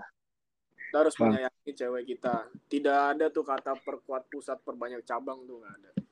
Kita 0.79 0.97
harus 1.03 1.15
menyayangi 1.19 1.73
cewek 1.75 2.05
kita. 2.07 2.49
Tidak 2.71 2.99
ada 3.19 3.27
tuh 3.29 3.43
kata 3.43 3.75
perkuat 3.83 4.31
pusat 4.31 4.63
perbanyak 4.63 5.03
cabang 5.03 5.43
tuh 5.45 5.59
nggak 5.59 5.75
ada 5.75 6.04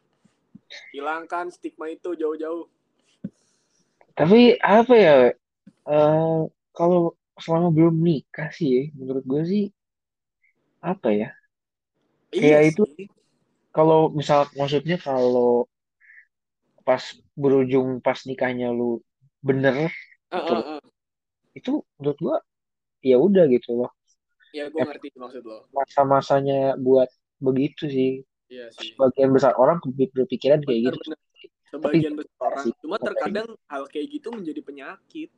hilangkan 0.94 1.49
stigma 1.53 1.86
itu 1.90 2.15
jauh-jauh. 2.16 2.66
Tapi 4.19 4.61
apa 4.61 4.94
ya 4.94 5.15
eh 5.89 6.40
kalau 6.77 7.16
selama 7.40 7.69
belum 7.73 7.97
nikah 8.07 8.49
sih 8.53 8.69
ya, 8.69 8.82
menurut 8.99 9.24
gue 9.24 9.43
sih 9.49 9.65
apa 10.82 11.09
ya? 11.15 11.28
Kayak 12.32 12.62
itu, 12.74 12.82
kalau 13.77 14.09
misal 14.12 14.49
maksudnya 14.57 14.97
kalau 15.01 15.69
pas 16.82 17.03
berujung 17.39 18.03
pas 18.03 18.19
nikahnya 18.27 18.69
lu 18.74 18.99
bener 19.40 19.90
Ah, 20.32 20.40
Betul. 20.40 20.59
ah, 20.59 20.70
ah. 20.77 20.81
itu 21.53 21.73
menurut 22.01 22.19
gua 22.24 22.36
ya 23.05 23.16
udah 23.20 23.44
gitu 23.53 23.70
loh. 23.85 23.90
Ya 24.53 24.69
gue 24.73 24.81
ngerti 24.81 25.09
maksud 25.16 25.43
lo. 25.44 25.59
masa-masanya 25.73 26.77
buat 26.77 27.09
begitu 27.40 27.89
sih 27.89 28.11
iya 28.53 28.69
sih. 28.69 28.93
Sebagian 28.93 29.33
besar 29.33 29.57
orang 29.57 29.81
berpikiran 29.81 30.61
kayak 30.61 30.81
gitu. 30.93 30.99
Benar-benar 31.01 31.20
sebagian 31.73 32.15
besar 32.20 32.37
orang. 32.45 32.65
sih, 32.69 32.73
cuma 32.85 32.97
tapi- 33.01 33.07
terkadang 33.09 33.49
hal 33.73 33.83
kayak 33.89 34.07
gitu 34.12 34.29
menjadi 34.29 34.61
penyakit. 34.61 35.29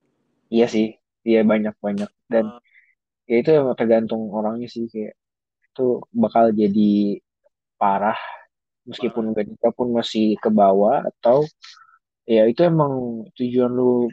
Iya 0.50 0.66
sih. 0.66 0.98
Iya 1.22 1.40
banyak 1.46 1.74
banyak. 1.78 2.10
Dan 2.26 2.44
Ah, 2.50 2.60
ya 3.30 3.36
itu 3.40 3.52
tergantung 3.78 4.28
orangnya 4.28 4.66
sih 4.66 4.90
kayak 4.90 5.14
itu 5.70 5.86
bakal 6.10 6.50
jadi 6.50 7.22
parah. 7.78 8.18
Meskipun 8.84 9.32
udah 9.32 9.44
nikah 9.46 9.72
pun 9.72 9.96
masih 9.96 10.36
ke 10.36 10.52
bawah 10.52 11.00
atau 11.08 11.48
ya 12.28 12.44
itu 12.44 12.60
emang 12.64 13.24
tujuan 13.32 13.72
lu 13.72 14.12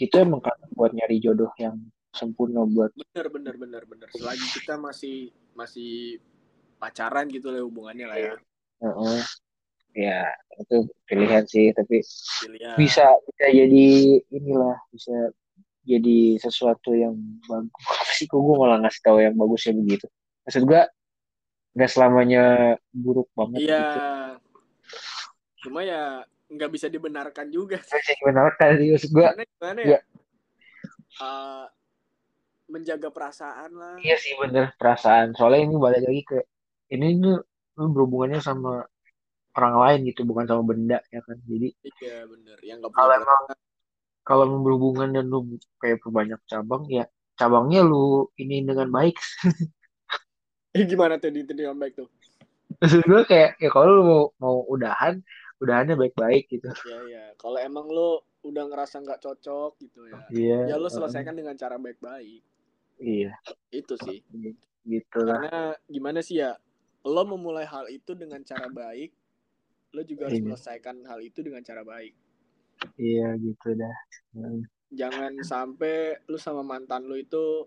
itu 0.00 0.16
emang 0.16 0.40
kan 0.40 0.56
buat 0.72 0.96
nyari 0.96 1.20
jodoh 1.20 1.52
yang 1.60 1.76
sempurna 2.12 2.64
buat 2.64 2.92
bener 2.96 3.26
bener 3.28 3.54
bener 3.60 3.82
bener 3.84 4.08
selagi 4.12 4.46
kita 4.56 4.80
masih 4.80 5.28
masih 5.52 6.20
pacaran 6.80 7.28
gitu 7.28 7.52
lah 7.52 7.60
hubungannya 7.60 8.06
lah 8.08 8.18
ya. 8.18 8.34
Heeh. 8.80 9.20
ya 9.90 10.22
itu 10.54 10.86
pilihan 11.02 11.42
sih 11.50 11.74
tapi 11.74 11.98
pilihan. 12.46 12.78
bisa 12.78 13.10
bisa 13.26 13.44
jadi 13.50 13.88
inilah 14.30 14.78
bisa 14.94 15.34
jadi 15.84 16.38
sesuatu 16.40 16.94
yang 16.96 17.18
bagus. 17.44 17.84
Apa 18.00 18.12
sih 18.16 18.24
kok 18.30 18.38
gue 18.40 18.56
malah 18.56 18.78
ngasih 18.80 19.02
tahu 19.04 19.18
yang 19.20 19.34
bagusnya 19.36 19.76
begitu? 19.76 20.06
Maksud 20.46 20.62
gue 20.64 20.82
nggak 21.74 21.90
selamanya 21.90 22.74
buruk 22.90 23.28
banget 23.34 23.66
iya. 23.66 23.78
gitu. 23.78 23.98
Cuma 25.68 25.84
ya 25.84 26.24
nggak 26.50 26.70
bisa 26.70 26.86
dibenarkan 26.88 27.46
juga. 27.52 27.78
Sih. 27.82 27.98
bisa 27.98 28.14
dibenarkan 28.24 28.68
sih 28.78 28.88
maksud 28.94 29.10
gue 29.12 29.26
karena 29.26 29.44
gimana 29.44 29.80
Iya. 29.84 29.98
ya 29.98 30.00
Eh, 31.20 31.66
menjaga 32.70 33.08
perasaan 33.10 33.70
lah. 33.74 33.94
Iya 34.00 34.16
sih 34.16 34.32
bener. 34.38 34.72
Perasaan. 34.78 35.34
Soalnya 35.36 35.68
ini 35.68 35.76
balik 35.76 36.02
lagi 36.06 36.22
ke 36.22 36.38
ini 36.90 37.06
ini 37.16 37.32
lu 37.78 37.86
berhubungannya 37.94 38.42
sama 38.42 38.84
orang 39.56 39.74
lain 39.82 40.00
gitu 40.10 40.22
bukan 40.26 40.46
sama 40.46 40.62
benda 40.62 40.98
ya 41.10 41.20
kan? 41.22 41.38
Jadi 41.46 41.68
iya 42.02 42.26
bener. 42.26 42.58
Yang 42.62 42.78
nggak 42.86 42.92
kalau 42.94 43.12
emang 43.14 43.42
kalau 44.26 44.44
berhubungan 44.62 45.08
dan 45.10 45.26
lu 45.26 45.58
kayak 45.80 45.98
berbanyak 46.04 46.38
cabang 46.46 46.86
ya 46.86 47.08
cabangnya 47.40 47.80
lu 47.80 48.28
ini 48.36 48.60
dengan 48.60 48.92
baik. 48.92 49.16
Eh, 50.76 50.84
gimana 50.90 51.16
tuh 51.16 51.32
di 51.32 51.42
dengan 51.48 51.78
baik 51.80 51.96
tuh? 51.96 52.08
Maksud 52.78 53.02
gue 53.08 53.22
kayak 53.26 53.56
ya 53.58 53.68
kalau 53.72 53.88
lu 53.96 54.02
mau 54.04 54.22
mau 54.38 54.56
udahan 54.68 55.18
udahannya 55.60 55.96
baik-baik 55.96 56.52
gitu. 56.52 56.68
Ya 56.84 56.98
ya 57.08 57.24
kalau 57.40 57.56
emang 57.56 57.88
lo 57.88 58.28
udah 58.44 58.68
ngerasa 58.72 59.04
nggak 59.04 59.20
cocok 59.20 59.76
gitu 59.84 60.00
ya 60.08 60.16
iya 60.32 60.58
ya 60.72 60.76
lo 60.80 60.88
selesaikan 60.88 61.36
dengan 61.36 61.56
cara 61.56 61.80
baik-baik. 61.80 62.44
Iya. 63.00 63.32
Itu 63.72 63.96
sih. 64.04 64.20
Gitu 64.84 65.18
lah. 65.24 65.40
Karena 65.40 65.60
gimana 65.88 66.20
sih 66.20 66.44
ya 66.44 66.56
lo 67.02 67.22
memulai 67.24 67.64
hal 67.64 67.88
itu 67.88 68.12
dengan 68.12 68.40
cara 68.42 68.68
baik 68.68 69.10
lo 69.90 70.00
juga 70.04 70.28
harus 70.28 70.38
Iya. 70.38 70.44
menyelesaikan 70.46 70.96
hal 71.08 71.20
itu 71.20 71.40
dengan 71.40 71.62
cara 71.64 71.82
baik 71.82 72.14
iya 72.96 73.34
gitu 73.36 73.74
dah 73.74 73.96
Hmm. 74.30 74.62
jangan 74.90 75.42
sampai 75.42 76.18
lu 76.30 76.38
sama 76.38 76.62
mantan 76.62 77.06
lo 77.06 77.14
itu 77.14 77.66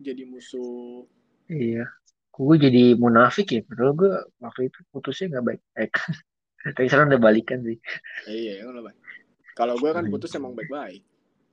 jadi 0.00 0.24
musuh 0.24 1.04
iya 1.46 1.84
gue 2.30 2.56
jadi 2.56 2.96
munafik 2.96 3.52
ya 3.52 3.60
padahal 3.68 3.92
gue 3.92 4.12
waktu 4.40 4.60
itu 4.72 4.78
putusnya 4.88 5.36
nggak 5.36 5.44
baik-baik 5.44 5.92
tapi 6.76 6.86
sekarang 6.88 7.12
udah 7.12 7.20
balikan 7.20 7.58
sih 7.60 7.76
ya, 8.24 8.32
iya 8.32 8.52
ya 8.60 8.62
kan 8.64 8.96
kalau 9.52 9.74
gue 9.76 9.90
kan 9.92 10.08
putus 10.08 10.32
emang 10.32 10.56
baik-baik 10.56 11.04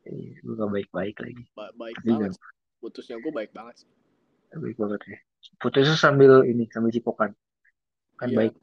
iya 0.08 0.32
gue 0.40 0.54
nggak 0.56 0.72
baik-baik 0.72 1.16
lagi 1.20 1.44
Ba- 1.52 1.76
baik 1.76 1.98
Iya. 2.04 2.10
banget 2.16 2.32
sih. 2.40 2.44
putusnya 2.80 3.16
gue 3.20 3.32
baik 3.34 3.52
banget 3.52 3.76
sih. 3.84 3.90
baik 4.56 4.78
banget 4.80 5.02
ya 5.12 5.18
putusnya 5.58 5.96
sambil 5.96 6.44
ini 6.44 6.66
sambil 6.70 6.90
cipokan 6.90 7.32
kan 8.16 8.28
Iya. 8.28 8.38
baik 8.38 8.54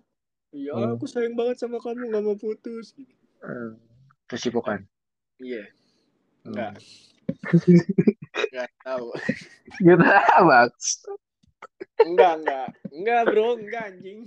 ya 0.51 0.72
Hmm. 0.72 0.94
aku 0.94 1.05
sayang 1.05 1.34
banget 1.34 1.59
sama 1.59 1.78
kamu 1.78 2.14
nggak 2.14 2.22
mau 2.22 2.36
putus 2.36 2.94
gitu. 2.94 3.10
Hmm. 3.40 3.74
Terus 4.26 4.42
cipokan. 4.42 4.80
iya 5.38 5.66
Hmm. 6.42 6.52
enggak 6.52 6.72
enggak 8.44 8.68
tahu 8.80 9.09
Gitu 9.84 10.05
Max. 10.44 10.72
enggak 11.98 12.32
enggak 12.38 12.66
enggak 12.90 13.20
bro 13.26 13.48
enggak 13.56 13.82
anjing 13.90 14.20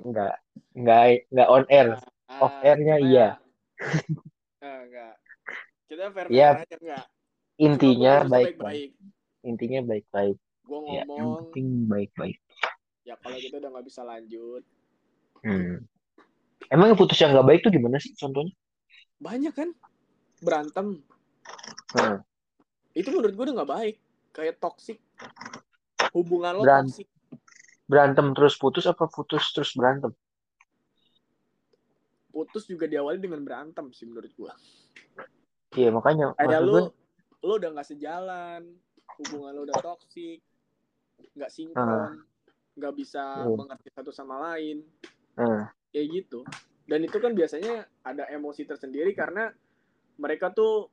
Enggak. 0.00 0.34
Enggak 0.72 1.02
enggak 1.28 1.48
on 1.48 1.64
air. 1.68 1.88
Off 2.30 2.54
Ah, 2.54 2.62
air-nya 2.62 2.96
enggak. 2.96 3.10
iya. 3.10 3.28
Ah, 4.60 4.80
enggak 4.80 5.14
kita 5.84 6.04
fair 6.08 6.26
Iya. 6.30 6.50
aja 6.62 6.76
enggak 6.78 7.04
Intinya 7.58 8.14
baik 8.22 8.56
baik-baik. 8.56 8.64
baik 8.64 8.90
Intinya 9.42 9.80
baik-baik. 9.84 10.36
Gue 10.70 10.78
Ya, 10.88 11.02
yang 11.02 11.08
ngomong 11.08 11.50
penting 11.50 11.66
baik-baik. 11.84 12.38
ya 13.02 13.14
kalau 13.16 13.36
kita 13.36 13.58
udah 13.58 13.70
nggak 13.70 13.86
bisa 13.86 14.02
lanjut 14.02 14.62
Hmm. 15.40 15.80
Emang 16.68 16.92
putus 16.94 17.16
yang 17.16 17.32
nggak 17.32 17.42
baik 17.44 17.60
tuh 17.60 17.70
gimana 17.70 17.96
sih 17.96 18.12
contohnya? 18.14 18.52
banyak 19.16 19.50
kan 19.50 19.68
berantem 20.38 21.02
Hmm. 21.90 22.22
itu 22.92 23.08
menurut 23.08 23.32
gue 23.32 23.44
udah 23.44 23.56
nggak 23.56 23.72
baik 23.72 23.96
kayak 24.30 24.56
toxic 24.56 24.96
hubungan 26.10 26.54
lo 26.54 26.62
Beran- 26.62 26.86
toxic 26.86 27.08
Berantem 27.84 28.30
terus 28.30 28.54
putus 28.54 28.86
apa 28.86 29.04
putus 29.06 29.50
terus 29.50 29.74
berantem? 29.74 30.14
putus 32.30 32.64
juga 32.64 32.86
diawali 32.86 33.18
dengan 33.18 33.42
berantem 33.42 33.90
sih 33.90 34.06
menurut 34.06 34.30
gue 34.30 34.52
Iya 35.72 35.90
makanya 35.90 36.32
maksud 36.32 36.62
lu 36.62 36.72
gue 36.72 36.84
lu 37.40 37.52
udah 37.56 37.68
nggak 37.72 37.88
sejalan 37.88 38.62
hubungan 39.18 39.52
lo 39.52 39.62
udah 39.64 39.78
toxic 39.80 40.38
nggak 41.36 41.52
sinkron 41.52 42.24
nggak 42.78 42.94
bisa 42.96 43.44
Hmm. 43.44 43.56
mengerti 43.58 43.88
satu 43.92 44.10
sama 44.14 44.38
lain 44.52 44.80
hmm, 45.36 45.62
kayak 45.92 46.06
gitu 46.10 46.40
dan 46.88 47.00
itu 47.06 47.16
kan 47.20 47.32
biasanya 47.36 47.86
ada 48.02 48.26
emosi 48.32 48.66
tersendiri 48.66 49.12
karena 49.14 49.52
mereka 50.18 50.50
tuh 50.50 50.88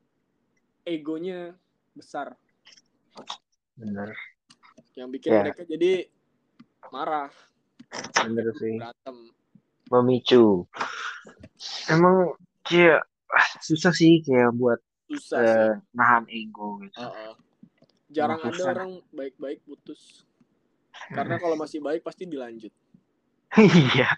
egonya 0.84 1.56
besar 1.96 2.36
bener 3.78 4.14
yang 4.98 5.10
bikin 5.14 5.32
Ya. 5.38 5.42
mereka 5.46 5.62
jadi 5.66 6.10
marah 6.90 7.30
bener 8.26 8.50
sih 8.58 8.78
berantem 8.82 9.18
memicu. 9.88 10.68
Emang 11.88 12.36
kayak 12.68 13.08
ah, 13.32 13.50
susah 13.64 13.96
sih 13.96 14.20
kayak 14.24 14.52
buat 14.56 14.80
susah 15.08 15.40
eh, 15.40 15.72
nahan 15.96 16.28
ego 16.28 16.80
gitu. 16.84 17.00
Heeh. 17.00 17.32
Jarang 18.08 18.40
ada 18.44 18.64
orang 18.74 18.92
baik-baik 19.12 19.64
putus. 19.68 20.24
Karena 21.12 21.38
kalau 21.38 21.56
masih 21.60 21.80
baik 21.84 22.02
pasti 22.02 22.26
dilanjut. 22.26 22.74
Iya. 23.58 24.10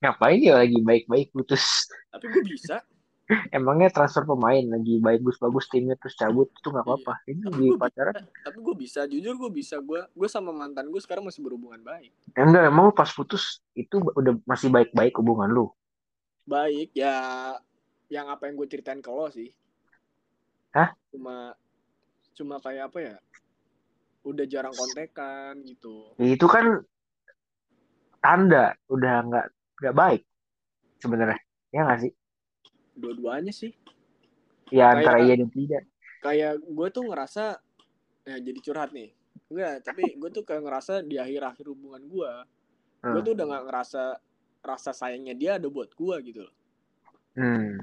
Ngapain 0.00 0.40
ya 0.40 0.62
lagi 0.62 0.78
baik-baik 0.80 1.34
putus? 1.34 1.90
tapi 2.08 2.30
gue 2.32 2.44
bisa. 2.46 2.80
Emangnya 3.52 3.92
transfer 3.92 4.24
pemain 4.24 4.64
lagi 4.64 4.96
bagus-bagus 5.04 5.68
timnya 5.68 5.92
terus 6.00 6.16
cabut 6.16 6.48
itu 6.48 6.68
nggak 6.72 6.86
apa-apa. 6.88 7.20
Ini 7.28 7.44
Tapi 7.44 7.60
di 7.60 7.66
pacaran. 7.76 8.24
Tapi 8.24 8.58
gue 8.64 8.74
bisa. 8.80 9.04
Jujur 9.04 9.36
gue 9.36 9.50
bisa. 9.52 9.76
Gue 9.84 10.00
gue 10.08 10.28
sama 10.32 10.48
mantan 10.56 10.88
gue 10.88 11.00
sekarang 11.04 11.28
masih 11.28 11.44
berhubungan 11.44 11.84
baik. 11.84 12.08
Enggak, 12.32 12.72
emang 12.72 12.88
lu 12.88 12.92
pas 12.96 13.12
putus 13.12 13.60
itu 13.76 14.00
udah 14.00 14.32
masih 14.48 14.72
baik-baik 14.72 15.12
hubungan 15.20 15.50
lu. 15.52 15.68
baik 16.48 16.96
ya 16.96 17.12
yang 18.08 18.32
apa 18.32 18.48
yang 18.48 18.56
gue 18.56 18.68
ceritain 18.72 19.04
ke 19.04 19.12
lo 19.12 19.28
sih. 19.28 19.52
Hah? 20.72 20.96
cuma 21.12 21.52
cuma 22.32 22.56
kayak 22.60 22.88
apa 22.88 22.98
ya 23.02 23.14
udah 24.28 24.44
jarang 24.44 24.72
kontekan 24.72 25.60
gitu 25.62 26.12
itu 26.18 26.44
kan 26.44 26.84
tanda 28.18 28.76
udah 28.86 29.14
nggak 29.24 29.46
nggak 29.78 29.94
baik 29.94 30.22
sebenarnya. 30.98 31.38
Ya 31.70 31.84
nggak 31.84 32.00
sih? 32.02 32.12
dua-duanya 32.92 33.54
sih 33.54 33.70
Ya 34.68 34.90
Kayak- 34.90 34.94
antara 34.98 35.18
iya 35.22 35.34
dan 35.34 35.48
tidak. 35.48 35.82
kayak 36.18 36.52
gue 36.60 36.88
tuh 36.90 37.04
ngerasa 37.06 37.44
ya 38.24 38.36
jadi 38.36 38.58
curhat 38.58 38.90
nih 38.90 39.14
enggak 39.48 39.74
tapi 39.82 40.02
gue 40.12 40.28
tuh 40.28 40.42
kayak 40.42 40.66
ngerasa 40.66 41.00
di 41.00 41.14
akhir-akhir 41.14 41.62
hubungan 41.64 42.02
gue 42.04 42.32
gue 42.98 43.08
Hmm. 43.14 43.22
tuh 43.22 43.32
udah 43.32 43.46
nggak 43.46 43.64
ngerasa 43.64 44.02
rasa 44.60 44.90
sayangnya 44.90 45.32
dia 45.32 45.50
ada 45.56 45.70
buat 45.70 45.94
gue 45.94 46.16
gitu 46.26 46.42
loh 46.42 46.54
Hmm. 47.32 47.78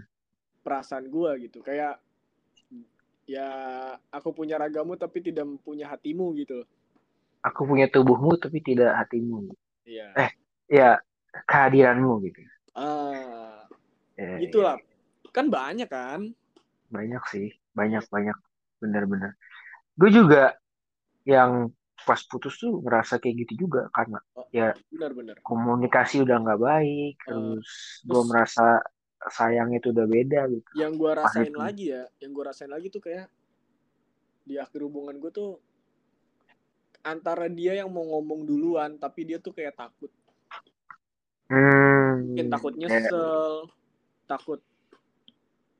perasaan 0.61 1.07
gue 1.07 1.47
gitu 1.47 1.63
kayak 1.63 1.95
ya 3.25 3.47
aku 4.13 4.29
punya 4.33 4.55
ragamu 4.61 4.93
tapi 4.97 5.21
tidak 5.21 5.45
punya 5.65 5.89
hatimu 5.89 6.33
gitu 6.37 6.61
Aku 7.45 7.61
punya 7.69 7.85
tubuhmu 7.85 8.41
tapi 8.41 8.57
tidak 8.57 8.97
hatimu. 9.05 9.53
iya 9.85 10.09
Eh. 10.17 10.31
Ya 10.65 10.97
kehadiranmu 11.45 12.25
gitu. 12.25 12.41
ah 12.73 13.65
Ya, 14.15 14.39
gitulah 14.39 14.79
kan 15.35 15.51
banyak 15.51 15.85
kan 15.91 16.31
Banyak 16.87 17.21
sih, 17.27 17.51
banyak 17.75 18.07
banyak, 18.07 18.37
bener-bener. 18.79 19.35
Gue 19.99 20.07
juga 20.09 20.55
yang 21.27 21.69
pas 22.07 22.21
putus 22.23 22.55
tuh 22.61 22.79
ngerasa 22.79 23.19
kayak 23.19 23.35
gitu 23.45 23.67
juga 23.67 23.91
karena 23.91 24.21
benar-benar 24.93 25.35
komunikasi 25.43 26.23
udah 26.23 26.37
nggak 26.39 26.61
baik, 26.61 27.15
Eh, 27.19 27.23
terus 27.27 27.67
gue 28.07 28.21
merasa 28.25 28.79
sayang 29.27 29.73
itu 29.73 29.89
udah 29.89 30.05
beda 30.05 30.41
gitu. 30.49 30.69
yang 30.77 30.93
gue 30.93 31.11
rasain 31.11 31.49
itu. 31.49 31.57
lagi 31.57 31.85
ya 31.89 32.03
yang 32.21 32.31
gue 32.31 32.43
rasain 32.45 32.69
lagi 32.69 32.87
tuh 32.89 33.01
kayak 33.01 33.25
di 34.45 34.55
akhir 34.55 34.79
hubungan 34.85 35.17
gue 35.17 35.31
tuh 35.33 35.57
antara 37.01 37.45
dia 37.47 37.77
yang 37.77 37.89
mau 37.89 38.05
ngomong 38.05 38.45
duluan 38.45 38.97
tapi 38.97 39.25
dia 39.25 39.37
tuh 39.37 39.53
kayak 39.53 39.75
takut 39.75 40.11
Hmm, 41.45 42.25
mungkin 42.33 42.49
takut 42.49 42.73
ya, 42.73 42.89
nyesel 42.89 43.69
takut 44.25 44.57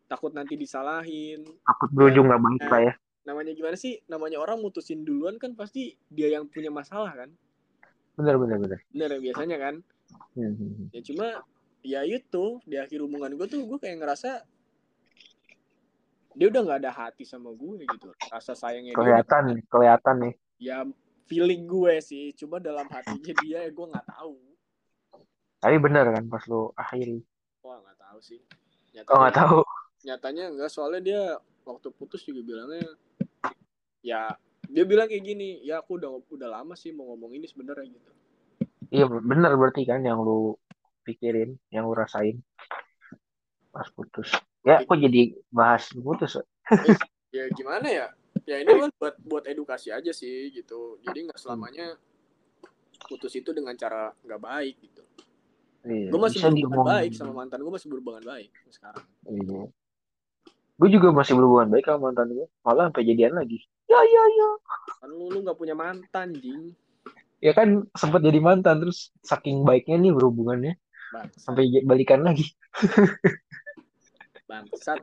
takut 0.05 0.29
nanti 0.29 0.53
disalahin 0.53 1.41
takut 1.65 1.89
berujung 1.89 2.29
nggak 2.29 2.37
baik 2.37 2.63
lah 2.69 2.81
ya. 2.85 2.93
namanya 3.25 3.49
gimana 3.57 3.73
sih 3.73 3.97
namanya 4.05 4.37
orang 4.37 4.61
mutusin 4.61 5.01
duluan 5.01 5.41
kan 5.41 5.57
pasti 5.57 5.97
dia 6.05 6.29
yang 6.29 6.45
punya 6.45 6.69
masalah 6.69 7.17
kan 7.17 7.33
Bener 8.13 8.37
bener 8.37 8.57
bener. 8.61 8.79
bener 8.93 9.09
ya 9.17 9.19
biasanya 9.21 9.57
kan 9.57 9.75
Hmm, 10.37 10.53
hmm, 10.53 10.69
hmm. 10.69 10.87
ya 10.93 11.01
cuma 11.01 11.27
ya 11.85 12.01
itu 12.01 12.57
di 12.63 12.75
akhir 12.75 12.97
hubungan 12.99 13.29
gue 13.31 13.45
tuh 13.45 13.61
gue 13.61 13.77
kayak 13.77 14.01
ngerasa 14.01 14.41
dia 16.35 16.47
udah 16.49 16.61
nggak 16.61 16.79
ada 16.81 16.91
hati 16.91 17.23
sama 17.23 17.53
gue 17.53 17.85
gitu 17.85 18.09
rasa 18.27 18.51
sayangnya 18.51 18.91
dia 18.91 18.97
Kelihatan 18.97 19.41
nih, 19.47 19.59
kelihatan 19.65 20.15
nih. 20.19 20.33
ya 20.57 20.77
feeling 21.25 21.63
gue 21.63 21.93
sih 22.01 22.33
cuma 22.33 22.59
dalam 22.59 22.85
hatinya 22.85 23.31
dia 23.41 23.63
ya 23.63 23.71
gue 23.71 23.85
nggak 23.87 24.07
tahu 24.09 24.35
Tapi 25.57 25.75
bener 25.79 26.05
kan 26.05 26.23
pas 26.25 26.43
lu 26.45 26.69
akhiri. 26.73 27.23
wah 27.61 27.79
nggak 27.79 27.97
tahu 27.97 28.19
sih 28.19 28.41
nyatanya, 28.91 29.09
Oh 29.09 29.17
nggak 29.19 29.35
tahu. 29.35 29.59
nyatanya 30.03 30.43
enggak 30.51 30.69
soalnya 30.69 31.01
dia 31.01 31.21
waktu 31.63 31.87
putus 31.89 32.21
juga 32.21 32.41
bilangnya 32.43 32.85
ya 34.01 34.29
dia 34.65 34.83
bilang 34.83 35.05
kayak 35.05 35.23
gini 35.23 35.61
ya 35.61 35.79
aku 35.79 35.97
udah 35.97 36.09
udah 36.27 36.49
lama 36.51 36.73
sih 36.73 36.89
mau 36.89 37.09
ngomong 37.09 37.33
ini 37.33 37.45
sebenarnya 37.45 37.89
gitu 37.89 38.11
Iya 38.87 39.09
bener 39.09 39.49
berarti 39.55 39.81
kan 39.81 40.01
yang 40.01 40.21
lu 40.21 40.53
pikirin, 41.05 41.55
yang 41.69 41.85
lu 41.85 41.93
rasain 41.93 42.41
pas 43.69 43.85
putus. 43.93 44.33
Ya, 44.65 44.81
kok 44.81 44.97
jadi 44.97 45.37
bahas 45.53 45.87
putus? 45.93 46.41
ya 47.35 47.45
gimana 47.51 47.87
ya 47.91 48.07
ya 48.47 48.63
ini 48.63 48.71
kan 48.71 48.89
buat 48.95 49.15
buat 49.27 49.43
edukasi 49.43 49.91
aja 49.91 50.11
sih 50.15 50.53
gitu 50.55 50.95
jadi 51.03 51.27
nggak 51.27 51.39
selamanya 51.39 51.99
putus 53.11 53.35
itu 53.35 53.51
dengan 53.51 53.75
cara 53.75 54.15
nggak 54.23 54.41
baik 54.41 54.75
gitu 54.79 55.03
Iya, 55.85 56.09
gue 56.09 56.17
masih 56.17 56.41
berhubungan 56.41 56.97
baik 56.97 57.11
sama 57.13 57.33
mantan 57.45 57.61
gue 57.61 57.69
masih 57.69 57.87
berhubungan 57.93 58.23
baik 58.25 58.49
sekarang 58.73 59.05
Iya. 59.29 59.69
Gue 60.75 60.89
juga 60.91 61.13
masih 61.15 61.39
berhubungan 61.39 61.71
baik 61.71 61.87
sama 61.87 62.11
mantan 62.11 62.35
gue. 62.35 62.51
Malah 62.67 62.91
sampai 62.91 63.07
jadian 63.07 63.31
lagi. 63.31 63.63
Ya 63.87 63.95
ya 63.95 64.23
ya. 64.27 64.49
kan 64.99 65.07
lu 65.07 65.31
lu 65.31 65.39
nggak 65.45 65.55
punya 65.55 65.71
mantan 65.71 66.35
jing 66.35 66.75
Ya 67.39 67.53
kan 67.55 67.85
sempat 67.95 68.25
jadi 68.25 68.41
mantan 68.41 68.81
terus 68.81 69.13
saking 69.23 69.63
baiknya 69.63 70.01
nih 70.01 70.11
berhubungannya 70.11 70.75
bangsat 71.13 71.39
sampai 71.41 71.63
balikan 71.83 72.21
lagi. 72.21 72.53
bangsat 74.45 75.01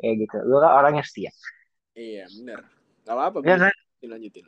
Kayak 0.00 0.14
gitu. 0.26 0.36
Lu 0.44 0.56
kan 0.58 0.72
orangnya 0.76 1.04
setia. 1.04 1.30
iya 1.92 2.24
bener 2.38 2.64
nggak 3.04 3.16
apa 3.18 3.38
Ya 3.44 3.56
kan? 3.58 3.74
lanjutin 4.06 4.46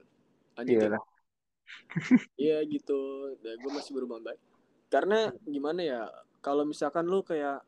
lanjutin 0.56 0.90
Iya. 0.94 0.98
Iya 2.40 2.58
gitu, 2.68 3.00
dan 3.40 3.56
gue 3.58 3.70
masih 3.72 3.92
berhubungan 3.96 4.32
baik. 4.32 4.40
Karena 4.88 5.32
gimana 5.44 5.80
ya, 5.80 6.02
kalau 6.44 6.64
misalkan 6.68 7.08
lu 7.08 7.24
kayak, 7.24 7.64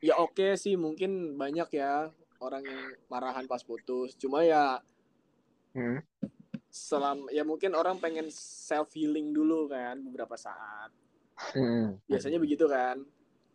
ya 0.00 0.14
oke 0.16 0.56
sih 0.56 0.76
mungkin 0.76 1.36
banyak 1.36 1.68
ya 1.76 2.08
orang 2.40 2.64
yang 2.64 2.80
marahan 3.08 3.44
pas 3.44 3.60
putus. 3.60 4.16
Cuma 4.16 4.44
ya 4.44 4.80
Hmm. 5.72 6.04
Selam, 6.72 7.28
ya 7.28 7.44
mungkin 7.44 7.76
orang 7.76 8.00
pengen 8.00 8.32
self 8.32 8.88
healing 8.96 9.36
dulu 9.36 9.68
kan 9.68 10.00
beberapa 10.00 10.40
saat. 10.40 10.88
Hmm. 11.52 12.00
Biasanya 12.08 12.40
begitu 12.40 12.64
kan. 12.64 13.04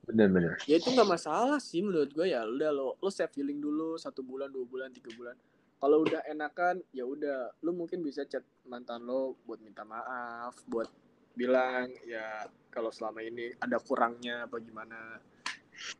Bener-bener. 0.05 0.61
Ya 0.69 0.77
itu 0.77 0.93
nggak 0.93 1.09
masalah 1.09 1.57
sih 1.57 1.81
menurut 1.81 2.13
gue 2.13 2.29
ya. 2.29 2.45
Udah 2.45 2.69
lo, 2.69 2.93
lo 3.01 3.09
self 3.09 3.33
healing 3.33 3.57
dulu 3.57 3.97
satu 3.97 4.21
bulan, 4.21 4.53
dua 4.53 4.69
bulan, 4.69 4.93
tiga 4.93 5.09
bulan. 5.17 5.33
Kalau 5.77 6.05
udah 6.05 6.21
enakan, 6.29 6.81
ya 6.93 7.05
udah, 7.05 7.57
lu 7.65 7.73
mungkin 7.73 8.05
bisa 8.05 8.25
chat 8.25 8.45
mantan 8.69 9.05
lo 9.05 9.37
buat 9.45 9.61
minta 9.61 9.81
maaf, 9.85 10.57
buat 10.69 10.89
bilang 11.37 11.93
ya 12.09 12.49
kalau 12.73 12.89
selama 12.89 13.21
ini 13.21 13.53
ada 13.61 13.77
kurangnya 13.77 14.49
apa 14.49 14.57
gimana 14.57 15.21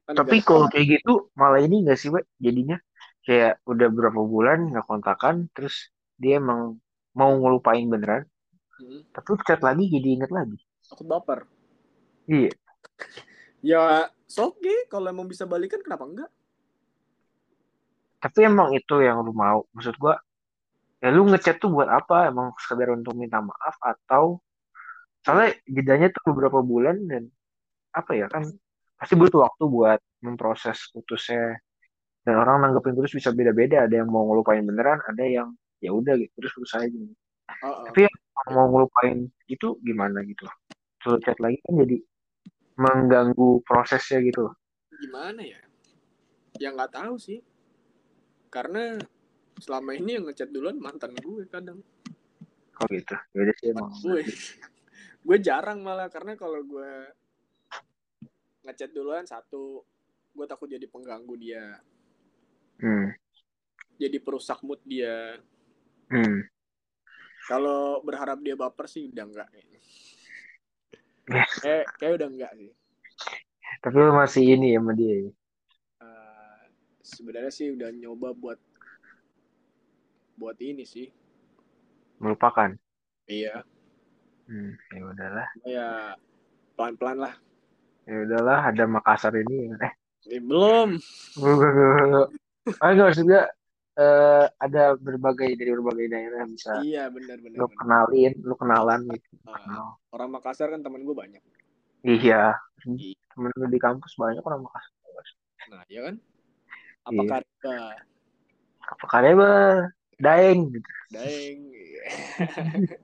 Kan 0.09 0.17
Tapi 0.17 0.41
kalau 0.41 0.65
kayak 0.65 0.97
gitu 0.97 1.29
malah 1.37 1.61
ini 1.61 1.85
gak 1.85 1.99
sih, 2.01 2.09
we? 2.09 2.25
Jadinya 2.41 2.81
kayak 3.21 3.61
udah 3.69 3.87
berapa 3.93 4.17
bulan 4.17 4.73
nggak 4.73 4.87
kontakan, 4.87 5.51
terus 5.53 5.93
dia 6.17 6.41
emang 6.41 6.81
mau 7.17 7.31
ngelupain 7.41 7.85
beneran, 7.89 8.23
Hmm, 8.77 9.01
tapi 9.09 9.33
chat 9.41 9.61
lagi 9.65 9.89
jadi 9.89 10.07
inget 10.21 10.29
lagi. 10.29 10.57
aku 10.93 11.01
baper 11.01 11.49
Iya. 12.29 12.51
ya 13.65 13.81
so 14.29 14.53
oke 14.53 14.73
kalau 14.91 15.09
emang 15.09 15.25
bisa 15.25 15.43
balikan 15.49 15.81
kenapa 15.81 16.05
enggak 16.05 16.31
Tapi 18.17 18.39
emang 18.49 18.69
itu 18.73 18.95
yang 19.01 19.21
lu 19.25 19.33
mau. 19.33 19.65
Maksud 19.77 19.95
gua, 20.01 20.17
ya 21.01 21.09
lu 21.13 21.21
ngechat 21.29 21.61
tuh 21.61 21.69
buat 21.69 21.89
apa? 21.89 22.29
Emang 22.33 22.53
sekedar 22.57 22.89
untuk 22.93 23.13
minta 23.13 23.39
maaf 23.41 23.75
atau 23.81 24.41
soalnya 25.25 25.53
jedanya 25.67 26.07
tuh 26.15 26.23
beberapa 26.33 26.59
bulan 26.63 26.97
dan 27.11 27.23
apa 27.91 28.11
ya 28.15 28.27
kan 28.31 28.47
pasti 28.95 29.13
butuh 29.19 29.43
waktu 29.43 29.63
buat 29.67 29.99
memproses 30.23 30.87
putusnya 30.93 31.59
dan 32.23 32.35
orang 32.41 32.63
nanggepin 32.63 32.95
terus 32.95 33.11
bisa 33.11 33.29
beda-beda 33.35 33.85
ada 33.85 33.95
yang 34.01 34.07
mau 34.07 34.23
ngelupain 34.29 34.63
beneran 34.63 34.99
ada 35.03 35.23
yang 35.27 35.49
ya 35.83 35.93
udah 35.93 36.13
gitu 36.17 36.33
terus 36.37 36.53
terus 36.53 36.73
aja. 36.77 36.87
Gitu. 36.89 37.15
Heeh. 37.47 37.85
tapi 37.89 37.99
yang 38.03 38.15
mau 38.51 38.67
ngelupain 38.67 39.31
itu 39.47 39.67
gimana 39.81 40.19
gitu? 40.27 40.43
Suruh 40.99 41.19
chat 41.23 41.39
lagi 41.39 41.63
kan 41.63 41.79
jadi 41.79 41.97
mengganggu 42.77 43.63
prosesnya 43.63 44.19
gitu. 44.21 44.51
Gimana 44.99 45.41
ya? 45.41 45.61
Ya 46.59 46.69
nggak 46.75 46.91
tahu 46.91 47.15
sih. 47.15 47.39
Karena 48.51 48.99
selama 49.57 49.95
ini 49.95 50.19
yang 50.19 50.25
ngechat 50.27 50.51
duluan 50.51 50.77
mantan 50.77 51.15
gue 51.17 51.47
kadang. 51.49 51.79
Kok 52.77 52.87
gitu? 52.93 53.15
Ya 53.33 53.39
udah 53.47 53.55
sih 53.57 53.67
emang. 53.71 53.89
Gue 54.03 54.21
gue 55.27 55.37
jarang 55.41 55.81
malah 55.81 56.11
karena 56.11 56.35
kalau 56.35 56.61
gue 56.61 56.91
ngechat 58.67 58.91
duluan 58.91 59.23
satu 59.23 59.81
gue 60.35 60.45
takut 60.45 60.67
jadi 60.69 60.85
pengganggu 60.85 61.35
dia. 61.39 61.65
Hmm. 62.77 63.09
jadi 63.97 64.21
perusak 64.21 64.61
mood 64.61 64.77
dia 64.85 65.41
Hmm. 66.07 66.39
kalau 67.47 67.99
berharap 68.03 68.39
dia 68.43 68.55
baper 68.55 68.87
sih 68.87 69.11
udah 69.11 69.23
enggak 69.27 69.47
kayaknya. 69.51 69.79
Ya. 71.27 71.43
kayak 71.63 71.83
kayak 71.99 72.13
udah 72.19 72.27
enggak 72.27 72.51
sih. 72.55 72.71
Tapi 73.83 73.95
lu 73.99 74.13
masih 74.15 74.43
ini 74.55 74.75
ya 74.75 74.79
sama 74.79 74.91
dia 74.95 75.13
ya? 75.15 75.31
Eh, 76.03 76.61
sebenarnya 77.03 77.51
sih 77.51 77.67
udah 77.75 77.89
nyoba 77.91 78.31
buat 78.35 78.59
buat 80.39 80.57
ini 80.59 80.83
sih. 80.87 81.07
Melupakan? 82.19 82.75
Iya. 83.27 83.63
Hmm. 84.47 84.79
ya 84.95 85.01
udahlah. 85.03 85.47
Ya 85.67 85.87
pelan 86.79 86.95
pelan 86.95 87.17
lah. 87.19 87.33
Ya 88.07 88.23
udahlah 88.23 88.59
ada 88.71 88.83
Makassar 88.87 89.35
ini 89.35 89.75
eh. 89.75 89.93
Eh, 90.31 90.39
belum. 90.39 90.99
Ah 92.83 92.91
nggak 92.91 93.07
maksudnya 93.11 93.47
eh, 93.97 94.45
ada 94.55 94.93
berbagai 94.93 95.49
dari 95.53 95.69
berbagai 95.73 96.05
daerah 96.07 96.45
bisa 96.45 96.79
iya 96.81 97.09
benar 97.09 97.37
benar 97.41 97.57
lu 97.57 97.65
benar. 97.65 97.77
kenalin 97.81 98.33
lu 98.39 98.55
kenalan 98.55 98.99
gitu. 99.09 99.29
Kenal 99.41 99.97
orang 100.13 100.29
Makassar 100.31 100.69
kan 100.69 100.81
teman 100.81 101.01
gue 101.01 101.13
banyak. 101.13 101.41
Iya. 102.05 102.55
Iya. 102.85 103.17
temen 103.33 103.51
lu 103.53 103.65
di 103.67 103.77
kampus 103.77 104.13
banyak 104.15 104.39
orang 104.39 104.61
Makassar. 104.61 104.93
Nah 105.67 105.83
ya 105.89 105.99
kan? 106.05 106.15
Apa 107.03 107.17
Iya. 107.17 107.27
karya? 107.27 107.75
Apa 108.87 109.05
karya 109.07 109.31
ba 109.33 109.51
daeng. 110.17 110.61
Daeng 111.09 111.59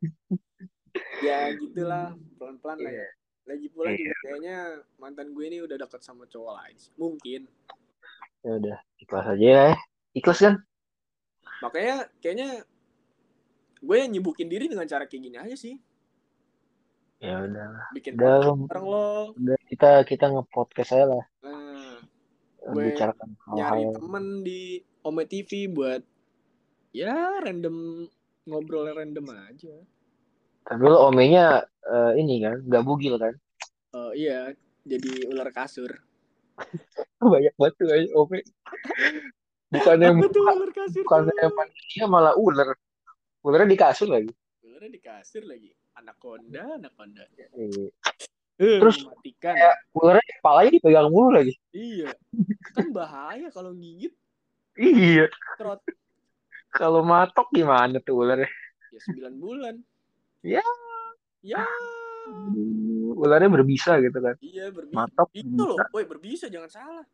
ya 1.26 1.38
gitulah. 1.58 2.16
Pelan 2.38 2.56
pelan 2.60 2.78
lah 2.80 2.94
ya. 2.94 3.08
Lagi 3.44 3.68
pula 3.72 3.92
Iya. 3.92 3.98
juga 4.00 4.16
kayaknya 4.24 4.58
mantan 4.96 5.28
gue 5.36 5.44
ini 5.44 5.58
udah 5.60 5.76
deket 5.76 6.02
sama 6.02 6.24
cowok 6.28 6.54
lain. 6.56 6.78
Mungkin. 6.96 7.42
Ya 8.44 8.52
udah 8.60 8.78
ikhlas 9.00 9.28
aja 9.28 9.48
ya. 9.48 9.68
Ikhlas 10.14 10.40
kan 10.40 10.56
makanya 11.64 12.12
kayaknya 12.20 12.68
gue 13.80 13.96
yang 13.96 14.12
nyibukin 14.12 14.52
diri 14.52 14.68
dengan 14.68 14.88
cara 14.88 15.08
kayak 15.08 15.24
gini 15.24 15.38
aja 15.40 15.56
sih. 15.56 15.76
Ya 17.24 17.40
udah 17.40 17.88
bikin 17.96 18.20
udah 18.20 18.52
bareng 18.68 18.88
lo. 18.88 19.08
udah 19.40 19.58
kita 19.72 20.04
kita 20.04 20.26
nge-podcast 20.28 20.92
aja 20.92 21.06
lah. 21.08 21.26
Nah, 21.44 22.04
Gue 22.60 22.72
membicarakan 22.76 23.28
nyari 23.56 23.84
temen 23.96 24.26
di 24.44 24.84
Ome 25.04 25.24
TV 25.28 25.72
buat 25.72 26.04
ya 26.92 27.40
random 27.44 28.08
ngobrol 28.44 28.92
random 28.92 29.32
aja. 29.32 29.76
Tapi 30.64 30.84
lu 30.84 31.00
omenya 31.00 31.64
eh, 31.88 32.12
ini 32.20 32.44
kan 32.44 32.60
nggak 32.60 32.84
bugil 32.84 33.16
kan? 33.16 33.36
Eh, 33.96 34.12
iya 34.28 34.52
jadi 34.84 35.32
ular 35.32 35.48
kasur. 35.56 35.92
Banyak 37.24 37.56
banget 37.56 37.74
tuh 37.80 37.88
ome 38.20 38.44
bukannya 39.74 40.10
kasur 40.70 41.02
bukannya 41.04 41.34
tuh? 41.34 41.54
manusia 41.58 42.04
malah 42.06 42.34
ular. 42.38 42.78
Ularnya 43.44 43.70
di 43.74 43.80
kasur 43.80 44.08
lagi. 44.08 44.32
Ularnya 44.62 44.92
di 44.94 45.02
kasur 45.02 45.44
lagi. 45.44 45.70
Anaconda 45.98 46.78
anaconda. 46.78 47.24
Iya. 47.34 47.90
Eh, 48.62 48.80
Terus 48.80 49.02
mematikan 49.02 49.54
kayak 49.58 49.76
ularnya 49.98 50.26
kepalanya 50.38 50.72
dipegang 50.78 51.10
mulu 51.10 51.30
lagi. 51.34 51.54
Iya. 51.74 52.14
Kan 52.78 52.88
bahaya 52.94 53.48
kalau 53.50 53.74
gigit. 53.74 54.14
Iya. 54.78 55.30
Kerot 55.58 55.82
kalau 56.74 57.06
matok 57.06 57.54
gimana 57.54 58.02
tuh 58.02 58.26
ularnya? 58.26 58.50
Ya 58.90 59.00
9 59.30 59.38
bulan. 59.38 59.76
Ya. 60.42 60.66
ya. 61.46 61.62
Ularnya 63.14 63.50
berbisa 63.54 64.02
gitu 64.02 64.18
kan. 64.18 64.36
Iya 64.42 64.74
berbisa 64.74 64.98
matok 64.98 65.30
itu 65.38 65.62
loh. 65.62 65.78
woi 65.94 66.06
berbisa 66.10 66.50
jangan 66.50 66.72
salah. 66.74 67.06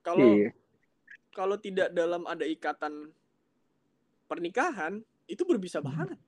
Kalau 0.00 0.22
iya 0.22 0.54
kalau 1.30 1.56
tidak 1.56 1.94
dalam 1.94 2.26
ada 2.26 2.42
ikatan 2.42 3.10
pernikahan 4.26 5.02
itu 5.26 5.42
berbisa 5.46 5.78
banget. 5.82 6.18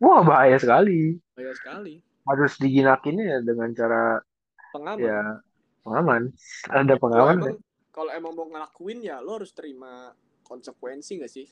Wah 0.00 0.20
bahaya 0.24 0.56
sekali. 0.60 1.16
Bahaya 1.36 1.52
sekali. 1.56 2.00
Harus 2.26 2.58
dijinakinnya 2.60 3.40
dengan 3.44 3.70
cara 3.72 4.20
pengaman. 4.72 5.04
ya 5.04 5.20
pengaman. 5.86 6.22
Ada 6.68 6.94
Kalau 6.96 7.02
pengaman 7.02 7.36
emang 7.36 7.56
kalau 7.96 8.10
emang 8.12 8.32
mau 8.36 8.46
ngelakuin 8.52 9.00
ya 9.00 9.24
lo 9.24 9.40
harus 9.40 9.56
terima 9.56 10.12
konsekuensi 10.44 11.22
gak 11.24 11.32
sih? 11.32 11.48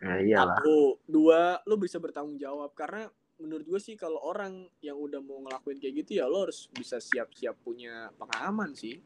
Ya 0.00 0.16
iyalah. 0.20 0.60
Satu. 0.60 1.00
Dua 1.04 1.60
lo 1.68 1.76
bisa 1.76 2.00
bertanggung 2.00 2.40
jawab. 2.40 2.72
Karena 2.72 3.04
menurut 3.36 3.68
gue 3.68 3.80
sih 3.80 4.00
kalau 4.00 4.16
orang 4.24 4.64
yang 4.80 4.96
udah 4.96 5.20
mau 5.20 5.44
ngelakuin 5.44 5.76
kayak 5.76 6.04
gitu 6.04 6.20
ya 6.20 6.24
lo 6.24 6.48
harus 6.48 6.72
bisa 6.72 6.96
siap-siap 6.96 7.60
punya 7.60 8.08
pengalaman 8.16 8.72
sih 8.72 8.96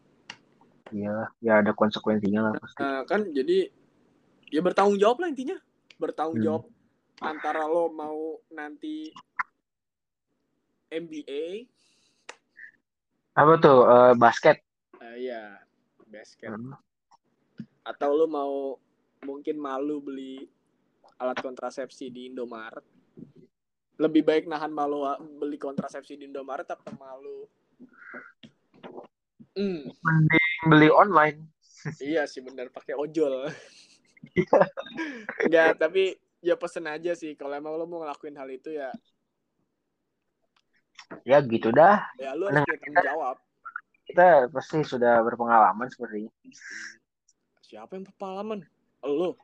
iyalah 0.90 1.28
ya 1.42 1.62
ada 1.62 1.72
konsekuensinya 1.74 2.40
lah 2.50 2.52
pasti. 2.58 2.80
Nah, 2.82 3.02
kan 3.06 3.30
jadi 3.30 3.70
ya 4.50 4.60
bertanggung 4.62 4.98
jawab 4.98 5.22
lah 5.22 5.28
intinya. 5.30 5.56
Bertanggung 5.96 6.38
Hmm. 6.38 6.46
jawab 6.46 6.64
antara 7.20 7.68
lo 7.68 7.92
mau 7.92 8.40
nanti 8.50 9.12
MBA 10.90 11.68
apa 13.36 13.52
tuh 13.62 13.78
eh, 13.86 14.14
basket? 14.18 14.56
Eh, 15.00 15.30
ya 15.30 15.56
basket. 16.10 16.50
Hmm. 16.50 16.74
atau 17.80 18.12
lo 18.12 18.26
mau 18.28 18.76
mungkin 19.24 19.56
malu 19.56 20.04
beli 20.04 20.44
alat 21.16 21.40
kontrasepsi 21.40 22.12
di 22.12 22.28
Indomaret. 22.32 22.84
Lebih 24.00 24.22
baik 24.24 24.44
nahan 24.48 24.72
malu 24.72 25.04
beli 25.40 25.60
kontrasepsi 25.60 26.16
di 26.16 26.28
Indomaret 26.28 26.68
atau 26.68 26.92
malu? 26.96 27.48
Hmm, 29.56 29.82
mending 29.90 30.39
beli 30.66 30.88
online. 30.92 31.38
Iya 32.00 32.28
sih 32.28 32.44
bener. 32.44 32.68
Pakai 32.72 32.96
ojol. 32.96 33.48
Enggak 35.48 35.80
tapi 35.80 36.18
ya 36.44 36.56
pesen 36.56 36.88
aja 36.88 37.16
sih. 37.16 37.32
Kalau 37.38 37.56
emang 37.56 37.76
lo 37.76 37.88
mau 37.88 38.04
ngelakuin 38.04 38.36
hal 38.36 38.48
itu 38.52 38.74
ya. 38.74 38.92
Ya 41.24 41.40
gitu 41.40 41.72
dah. 41.72 42.04
Ya 42.20 42.36
lo 42.36 42.52
harus 42.52 42.64
tanggung 42.64 43.04
jawab. 43.04 43.36
Kita 44.04 44.50
pasti 44.50 44.82
sudah 44.82 45.22
berpengalaman 45.22 45.86
sepertinya 45.86 46.30
siapa 47.70 47.94
yang 47.94 48.04
berpengalaman? 48.10 48.66
Lo. 49.06 49.38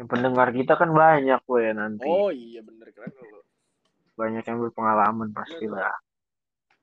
Yang 0.00 0.08
pendengar 0.08 0.48
kita 0.56 0.80
kan 0.80 0.90
banyak 0.96 1.40
gue 1.44 1.64
nanti. 1.76 2.08
Oh 2.08 2.32
iya 2.32 2.64
bener. 2.64 2.88
Keren 2.96 3.12
lo. 3.12 3.44
Banyak 4.16 4.44
yang 4.48 4.58
berpengalaman 4.64 5.28
pastilah. 5.36 5.92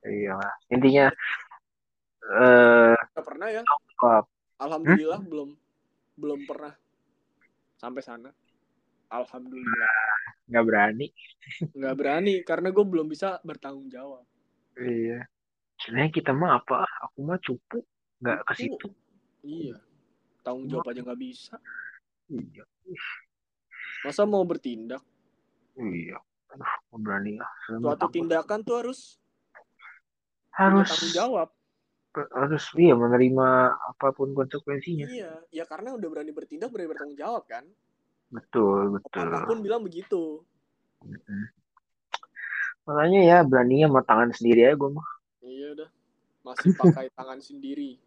Iya 0.05 0.37
lah. 0.37 0.53
Intinya 0.69 1.09
eh 2.23 2.95
pernah 3.19 3.47
ya? 3.51 3.61
apa, 3.63 4.23
alhamdulillah 4.61 5.21
belum. 5.23 5.49
Belum 6.13 6.39
pernah. 6.45 6.73
Sampai 7.75 8.05
sana. 8.05 8.29
Alhamdulillah. 9.09 10.13
Nggak 10.49 10.65
berani. 10.65 11.07
Nggak 11.73 11.95
berani 11.97 12.33
karena 12.45 12.69
gue 12.73 12.85
belum 12.85 13.07
bisa 13.09 13.41
bertanggung 13.45 13.89
jawab. 13.89 14.25
Iya. 14.77 15.25
Sebenarnya 15.77 16.11
kita 16.13 16.31
mah 16.31 16.61
apa? 16.61 16.87
Aku 17.09 17.25
mah 17.25 17.37
cupu. 17.41 17.81
Nggak 18.23 18.39
ke 18.47 18.53
situ. 18.55 18.87
Iya. 19.43 19.77
Tanggung 20.41 20.69
jawab 20.69 20.89
aja 20.89 21.01
nggak 21.01 21.21
bisa. 21.21 21.55
Iya. 22.29 22.63
Masa 24.05 24.23
mau 24.25 24.43
bertindak? 24.47 25.01
Iya. 25.77 26.17
Aduh, 26.53 26.73
berani. 27.01 27.37
Lah. 27.41 27.51
Suatu 27.67 28.07
tindakan 28.13 28.61
tuh 28.61 28.75
harus 28.81 29.17
harus. 30.53 30.89
tanggung 30.89 31.13
jawab. 31.13 31.49
Harus 32.13 32.63
iya 32.77 32.93
menerima 32.93 33.47
apa 33.73 34.13
pun 34.13 34.37
konsekuensinya. 34.37 35.09
Iya, 35.09 35.31
ya 35.49 35.63
karena 35.65 35.97
udah 35.97 36.07
berani 36.09 36.29
bertindak 36.29 36.69
berani 36.69 36.93
bertanggung 36.93 37.17
jawab 37.17 37.43
kan. 37.49 37.65
Betul, 38.29 38.97
betul. 38.97 39.29
Pepatah 39.29 39.49
pun 39.49 39.59
bilang 39.65 39.81
begitu. 39.81 40.41
Mm-mm. 41.01 41.43
Makanya 42.83 43.21
ya 43.23 43.37
beraninya 43.41 43.87
sama 43.89 44.01
tangan 44.03 44.29
sendiri 44.35 44.59
aja 44.67 44.75
gue 44.77 44.89
mah. 44.91 45.07
Iya 45.41 45.67
udah. 45.77 45.89
Masih 46.43 46.71
pakai 46.75 47.07
tangan 47.17 47.39
sendiri. 47.39 47.97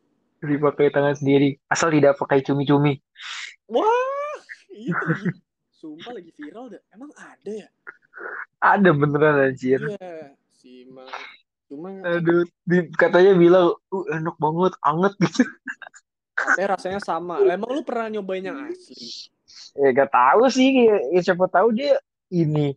Jadi 0.45 0.55
pakai 0.61 0.87
tangan 0.93 1.17
sendiri. 1.17 1.57
Asal 1.67 1.91
tidak 1.91 2.21
pakai 2.21 2.45
cumi-cumi. 2.45 3.01
Wah, 3.73 4.37
itu 4.71 4.93
lagi. 4.93 5.29
Sumpah 5.73 6.13
lagi 6.13 6.31
viral 6.37 6.77
dah. 6.77 6.83
Emang 6.93 7.11
ada 7.17 7.53
ya? 7.53 7.69
Ada 8.61 8.91
beneran 8.93 9.53
anjir. 9.53 9.81
Iya, 9.81 10.37
si 10.53 10.85
Mang. 10.89 11.09
Cuma 11.67 11.91
Aduh, 12.07 12.47
di- 12.63 12.89
katanya 12.95 13.33
bilang, 13.35 13.75
uh, 13.91 14.05
enak 14.15 14.37
banget, 14.39 14.73
anget 14.87 15.13
gitu. 15.19 15.43
katanya 16.39 16.69
rasanya 16.79 17.01
sama. 17.03 17.43
Lah, 17.43 17.57
Emang 17.59 17.71
lu 17.75 17.83
pernah 17.83 18.07
nyobain 18.13 18.45
yang 18.45 18.59
asli? 18.71 19.27
Ya 19.77 19.89
gak 19.93 20.11
tahu 20.15 20.43
sih, 20.49 20.71
ya, 20.89 20.97
ya 21.13 21.21
siapa 21.23 21.47
tahu 21.53 21.69
dia 21.77 21.99
ini 22.33 22.73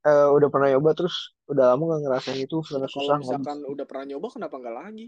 eh, 0.00 0.28
udah 0.32 0.48
pernah 0.48 0.68
nyoba 0.72 0.96
terus 0.96 1.36
udah 1.50 1.74
lama 1.74 1.82
gak 1.96 2.00
ngerasain 2.06 2.40
itu 2.40 2.56
karena 2.64 2.88
Kalau 2.88 2.96
susah. 2.96 3.16
nggak 3.20 3.40
misalkan 3.40 3.58
udah 3.68 3.84
pernah 3.86 4.04
nyoba 4.08 4.26
kenapa 4.32 4.54
nggak 4.56 4.76
lagi? 4.76 5.06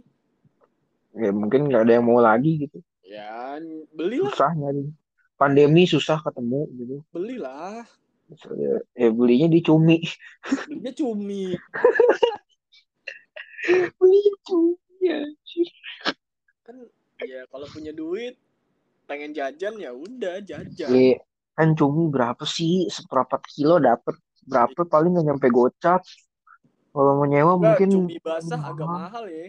Ya 1.17 1.31
mungkin 1.33 1.61
nggak 1.69 1.83
ada 1.89 1.93
yang 2.01 2.07
mau 2.09 2.21
lagi 2.21 2.51
gitu. 2.69 2.79
Ya, 3.05 3.61
belilah, 3.93 4.33
Susah 4.33 4.51
nyari. 4.57 4.89
Pandemi 5.37 5.83
susah 5.89 6.19
ketemu 6.23 6.61
gitu. 6.79 6.97
belilah. 7.13 7.85
Misalnya, 8.31 8.81
ya 8.97 9.09
belinya 9.13 9.49
di 9.53 9.61
cumi. 9.61 9.99
Belinya 10.69 10.93
cumi. 10.97 11.45
Anjir. 15.03 15.69
Kan 16.63 16.77
ya 17.23 17.43
kalau 17.51 17.67
punya 17.71 17.91
duit 17.91 18.39
pengen 19.07 19.35
jajan 19.35 19.77
ya 19.79 19.91
udah 19.93 20.41
jajan. 20.41 20.89
Ya, 20.89 21.19
kan 21.59 21.75
cumi 21.75 22.09
berapa 22.09 22.43
sih? 22.47 22.89
Seperempat 22.89 23.43
kilo 23.51 23.83
dapet 23.83 24.17
berapa 24.47 24.87
paling 24.87 25.15
nggak 25.19 25.27
nyampe 25.27 25.49
gocap. 25.51 26.03
Kalau 26.93 27.17
mau 27.17 27.27
nyewa 27.27 27.57
Enggak, 27.57 27.61
mungkin 27.61 27.89
cumi 27.91 28.17
basah 28.21 28.61
agak 28.61 28.89
mahal 28.89 29.25
ya. 29.29 29.49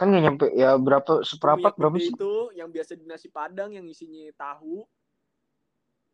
kan 0.00 0.08
nggak 0.08 0.24
nyampe 0.24 0.46
ya 0.56 0.80
berapa 0.80 1.20
seperempat 1.20 1.76
berapa 1.76 1.96
sih? 2.00 2.08
itu 2.14 2.32
yang 2.56 2.72
biasa 2.72 2.96
di 2.96 3.04
nasi 3.04 3.28
padang 3.28 3.74
yang 3.76 3.84
isinya 3.84 4.30
tahu. 4.38 4.86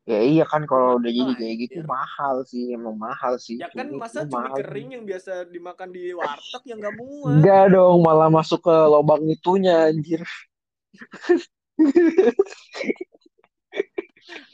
Ya 0.04 0.20
iya 0.20 0.44
kan 0.44 0.68
kalau 0.68 1.00
udah 1.00 1.08
jadi 1.08 1.32
kayak 1.32 1.56
gitu 1.64 1.78
mahal 1.88 2.44
sih 2.44 2.76
emang 2.76 2.92
mahal 3.00 3.40
sih. 3.40 3.56
Ya 3.56 3.72
kan 3.72 3.88
masa 3.96 4.28
cumi 4.28 4.36
mahal. 4.36 4.56
kering 4.60 4.88
yang 5.00 5.04
biasa 5.08 5.48
dimakan 5.48 5.88
di 5.96 6.12
warteg 6.12 6.62
yang 6.68 6.78
gak 6.84 6.92
muat. 7.00 7.40
Enggak 7.40 7.64
dong 7.72 7.98
malah 8.04 8.28
masuk 8.28 8.60
ke 8.60 8.76
lubang 8.84 9.24
itunya 9.32 9.88
anjir. 9.88 10.20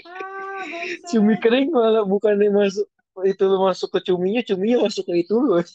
Ah. 0.06 0.62
Cumi 1.10 1.34
kering 1.42 1.74
malah 1.74 2.06
bukannya 2.06 2.50
masuk 2.50 2.86
itu 3.26 3.42
lu 3.44 3.58
masuk 3.60 3.90
ke 3.90 4.00
cuminya, 4.06 4.40
cuminya 4.46 4.86
masuk 4.86 5.04
ke 5.10 5.26
itu 5.26 5.34
lu. 5.34 5.58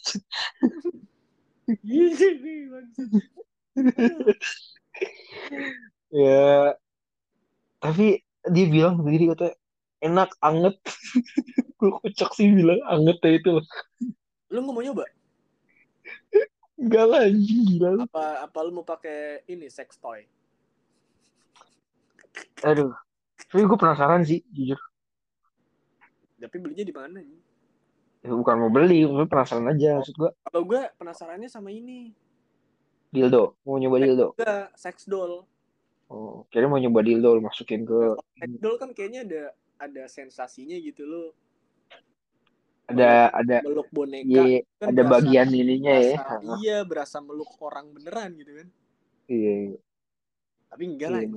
Ya 6.16 6.72
tapi 7.84 8.24
dia 8.48 8.66
bilang 8.72 9.04
sendiri 9.04 9.36
kata 9.36 9.52
enak 10.06 10.30
anget. 10.40 10.76
Gue 11.82 11.92
kocak 12.02 12.32
sih 12.38 12.54
bilang 12.54 12.80
anget 12.86 13.18
ya 13.26 13.32
itu. 13.36 13.54
Lu 14.54 14.60
nggak 14.62 14.76
mau 14.78 14.84
nyoba? 14.86 15.06
Enggak 16.76 17.06
lah 17.08 17.22
anjing 17.26 17.62
gila. 17.66 17.90
Apa 18.06 18.46
apa 18.46 18.58
lu 18.64 18.72
mau 18.80 18.86
pakai 18.86 19.44
ini 19.50 19.68
sex 19.68 19.98
toy? 19.98 20.28
Aduh. 22.64 22.94
Tapi 23.52 23.62
gue 23.64 23.78
penasaran 23.80 24.24
sih 24.24 24.44
jujur. 24.52 24.80
Tapi 26.40 26.56
belinya 26.60 26.86
di 26.86 26.96
mana 26.96 27.20
nih? 27.24 27.40
Ya, 28.26 28.34
bukan 28.34 28.58
mau 28.58 28.72
beli, 28.74 29.06
gue 29.06 29.26
penasaran 29.30 29.70
aja 29.70 30.02
maksud 30.02 30.16
gue. 30.18 30.32
Kalau 30.34 30.62
gue 30.66 30.82
penasarannya 30.98 31.50
sama 31.52 31.70
ini. 31.72 32.12
Dildo, 33.14 33.56
mau 33.64 33.80
nyoba 33.80 33.98
dildo. 34.02 34.28
Enggak, 34.36 34.76
sex 34.76 35.08
doll. 35.08 35.48
Oh, 36.12 36.44
kira 36.52 36.70
mau 36.70 36.78
nyoba 36.78 37.02
dildo 37.02 37.40
masukin 37.42 37.82
ke 37.88 38.14
Sex 38.38 38.52
doll 38.62 38.78
kan 38.78 38.94
kayaknya 38.94 39.26
ada 39.26 39.44
ada 39.76 40.04
sensasinya 40.08 40.78
gitu 40.80 41.04
lo. 41.04 41.26
ada 42.86 43.34
ada 43.34 43.66
Meluk 43.66 43.90
boneka. 43.90 44.30
iya, 44.30 44.62
kan 44.78 44.94
ada 44.94 45.02
berasa- 45.02 45.14
bagian 45.26 45.48
ininya 45.50 45.96
ya. 45.98 46.16
berasa- 46.22 46.58
Iya, 46.62 46.78
berasa 46.86 47.18
meluk 47.18 47.52
orang 47.58 47.90
beneran 47.90 48.30
gitu 48.38 48.52
kan. 48.62 48.68
Iya, 49.26 49.54
iya. 49.74 49.78
Tapi 50.70 50.84
enggak 50.86 51.10
lah. 51.10 51.22
iya. 51.26 51.34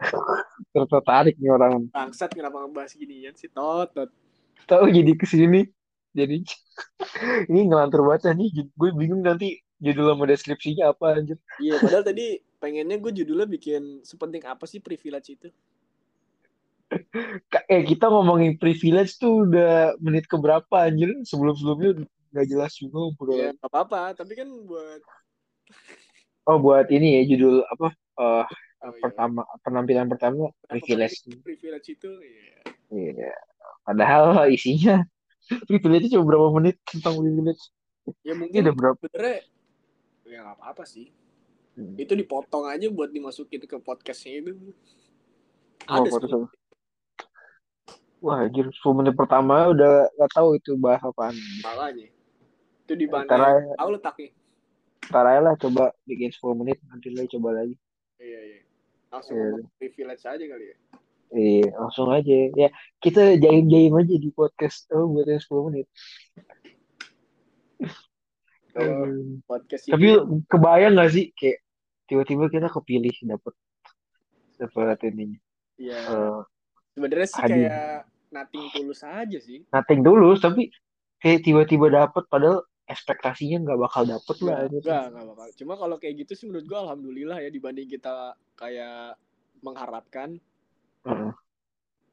Tertarik 0.90 1.36
nih 1.40 1.48
orang. 1.48 1.88
Bangsat 1.88 2.36
kenapa 2.36 2.60
ngebahas 2.60 2.92
ginian 2.92 3.32
sih? 3.32 3.48
Tot, 3.48 3.88
tot. 3.96 4.10
Tahu 4.68 4.92
jadi 4.92 5.12
ke 5.16 5.24
sini. 5.24 5.64
Jadi 6.12 6.44
ini 7.50 7.60
ngelantur 7.64 8.04
baca 8.04 8.30
nih. 8.36 8.68
Gue 8.76 8.92
bingung 8.92 9.24
nanti 9.24 9.64
judul 9.80 10.12
sama 10.12 10.24
deskripsinya 10.28 10.92
apa 10.92 11.16
anjir. 11.16 11.40
Iya, 11.56 11.80
padahal 11.80 12.04
tadi 12.04 12.36
pengennya 12.60 13.00
gue 13.00 13.12
judulnya 13.16 13.48
bikin 13.48 14.04
sepenting 14.04 14.44
apa 14.44 14.68
sih 14.68 14.84
privilege 14.84 15.32
itu? 15.32 15.48
Eh 17.70 17.82
kita 17.86 18.06
ngomongin 18.10 18.58
privilege 18.58 19.16
tuh 19.16 19.46
udah 19.48 19.94
menit 20.02 20.26
keberapa 20.26 20.76
anjir? 20.84 21.10
Sebelum-sebelumnya 21.24 22.06
nggak 22.34 22.46
jelas 22.50 22.72
juga 22.76 22.98
Ya, 22.98 23.06
obrolan. 23.10 23.52
nggak 23.58 23.70
apa-apa. 23.70 24.00
Tapi 24.18 24.32
kan 24.34 24.48
buat 24.66 25.00
Oh 26.50 26.60
buat 26.60 26.84
ini 26.92 27.20
ya 27.20 27.22
judul 27.24 27.64
apa? 27.64 27.88
eh, 28.14 28.44
oh, 28.84 28.92
iya. 28.92 29.00
pertama 29.00 29.42
penampilan 29.64 30.06
pertama 30.06 30.52
privilege. 30.68 31.24
privilege 31.40 31.88
itu 31.88 32.10
ya. 32.20 32.58
Iya. 32.92 33.32
Padahal 33.82 34.24
isinya 34.56 35.02
privilege 35.64 36.12
cuma 36.12 36.24
berapa 36.28 36.48
menit 36.52 36.76
tentang 36.84 37.16
privilege. 37.16 37.64
Ya 38.20 38.36
mungkin 38.36 38.60
udah 38.60 38.74
berapa? 38.76 39.00
sebenarnya 39.08 39.40
ya 40.28 40.38
nggak 40.44 40.56
apa-apa 40.60 40.84
sih. 40.84 41.08
Hmm. 41.74 41.96
Itu 41.98 42.14
dipotong 42.14 42.70
aja 42.70 42.86
buat 42.92 43.10
dimasukin 43.10 43.64
ke 43.64 43.76
podcastnya 43.80 44.44
itu. 44.44 44.52
Oh, 45.88 46.04
Ada. 46.04 46.48
Wah, 48.24 48.40
anjir, 48.40 48.64
10 48.64 48.96
menit 48.96 49.12
pertama 49.12 49.68
udah 49.68 50.08
gak 50.10 50.32
tahu 50.32 50.56
itu 50.56 50.72
bahas 50.74 51.04
apaan. 51.04 51.36
Makanya. 51.60 52.08
Itu 52.82 52.92
di 52.96 53.04
mana? 53.04 53.28
Ntar 53.28 53.40
aja, 53.42 53.72
Tahu 53.76 53.90
letaknya. 53.92 54.30
ntar 55.04 55.24
aja 55.28 55.40
lah 55.42 55.54
coba 55.54 55.84
bikin 56.02 56.32
10 56.32 56.56
menit, 56.56 56.80
nanti 56.88 57.12
lagi 57.12 57.28
coba 57.30 57.48
lagi. 57.54 57.76
Iya, 58.16 58.40
iya. 58.40 58.60
Langsung 59.12 59.36
Iya. 59.36 59.68
privilege 59.76 60.24
aja 60.24 60.40
kali 60.42 60.64
ya. 60.64 60.76
Iya, 61.30 61.66
langsung 61.76 62.08
aja. 62.08 62.38
Ya, 62.54 62.68
kita 62.98 63.36
jaim-jaim 63.36 63.92
aja 63.92 64.14
di 64.16 64.30
podcast. 64.30 64.88
Oh, 64.88 65.04
buat 65.06 65.26
yang 65.26 65.38
10 65.38 65.62
menit. 65.68 65.86
Podcast 69.44 69.86
Tapi 69.86 70.06
ini 70.08 70.42
kebayang 70.46 70.96
gak 70.96 71.10
sih 71.10 71.30
kayak 71.30 71.58
tiba-tiba 72.06 72.44
kita 72.48 72.66
kepilih 72.66 73.14
dapet 73.28 73.54
dapet 74.56 74.98
ininya. 75.08 75.38
ya 75.76 75.98
Eh, 76.00 76.40
sebenarnya 76.92 77.26
sih 77.26 77.38
hadir. 77.38 77.54
kayak 77.66 77.98
nothing 78.34 78.66
tulus 78.74 79.06
aja 79.06 79.38
sih. 79.38 79.62
nothing 79.70 80.02
dulu, 80.02 80.34
tapi 80.34 80.74
kayak 81.22 81.46
tiba-tiba 81.46 81.86
dapet 81.88 82.26
padahal 82.26 82.66
ekspektasinya 82.84 83.64
nggak 83.64 83.80
bakal 83.80 84.02
dapet 84.04 84.36
lah. 84.44 84.68
Enggak, 84.68 84.82
enggak, 84.82 85.02
enggak 85.08 85.26
bakal. 85.32 85.46
Cuma 85.56 85.74
kalau 85.78 85.96
kayak 85.96 86.14
gitu 86.26 86.32
sih 86.36 86.44
menurut 86.50 86.66
gua 86.68 86.78
alhamdulillah 86.90 87.38
ya 87.40 87.48
dibanding 87.48 87.88
kita 87.88 88.36
kayak 88.58 89.16
mengharapkan 89.64 90.36
Heeh. 91.08 91.32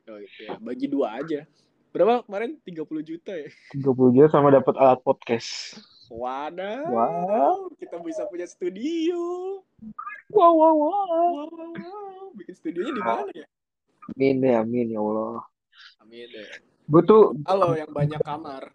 oh, 0.07 0.17
gitu 0.23 0.39
ya. 0.47 0.55
Bagi 0.63 0.87
dua 0.87 1.19
aja. 1.19 1.43
Berapa 1.91 2.23
kemarin? 2.23 2.55
30 2.63 3.03
juta 3.03 3.35
ya? 3.35 3.51
30 3.75 4.15
juta 4.15 4.27
sama 4.31 4.47
dapet 4.47 4.79
alat 4.79 5.03
podcast. 5.03 5.75
Wadah. 6.07 6.87
Wow. 6.87 7.75
Kita 7.75 7.99
bisa 7.99 8.23
punya 8.31 8.47
studio. 8.47 9.59
Wow, 10.31 10.55
wow, 10.55 10.71
wow. 10.71 10.79
Wow, 10.79 11.47
wow, 11.51 11.71
wow. 11.75 12.25
Bikin 12.39 12.55
studionya 12.55 12.95
di 12.95 13.03
mana 13.03 13.31
ya? 13.35 13.47
Amin 14.15 14.39
ya, 14.39 14.63
amin 14.63 14.87
ya 14.95 15.03
Allah. 15.03 15.50
Amin 16.01 16.27
deh. 16.31 16.47
Gue 16.89 17.01
tuh, 17.05 17.37
Halo 17.47 17.77
yang 17.77 17.91
banyak 17.91 18.19
kamar. 18.21 18.73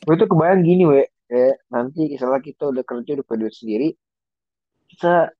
gue 0.00 0.14
tuh 0.16 0.28
kebayang 0.30 0.64
gini, 0.64 0.84
we. 0.88 1.02
Kayak 1.30 1.62
nanti 1.70 2.00
misalnya 2.10 2.40
kita 2.42 2.74
udah 2.74 2.82
kerja, 2.82 3.10
udah 3.14 3.36
duit 3.38 3.54
sendiri, 3.54 3.88
kita 4.90 5.30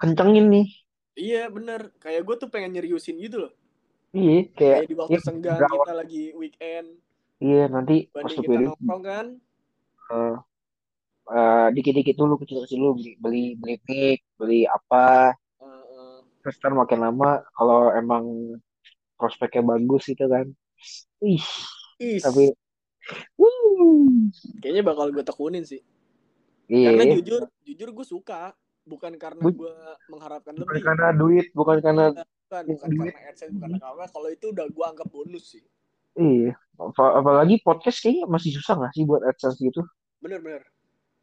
kencengin 0.00 0.48
nih. 0.48 0.66
Iya 1.14 1.52
bener. 1.52 1.92
Kayak 2.00 2.22
gue 2.24 2.36
tuh 2.40 2.48
pengen 2.48 2.72
nyeriusin 2.78 3.20
gitu 3.20 3.44
loh. 3.48 3.52
Iya, 4.14 4.46
kayak, 4.54 4.76
Kayak 4.78 4.88
di 4.88 4.96
waktu 4.96 5.12
ya, 5.12 5.20
senggang 5.20 5.60
kita 5.66 5.92
lagi 5.92 6.24
weekend. 6.38 6.88
iya 7.42 7.66
nanti 7.66 8.06
pas 8.14 8.30
kita 8.30 8.46
duit, 8.46 8.70
nongkrong 8.70 9.02
kan. 9.02 9.26
eh, 10.14 10.36
eh, 11.34 11.66
dikit-dikit 11.74 12.14
dulu, 12.14 12.38
kecil-kecil 12.38 12.78
dulu, 12.78 12.92
beli, 13.02 13.12
beli, 13.18 13.44
beli 13.58 14.02
beli 14.38 14.60
apa, 14.70 15.34
eh, 15.60 15.66
eh, 15.66 16.18
terus 16.40 16.56
ntar 16.62 16.78
makin 16.78 17.02
lama, 17.02 17.42
kalau 17.52 17.90
emang 17.90 18.24
prospeknya 19.14 19.62
bagus 19.64 20.06
gitu 20.06 20.26
kan, 20.26 20.46
ih, 21.20 21.42
Is. 21.96 22.22
Tapi, 22.22 22.50
wuh, 23.38 24.28
Kayaknya 24.58 24.82
bakal 24.82 25.10
gue 25.10 25.22
tekunin 25.22 25.62
sih. 25.62 25.80
iya. 26.66 26.90
Karena 26.90 27.14
jujur, 27.20 27.42
jujur 27.62 27.88
gue 27.92 28.06
suka. 28.06 28.52
Bukan 28.84 29.16
karena 29.16 29.40
gue 29.48 29.72
mengharapkan 30.12 30.52
Bukan 30.52 30.68
lebih. 30.76 30.84
karena 30.84 31.08
duit, 31.16 31.46
bukan 31.56 31.80
karena 31.80 32.12
Bukan, 32.12 32.64
bukan 32.68 32.88
duit. 32.92 33.12
karena 33.16 33.30
AdSense, 33.32 33.52
bukan 33.56 33.70
karena. 33.80 34.04
Kalau 34.12 34.28
itu 34.28 34.46
udah 34.52 34.66
gue 34.68 34.84
anggap 34.84 35.08
bonus 35.08 35.44
sih. 35.56 35.64
iya. 36.14 36.52
Apa- 36.76 37.16
apalagi 37.16 37.62
podcast 37.64 38.02
kayaknya 38.02 38.28
masih 38.28 38.50
susah 38.60 38.76
nggak 38.76 38.92
sih 38.92 39.06
buat 39.08 39.24
AdSense 39.24 39.56
gitu? 39.56 39.80
Bener-bener. 40.20 40.66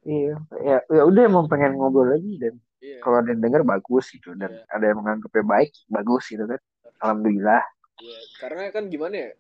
Iya, 0.01 0.34
ya, 0.65 0.77
ya 0.89 1.01
udah 1.05 1.22
emang 1.30 1.45
pengen 1.45 1.77
ngobrol 1.77 2.09
lagi 2.09 2.41
dan 2.41 2.57
Iya. 2.81 2.97
kalau 3.05 3.22
ada 3.22 3.30
yang 3.30 3.45
denger 3.45 3.61
bagus 3.61 4.09
gitu 4.09 4.34
dan 4.34 4.49
Iya. 4.49 4.65
ada 4.73 4.85
yang 4.89 4.97
menganggapnya 4.97 5.43
baik 5.45 5.69
bagus 5.85 6.23
gitu 6.34 6.43
kan. 6.49 6.57
Alhamdulillah. 6.97 7.61
Iya. 8.02 8.19
Karena 8.41 8.73
kan 8.73 8.90
gimana 8.90 9.15
ya. 9.15 9.32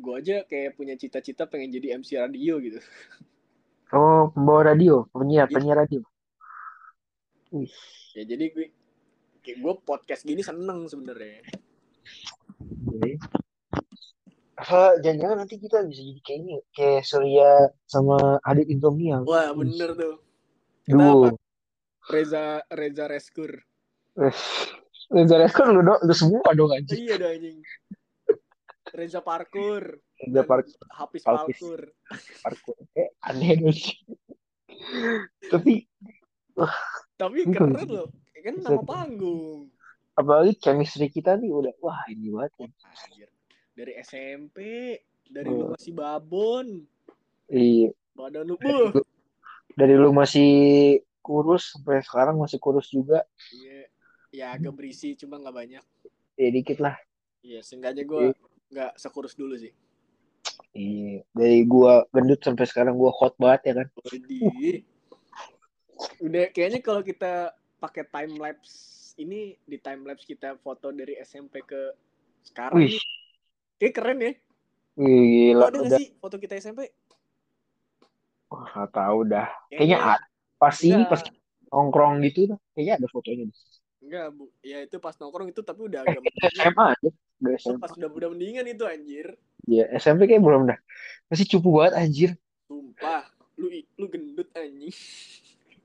Gue 0.00 0.14
aja 0.18 0.42
kayak 0.48 0.74
punya 0.74 0.96
cita-cita 0.96 1.44
pengen 1.46 1.70
jadi 1.70 1.96
MC 2.00 2.18
radio 2.18 2.58
gitu. 2.58 2.80
Oh, 3.90 4.30
pembawa 4.30 4.70
radio, 4.70 5.02
penyiar, 5.10 5.50
Iya. 5.50 5.54
penyiar 5.58 5.76
radio. 5.82 6.00
Wih, 7.50 7.66
Ya 8.14 8.22
jadi 8.22 8.54
gue 8.54 8.70
kayak 9.42 9.58
gue 9.58 9.74
podcast 9.82 10.22
gini 10.22 10.46
seneng 10.46 10.86
sebenarnya. 10.86 11.42
Apa 14.54 14.94
jangan-jangan 15.02 15.36
nanti 15.42 15.58
kita 15.58 15.82
bisa 15.90 16.06
jadi 16.06 16.22
kayak 16.22 16.38
ini, 16.38 16.54
kayak 16.70 17.02
Surya 17.02 17.50
sama 17.90 18.38
Adit 18.46 18.70
Insomnia. 18.70 19.26
Wah 19.26 19.50
Wih, 19.50 19.66
bener 19.66 19.90
tuh. 19.98 20.14
Kita 20.86 21.02
apa? 21.10 21.28
Reza 22.14 22.44
Reza 22.70 23.04
Reskur. 23.10 23.50
Eh, 24.22 24.34
Reza 25.10 25.34
Rekor 25.34 25.66
lu 25.74 25.82
dong, 25.82 25.98
lu 26.06 26.14
semua 26.14 26.46
dong 26.54 26.70
anjing. 26.70 27.10
Iya 27.10 27.14
dah 27.18 27.30
anjing. 27.34 27.58
Reza 28.92 29.20
Parkur. 29.22 29.98
Reza 30.18 30.42
Dan 30.42 30.44
Park 30.46 30.66
Hafiz. 30.90 31.22
Parkur. 31.24 31.80
parkour. 32.42 32.76
Eh, 32.94 33.08
aneh 33.24 33.56
dong. 33.58 33.78
Tapi 35.50 35.74
Tapi 37.16 37.38
Itu 37.44 37.52
keren 37.52 37.72
sih. 37.78 37.88
loh. 37.88 38.08
Kan 38.40 38.56
nama 38.64 38.80
panggung. 38.80 39.68
apalagi 40.16 40.56
chemistry 40.60 41.08
kita 41.08 41.36
nih 41.36 41.48
udah 41.48 41.72
wah 41.80 42.04
ini 42.08 42.28
banget 42.28 42.72
ya. 43.16 43.28
Dari 43.72 43.92
SMP, 44.04 44.56
dari 45.24 45.48
lu 45.48 45.72
masih 45.72 45.92
babon, 45.96 46.84
Iya, 47.48 47.92
badan 48.12 48.52
lu 48.52 48.56
dari 49.72 49.94
lu 49.96 50.12
masih 50.12 50.50
kurus 51.24 51.72
sampai 51.72 52.04
sekarang 52.04 52.36
masih 52.36 52.60
kurus 52.60 52.92
juga. 52.92 53.24
Iya. 53.52 53.88
Ya 54.30 54.46
agak 54.52 54.76
berisi 54.76 55.16
cuma 55.16 55.40
nggak 55.40 55.56
banyak. 55.56 55.84
Ya 56.36 56.48
dikit 56.52 56.78
lah. 56.84 56.96
Iya, 57.40 57.64
seenggaknya 57.64 58.04
gue 58.04 58.24
Iya. 58.30 58.49
Nggak 58.70 58.92
sekurus 58.96 59.34
dulu 59.34 59.58
sih. 59.58 59.74
Iya, 60.70 61.26
dari 61.34 61.66
gua 61.66 62.06
gendut 62.14 62.40
sampai 62.40 62.64
sekarang 62.64 62.94
gua 62.94 63.10
hot 63.10 63.34
banget 63.36 63.74
ya 63.74 63.74
kan. 63.82 63.86
Widih. 64.06 64.86
Udah 66.22 66.48
kayaknya 66.54 66.80
kalau 66.80 67.02
kita 67.02 67.52
pakai 67.82 68.06
time 68.06 68.38
lapse 68.38 69.12
ini 69.18 69.58
di 69.66 69.76
time 69.82 70.06
lapse 70.06 70.24
kita 70.24 70.56
foto 70.62 70.94
dari 70.94 71.18
SMP 71.20 71.60
ke 71.66 71.92
sekarang 72.46 72.86
Wih. 72.86 72.96
Kayak 73.76 73.94
keren 73.96 74.18
ya. 74.20 74.32
wih, 75.00 75.56
gila 75.56 75.64
ada 75.72 75.76
nggak 75.80 75.90
udah. 75.90 75.98
sih 75.98 76.08
foto 76.20 76.36
kita 76.36 76.54
SMP? 76.60 76.92
Wah, 78.52 78.64
nggak 78.70 78.90
tahu 78.92 79.18
dah. 79.28 79.48
Kayaknya 79.72 79.98
ada. 79.98 80.26
Pasti 80.60 80.92
enggak, 80.92 81.08
pas 81.08 81.20
nongkrong 81.72 82.14
gitu. 82.28 82.54
Kayaknya 82.76 82.94
ada 83.00 83.06
fotonya. 83.08 83.44
enggak, 84.00 84.26
Bu. 84.36 84.44
Ya 84.60 84.78
itu 84.84 84.96
pas 85.00 85.16
nongkrong 85.16 85.48
itu 85.48 85.60
tapi 85.64 85.80
udah 85.88 86.04
Eh, 86.04 86.12
agak 86.12 86.20
itu 86.20 86.28
mendingan. 86.28 86.52
SMA 86.60 86.84
aja. 86.92 87.10
Udah 87.40 87.56
SMA. 87.56 87.80
pas 87.80 87.92
udah 87.92 88.08
udah 88.08 88.28
mendingan 88.30 88.64
itu 88.64 88.84
anjir. 88.84 89.26
Iya, 89.64 89.88
SMP 89.96 90.24
kayak 90.24 90.40
belum 90.40 90.68
dah. 90.68 90.78
Masih 91.26 91.48
cupu 91.48 91.72
banget 91.72 91.94
anjir. 91.96 92.30
Sumpah. 92.64 93.24
Lu 93.56 93.68
lu 93.70 94.06
gendut 94.06 94.48
anjing. 94.52 94.92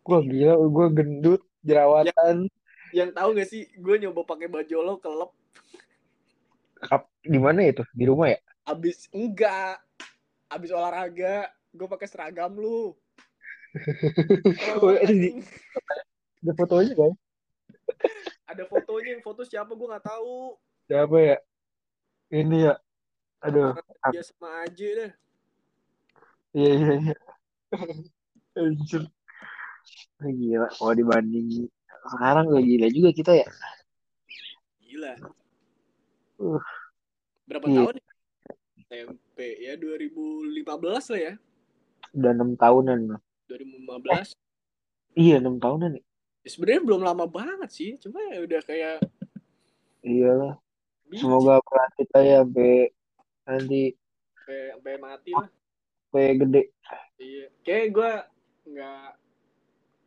Gua 0.02 0.20
gila, 0.22 0.54
gua 0.68 0.88
gendut, 0.90 1.42
jerawatan. 1.62 2.48
Yang 2.92 3.10
tahu 3.12 3.30
gak 3.34 3.50
sih 3.50 3.68
gue 3.74 3.96
nyoba 3.98 4.24
pakai 4.24 4.48
baju 4.48 4.76
lo 4.80 4.94
kelep 4.98 5.32
Kap- 6.80 7.12
Di 7.20 7.36
mana 7.36 7.66
itu? 7.66 7.84
Di 7.92 8.06
rumah 8.06 8.32
ya? 8.32 8.40
abis 8.66 9.12
enggak 9.12 9.78
abis 10.48 10.72
olahraga 10.72 11.46
gue 11.70 11.86
pakai 11.86 12.08
seragam 12.08 12.56
lu 12.56 12.96
Oh, 14.80 14.96
di-. 14.96 15.44
Ada 16.40 16.54
fotonya 16.56 16.94
kan? 16.96 17.12
ada 18.48 18.64
fotonya 18.66 19.10
yang 19.14 19.22
foto 19.22 19.44
siapa 19.44 19.70
gue 19.70 19.86
nggak 19.86 20.06
tahu 20.06 20.56
Siapa 20.86 21.18
ya? 21.18 21.38
Ini 22.30 22.58
ya. 22.70 22.74
Aduh. 23.42 23.74
Dia 24.10 24.22
sama 24.22 24.66
aja 24.66 24.88
deh 25.02 25.12
Iya, 26.56 26.72
iya, 26.72 26.94
iya. 27.04 27.16
Anjir. 28.62 29.04
Gila, 30.18 30.68
kalau 30.72 30.94
dibanding 30.96 31.68
sekarang 32.16 32.48
gak 32.48 32.64
gila 32.64 32.88
juga 32.90 33.10
kita 33.12 33.32
ya. 33.36 33.48
gila 34.80 35.14
Uh, 36.36 36.60
berapa 37.48 37.64
Iya. 37.68 37.80
tahun 37.80 37.96
ya 37.96 38.12
SMP 38.92 39.38
ya 39.64 39.74
2015 39.76 41.12
lah 41.16 41.20
ya 41.22 41.34
udah 42.12 42.32
enam 42.32 42.50
tahunan 42.56 43.00
loh. 43.08 43.20
2015 43.48 44.36
Iya, 45.16 45.40
enam 45.40 45.60
tahunan 45.60 45.96
ya. 45.96 46.04
ya, 46.44 46.50
sebenarnya 46.52 46.82
belum 46.84 47.02
lama 47.04 47.24
banget 47.28 47.70
sih 47.72 47.96
cuma 48.00 48.20
ya 48.32 48.44
udah 48.44 48.62
kayak 48.64 49.00
Iyalah. 50.04 50.60
Semoga 51.14 51.62
pelan 51.62 51.92
kita 52.02 52.20
ya 52.26 52.40
sampai 52.42 52.90
nanti 53.46 53.82
sampai 54.34 54.62
sampai 54.74 54.94
mati 54.98 55.32
lah. 55.38 55.50
Sampai 56.10 56.26
gede. 56.42 56.64
iya. 57.22 57.48
Kayak 57.62 57.88
gue 57.94 58.12
nggak 58.66 59.08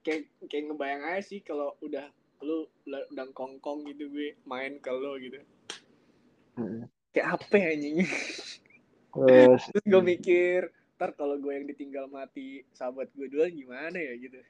kayak 0.03 0.23
kayak 0.51 0.65
ngebayang 0.67 1.03
aja 1.07 1.23
sih 1.23 1.41
kalau 1.45 1.77
udah 1.85 2.11
lu 2.43 2.67
udah 2.87 3.27
kongkong 3.35 3.87
gitu 3.87 4.11
gue 4.11 4.35
main 4.47 4.79
ke 4.83 4.91
lo 4.91 5.19
gitu. 5.19 5.39
Mm. 6.59 6.91
kayak 7.15 7.39
apa 7.39 7.55
ya 7.55 7.69
anjing 7.71 7.97
Terus 9.15 9.63
terus 9.71 9.85
gue 9.87 10.03
mikir 10.03 10.61
ntar 10.99 11.15
kalau 11.15 11.39
gue 11.39 11.53
yang 11.55 11.63
ditinggal 11.71 12.11
mati 12.11 12.67
sahabat 12.75 13.07
gue 13.15 13.31
duluan 13.31 13.55
gimana 13.55 13.95
ya 13.95 14.19
gitu 14.19 14.43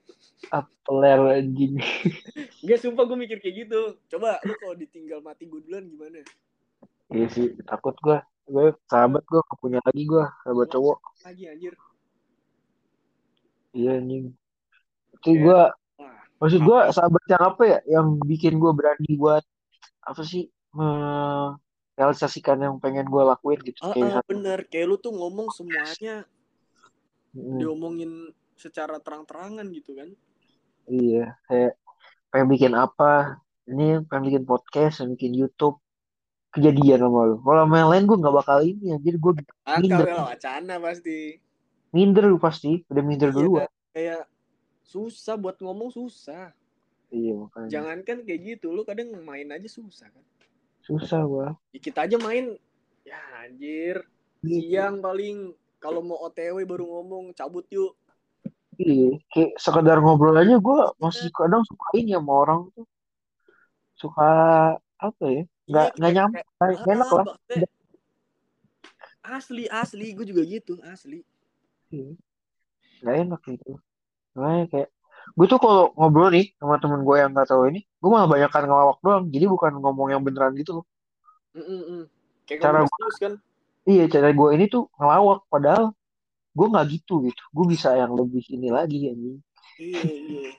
peler 0.88 1.44
anjing. 1.44 1.76
Enggak 2.64 2.80
sumpah 2.80 3.04
gue 3.04 3.18
mikir 3.20 3.36
kayak 3.44 3.68
gitu 3.68 4.00
coba 4.16 4.40
lu 4.48 4.56
kalau 4.56 4.72
ditinggal 4.72 5.20
mati 5.20 5.44
gue 5.44 5.60
duluan 5.60 5.84
gimana 5.84 6.24
Iya 7.08 7.24
sih, 7.32 7.56
takut 7.64 7.96
gua. 8.04 8.20
Gue 8.44 8.72
sahabat 8.84 9.24
gua 9.28 9.40
gak 9.40 9.60
punya 9.60 9.80
lagi 9.80 10.04
gua, 10.04 10.28
sahabat 10.44 10.68
cowok. 10.72 10.98
lagi 11.24 11.44
anjir 11.48 11.72
Iya 13.76 14.00
anjing. 14.00 14.32
Itu 15.16 15.30
gua 15.40 15.72
wah 16.00 16.16
maksud 16.38 16.60
gua 16.62 16.88
sahabat 16.94 17.22
yang 17.26 17.42
apa 17.42 17.62
ya 17.66 17.78
yang 17.98 18.06
bikin 18.22 18.62
gua 18.62 18.70
berani 18.70 19.10
buat 19.18 19.42
apa 20.06 20.22
sih 20.22 20.46
merealisasikan 20.70 22.62
yang 22.62 22.78
pengen 22.78 23.10
gua 23.10 23.34
lakuin 23.34 23.58
gitu 23.66 23.82
ah, 23.82 23.90
kayak 23.90 23.98
ah, 23.98 24.06
misalnya 24.06 24.30
bener 24.30 24.58
kayak 24.70 24.86
lu 24.86 24.96
tuh 25.02 25.10
ngomong 25.10 25.50
semuanya 25.50 26.22
Mm, 27.36 27.58
diomongin 27.60 28.12
secara 28.56 28.98
terang-terangan 28.98 29.66
gitu 29.70 29.94
kan. 29.94 30.10
Iya 30.88 31.36
kayak 31.46 31.72
pengen 32.32 32.48
bikin 32.48 32.72
apa? 32.74 33.40
Ini 33.68 34.08
pengen 34.08 34.24
bikin 34.32 34.44
podcast 34.48 35.00
pengen 35.00 35.14
bikin 35.14 35.32
YouTube. 35.36 35.78
Kejadian 36.48 37.04
sama 37.04 37.28
lu. 37.28 37.36
Kalau 37.44 37.60
sama 37.68 37.76
yang 37.76 37.90
lain 37.92 38.04
gua 38.08 38.18
nggak 38.24 38.36
bakal 38.40 38.58
ini 38.64 38.96
jadi 39.04 39.16
gua 39.20 39.32
akal 39.68 39.80
minder. 39.84 40.06
wacana 40.24 40.74
pasti. 40.80 41.18
Minder 41.92 42.24
lu 42.24 42.38
pasti. 42.40 42.72
Udah 42.88 43.04
minder 43.04 43.28
iya 43.30 43.36
duluan. 43.36 43.68
kayak 43.92 44.22
susah 44.82 45.36
buat 45.36 45.60
ngomong 45.60 45.92
susah. 45.92 46.56
Iya 47.12 47.36
makanya. 47.36 47.68
Jangankan 47.68 48.24
kayak 48.24 48.40
gitu 48.56 48.72
lu 48.72 48.82
kadang 48.88 49.12
main 49.20 49.48
aja 49.52 49.68
susah 49.68 50.08
kan. 50.08 50.24
Susah 50.80 51.20
gua. 51.28 51.52
Ya, 51.76 51.80
kita 51.84 52.08
aja 52.08 52.16
main. 52.16 52.56
Ya 53.04 53.20
anjir. 53.44 54.08
Gitu. 54.38 54.70
siang 54.70 55.02
paling 55.02 55.50
kalau 55.78 56.02
mau 56.02 56.18
OTW 56.26 56.66
baru 56.66 56.84
ngomong 56.86 57.34
cabut 57.34 57.66
yuk. 57.70 57.94
Iya, 58.78 59.18
kayak 59.34 59.58
sekedar 59.58 59.98
ngobrol 59.98 60.38
aja 60.38 60.54
gue 60.54 60.78
masih 61.02 61.34
kadang 61.34 61.66
suka 61.66 61.98
ini 61.98 62.14
sama 62.14 62.32
orang 62.46 62.60
tuh. 62.74 62.86
Suka 63.98 64.30
apa 64.98 65.24
ya? 65.26 65.42
Nggak 65.66 65.86
iya 65.86 65.96
nggak 65.98 65.98
kayak 65.98 66.14
nyampe 66.14 66.38
nggak 66.38 66.70
nggak 66.78 66.94
enak 66.94 67.08
ah, 67.08 67.16
lah 67.18 67.26
asli 69.28 69.64
asli 69.68 70.06
gue 70.14 70.26
juga 70.26 70.42
gitu 70.46 70.78
asli. 70.86 71.26
Iya, 71.90 72.14
nggak 73.02 73.16
enak 73.26 73.40
gitu. 73.50 73.70
Makanya 74.38 74.64
kayak 74.70 74.88
gue 75.34 75.46
tuh 75.50 75.60
kalau 75.60 75.90
ngobrol 75.98 76.30
nih 76.30 76.54
sama 76.56 76.78
temen 76.78 77.02
gue 77.02 77.16
yang 77.18 77.30
nggak 77.34 77.48
tahu 77.50 77.66
ini 77.68 77.82
gue 77.82 78.10
malah 78.10 78.30
banyakkan 78.30 78.62
ngelawak 78.62 78.98
doang. 79.02 79.24
Jadi 79.26 79.44
bukan 79.50 79.72
ngomong 79.82 80.08
yang 80.14 80.22
beneran 80.22 80.54
gitu 80.54 80.82
loh. 80.82 80.86
Mm-mm-mm. 81.56 82.06
kayak 82.46 82.60
cara 82.62 82.84
serius 82.86 83.18
kan 83.18 83.32
iya 83.88 84.04
cara 84.12 84.28
gue 84.36 84.48
ini 84.52 84.68
tuh 84.68 84.92
ngelawak 85.00 85.48
padahal 85.48 85.96
gue 86.52 86.66
nggak 86.68 86.86
gitu 86.92 87.24
gitu. 87.24 87.42
Gue 87.54 87.64
bisa 87.72 87.96
yang 87.96 88.12
lebih 88.12 88.44
ini 88.52 88.68
lagi 88.68 89.08
anjing. 89.08 89.40
Iya 89.80 90.02
iya. 90.04 90.52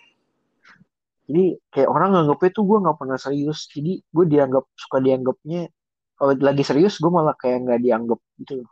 Jadi 1.30 1.45
kayak 1.69 1.89
orang 1.93 2.10
nganggepnya 2.18 2.49
tuh 2.57 2.65
gue 2.65 2.77
nggak 2.81 2.97
pernah 2.97 3.18
serius. 3.22 3.69
Jadi 3.69 4.01
gue 4.01 4.26
dianggap 4.26 4.65
suka 4.73 4.97
dianggapnya 4.97 5.69
kalau 6.18 6.34
lagi 6.41 6.64
serius 6.65 6.97
gue 6.97 7.11
malah 7.14 7.38
kayak 7.38 7.69
nggak 7.69 7.85
dianggap 7.85 8.18
gitu 8.41 8.65
loh. 8.65 8.69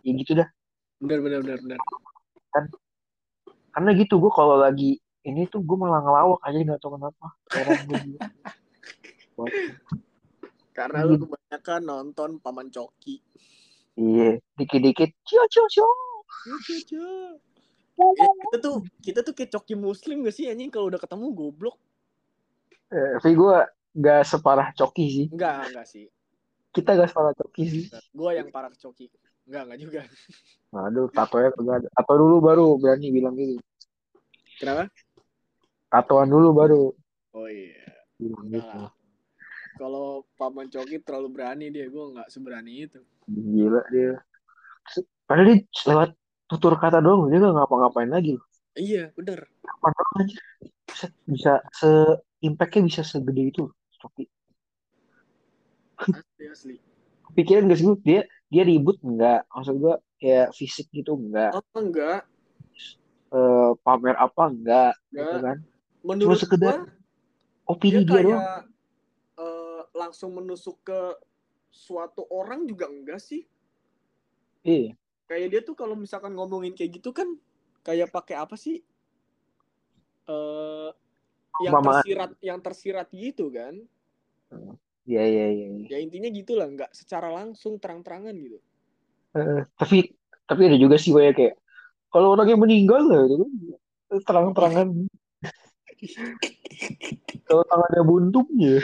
Ya 0.00 0.12
gitu 0.16 0.32
dah. 0.40 0.48
Bener 1.02 1.18
bener 1.20 1.44
bener 1.44 1.58
bener. 1.60 1.78
Karena 3.72 3.90
gitu 3.96 4.16
gue 4.16 4.32
kalau 4.32 4.56
lagi 4.56 4.96
ini 5.22 5.46
tuh 5.52 5.60
gue 5.60 5.76
malah 5.76 6.00
ngelawak 6.00 6.40
aja 6.48 6.56
nggak 6.64 6.80
tahu 6.80 6.96
kenapa. 6.96 7.26
Karena 10.72 11.04
Iya. 11.04 11.08
lu 11.12 11.28
kebanyakan 11.28 11.80
nonton 11.84 12.40
paman 12.40 12.72
coki 12.72 13.20
iya 13.96 14.40
dikit-dikit 14.56 15.10
cio 15.26 15.44
cio 15.52 15.64
cio 15.68 15.88
Ya, 18.02 18.28
kita 18.48 18.56
tuh 18.58 18.76
kita 19.04 19.20
tuh 19.22 19.34
kayak 19.36 19.50
coki 19.52 19.74
muslim 19.76 20.24
gak 20.24 20.34
sih 20.34 20.48
anjing? 20.48 20.72
Kalau 20.72 20.88
udah 20.88 20.98
ketemu 20.98 21.26
goblok. 21.30 21.76
Eh, 22.88 23.20
tapi 23.20 23.36
gue 23.36 23.56
gak 24.00 24.22
separah 24.26 24.72
coki 24.74 25.06
sih. 25.06 25.26
Enggak 25.28 25.70
enggak 25.70 25.86
sih. 25.86 26.06
Kita 26.72 26.96
gak 26.96 27.12
separah 27.12 27.36
coki 27.36 27.62
sih. 27.68 27.84
Gue 28.16 28.30
yang 28.34 28.48
parah 28.48 28.72
coki. 28.72 29.12
Enggak 29.44 29.62
enggak 29.68 29.80
juga. 29.80 30.00
Aduh, 30.88 31.06
tatonya 31.12 31.52
kagak 31.52 31.76
ada. 31.84 31.88
Tato 31.92 32.12
dulu 32.16 32.36
baru 32.40 32.66
berani 32.80 33.06
bilang 33.12 33.34
gitu. 33.36 33.60
kenapa? 34.56 34.88
Tatoan 35.92 36.28
dulu 36.32 36.48
baru. 36.56 36.82
oh 37.36 37.48
iya. 37.48 37.86
Bilang 38.16 38.44
enggak 38.48 38.64
gitu. 38.66 38.80
kalau 39.72 40.24
paman 40.36 40.68
coki 40.68 41.00
terlalu 41.00 41.28
berani 41.32 41.72
dia 41.72 41.88
gue 41.88 42.04
nggak 42.12 42.28
seberani 42.28 42.84
itu 42.88 43.00
Gila 43.28 43.80
dia. 43.92 44.18
Padahal 45.26 45.46
dia 45.48 45.56
lewat 45.88 46.10
tutur 46.50 46.74
kata 46.76 46.98
doang, 47.00 47.30
dia 47.30 47.38
gak 47.40 47.54
ngapa-ngapain 47.56 48.10
lagi. 48.10 48.36
loh. 48.36 48.44
iya 48.76 49.12
doang 49.16 50.12
anjir. 50.20 50.40
Bisa, 50.88 51.06
bisa 51.24 51.52
se 51.72 51.88
impactnya 52.42 52.82
bisa 52.88 53.02
segede 53.04 53.42
itu. 53.48 53.64
Coki. 54.00 54.24
asli 56.02 56.44
asli 56.50 56.74
Pikiran 57.32 57.70
gak 57.70 57.78
sih 57.80 57.86
dia 58.04 58.20
dia 58.52 58.62
ribut 58.66 58.98
enggak? 59.00 59.46
Maksud 59.48 59.74
gua 59.80 59.94
kayak 60.20 60.52
fisik 60.52 60.90
gitu 60.92 61.16
enggak? 61.16 61.54
oh 61.56 61.62
enggak 61.78 62.26
Eh, 63.32 63.70
pamer 63.80 64.12
apa 64.20 64.42
enggak? 64.52 64.92
Gitu 65.08 65.22
enggak 65.22 65.40
kan? 65.40 65.58
menurut 66.04 66.36
sekedar 66.36 66.74
gua, 66.84 66.90
Opini 67.64 68.02
dia 68.04 68.04
dia, 68.04 68.22
doang. 68.26 68.42
kayak 68.42 68.60
eh, 69.40 69.80
langsung 69.96 70.30
menusuk 70.36 70.76
ke 70.84 71.00
suatu 71.72 72.28
orang 72.28 72.68
juga 72.68 72.86
enggak 72.86 73.18
sih 73.18 73.48
Iya. 74.62 74.94
kayak 75.26 75.48
dia 75.48 75.60
tuh 75.64 75.74
kalau 75.74 75.96
misalkan 75.96 76.36
ngomongin 76.36 76.76
kayak 76.76 77.00
gitu 77.00 77.10
kan 77.10 77.26
kayak 77.82 78.12
pakai 78.12 78.36
apa 78.36 78.54
sih 78.54 78.84
eh 80.22 80.90
yang 81.60 81.74
Perumpamaan. 81.74 81.98
tersirat 82.04 82.30
yang 82.38 82.58
tersirat 82.60 83.08
gitu 83.10 83.50
kan 83.50 83.74
Iya, 85.02 85.24
iya, 85.26 85.46
iya. 85.50 85.66
iya. 85.82 85.86
ya 85.88 85.98
intinya 85.98 86.30
gitulah 86.30 86.68
nggak 86.68 86.92
secara 86.94 87.32
langsung 87.32 87.80
terang-terangan 87.80 88.36
gitu 88.38 88.60
Eh, 89.32 89.64
tapi 89.74 90.12
tapi 90.44 90.68
ada 90.68 90.76
juga 90.76 91.00
sih 91.00 91.08
kayak 91.08 91.32
kayak 91.34 91.54
kalau 92.12 92.36
orangnya 92.36 92.60
meninggal 92.60 93.00
lah 93.08 93.24
gitu 93.24 93.48
kan 93.48 93.52
terang-terangan 94.22 94.88
kalau 97.48 97.64
tangannya 97.64 98.02
buntung 98.04 98.44
ya 98.60 98.76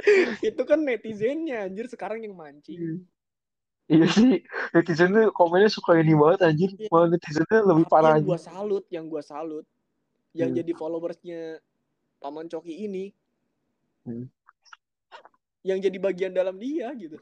itu 0.48 0.62
kan 0.64 0.80
netizennya 0.82 1.68
anjir 1.68 1.86
sekarang 1.86 2.24
yang 2.24 2.34
mancing. 2.34 3.04
Iya. 3.90 4.06
Sih 4.06 4.46
netizen 4.70 5.10
tuh 5.10 5.34
komennya 5.34 5.66
suka 5.66 5.98
ini 5.98 6.14
banget 6.14 6.40
anjir. 6.46 6.70
Iya. 6.78 6.88
malah 6.94 7.08
netizennya 7.10 7.58
lebih 7.66 7.84
Tapi 7.86 7.92
parah 7.92 8.14
yang 8.16 8.26
gua 8.26 8.38
salut 8.40 8.84
yang 8.88 9.06
gua 9.10 9.22
salut 9.22 9.66
yang 10.30 10.54
Hmm. 10.54 10.58
jadi 10.62 10.72
followersnya 10.78 11.40
paman 12.22 12.46
coki 12.46 12.86
ini. 12.86 13.04
Hmm. 14.06 14.26
yang 15.60 15.76
jadi 15.76 16.00
bagian 16.00 16.32
dalam 16.32 16.56
dia 16.56 16.88
gitu. 16.96 17.20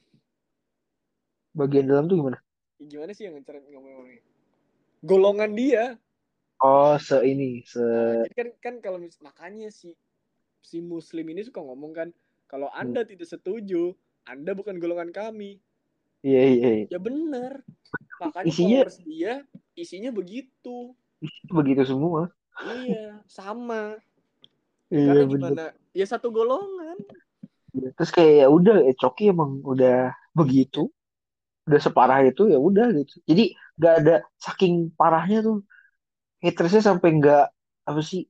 Bagian 1.58 1.90
dalam 1.90 2.06
tuh 2.06 2.22
gimana? 2.22 2.38
Ya, 2.78 2.86
gimana 2.86 3.10
sih 3.10 3.26
yang 3.26 3.34
ngeceret 3.34 3.66
ngomong-ngomongnya? 3.66 4.22
Golongan 5.02 5.50
dia. 5.58 5.98
Oh 6.62 6.94
se 7.02 7.18
ini 7.26 7.66
se 7.66 7.82
Nah, 7.82 8.30
jadi 8.30 8.34
kan 8.38 8.48
kan 8.62 8.74
kalau 8.78 9.02
makanya 9.22 9.74
si 9.74 9.98
si 10.62 10.78
muslim 10.78 11.26
ini 11.30 11.42
suka 11.42 11.58
ngomong 11.58 11.90
kan 11.94 12.08
kalau 12.48 12.72
Hmm. 12.72 12.80
anda 12.90 13.04
tidak 13.04 13.28
setuju 13.28 13.92
anda 14.24 14.52
bukan 14.52 14.76
golongan 14.76 15.08
kami. 15.08 15.60
Iya 16.20 16.42
iya 16.50 16.68
iya. 16.82 16.86
ya 16.90 16.98
bener 16.98 17.62
makanya 18.18 18.48
Isinya- 18.50 18.84
dia 19.06 19.34
isinya 19.72 20.10
begitu. 20.10 20.92
Begitu 21.46 21.86
semua. 21.86 22.26
Iya 22.58 23.22
sama. 23.30 23.94
Iya 24.90 25.06
karena 25.06 25.24
bener 25.24 25.30
gimana? 25.30 25.64
Ya 25.94 26.06
satu 26.08 26.34
golongan. 26.34 26.98
Iya. 27.70 27.94
terus 27.94 28.10
kayak 28.10 28.34
ya 28.42 28.46
udah 28.50 28.76
eh, 28.82 28.96
Coki 28.98 29.30
emang 29.30 29.62
udah 29.62 30.10
begitu. 30.34 30.90
Udah 31.68 31.78
separah 31.78 32.24
itu 32.26 32.48
ya 32.50 32.58
udah 32.58 32.90
gitu. 32.96 33.20
Jadi 33.22 33.54
nggak 33.78 33.94
ada 34.02 34.14
saking 34.40 34.90
parahnya 34.98 35.44
tuh 35.44 35.62
hatersnya 36.42 36.82
sampai 36.82 37.14
nggak 37.20 37.44
apa 37.86 38.00
sih 38.02 38.26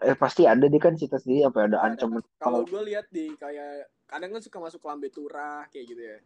eh 0.00 0.16
pasti 0.16 0.48
ada 0.48 0.64
dia 0.64 0.80
kan 0.80 0.96
cerita 0.96 1.20
sendiri 1.20 1.44
apa 1.44 1.68
ada 1.68 1.76
Ada. 1.84 2.00
ancaman 2.00 2.24
kalau 2.40 2.64
gue 2.64 2.82
lihat 2.88 3.04
di 3.12 3.36
kayak 3.36 3.92
kadang 4.08 4.32
kan 4.32 4.40
suka 4.40 4.58
masuk 4.58 4.80
lambe 4.88 5.12
turah 5.12 5.68
kayak 5.68 5.84
gitu 5.92 6.02
ya. 6.02 6.18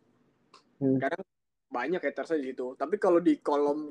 Hmm. 0.78 0.98
kadang 0.98 1.22
banyak 1.70 1.98
hatersnya 1.98 2.38
di 2.38 2.54
situ. 2.54 2.78
Tapi 2.78 2.96
kalau 3.02 3.18
di 3.18 3.34
kolom 3.42 3.90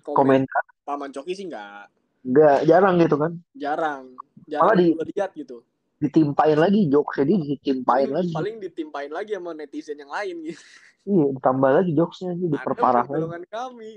komen, 0.00 0.16
komentar. 0.16 0.64
Paman 0.80 1.12
coki 1.12 1.36
sih 1.36 1.44
nggak. 1.44 1.84
Nggak 2.24 2.58
jarang 2.64 2.94
gitu 3.04 3.16
kan. 3.20 3.32
Jarang. 3.52 4.16
Malah 4.16 4.48
jarang 4.48 4.76
di- 4.80 4.96
gue 4.96 5.06
lihat 5.12 5.32
gitu. 5.36 5.60
ditimpain 5.98 6.54
lagi 6.54 6.86
jokesnya 6.86 7.26
dia 7.26 7.38
ditimpain 7.58 8.06
paling, 8.06 8.14
lagi. 8.14 8.30
paling 8.30 8.56
ditimpain 8.62 9.10
lagi 9.10 9.34
sama 9.34 9.50
netizen 9.50 9.98
yang 9.98 10.14
lain 10.14 10.46
gitu. 10.46 10.62
Iya 11.08 11.26
ditambah 11.34 11.70
lagi 11.74 11.90
jokesnya 11.92 12.30
Anda 12.38 12.46
diperparah 12.54 13.04
golongan 13.10 13.44
kami. 13.50 13.92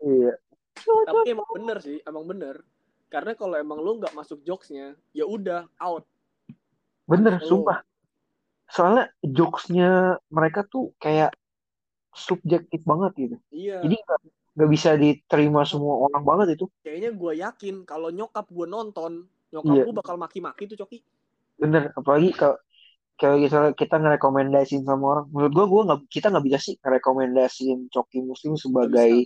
Iya. 0.00 0.32
Tapi 0.80 1.28
emang 1.28 1.48
bener 1.52 1.78
sih 1.84 2.00
emang 2.08 2.24
bener 2.24 2.56
karena 3.06 3.32
kalau 3.38 3.54
emang 3.54 3.78
lu 3.78 3.98
nggak 4.02 4.14
masuk 4.14 4.42
jokesnya 4.42 4.98
ya 5.14 5.24
udah 5.24 5.66
out. 5.78 6.04
Bener 7.06 7.38
Oh. 7.38 7.46
sumpah. 7.46 7.86
Soalnya 8.66 9.14
jokesnya 9.22 10.18
mereka 10.26 10.66
tuh 10.66 10.90
kayak 10.98 11.30
subjektif 12.10 12.82
banget 12.82 13.12
gitu. 13.14 13.36
Iya. 13.54 13.84
Jadi 13.84 13.96
nggak 14.56 14.70
bisa 14.72 14.96
diterima 14.96 15.62
semua 15.68 16.00
orang 16.08 16.22
banget 16.24 16.58
itu. 16.58 16.66
Kayaknya 16.82 17.10
gue 17.14 17.32
yakin 17.44 17.74
kalau 17.86 18.08
nyokap 18.10 18.48
gue 18.50 18.66
nonton 18.66 19.28
nyokap 19.54 19.74
Iya. 19.76 19.84
gue 19.86 19.94
bakal 19.94 20.16
maki-maki 20.18 20.66
tuh 20.66 20.80
coki. 20.82 21.04
Bener 21.60 21.94
apalagi 21.94 22.34
kalau 22.34 22.58
kalau 23.16 23.40
misalnya 23.40 23.72
kita 23.72 23.96
ngerekomendasiin 23.96 24.84
sama 24.84 25.04
orang 25.08 25.26
menurut 25.32 25.52
gua 25.56 25.64
gua 25.64 25.82
nggak 25.88 26.00
kita 26.12 26.28
nggak 26.28 26.44
bisa 26.52 26.58
sih 26.60 26.74
ngerekomendasiin 26.84 27.88
Coki 27.88 28.20
Muslim 28.20 28.60
sebagai 28.60 29.24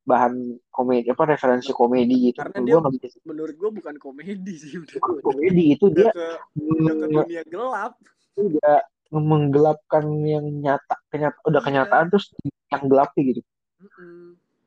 bahan 0.00 0.56
komedi 0.72 1.12
apa 1.12 1.22
referensi 1.28 1.70
komedi 1.76 2.32
gitu. 2.32 2.40
Karena 2.40 2.58
dia- 2.64 2.80
gua 2.80 2.90
bisa. 2.90 3.20
menurut 3.28 3.54
gue 3.54 3.70
bukan 3.78 3.94
komedi 4.00 4.52
sih 4.56 4.80
udah 4.80 4.96
komedi 5.20 5.76
itu 5.76 5.92
udah 5.92 6.08
dia 6.08 6.10
ke 6.10 6.28
udah 6.56 6.94
ke 6.96 7.06
dunia 7.12 7.42
gelap. 7.46 7.92
Udah 8.40 8.76
menggelapkan 9.10 10.04
yang 10.24 10.46
nyata 10.62 10.96
kenyata 11.10 11.36
udah 11.44 11.60
Iya. 11.60 11.66
kenyataan 11.68 12.06
terus 12.08 12.26
yang 12.70 12.82
gelap 12.88 13.10
gitu. 13.18 13.42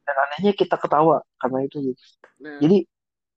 Dan 0.03 0.15
anehnya 0.29 0.51
kita 0.53 0.75
ketawa 0.77 1.23
karena 1.39 1.59
itu 1.65 1.77
gitu 1.93 2.01
nah. 2.43 2.59
Jadi 2.59 2.83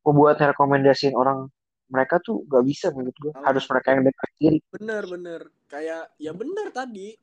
membuat 0.03 0.37
rekomendasiin 0.39 1.15
orang 1.15 1.47
mereka 1.87 2.19
tuh 2.19 2.43
gak 2.51 2.67
bisa 2.67 2.91
menurut 2.91 3.15
gua. 3.23 3.33
Kalau- 3.35 3.47
harus 3.47 3.65
mereka 3.71 3.89
yang 3.95 4.03
dekat 4.05 4.29
sendiri. 4.37 4.59
Bener-bener 4.75 5.41
kayak 5.71 6.03
ya 6.19 6.33
bener 6.35 6.67
tadi. 6.75 7.15
Iya. 7.15 7.23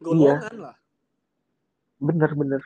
golongan 0.00 0.54
lah. 0.56 0.76
Bener-bener 2.00 2.64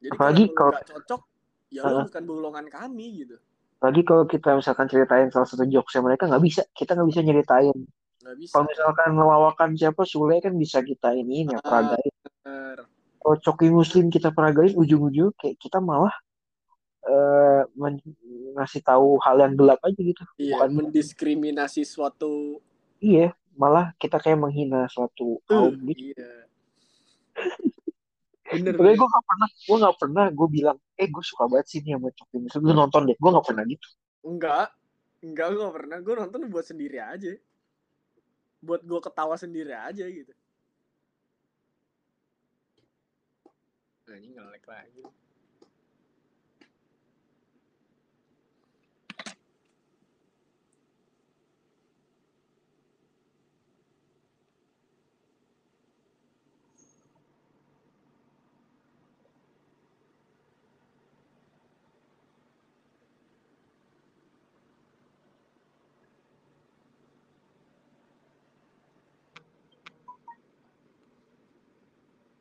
jadi 0.00 0.10
Apalagi 0.10 0.44
kalau 0.48 0.56
kalau- 0.56 0.72
nggak 0.72 0.88
cocok 0.90 1.20
ya 1.68 1.82
Heeh. 1.84 2.04
bukan 2.04 2.22
golongan 2.24 2.66
kami 2.66 3.06
gitu. 3.20 3.36
Lagi 3.80 4.00
kalau 4.02 4.24
kita 4.24 4.50
misalkan 4.54 4.86
ceritain 4.86 5.28
salah 5.28 5.44
satu 5.44 5.64
jokesnya 5.64 6.02
mereka 6.02 6.24
nggak 6.24 6.42
bisa 6.42 6.62
kita 6.70 6.92
nggak 6.92 7.08
bisa 7.08 7.20
nyeritain. 7.20 7.76
Bisa. 8.36 8.52
Kalau 8.52 8.64
misalkan 8.66 9.10
melawakan 9.12 9.68
siapa 9.74 10.04
Sule 10.04 10.36
kan 10.38 10.52
bisa 10.54 10.80
kita 10.80 11.12
iniin 11.12 11.50
ya 11.50 11.58
Ah. 11.58 11.64
peragain. 11.64 12.14
kalau 13.16 13.36
Coki 13.38 13.68
Muslim 13.68 14.08
kita 14.08 14.28
peragain 14.30 14.72
ujung-ujung 14.74 15.32
kayak 15.34 15.56
kita 15.56 15.76
malah 15.76 16.12
eh 17.02 17.62
men- 17.74 18.00
ngasih 18.50 18.80
tahu 18.80 19.20
hal 19.20 19.36
yang 19.38 19.52
gelap 19.54 19.76
aja 19.80 19.96
gitu. 19.96 20.24
Iya 20.36 20.56
bukan 20.56 20.70
mendiskriminasi 20.80 21.80
suatu 21.82 22.60
iya 22.98 23.32
malah 23.52 23.92
kita 23.94 24.16
kayak 24.16 24.36
menghina 24.36 24.84
suatu 24.86 25.36
kaum 25.44 25.76
gitu. 25.86 26.12
iya 26.12 26.28
bener 28.50 28.72
Tapi 28.74 28.92
gue 28.98 29.08
gak 29.08 29.24
pernah, 29.26 29.48
gue 29.48 29.76
gak 29.78 29.96
pernah 29.96 30.24
gue 30.30 30.48
bilang, 30.50 30.78
eh 30.98 31.08
gue 31.08 31.24
suka 31.24 31.44
banget 31.46 31.66
sih 31.70 31.78
nih 31.86 31.94
sama 31.96 32.08
Coki 32.10 32.36
Muslim, 32.42 32.60
gue 32.66 32.76
nonton 32.76 33.00
deh, 33.06 33.16
gue 33.16 33.30
gak 33.30 33.46
pernah 33.46 33.64
gitu. 33.66 33.88
enggak 34.20 34.66
enggak 35.20 35.46
gue 35.52 35.60
nggak 35.60 35.76
pernah. 35.76 35.98
Gue 36.00 36.14
nonton 36.16 36.40
buat 36.48 36.66
sendiri 36.66 36.98
aja. 37.00 37.32
Buat 38.60 38.82
gue 38.84 39.00
ketawa 39.00 39.36
sendiri 39.40 39.72
aja 39.72 40.04
gitu. 40.04 40.32
Nah, 44.10 44.16
ini 44.18 44.28
ngelek 44.34 44.64
lagi 44.66 45.00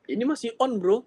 Ini 0.09 0.23
masih 0.25 0.57
on, 0.57 0.81
bro. 0.81 1.05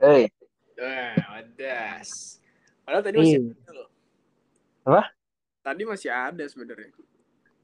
Eh, 0.00 0.28
Eh, 0.80 1.12
wadas. 1.28 2.40
Padahal 2.88 3.04
tadi 3.04 3.16
Iya. 3.20 3.36
masih 3.36 3.52
ada 3.52 3.72
loh. 3.76 3.88
Apa? 4.88 5.02
Tadi 5.60 5.82
masih 5.84 6.08
ada 6.08 6.44
sebenarnya. 6.48 6.92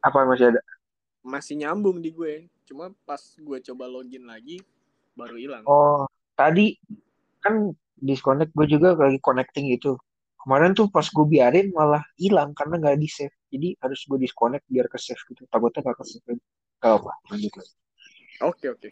apa 0.04 0.22
masih 0.28 0.54
ada? 0.54 0.60
Masih 1.24 1.58
nyambung 1.58 1.98
di 1.98 2.12
gue. 2.12 2.46
Cuma 2.68 2.92
pas 3.08 3.18
gue 3.18 3.58
coba 3.72 3.84
login 3.88 4.28
lagi 4.28 4.60
baru 5.16 5.34
hilang. 5.40 5.64
Oh, 5.64 6.04
tadi 6.36 6.76
kan 7.40 7.72
disconnect 7.96 8.52
gue 8.52 8.66
juga 8.68 8.94
lagi 8.94 9.18
connecting 9.18 9.72
gitu. 9.72 9.96
Kemarin 10.46 10.78
tuh 10.78 10.86
pas 10.92 11.02
gue 11.02 11.26
biarin 11.26 11.74
malah 11.74 12.04
hilang 12.20 12.54
karena 12.54 12.78
nggak 12.78 13.00
di 13.00 13.08
save. 13.10 13.34
Jadi 13.50 13.74
harus 13.82 14.04
gue 14.06 14.18
disconnect 14.20 14.62
biar 14.70 14.86
ke 14.86 14.98
save 15.00 15.18
gitu. 15.32 15.42
Takutnya 15.50 15.82
nggak 15.82 15.96
ke 15.98 16.04
save. 16.06 16.38
Gak 16.78 16.92
apa, 17.02 17.12
lanjut 17.32 17.52
lagi. 17.56 17.74
Oke, 18.44 18.66
oke. 18.70 18.88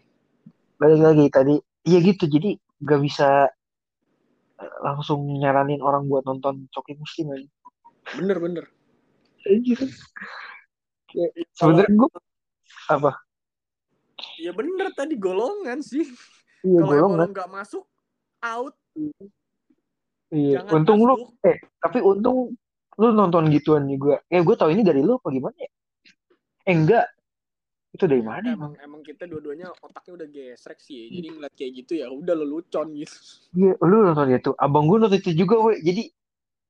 Balik 0.81 1.01
lagi 1.05 1.24
tadi, 1.31 1.55
iya 1.86 1.98
gitu. 2.02 2.26
Jadi 2.26 2.59
nggak 2.82 3.01
bisa 3.05 3.47
eh, 4.59 4.74
langsung 4.82 5.22
nyaranin 5.31 5.78
orang 5.85 6.09
buat 6.10 6.26
nonton 6.26 6.66
Coki 6.74 6.98
Muslim 6.98 7.39
aja. 7.39 7.48
Bener, 8.18 8.40
bener. 8.40 8.64
Anjir. 9.44 9.78
Kalau 11.54 11.78
Sebenarnya 11.78 11.94
gue 11.94 12.08
apa? 12.90 13.10
ya 14.38 14.50
bener 14.54 14.88
tadi 14.94 15.14
golongan 15.14 15.78
sih. 15.78 16.06
Iya 16.64 16.80
Kalau 16.80 16.90
golongan. 16.90 17.28
lo 17.28 17.32
nggak 17.34 17.50
masuk, 17.50 17.84
out. 18.40 18.74
Iya. 20.32 20.58
Jangan 20.64 20.72
Untung 20.80 21.00
lu, 21.02 21.14
masuk. 21.14 21.28
eh 21.46 21.56
tapi 21.78 21.98
untung 22.00 22.38
lu 22.94 23.08
nonton 23.10 23.50
gituan 23.52 23.84
juga. 23.86 24.22
Eh 24.26 24.40
gue 24.40 24.54
tau 24.56 24.70
ini 24.70 24.82
dari 24.82 25.02
lu 25.02 25.18
apa 25.18 25.28
gimana 25.30 25.54
ya? 25.54 25.70
Eh 26.64 26.74
enggak. 26.74 27.06
Itu 27.94 28.10
dari 28.10 28.26
mana 28.26 28.58
emang? 28.58 28.74
emang 28.74 28.98
emang 28.98 29.00
kita 29.06 29.22
dua-duanya 29.30 29.70
otaknya 29.78 30.18
udah 30.18 30.26
gesrek 30.26 30.82
sih 30.82 30.98
ya. 30.98 31.06
jadi 31.14 31.28
ngeliat 31.30 31.54
kayak 31.54 31.72
gitu 31.78 31.92
ya 31.94 32.10
udah 32.10 32.34
lelucon 32.34 32.90
gitu 32.90 33.14
Iya, 33.54 33.78
lu 33.78 33.96
nonton 34.02 34.34
itu. 34.34 34.50
Abang 34.58 34.90
gue 34.90 34.98
nonton 34.98 35.14
itu 35.22 35.30
juga, 35.30 35.62
weh. 35.62 35.78
Jadi 35.78 36.10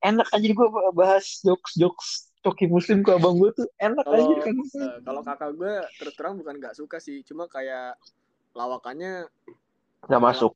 enak 0.04 0.28
aja 0.28 0.44
gue 0.44 0.68
bahas 0.92 1.40
jokes-jokes 1.40 2.28
Coki 2.44 2.68
Muslim 2.68 3.00
ke 3.00 3.10
abang 3.10 3.34
gue 3.34 3.50
tuh 3.50 3.66
enak 3.76 4.04
Kalau- 4.04 4.20
aja 4.20 4.34
kan. 4.38 4.54
Kalau 5.00 5.22
kakak 5.22 5.50
gue 5.54 5.72
terus 5.96 6.14
terang 6.14 6.36
bukan 6.36 6.54
nggak 6.54 6.76
suka 6.76 7.00
sih 7.00 7.24
cuma 7.24 7.48
kayak 7.48 7.96
lawakannya 8.52 9.26
Gak 10.04 10.20
masuk. 10.20 10.52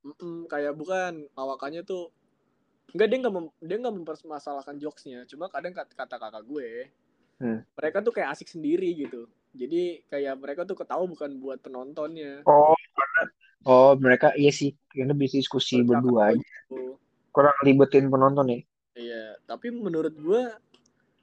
mm-mm, 0.00 0.48
kayak 0.48 0.72
bukan 0.72 1.28
lawakannya 1.34 1.82
tuh 1.82 2.08
Enggak 2.88 3.06
dia 3.06 3.18
nggak 3.20 3.34
mem- 3.34 3.56
dia 3.60 3.76
nggak 3.76 3.94
mempermasalahkan 3.94 4.80
jokesnya 4.80 5.28
cuma 5.28 5.46
kadang 5.46 5.76
kata, 5.76 5.92
kata 5.92 6.16
kakak 6.16 6.40
gue 6.42 6.88
Hmm. 7.36 7.60
mereka 7.72 8.00
tuh 8.00 8.10
kayak 8.10 8.32
asik 8.32 8.48
sendiri 8.48 8.88
gitu 8.96 9.28
jadi 9.52 10.02
kayak 10.08 10.34
mereka 10.34 10.64
tuh 10.64 10.74
ketawa 10.74 11.04
bukan 11.04 11.36
buat 11.36 11.60
penontonnya 11.60 12.42
Oh, 12.42 12.72
oh 13.62 13.92
mereka 13.94 14.32
iya 14.34 14.48
sih, 14.48 14.72
karena 14.88 15.12
bisa 15.12 15.36
diskusi 15.36 15.78
berdua 15.80 16.32
aja. 16.32 16.40
gitu. 16.40 16.96
Kurang 17.28 17.54
libetin 17.62 18.08
penonton 18.08 18.48
ya. 18.48 18.58
iya 18.94 19.24
tapi 19.44 19.68
menurut 19.68 20.10
gue 20.10 20.42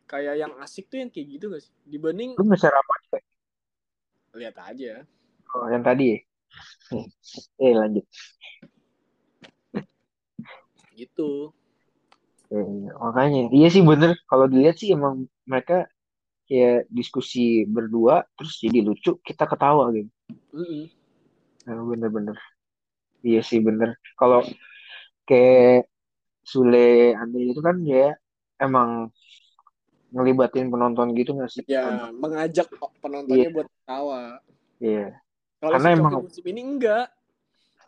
kayak 0.06 0.36
yang 0.38 0.54
asik 0.62 0.86
tuh 0.90 1.02
yang 1.02 1.10
kayak 1.10 1.28
gitu 1.38 1.46
gak 1.54 1.62
sih 1.66 1.74
dibanding 1.90 2.38
Lu 2.38 2.46
nge-share 2.46 2.74
apa 2.78 2.94
lihat 4.36 4.56
aja 4.60 5.08
Oh, 5.56 5.72
yang 5.72 5.88
tadi 5.88 6.12
ya. 6.12 6.20
Nih. 6.92 7.08
Eh 7.64 7.72
lanjut. 7.72 8.04
gitu 10.96 11.52
Eh, 12.54 12.62
makanya 13.02 13.50
iya 13.52 13.68
sih 13.74 13.82
bener 13.82 14.16
kalau 14.30 14.46
dilihat 14.46 14.78
sih 14.78 14.94
emang 14.94 15.26
mereka 15.50 15.90
kayak 16.46 16.86
diskusi 16.94 17.66
berdua 17.66 18.22
terus 18.38 18.62
jadi 18.62 18.86
lucu 18.86 19.18
kita 19.26 19.50
ketawa 19.50 19.90
gitu 19.92 20.12
Mm-mm. 20.54 20.86
Nah, 21.66 21.82
bener-bener 21.90 22.38
iya 23.26 23.42
sih 23.42 23.60
bener 23.60 23.98
kalau 24.14 24.46
kayak 25.26 25.90
Sule 26.46 27.18
Andre 27.18 27.42
itu 27.50 27.62
kan 27.66 27.82
dia 27.82 28.14
emang 28.62 29.10
ngelibatin 30.16 30.72
penonton 30.72 31.12
gitu 31.12 31.36
nggak 31.36 31.52
sih? 31.52 31.64
Ya 31.68 32.08
mengajak 32.16 32.72
penontonnya 33.04 33.52
Iya. 33.52 33.54
buat 33.54 33.68
ketawa. 33.68 34.22
Iya. 34.80 35.08
Kalau 35.60 35.72
Karena 35.76 35.90
si 35.92 35.96
emang- 36.00 36.14
musim 36.24 36.46
ini 36.48 36.62
enggak. 36.64 37.08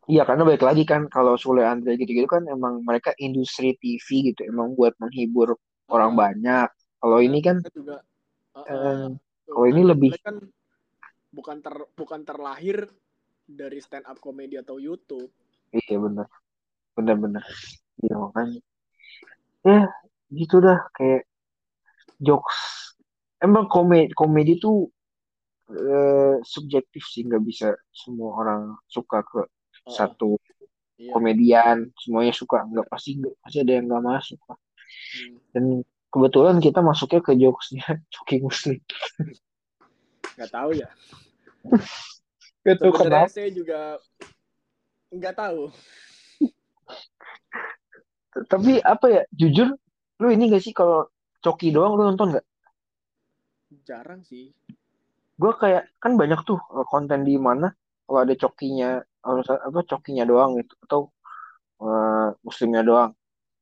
Iya 0.08 0.24
karena 0.24 0.44
balik 0.48 0.64
lagi 0.64 0.84
kan 0.88 1.12
kalau 1.12 1.36
Sule 1.36 1.68
Andre 1.68 2.00
gitu-gitu 2.00 2.28
kan 2.28 2.48
emang 2.48 2.80
mereka 2.80 3.12
industri 3.20 3.76
TV 3.76 4.32
gitu 4.32 4.48
emang 4.48 4.72
buat 4.72 4.96
menghibur 5.00 5.60
orang 5.88 6.16
Ah, 6.16 6.18
banyak. 6.28 6.70
Kalau 7.00 7.18
ini 7.20 7.40
kan 7.40 7.60
juga 7.72 8.00
eh, 8.56 8.64
ah, 8.72 9.12
tuh, 9.44 9.52
kalau 9.52 9.66
ini 9.68 9.82
kan 9.84 9.90
lebih- 9.92 10.14
kan 10.24 10.36
bukan 11.28 11.58
ter 11.60 11.76
bukan 11.94 12.22
terlahir 12.24 12.88
dari 13.44 13.80
stand 13.80 14.08
up 14.08 14.16
comedy 14.18 14.56
atau 14.56 14.80
YouTube. 14.80 15.28
Iya 15.72 16.00
bener 16.00 16.28
bener-bener 16.96 17.44
iya 18.00 18.16
makanya. 18.16 18.60
Ya 19.62 19.92
gitu 20.32 20.64
dah 20.64 20.88
kayak 20.96 21.28
jokes. 22.18 22.58
Emang 23.38 23.70
komedi 23.70 24.14
komedi 24.14 24.58
tuh 24.58 24.90
eh, 25.70 26.40
subjektif 26.42 27.06
sih 27.06 27.24
nggak 27.24 27.44
bisa 27.44 27.76
semua 27.92 28.38
orang 28.38 28.62
suka 28.88 29.22
ke 29.24 29.46
Oh, 29.88 29.96
satu 29.96 30.30
iya. 31.00 31.16
komedian. 31.16 31.88
Semuanya 31.96 32.36
suka 32.36 32.68
nggak 32.68 32.92
pasti 32.92 33.16
nggak 33.16 33.36
pasti 33.40 33.58
ada 33.64 33.72
yang 33.80 33.86
nggak 33.88 34.04
masuk 34.04 34.40
Hmm. 34.88 35.36
dan 35.52 35.64
kebetulan 36.08 36.64
kita 36.64 36.80
masuknya 36.80 37.20
ke 37.20 37.36
jokesnya 37.36 37.84
Coki 38.16 38.40
Muslim 38.40 38.80
nggak 40.40 40.52
tahu 40.52 40.70
ya. 40.80 40.88
Itu 42.68 42.88
kenapa? 42.96 43.28
saya 43.28 43.52
juga 43.52 44.00
nggak 45.12 45.36
tahu. 45.36 45.72
Tapi 48.48 48.80
apa 48.80 49.06
ya 49.12 49.22
jujur 49.34 49.76
lu 50.18 50.28
ini 50.32 50.50
gak 50.52 50.64
sih 50.64 50.72
kalau 50.76 51.10
Coki 51.44 51.70
doang 51.72 51.94
lu 51.96 52.04
nonton 52.08 52.34
nggak? 52.36 52.46
Jarang 53.84 54.22
sih. 54.24 54.52
Gue 55.38 55.54
kayak 55.54 55.94
kan 56.02 56.18
banyak 56.18 56.42
tuh 56.44 56.58
eh, 56.58 56.86
konten 56.90 57.22
di 57.22 57.38
mana 57.38 57.70
kalau 58.08 58.20
ada 58.24 58.34
cokinya 58.34 59.04
apa 59.28 59.82
cokinya 59.84 60.24
doang 60.24 60.58
gitu 60.60 60.74
atau 60.88 61.02
eh, 61.84 62.28
muslimnya 62.42 62.82
doang. 62.82 63.12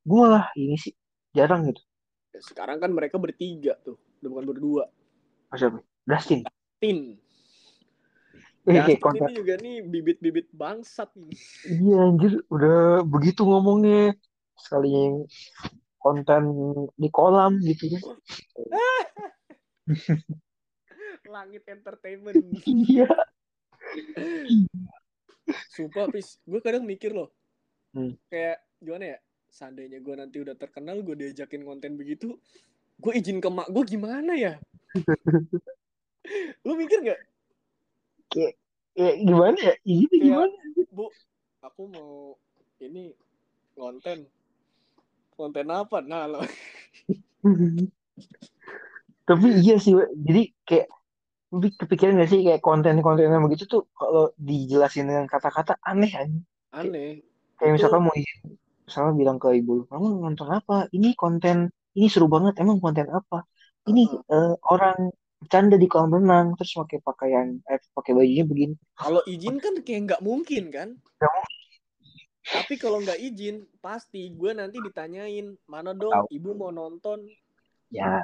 Gue 0.06 0.18
malah 0.24 0.50
ini 0.56 0.78
sih 0.78 0.94
jarang 1.36 1.68
gitu. 1.70 1.82
Ya, 2.32 2.40
sekarang 2.44 2.78
kan 2.80 2.92
mereka 2.94 3.20
bertiga 3.20 3.76
tuh 3.84 4.00
udah 4.22 4.30
bukan 4.32 4.46
berdua. 4.46 4.84
Masa 5.52 5.72
Dustin? 6.06 6.46
Tin 6.80 7.18
eh 8.66 8.82
kayak 8.82 9.02
konten. 9.02 9.30
ini 9.30 9.34
juga 9.38 9.54
nih 9.62 9.76
bibit-bibit 9.86 10.48
bangsat 10.50 11.14
nih. 11.14 11.38
Iya 11.70 11.98
anjir 12.02 12.34
udah 12.50 13.06
begitu 13.06 13.46
ngomongnya. 13.46 14.18
Sekalinya 14.58 15.02
yang 15.06 15.18
konten 16.06 16.42
di 16.94 17.10
kolam 17.10 17.58
gitu. 17.66 17.98
Kan 17.98 18.22
langit 21.34 21.66
entertainment. 21.66 22.38
Iya. 22.70 23.10
Sumpah 25.74 26.06
pis 26.14 26.38
gue 26.46 26.62
kadang 26.62 26.86
mikir 26.86 27.10
loh. 27.10 27.34
Hmm. 27.96 28.12
kayak 28.28 28.60
gimana 28.84 29.16
ya 29.16 29.18
seandainya 29.48 30.04
gue 30.04 30.16
nanti 30.20 30.44
udah 30.44 30.52
terkenal 30.60 31.00
gue 31.00 31.16
diajakin 31.16 31.64
konten 31.64 31.96
begitu 31.96 32.36
gue 33.00 33.12
izin 33.16 33.40
ke 33.40 33.48
mak 33.48 33.72
gue 33.72 33.88
gimana 33.88 34.36
ya? 34.36 34.60
Lu 36.68 36.76
mikir 36.76 37.08
nggak? 37.08 37.22
Ya 38.36 39.12
gimana 39.16 39.56
ya? 39.56 39.76
Ini 39.88 40.12
Kayak- 40.12 40.24
gimana? 40.28 40.56
Bu 40.92 41.08
aku 41.64 41.88
mau 41.88 42.36
ini 42.84 43.16
konten 43.80 44.28
konten 45.40 45.68
apa? 45.80 45.98
Nah 46.10 46.26
lo. 46.32 46.40
Tapi 49.30 49.48
iya 49.62 49.76
sih 49.84 49.94
we. 49.98 50.04
jadi 50.28 50.42
kayak 50.68 50.88
lebih 51.56 51.72
kepikiran 51.82 52.14
gak 52.22 52.30
sih 52.34 52.42
kayak 52.48 52.62
konten-konten 52.68 53.28
yang 53.34 53.46
begitu 53.48 53.66
tuh 53.74 53.82
kalau 54.00 54.24
dijelasin 54.48 55.06
dengan 55.10 55.26
kata-kata 55.34 55.74
aneh 55.90 56.12
aja 56.22 56.40
aneh. 56.72 57.24
Kayak 57.58 57.72
Itu- 57.72 57.76
misalkan 57.80 58.02
mau 58.06 58.16
misalnya 58.86 59.14
bilang 59.22 59.38
ke 59.42 59.48
ibu 59.60 59.72
lu, 59.80 59.84
kamu 59.92 60.08
nonton 60.26 60.50
apa? 60.60 60.78
Ini 60.96 61.10
konten 61.22 61.58
ini 61.98 62.08
seru 62.14 62.28
banget 62.36 62.54
emang 62.64 62.78
konten 62.84 63.08
apa? 63.20 63.38
Ini 63.90 64.02
eh, 64.36 64.54
orang 64.74 64.98
bercanda 65.42 65.76
di 65.78 65.88
kolam 65.92 66.12
renang 66.18 66.48
terus 66.58 66.74
pakai 66.80 67.00
pakaian 67.08 67.48
eh 67.72 67.80
pakai 67.98 68.12
bajunya 68.18 68.46
begini. 68.52 68.74
Kalau 69.00 69.22
izin 69.34 69.56
kan 69.64 69.74
kayak 69.86 70.02
nggak 70.06 70.22
mungkin 70.30 70.64
kan? 70.76 70.90
Nggak 71.18 71.32
tapi 72.46 72.78
kalau 72.78 73.02
nggak 73.02 73.18
izin 73.18 73.66
pasti 73.82 74.30
gue 74.30 74.54
nanti 74.54 74.78
ditanyain 74.78 75.58
mana 75.66 75.98
dong? 75.98 76.14
Tahu. 76.14 76.30
ibu 76.30 76.54
mau 76.54 76.70
nonton? 76.70 77.26
Ya. 77.90 78.22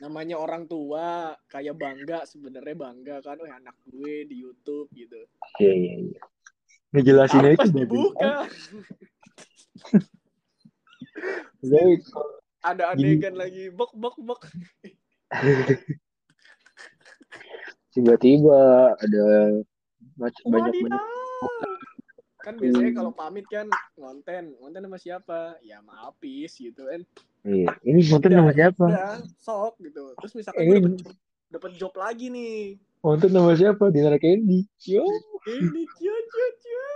Namanya 0.00 0.40
orang 0.40 0.64
tua 0.64 1.36
kayak 1.52 1.76
bangga 1.76 2.24
sebenarnya 2.24 2.72
bangga 2.72 3.20
kan 3.20 3.36
oh 3.44 3.48
anak 3.48 3.76
gue 3.84 4.24
di 4.24 4.40
YouTube 4.40 4.88
gitu. 4.96 5.20
Iya 5.60 5.72
iya 5.76 5.94
iya. 6.08 6.20
Ngejelasinnya 6.96 7.50
itu 7.54 7.68
dibuka 7.70 8.48
Jadi, 11.60 12.00
ada 12.64 12.96
adegan 12.96 13.36
lagi 13.36 13.68
bok 13.68 13.92
bok 13.92 14.16
bok. 14.16 14.48
Tiba-tiba 17.92 18.96
ada 18.96 19.24
banyak 20.16 20.44
banyak. 20.48 20.72
Kan 22.40 22.54
biasanya 22.56 22.92
kalau 22.96 23.12
pamit 23.12 23.44
kan 23.46 23.68
ngonten 23.94 24.56
ngonten 24.58 24.82
sama 24.84 24.98
siapa? 24.98 25.60
Ya 25.60 25.80
sama 25.84 26.08
Apis 26.08 26.56
gitu 26.56 26.88
kan. 26.88 27.00
Iya 27.44 27.72
ini 27.84 28.00
nonton 28.08 28.30
nama 28.32 28.52
siapa? 28.52 28.84
udah 28.84 29.20
sok 29.40 29.80
gitu. 29.80 30.12
Terus 30.20 30.32
misalkan 30.36 30.60
Eh. 30.64 30.72
dapet 30.80 30.92
job, 31.00 31.14
dapet 31.52 31.72
job 31.76 31.92
lagi 31.96 32.26
nih. 32.28 32.80
Nonton 33.00 33.30
nama 33.32 33.52
siapa? 33.56 33.88
Dinar 33.88 34.16
Candy 34.16 34.64
yo. 34.84 35.04
Ini 35.48 35.82
cio 35.96 36.16
cio 36.16 36.46
cio. 36.60 36.88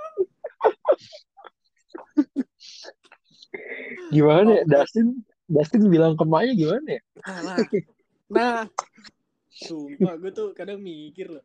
Gimana 4.12 4.50
ya? 4.50 4.62
Oh, 4.62 4.68
Dustin 4.68 5.06
Dustin 5.44 5.82
bilang 5.92 6.16
ke 6.16 6.24
Maya 6.24 6.52
gimana 6.52 6.88
ya? 6.88 7.02
Nah, 7.24 7.56
nah. 8.32 8.60
Sumpah 9.54 10.18
gue 10.18 10.34
tuh 10.34 10.50
kadang 10.50 10.82
mikir 10.82 11.30
loh 11.30 11.44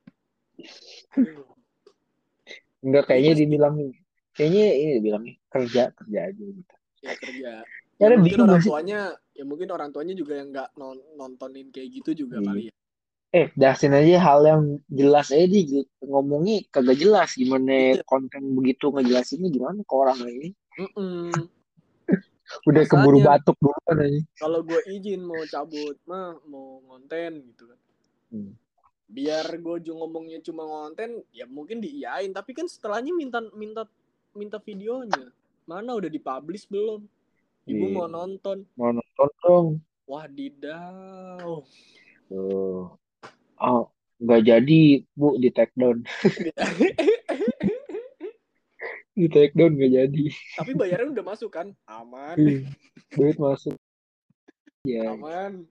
enggak 2.80 3.04
kayaknya 3.08 3.34
dibilang 3.38 3.76
kayaknya 4.32 4.66
ini 4.72 4.94
bilangnya 5.00 5.34
kerja 5.48 5.92
kerja 5.92 6.20
aja 6.28 6.44
gitu. 6.44 6.74
Ya 7.00 7.14
kerja. 7.16 7.52
Ya, 8.00 8.06
ya, 8.08 8.16
mungkin 8.16 8.40
orang 8.42 8.64
tuanya 8.64 9.00
ya 9.36 9.44
mungkin 9.44 9.68
orang 9.70 9.90
tuanya 9.92 10.14
juga 10.16 10.34
yang 10.40 10.50
nggak 10.52 10.70
non- 10.76 11.04
nontonin 11.16 11.68
kayak 11.70 11.90
gitu 12.00 12.26
juga 12.26 12.40
Iya. 12.40 12.48
kali 12.48 12.62
ya. 12.68 12.74
Eh 13.30 13.48
Dustin 13.54 13.94
aja 13.94 14.16
hal 14.18 14.40
yang 14.42 14.62
jelas 14.88 15.30
aja 15.30 15.46
dia 15.46 15.84
ngomongnya 16.02 16.64
kagak 16.72 16.98
jelas. 16.98 17.36
Gimana 17.36 18.00
Iya. 18.00 18.04
konten 18.04 18.56
begitu 18.56 18.90
ngejelasinnya 18.90 19.50
gimana 19.50 19.80
ke 19.84 19.94
orang 19.94 20.18
ini 20.24 20.50
Mm-mm. 20.80 21.30
udah 22.70 22.82
Masanya- 22.82 22.90
keburu 22.90 23.20
batuk 23.22 23.56
dulu 23.60 23.80
kan 23.86 23.98
aja. 24.00 24.20
kalau 24.40 24.60
gue 24.64 24.82
izin 24.90 25.22
mau 25.22 25.44
cabut 25.46 26.00
mah 26.08 26.40
mau 26.48 26.80
ngonten 26.88 27.32
gitu 27.46 27.64
kan. 27.68 27.80
Hmm. 28.32 28.52
Biar 29.10 29.58
gue 29.58 29.90
ngomongnya 29.90 30.38
cuma 30.46 30.64
ngonten 30.64 31.26
ya 31.34 31.50
mungkin 31.50 31.82
diiyain. 31.82 32.30
Tapi 32.30 32.54
kan 32.54 32.70
setelahnya 32.70 33.12
minta 33.12 33.42
minta 33.58 33.84
minta 34.38 34.62
videonya. 34.62 35.34
Mana 35.66 35.98
udah 35.98 36.10
dipublish 36.10 36.70
belum? 36.70 37.04
Ibu 37.66 37.86
Iya. 37.86 37.94
mau 37.94 38.08
nonton. 38.10 38.58
Mau 38.78 38.90
nonton 38.94 39.30
dong. 39.42 39.68
Wadidaw. 40.10 41.62
Tuh. 42.30 42.98
Oh, 43.60 43.84
nggak 44.18 44.42
jadi, 44.42 44.82
Bu, 45.14 45.38
di 45.38 45.50
take 45.54 45.74
down. 45.78 46.02
Di 49.20 49.28
take 49.28 49.52
down 49.52 49.76
nggak 49.76 49.92
jadi. 49.92 50.26
tapi 50.56 50.72
bayaran 50.80 51.12
udah 51.12 51.26
masuk 51.28 51.52
kan? 51.52 51.76
Aman. 51.84 52.40
Ih, 52.40 52.64
Duit 53.12 53.36
masuk. 53.36 53.76
Ya, 54.88 55.12
aman. 55.12 55.68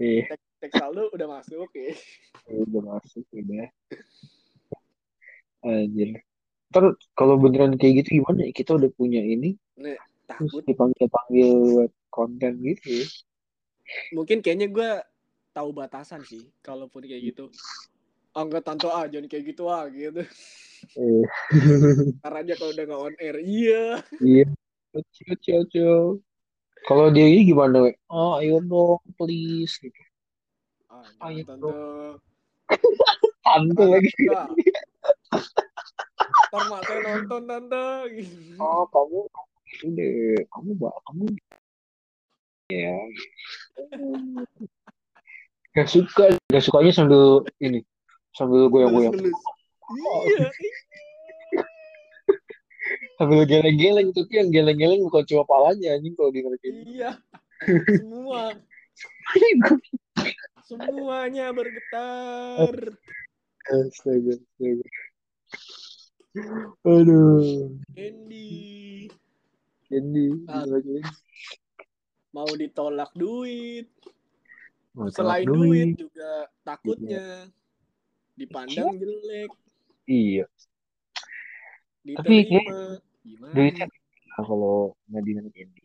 Eh, 0.00 0.24
teks 0.60 0.76
saldo 0.76 1.08
udah 1.10 1.28
masuk 1.40 1.68
ya 1.74 1.92
udah 2.48 2.82
masuk, 2.96 3.24
udah. 3.32 3.66
Anjir. 5.64 6.20
Ntar 6.70 6.84
kalau 7.18 7.34
beneran 7.40 7.74
kayak 7.80 8.04
gitu 8.04 8.22
gimana 8.22 8.46
ya? 8.46 8.52
Kita 8.54 8.78
udah 8.78 8.90
punya 8.94 9.20
ini, 9.20 9.58
terus 9.74 9.98
takut 10.30 10.62
dipanggil-panggil 10.64 11.48
buat 11.74 11.92
konten 12.10 12.52
gitu 12.62 13.02
ya. 13.02 13.06
mungkin 14.14 14.38
kayaknya 14.38 14.70
gue 14.70 14.90
tahu 15.50 15.74
batasan 15.74 16.22
sih 16.22 16.46
kalaupun 16.62 17.02
kayak 17.02 17.34
gitu 17.34 17.50
ah 18.38 18.46
enggak 18.46 18.62
tante 18.62 18.86
ah 18.86 19.02
jangan 19.10 19.26
kayak 19.26 19.50
gitu 19.50 19.66
ah 19.66 19.90
gitu 19.90 20.22
Eh, 20.96 21.24
karena 22.24 22.40
aja 22.40 22.54
kalau 22.56 22.72
udah 22.72 22.84
nggak 22.88 23.02
on 23.04 23.16
air 23.20 23.36
iya 23.44 24.00
iya. 24.24 24.46
Cio, 25.44 25.60
cio. 25.68 26.18
Kalau 26.88 27.12
dia 27.12 27.28
ini 27.28 27.52
gimana, 27.52 27.84
we? 27.84 27.92
Oh, 28.08 28.40
ayo 28.40 28.58
dong, 28.64 28.98
please. 29.14 29.76
Gitu. 29.76 30.00
Ah 30.90 31.06
Ayo, 31.30 31.42
jangan 31.46 32.18
tante 33.46 33.84
lagi. 33.86 34.10
ntar 36.50 36.62
mak 36.66 36.80
saya 36.86 36.98
nonton 37.06 37.42
tante. 37.46 37.84
Oh, 38.58 38.82
kamu 38.90 39.20
itu 39.70 39.86
deh. 39.94 40.38
Kamu 40.50 40.70
mbak, 40.78 40.94
kamu 41.06 41.24
ya. 42.74 42.94
Gak 45.70 45.86
suka, 45.86 46.34
gak 46.50 46.62
sukanya 46.66 46.90
sambil 46.90 47.46
ini, 47.62 47.86
sambil 48.34 48.66
goyang-goyang, 48.66 49.14
iya 49.14 50.50
sambil 53.20 53.44
geleng-geleng 53.44 54.16
itu 54.16 54.24
yang 54.32 54.48
geleng-geleng 54.48 55.04
bukan 55.04 55.22
cuma 55.28 55.44
palanya 55.44 55.92
anjing 56.00 56.16
kalau 56.16 56.32
di 56.32 56.40
ngerti. 56.40 56.68
iya 56.88 57.10
semua 58.00 58.56
semuanya 60.70 61.50
bergetar. 61.50 62.74
Astaga, 63.66 64.38
astaga. 64.38 64.86
Aduh, 66.86 67.74
Andy 67.98 69.10
Candy, 69.90 70.26
Ah. 70.46 70.62
mau 72.30 72.46
ditolak 72.54 73.10
duit. 73.18 73.90
Mau 74.94 75.10
selain 75.10 75.42
tolak 75.42 75.58
duit 75.58 75.88
juga 75.98 76.30
takutnya 76.62 77.50
dipandang 78.38 78.94
jelek. 78.94 79.50
Iya, 80.06 80.46
Tapi 82.14 82.34
diterima. 82.46 82.98
gimana? 83.22 83.54
duitnya 83.54 83.86
nah, 83.86 84.42
kalau 84.46 84.94
Nadine 85.10 85.42
sama 85.42 85.50
Candy. 85.50 85.82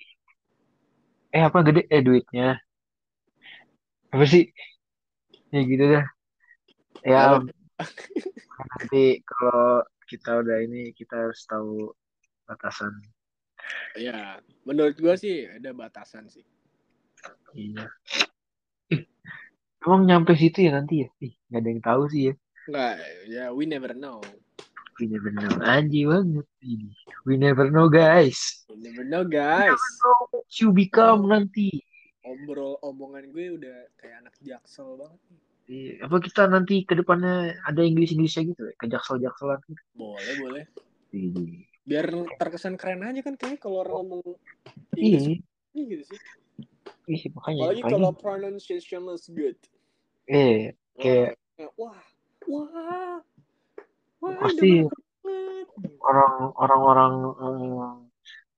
Eh 1.33 1.41
apa 1.41 1.57
gede? 1.65 1.81
Eh 1.89 2.01
duitnya. 2.05 2.61
Apa 4.13 4.23
sih? 4.29 4.53
Ya 5.55 5.61
gitu 5.63 5.85
dah. 5.87 6.05
Ya 7.07 7.39
nanti 8.59 9.23
kalau 9.23 9.87
kita 10.03 10.43
udah 10.43 10.57
ini 10.67 10.91
kita 10.91 11.15
harus 11.15 11.47
tahu 11.47 11.95
batasan. 12.43 12.91
ya 13.97 14.37
menurut 14.67 14.99
gua 14.99 15.15
sih 15.17 15.47
ada 15.47 15.71
batasan 15.71 16.27
sih 16.29 16.43
Iya. 17.55 17.87
Emang 19.81 20.05
nyampe 20.05 20.35
situ 20.35 20.67
ya 20.67 20.75
nanti 20.75 21.07
ya? 21.07 21.09
Ih, 21.23 21.33
nggak 21.49 21.61
ada 21.63 21.69
yang 21.71 21.81
tahu 21.81 22.03
sih 22.11 22.21
ya. 22.29 22.33
nggak 22.67 22.93
ya 23.31 23.43
we 23.55 23.63
never 23.63 23.95
know 23.95 24.19
We 24.95 25.11
never 25.11 25.27
know. 25.27 25.51
Anjing 25.59 26.07
banget 26.07 26.47
ini. 26.63 26.95
We 27.27 27.35
never 27.35 27.67
know 27.67 27.91
guys. 27.91 28.63
we 28.71 28.79
never 28.79 29.03
know 29.03 29.27
guys 29.27 29.75
What 30.31 30.47
you 30.55 30.71
become 30.71 31.27
nanti. 31.27 31.83
Obrol 32.25 32.81
omongan 32.81 33.29
gue 33.29 33.45
udah 33.55 33.77
kayak 34.01 34.25
anak 34.25 34.35
jaksel 34.41 34.97
banget 34.97 35.21
nih. 35.29 35.41
Iya, 35.65 35.93
Apa 36.05 36.21
kita 36.21 36.45
nanti 36.45 36.85
ke 36.85 36.93
depannya 36.93 37.57
ada 37.65 37.81
Inggris-Inggrisnya 37.81 38.53
gitu 38.53 38.61
ya? 38.69 38.73
Ke 38.77 38.85
jaksel-jakselan 38.85 39.59
gitu. 39.65 39.81
boleh 39.93 40.33
boleh 40.37 40.63
Iya. 41.15 41.63
biar 41.85 42.05
terkesan 42.41 42.75
keren 42.75 43.05
aja 43.05 43.21
kan 43.21 43.37
kayak 43.37 43.61
kalau 43.61 43.85
orang 43.85 43.93
ngomong 44.03 44.21
Inggris 44.97 45.37
Iya, 45.73 45.85
gitu 45.95 46.03
sih 46.11 46.19
ih, 47.05 47.21
makanya. 47.37 47.61
apalagi 47.69 47.81
kalau 47.85 48.11
pronunciation 48.17 49.05
is 49.13 49.29
good 49.29 49.55
Eh, 50.25 50.73
kayak 50.97 51.37
Wah, 51.77 52.01
wah 52.49 53.21
wah 54.19 54.35
Pasti. 54.41 54.83
orang 56.01 56.33
orang-orang 56.57 57.13
eh, 57.41 57.95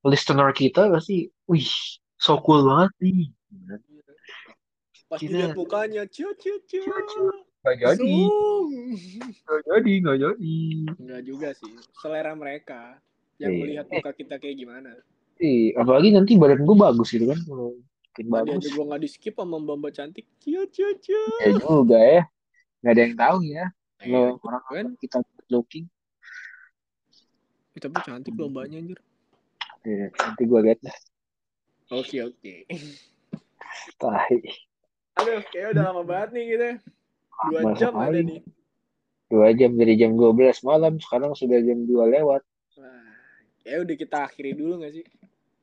listener 0.07 0.49
kita 0.55 0.87
pasti, 0.87 1.27
wih, 1.51 1.67
so 2.15 2.39
cool 2.41 2.63
banget 2.63 2.91
nih. 3.03 3.29
Pas 5.07 5.19
Kita- 5.19 5.31
dilihat 5.31 5.55
mukanya 5.55 6.03
cio 6.11 6.35
cio 6.35 6.59
cio 6.67 6.83
Cio, 6.83 6.99
cio. 7.07 7.25
Gak 7.63 7.75
jadi, 7.79 8.15
gak 9.47 9.63
jadi, 9.67 9.93
gak 10.03 10.17
jadi. 10.19 10.59
Enggak 10.99 11.21
juga 11.23 11.49
sih 11.55 11.71
selera 11.99 12.31
mereka 12.35 12.99
yang 13.39 13.53
Iya. 13.55 13.61
melihat 13.63 13.85
muka 13.87 14.11
kita 14.11 14.35
kayak 14.41 14.57
gimana 14.57 14.91
Ih, 15.37 15.69
apalagi 15.77 16.09
nanti 16.09 16.33
badan 16.33 16.65
gue 16.65 16.73
bagus 16.73 17.13
gitu 17.13 17.29
kan, 17.29 17.37
kalau 17.45 17.77
makin 17.77 18.25
Tadi 18.25 18.33
bagus. 18.33 18.63
aja 18.65 18.69
gue 18.73 18.85
nggak 18.89 19.01
di 19.05 19.09
skip 19.13 19.35
sama 19.37 19.57
mbak 19.61 19.75
mbak 19.77 19.91
cantik 19.93 20.25
cio 20.41 20.65
cio 20.73 20.89
cio 20.97 21.21
Ya 21.45 21.51
juga 21.53 21.99
ya, 22.01 22.21
nggak 22.81 22.93
ada 22.97 23.01
yang 23.05 23.15
tahu 23.15 23.37
ya. 23.45 23.65
Kalau 24.01 24.25
Eh, 24.33 24.45
orang 24.49 24.63
kan? 24.65 24.85
kita 24.97 25.17
looking, 25.53 25.85
Eh, 27.77 27.81
tapi 27.81 28.01
cantik 28.01 28.33
loh 28.33 28.49
mbaknya 28.49 28.81
anjir 28.81 28.99
ya, 29.85 30.09
nanti 30.09 30.43
gue 30.49 30.59
lihat 30.65 30.79
dah. 30.81 30.97
oke 31.93 32.17
oke 32.25 32.53
Tahi. 34.01 34.39
aduh 35.17 35.41
kayak 35.49 35.73
udah 35.73 35.83
lama 35.89 36.03
banget 36.05 36.29
nih 36.37 36.45
kita 36.53 36.69
dua 37.49 37.59
Masa 37.65 37.79
jam 37.79 37.93
ada 37.97 38.19
nih 38.21 38.41
Dua 39.27 39.51
jam 39.51 39.75
dari 39.75 39.99
jam 39.99 40.15
12 40.15 40.63
malam, 40.63 41.03
sekarang 41.03 41.35
sudah 41.35 41.59
jam 41.59 41.83
2 41.83 42.15
lewat. 42.15 42.47
Wah, 42.79 43.11
ya 43.67 43.83
udah 43.83 43.95
kita 43.99 44.23
akhiri 44.23 44.55
dulu 44.55 44.79
nggak 44.79 44.93
sih 44.95 45.05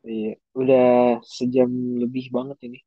Iya, 0.04 0.36
udah 0.52 0.88
sejam 1.24 1.96
lebih 1.96 2.28
banget 2.28 2.60
ini. 2.68 2.84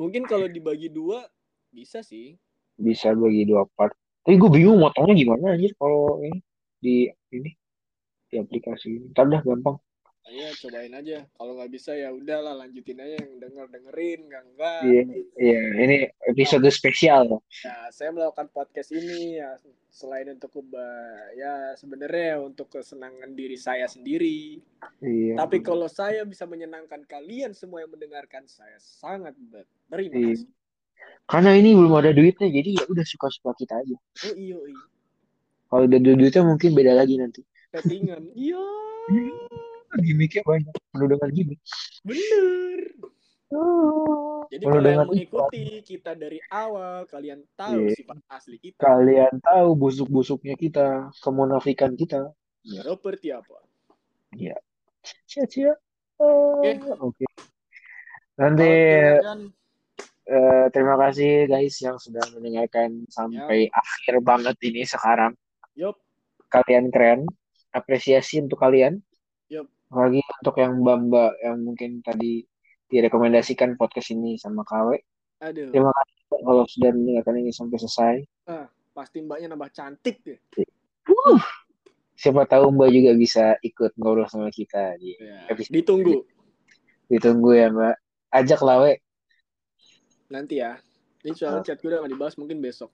Mungkin 0.00 0.24
kalau 0.24 0.48
dibagi 0.48 0.88
dua 0.88 1.28
bisa 1.68 2.00
sih. 2.00 2.40
Bisa 2.80 3.12
bagi 3.12 3.44
dua 3.44 3.68
part. 3.76 3.92
Tapi 4.24 4.40
gue 4.40 4.48
bingung 4.48 4.80
motongnya 4.80 5.12
gimana 5.12 5.52
anjir 5.52 5.76
kalau 5.76 6.16
ini 6.24 6.40
di 6.80 7.12
ini 7.36 7.52
di 8.32 8.40
aplikasi 8.40 8.88
ini. 8.88 9.06
Ntar 9.12 9.28
dah 9.28 9.44
gampang. 9.44 9.76
Iya, 10.22 10.54
cobain 10.54 10.94
aja. 10.94 11.26
Kalau 11.34 11.58
nggak 11.58 11.72
bisa 11.74 11.92
ya 11.92 12.14
udahlah 12.14 12.54
lanjutin 12.54 13.02
aja 13.02 13.20
yang 13.20 13.42
denger 13.42 13.66
dengerin, 13.68 14.20
nggak 14.30 14.42
enggak. 14.54 14.80
Iya, 14.86 15.02
iya. 15.34 15.60
Ini 15.82 15.96
episode 16.30 16.64
spesial. 16.70 17.42
Ya, 17.66 17.90
saya 17.90 18.14
melakukan 18.14 18.46
podcast 18.54 18.94
ini 18.94 19.42
ya 19.42 19.58
selain 19.92 20.30
untuk 20.32 20.54
keba- 20.54 21.28
ya 21.36 21.74
sebenarnya 21.76 22.38
untuk 22.40 22.70
kesenangan 22.70 23.34
diri 23.34 23.58
saya 23.58 23.90
sendiri. 23.90 24.62
Iya. 25.02 25.36
Tapi 25.42 25.58
kalau 25.60 25.90
saya 25.90 26.22
bisa 26.22 26.46
menyenangkan 26.46 27.02
kalian 27.04 27.52
semua 27.52 27.82
yang 27.82 27.90
mendengarkan, 27.90 28.46
saya 28.46 28.78
sangat 28.78 29.34
berterima 29.36 30.16
Iya. 30.16 30.28
kasih. 30.38 30.48
Karena 31.26 31.50
ini 31.58 31.74
belum 31.74 31.92
ada 31.98 32.14
duitnya, 32.14 32.46
jadi 32.46 32.70
ya 32.78 32.84
udah 32.86 33.02
suka-suka 33.02 33.58
kita 33.58 33.74
aja. 33.74 33.96
Oh 34.30 34.34
iya, 34.38 34.54
iya. 34.54 34.82
Kalau 35.66 35.82
udah 35.90 35.98
duitnya 35.98 36.42
mungkin 36.46 36.70
beda 36.78 36.94
lagi 36.94 37.18
nanti. 37.18 37.42
Settingan. 37.74 38.22
Iya. 38.38 38.62
Gimiknya 40.00 40.42
banyak, 40.46 40.72
penuh 40.72 41.08
dengan 41.12 41.30
gimik. 41.32 41.58
Bener. 42.06 42.80
Jadi 44.48 44.64
kalau 44.64 44.80
yang 44.80 44.84
dengan 44.84 45.06
mengikuti 45.08 45.64
kita 45.84 46.12
dari 46.16 46.40
awal, 46.48 47.04
kalian 47.04 47.44
tahu 47.52 47.88
Iya. 47.88 47.96
sifat 47.96 48.16
asli 48.32 48.56
kita. 48.56 48.80
Kalian 48.80 49.34
tahu 49.44 49.68
busuk-busuknya 49.76 50.56
kita, 50.56 51.12
kemunafikan 51.20 51.92
kita. 51.92 52.32
Seperti 52.64 53.32
apa? 53.32 53.60
Cia-cia. 55.28 55.76
Oke. 56.16 56.80
Oke. 57.00 57.26
Nanti 58.40 58.64
Oke, 58.64 59.20
kan? 59.20 59.40
eh, 60.24 60.66
terima 60.72 60.96
kasih 60.96 61.44
guys 61.48 61.76
yang 61.84 62.00
sudah 62.00 62.24
mendengarkan 62.32 63.04
sampai 63.12 63.68
akhir 63.68 64.14
banget 64.24 64.56
ini 64.64 64.88
sekarang. 64.88 65.36
Yup. 65.76 65.96
Kalian 66.48 66.88
keren. 66.88 67.28
Apresiasi 67.72 68.40
untuk 68.40 68.60
kalian. 68.60 69.00
Yup. 69.92 70.00
Lagi 70.00 70.20
untuk 70.40 70.56
yang 70.56 70.72
mbak-mbak 70.80 71.32
yang 71.44 71.56
mungkin 71.60 72.00
tadi 72.00 72.40
direkomendasikan 72.88 73.76
podcast 73.76 74.08
ini 74.10 74.40
sama 74.40 74.64
KW. 74.64 74.96
Aduh. 75.44 75.68
Terima 75.68 75.92
kasih 75.92 76.16
kalau 76.40 76.64
sudah 76.64 76.90
mendengarkan 76.92 77.34
ini 77.38 77.50
sampai 77.52 77.76
selesai. 77.76 78.16
Pasti 78.92 79.20
mbaknya 79.20 79.52
nambah 79.52 79.68
cantik 79.72 80.20
deh. 80.24 80.40
Siapa 82.12 82.46
tahu 82.46 82.70
Mbak 82.70 82.90
juga 82.92 83.10
bisa 83.18 83.44
ikut 83.60 83.98
ngobrol 83.98 84.28
sama 84.30 84.46
kita 84.52 84.94
di 84.94 85.16
Ya, 85.18 85.48
episode 85.50 85.74
ditunggu 85.74 86.22
ditunggu 87.08 87.50
ya 87.52 87.66
Mbak. 87.68 87.96
Ajak 88.30 88.60
lawe. 88.62 88.92
nanti 90.28 90.64
ya. 90.64 90.80
Ini 91.20 91.36
soal 91.36 91.60
Oh. 91.60 91.64
chat 91.64 91.76
gue 91.76 91.92
udah 91.92 92.00
gak 92.02 92.12
dibahas 92.16 92.34
mungkin 92.40 92.64
besok. 92.64 92.88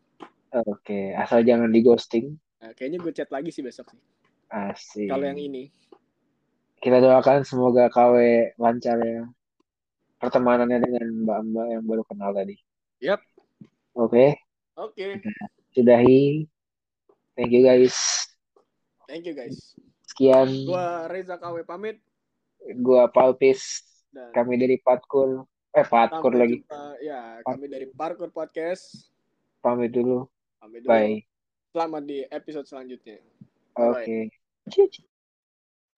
Oke, 0.66 1.14
asal 1.14 1.46
jangan 1.46 1.70
di 1.70 1.80
ghosting. 1.80 2.34
Nah, 2.58 2.74
kayaknya 2.74 2.98
gue 2.98 3.12
chat 3.14 3.30
lagi 3.30 3.54
sih 3.54 3.62
besok 3.62 3.94
sih. 3.94 4.00
Asik. 4.50 5.06
Kalau 5.06 5.22
yang 5.22 5.38
ini. 5.38 5.70
Kita 6.78 7.02
doakan 7.02 7.42
semoga 7.42 7.90
KW 7.90 8.16
lancar 8.54 9.02
ya 9.02 9.26
pertemanannya 10.18 10.78
dengan 10.82 11.04
mbak-mbak 11.26 11.66
yang 11.74 11.82
baru 11.86 12.02
kenal 12.06 12.30
tadi. 12.34 12.54
Yap. 13.02 13.22
Oke, 13.98 14.38
Oke. 14.78 15.18
sudahi. 15.74 16.46
Thank 17.34 17.50
you 17.54 17.62
guys. 17.66 17.94
Thank 19.10 19.26
you 19.26 19.34
guys. 19.34 19.74
Sekian 20.06 20.66
Gua 20.66 21.06
Reza 21.10 21.38
KW 21.38 21.62
pamit 21.66 21.98
gua 22.82 23.06
Palpis. 23.10 23.82
dan 24.10 24.30
Kami 24.34 24.58
dari 24.58 24.78
Patkur. 24.82 25.46
Eh 25.74 25.86
Patkur 25.86 26.34
lagi. 26.34 26.62
jumpa. 26.62 26.98
Ya, 27.02 27.38
kami 27.46 27.70
dari 27.70 27.86
Parkour 27.90 28.30
Podcast. 28.34 29.10
Pamit 29.62 29.94
dulu. 29.94 30.26
Pamit 30.58 30.82
dulu. 30.82 30.90
Bye. 30.90 31.22
Selamat 31.70 32.02
di 32.06 32.24
episode 32.26 32.66
selanjutnya. 32.66 33.22
Oke. 33.78 34.32
Bye-bye. 34.66 35.07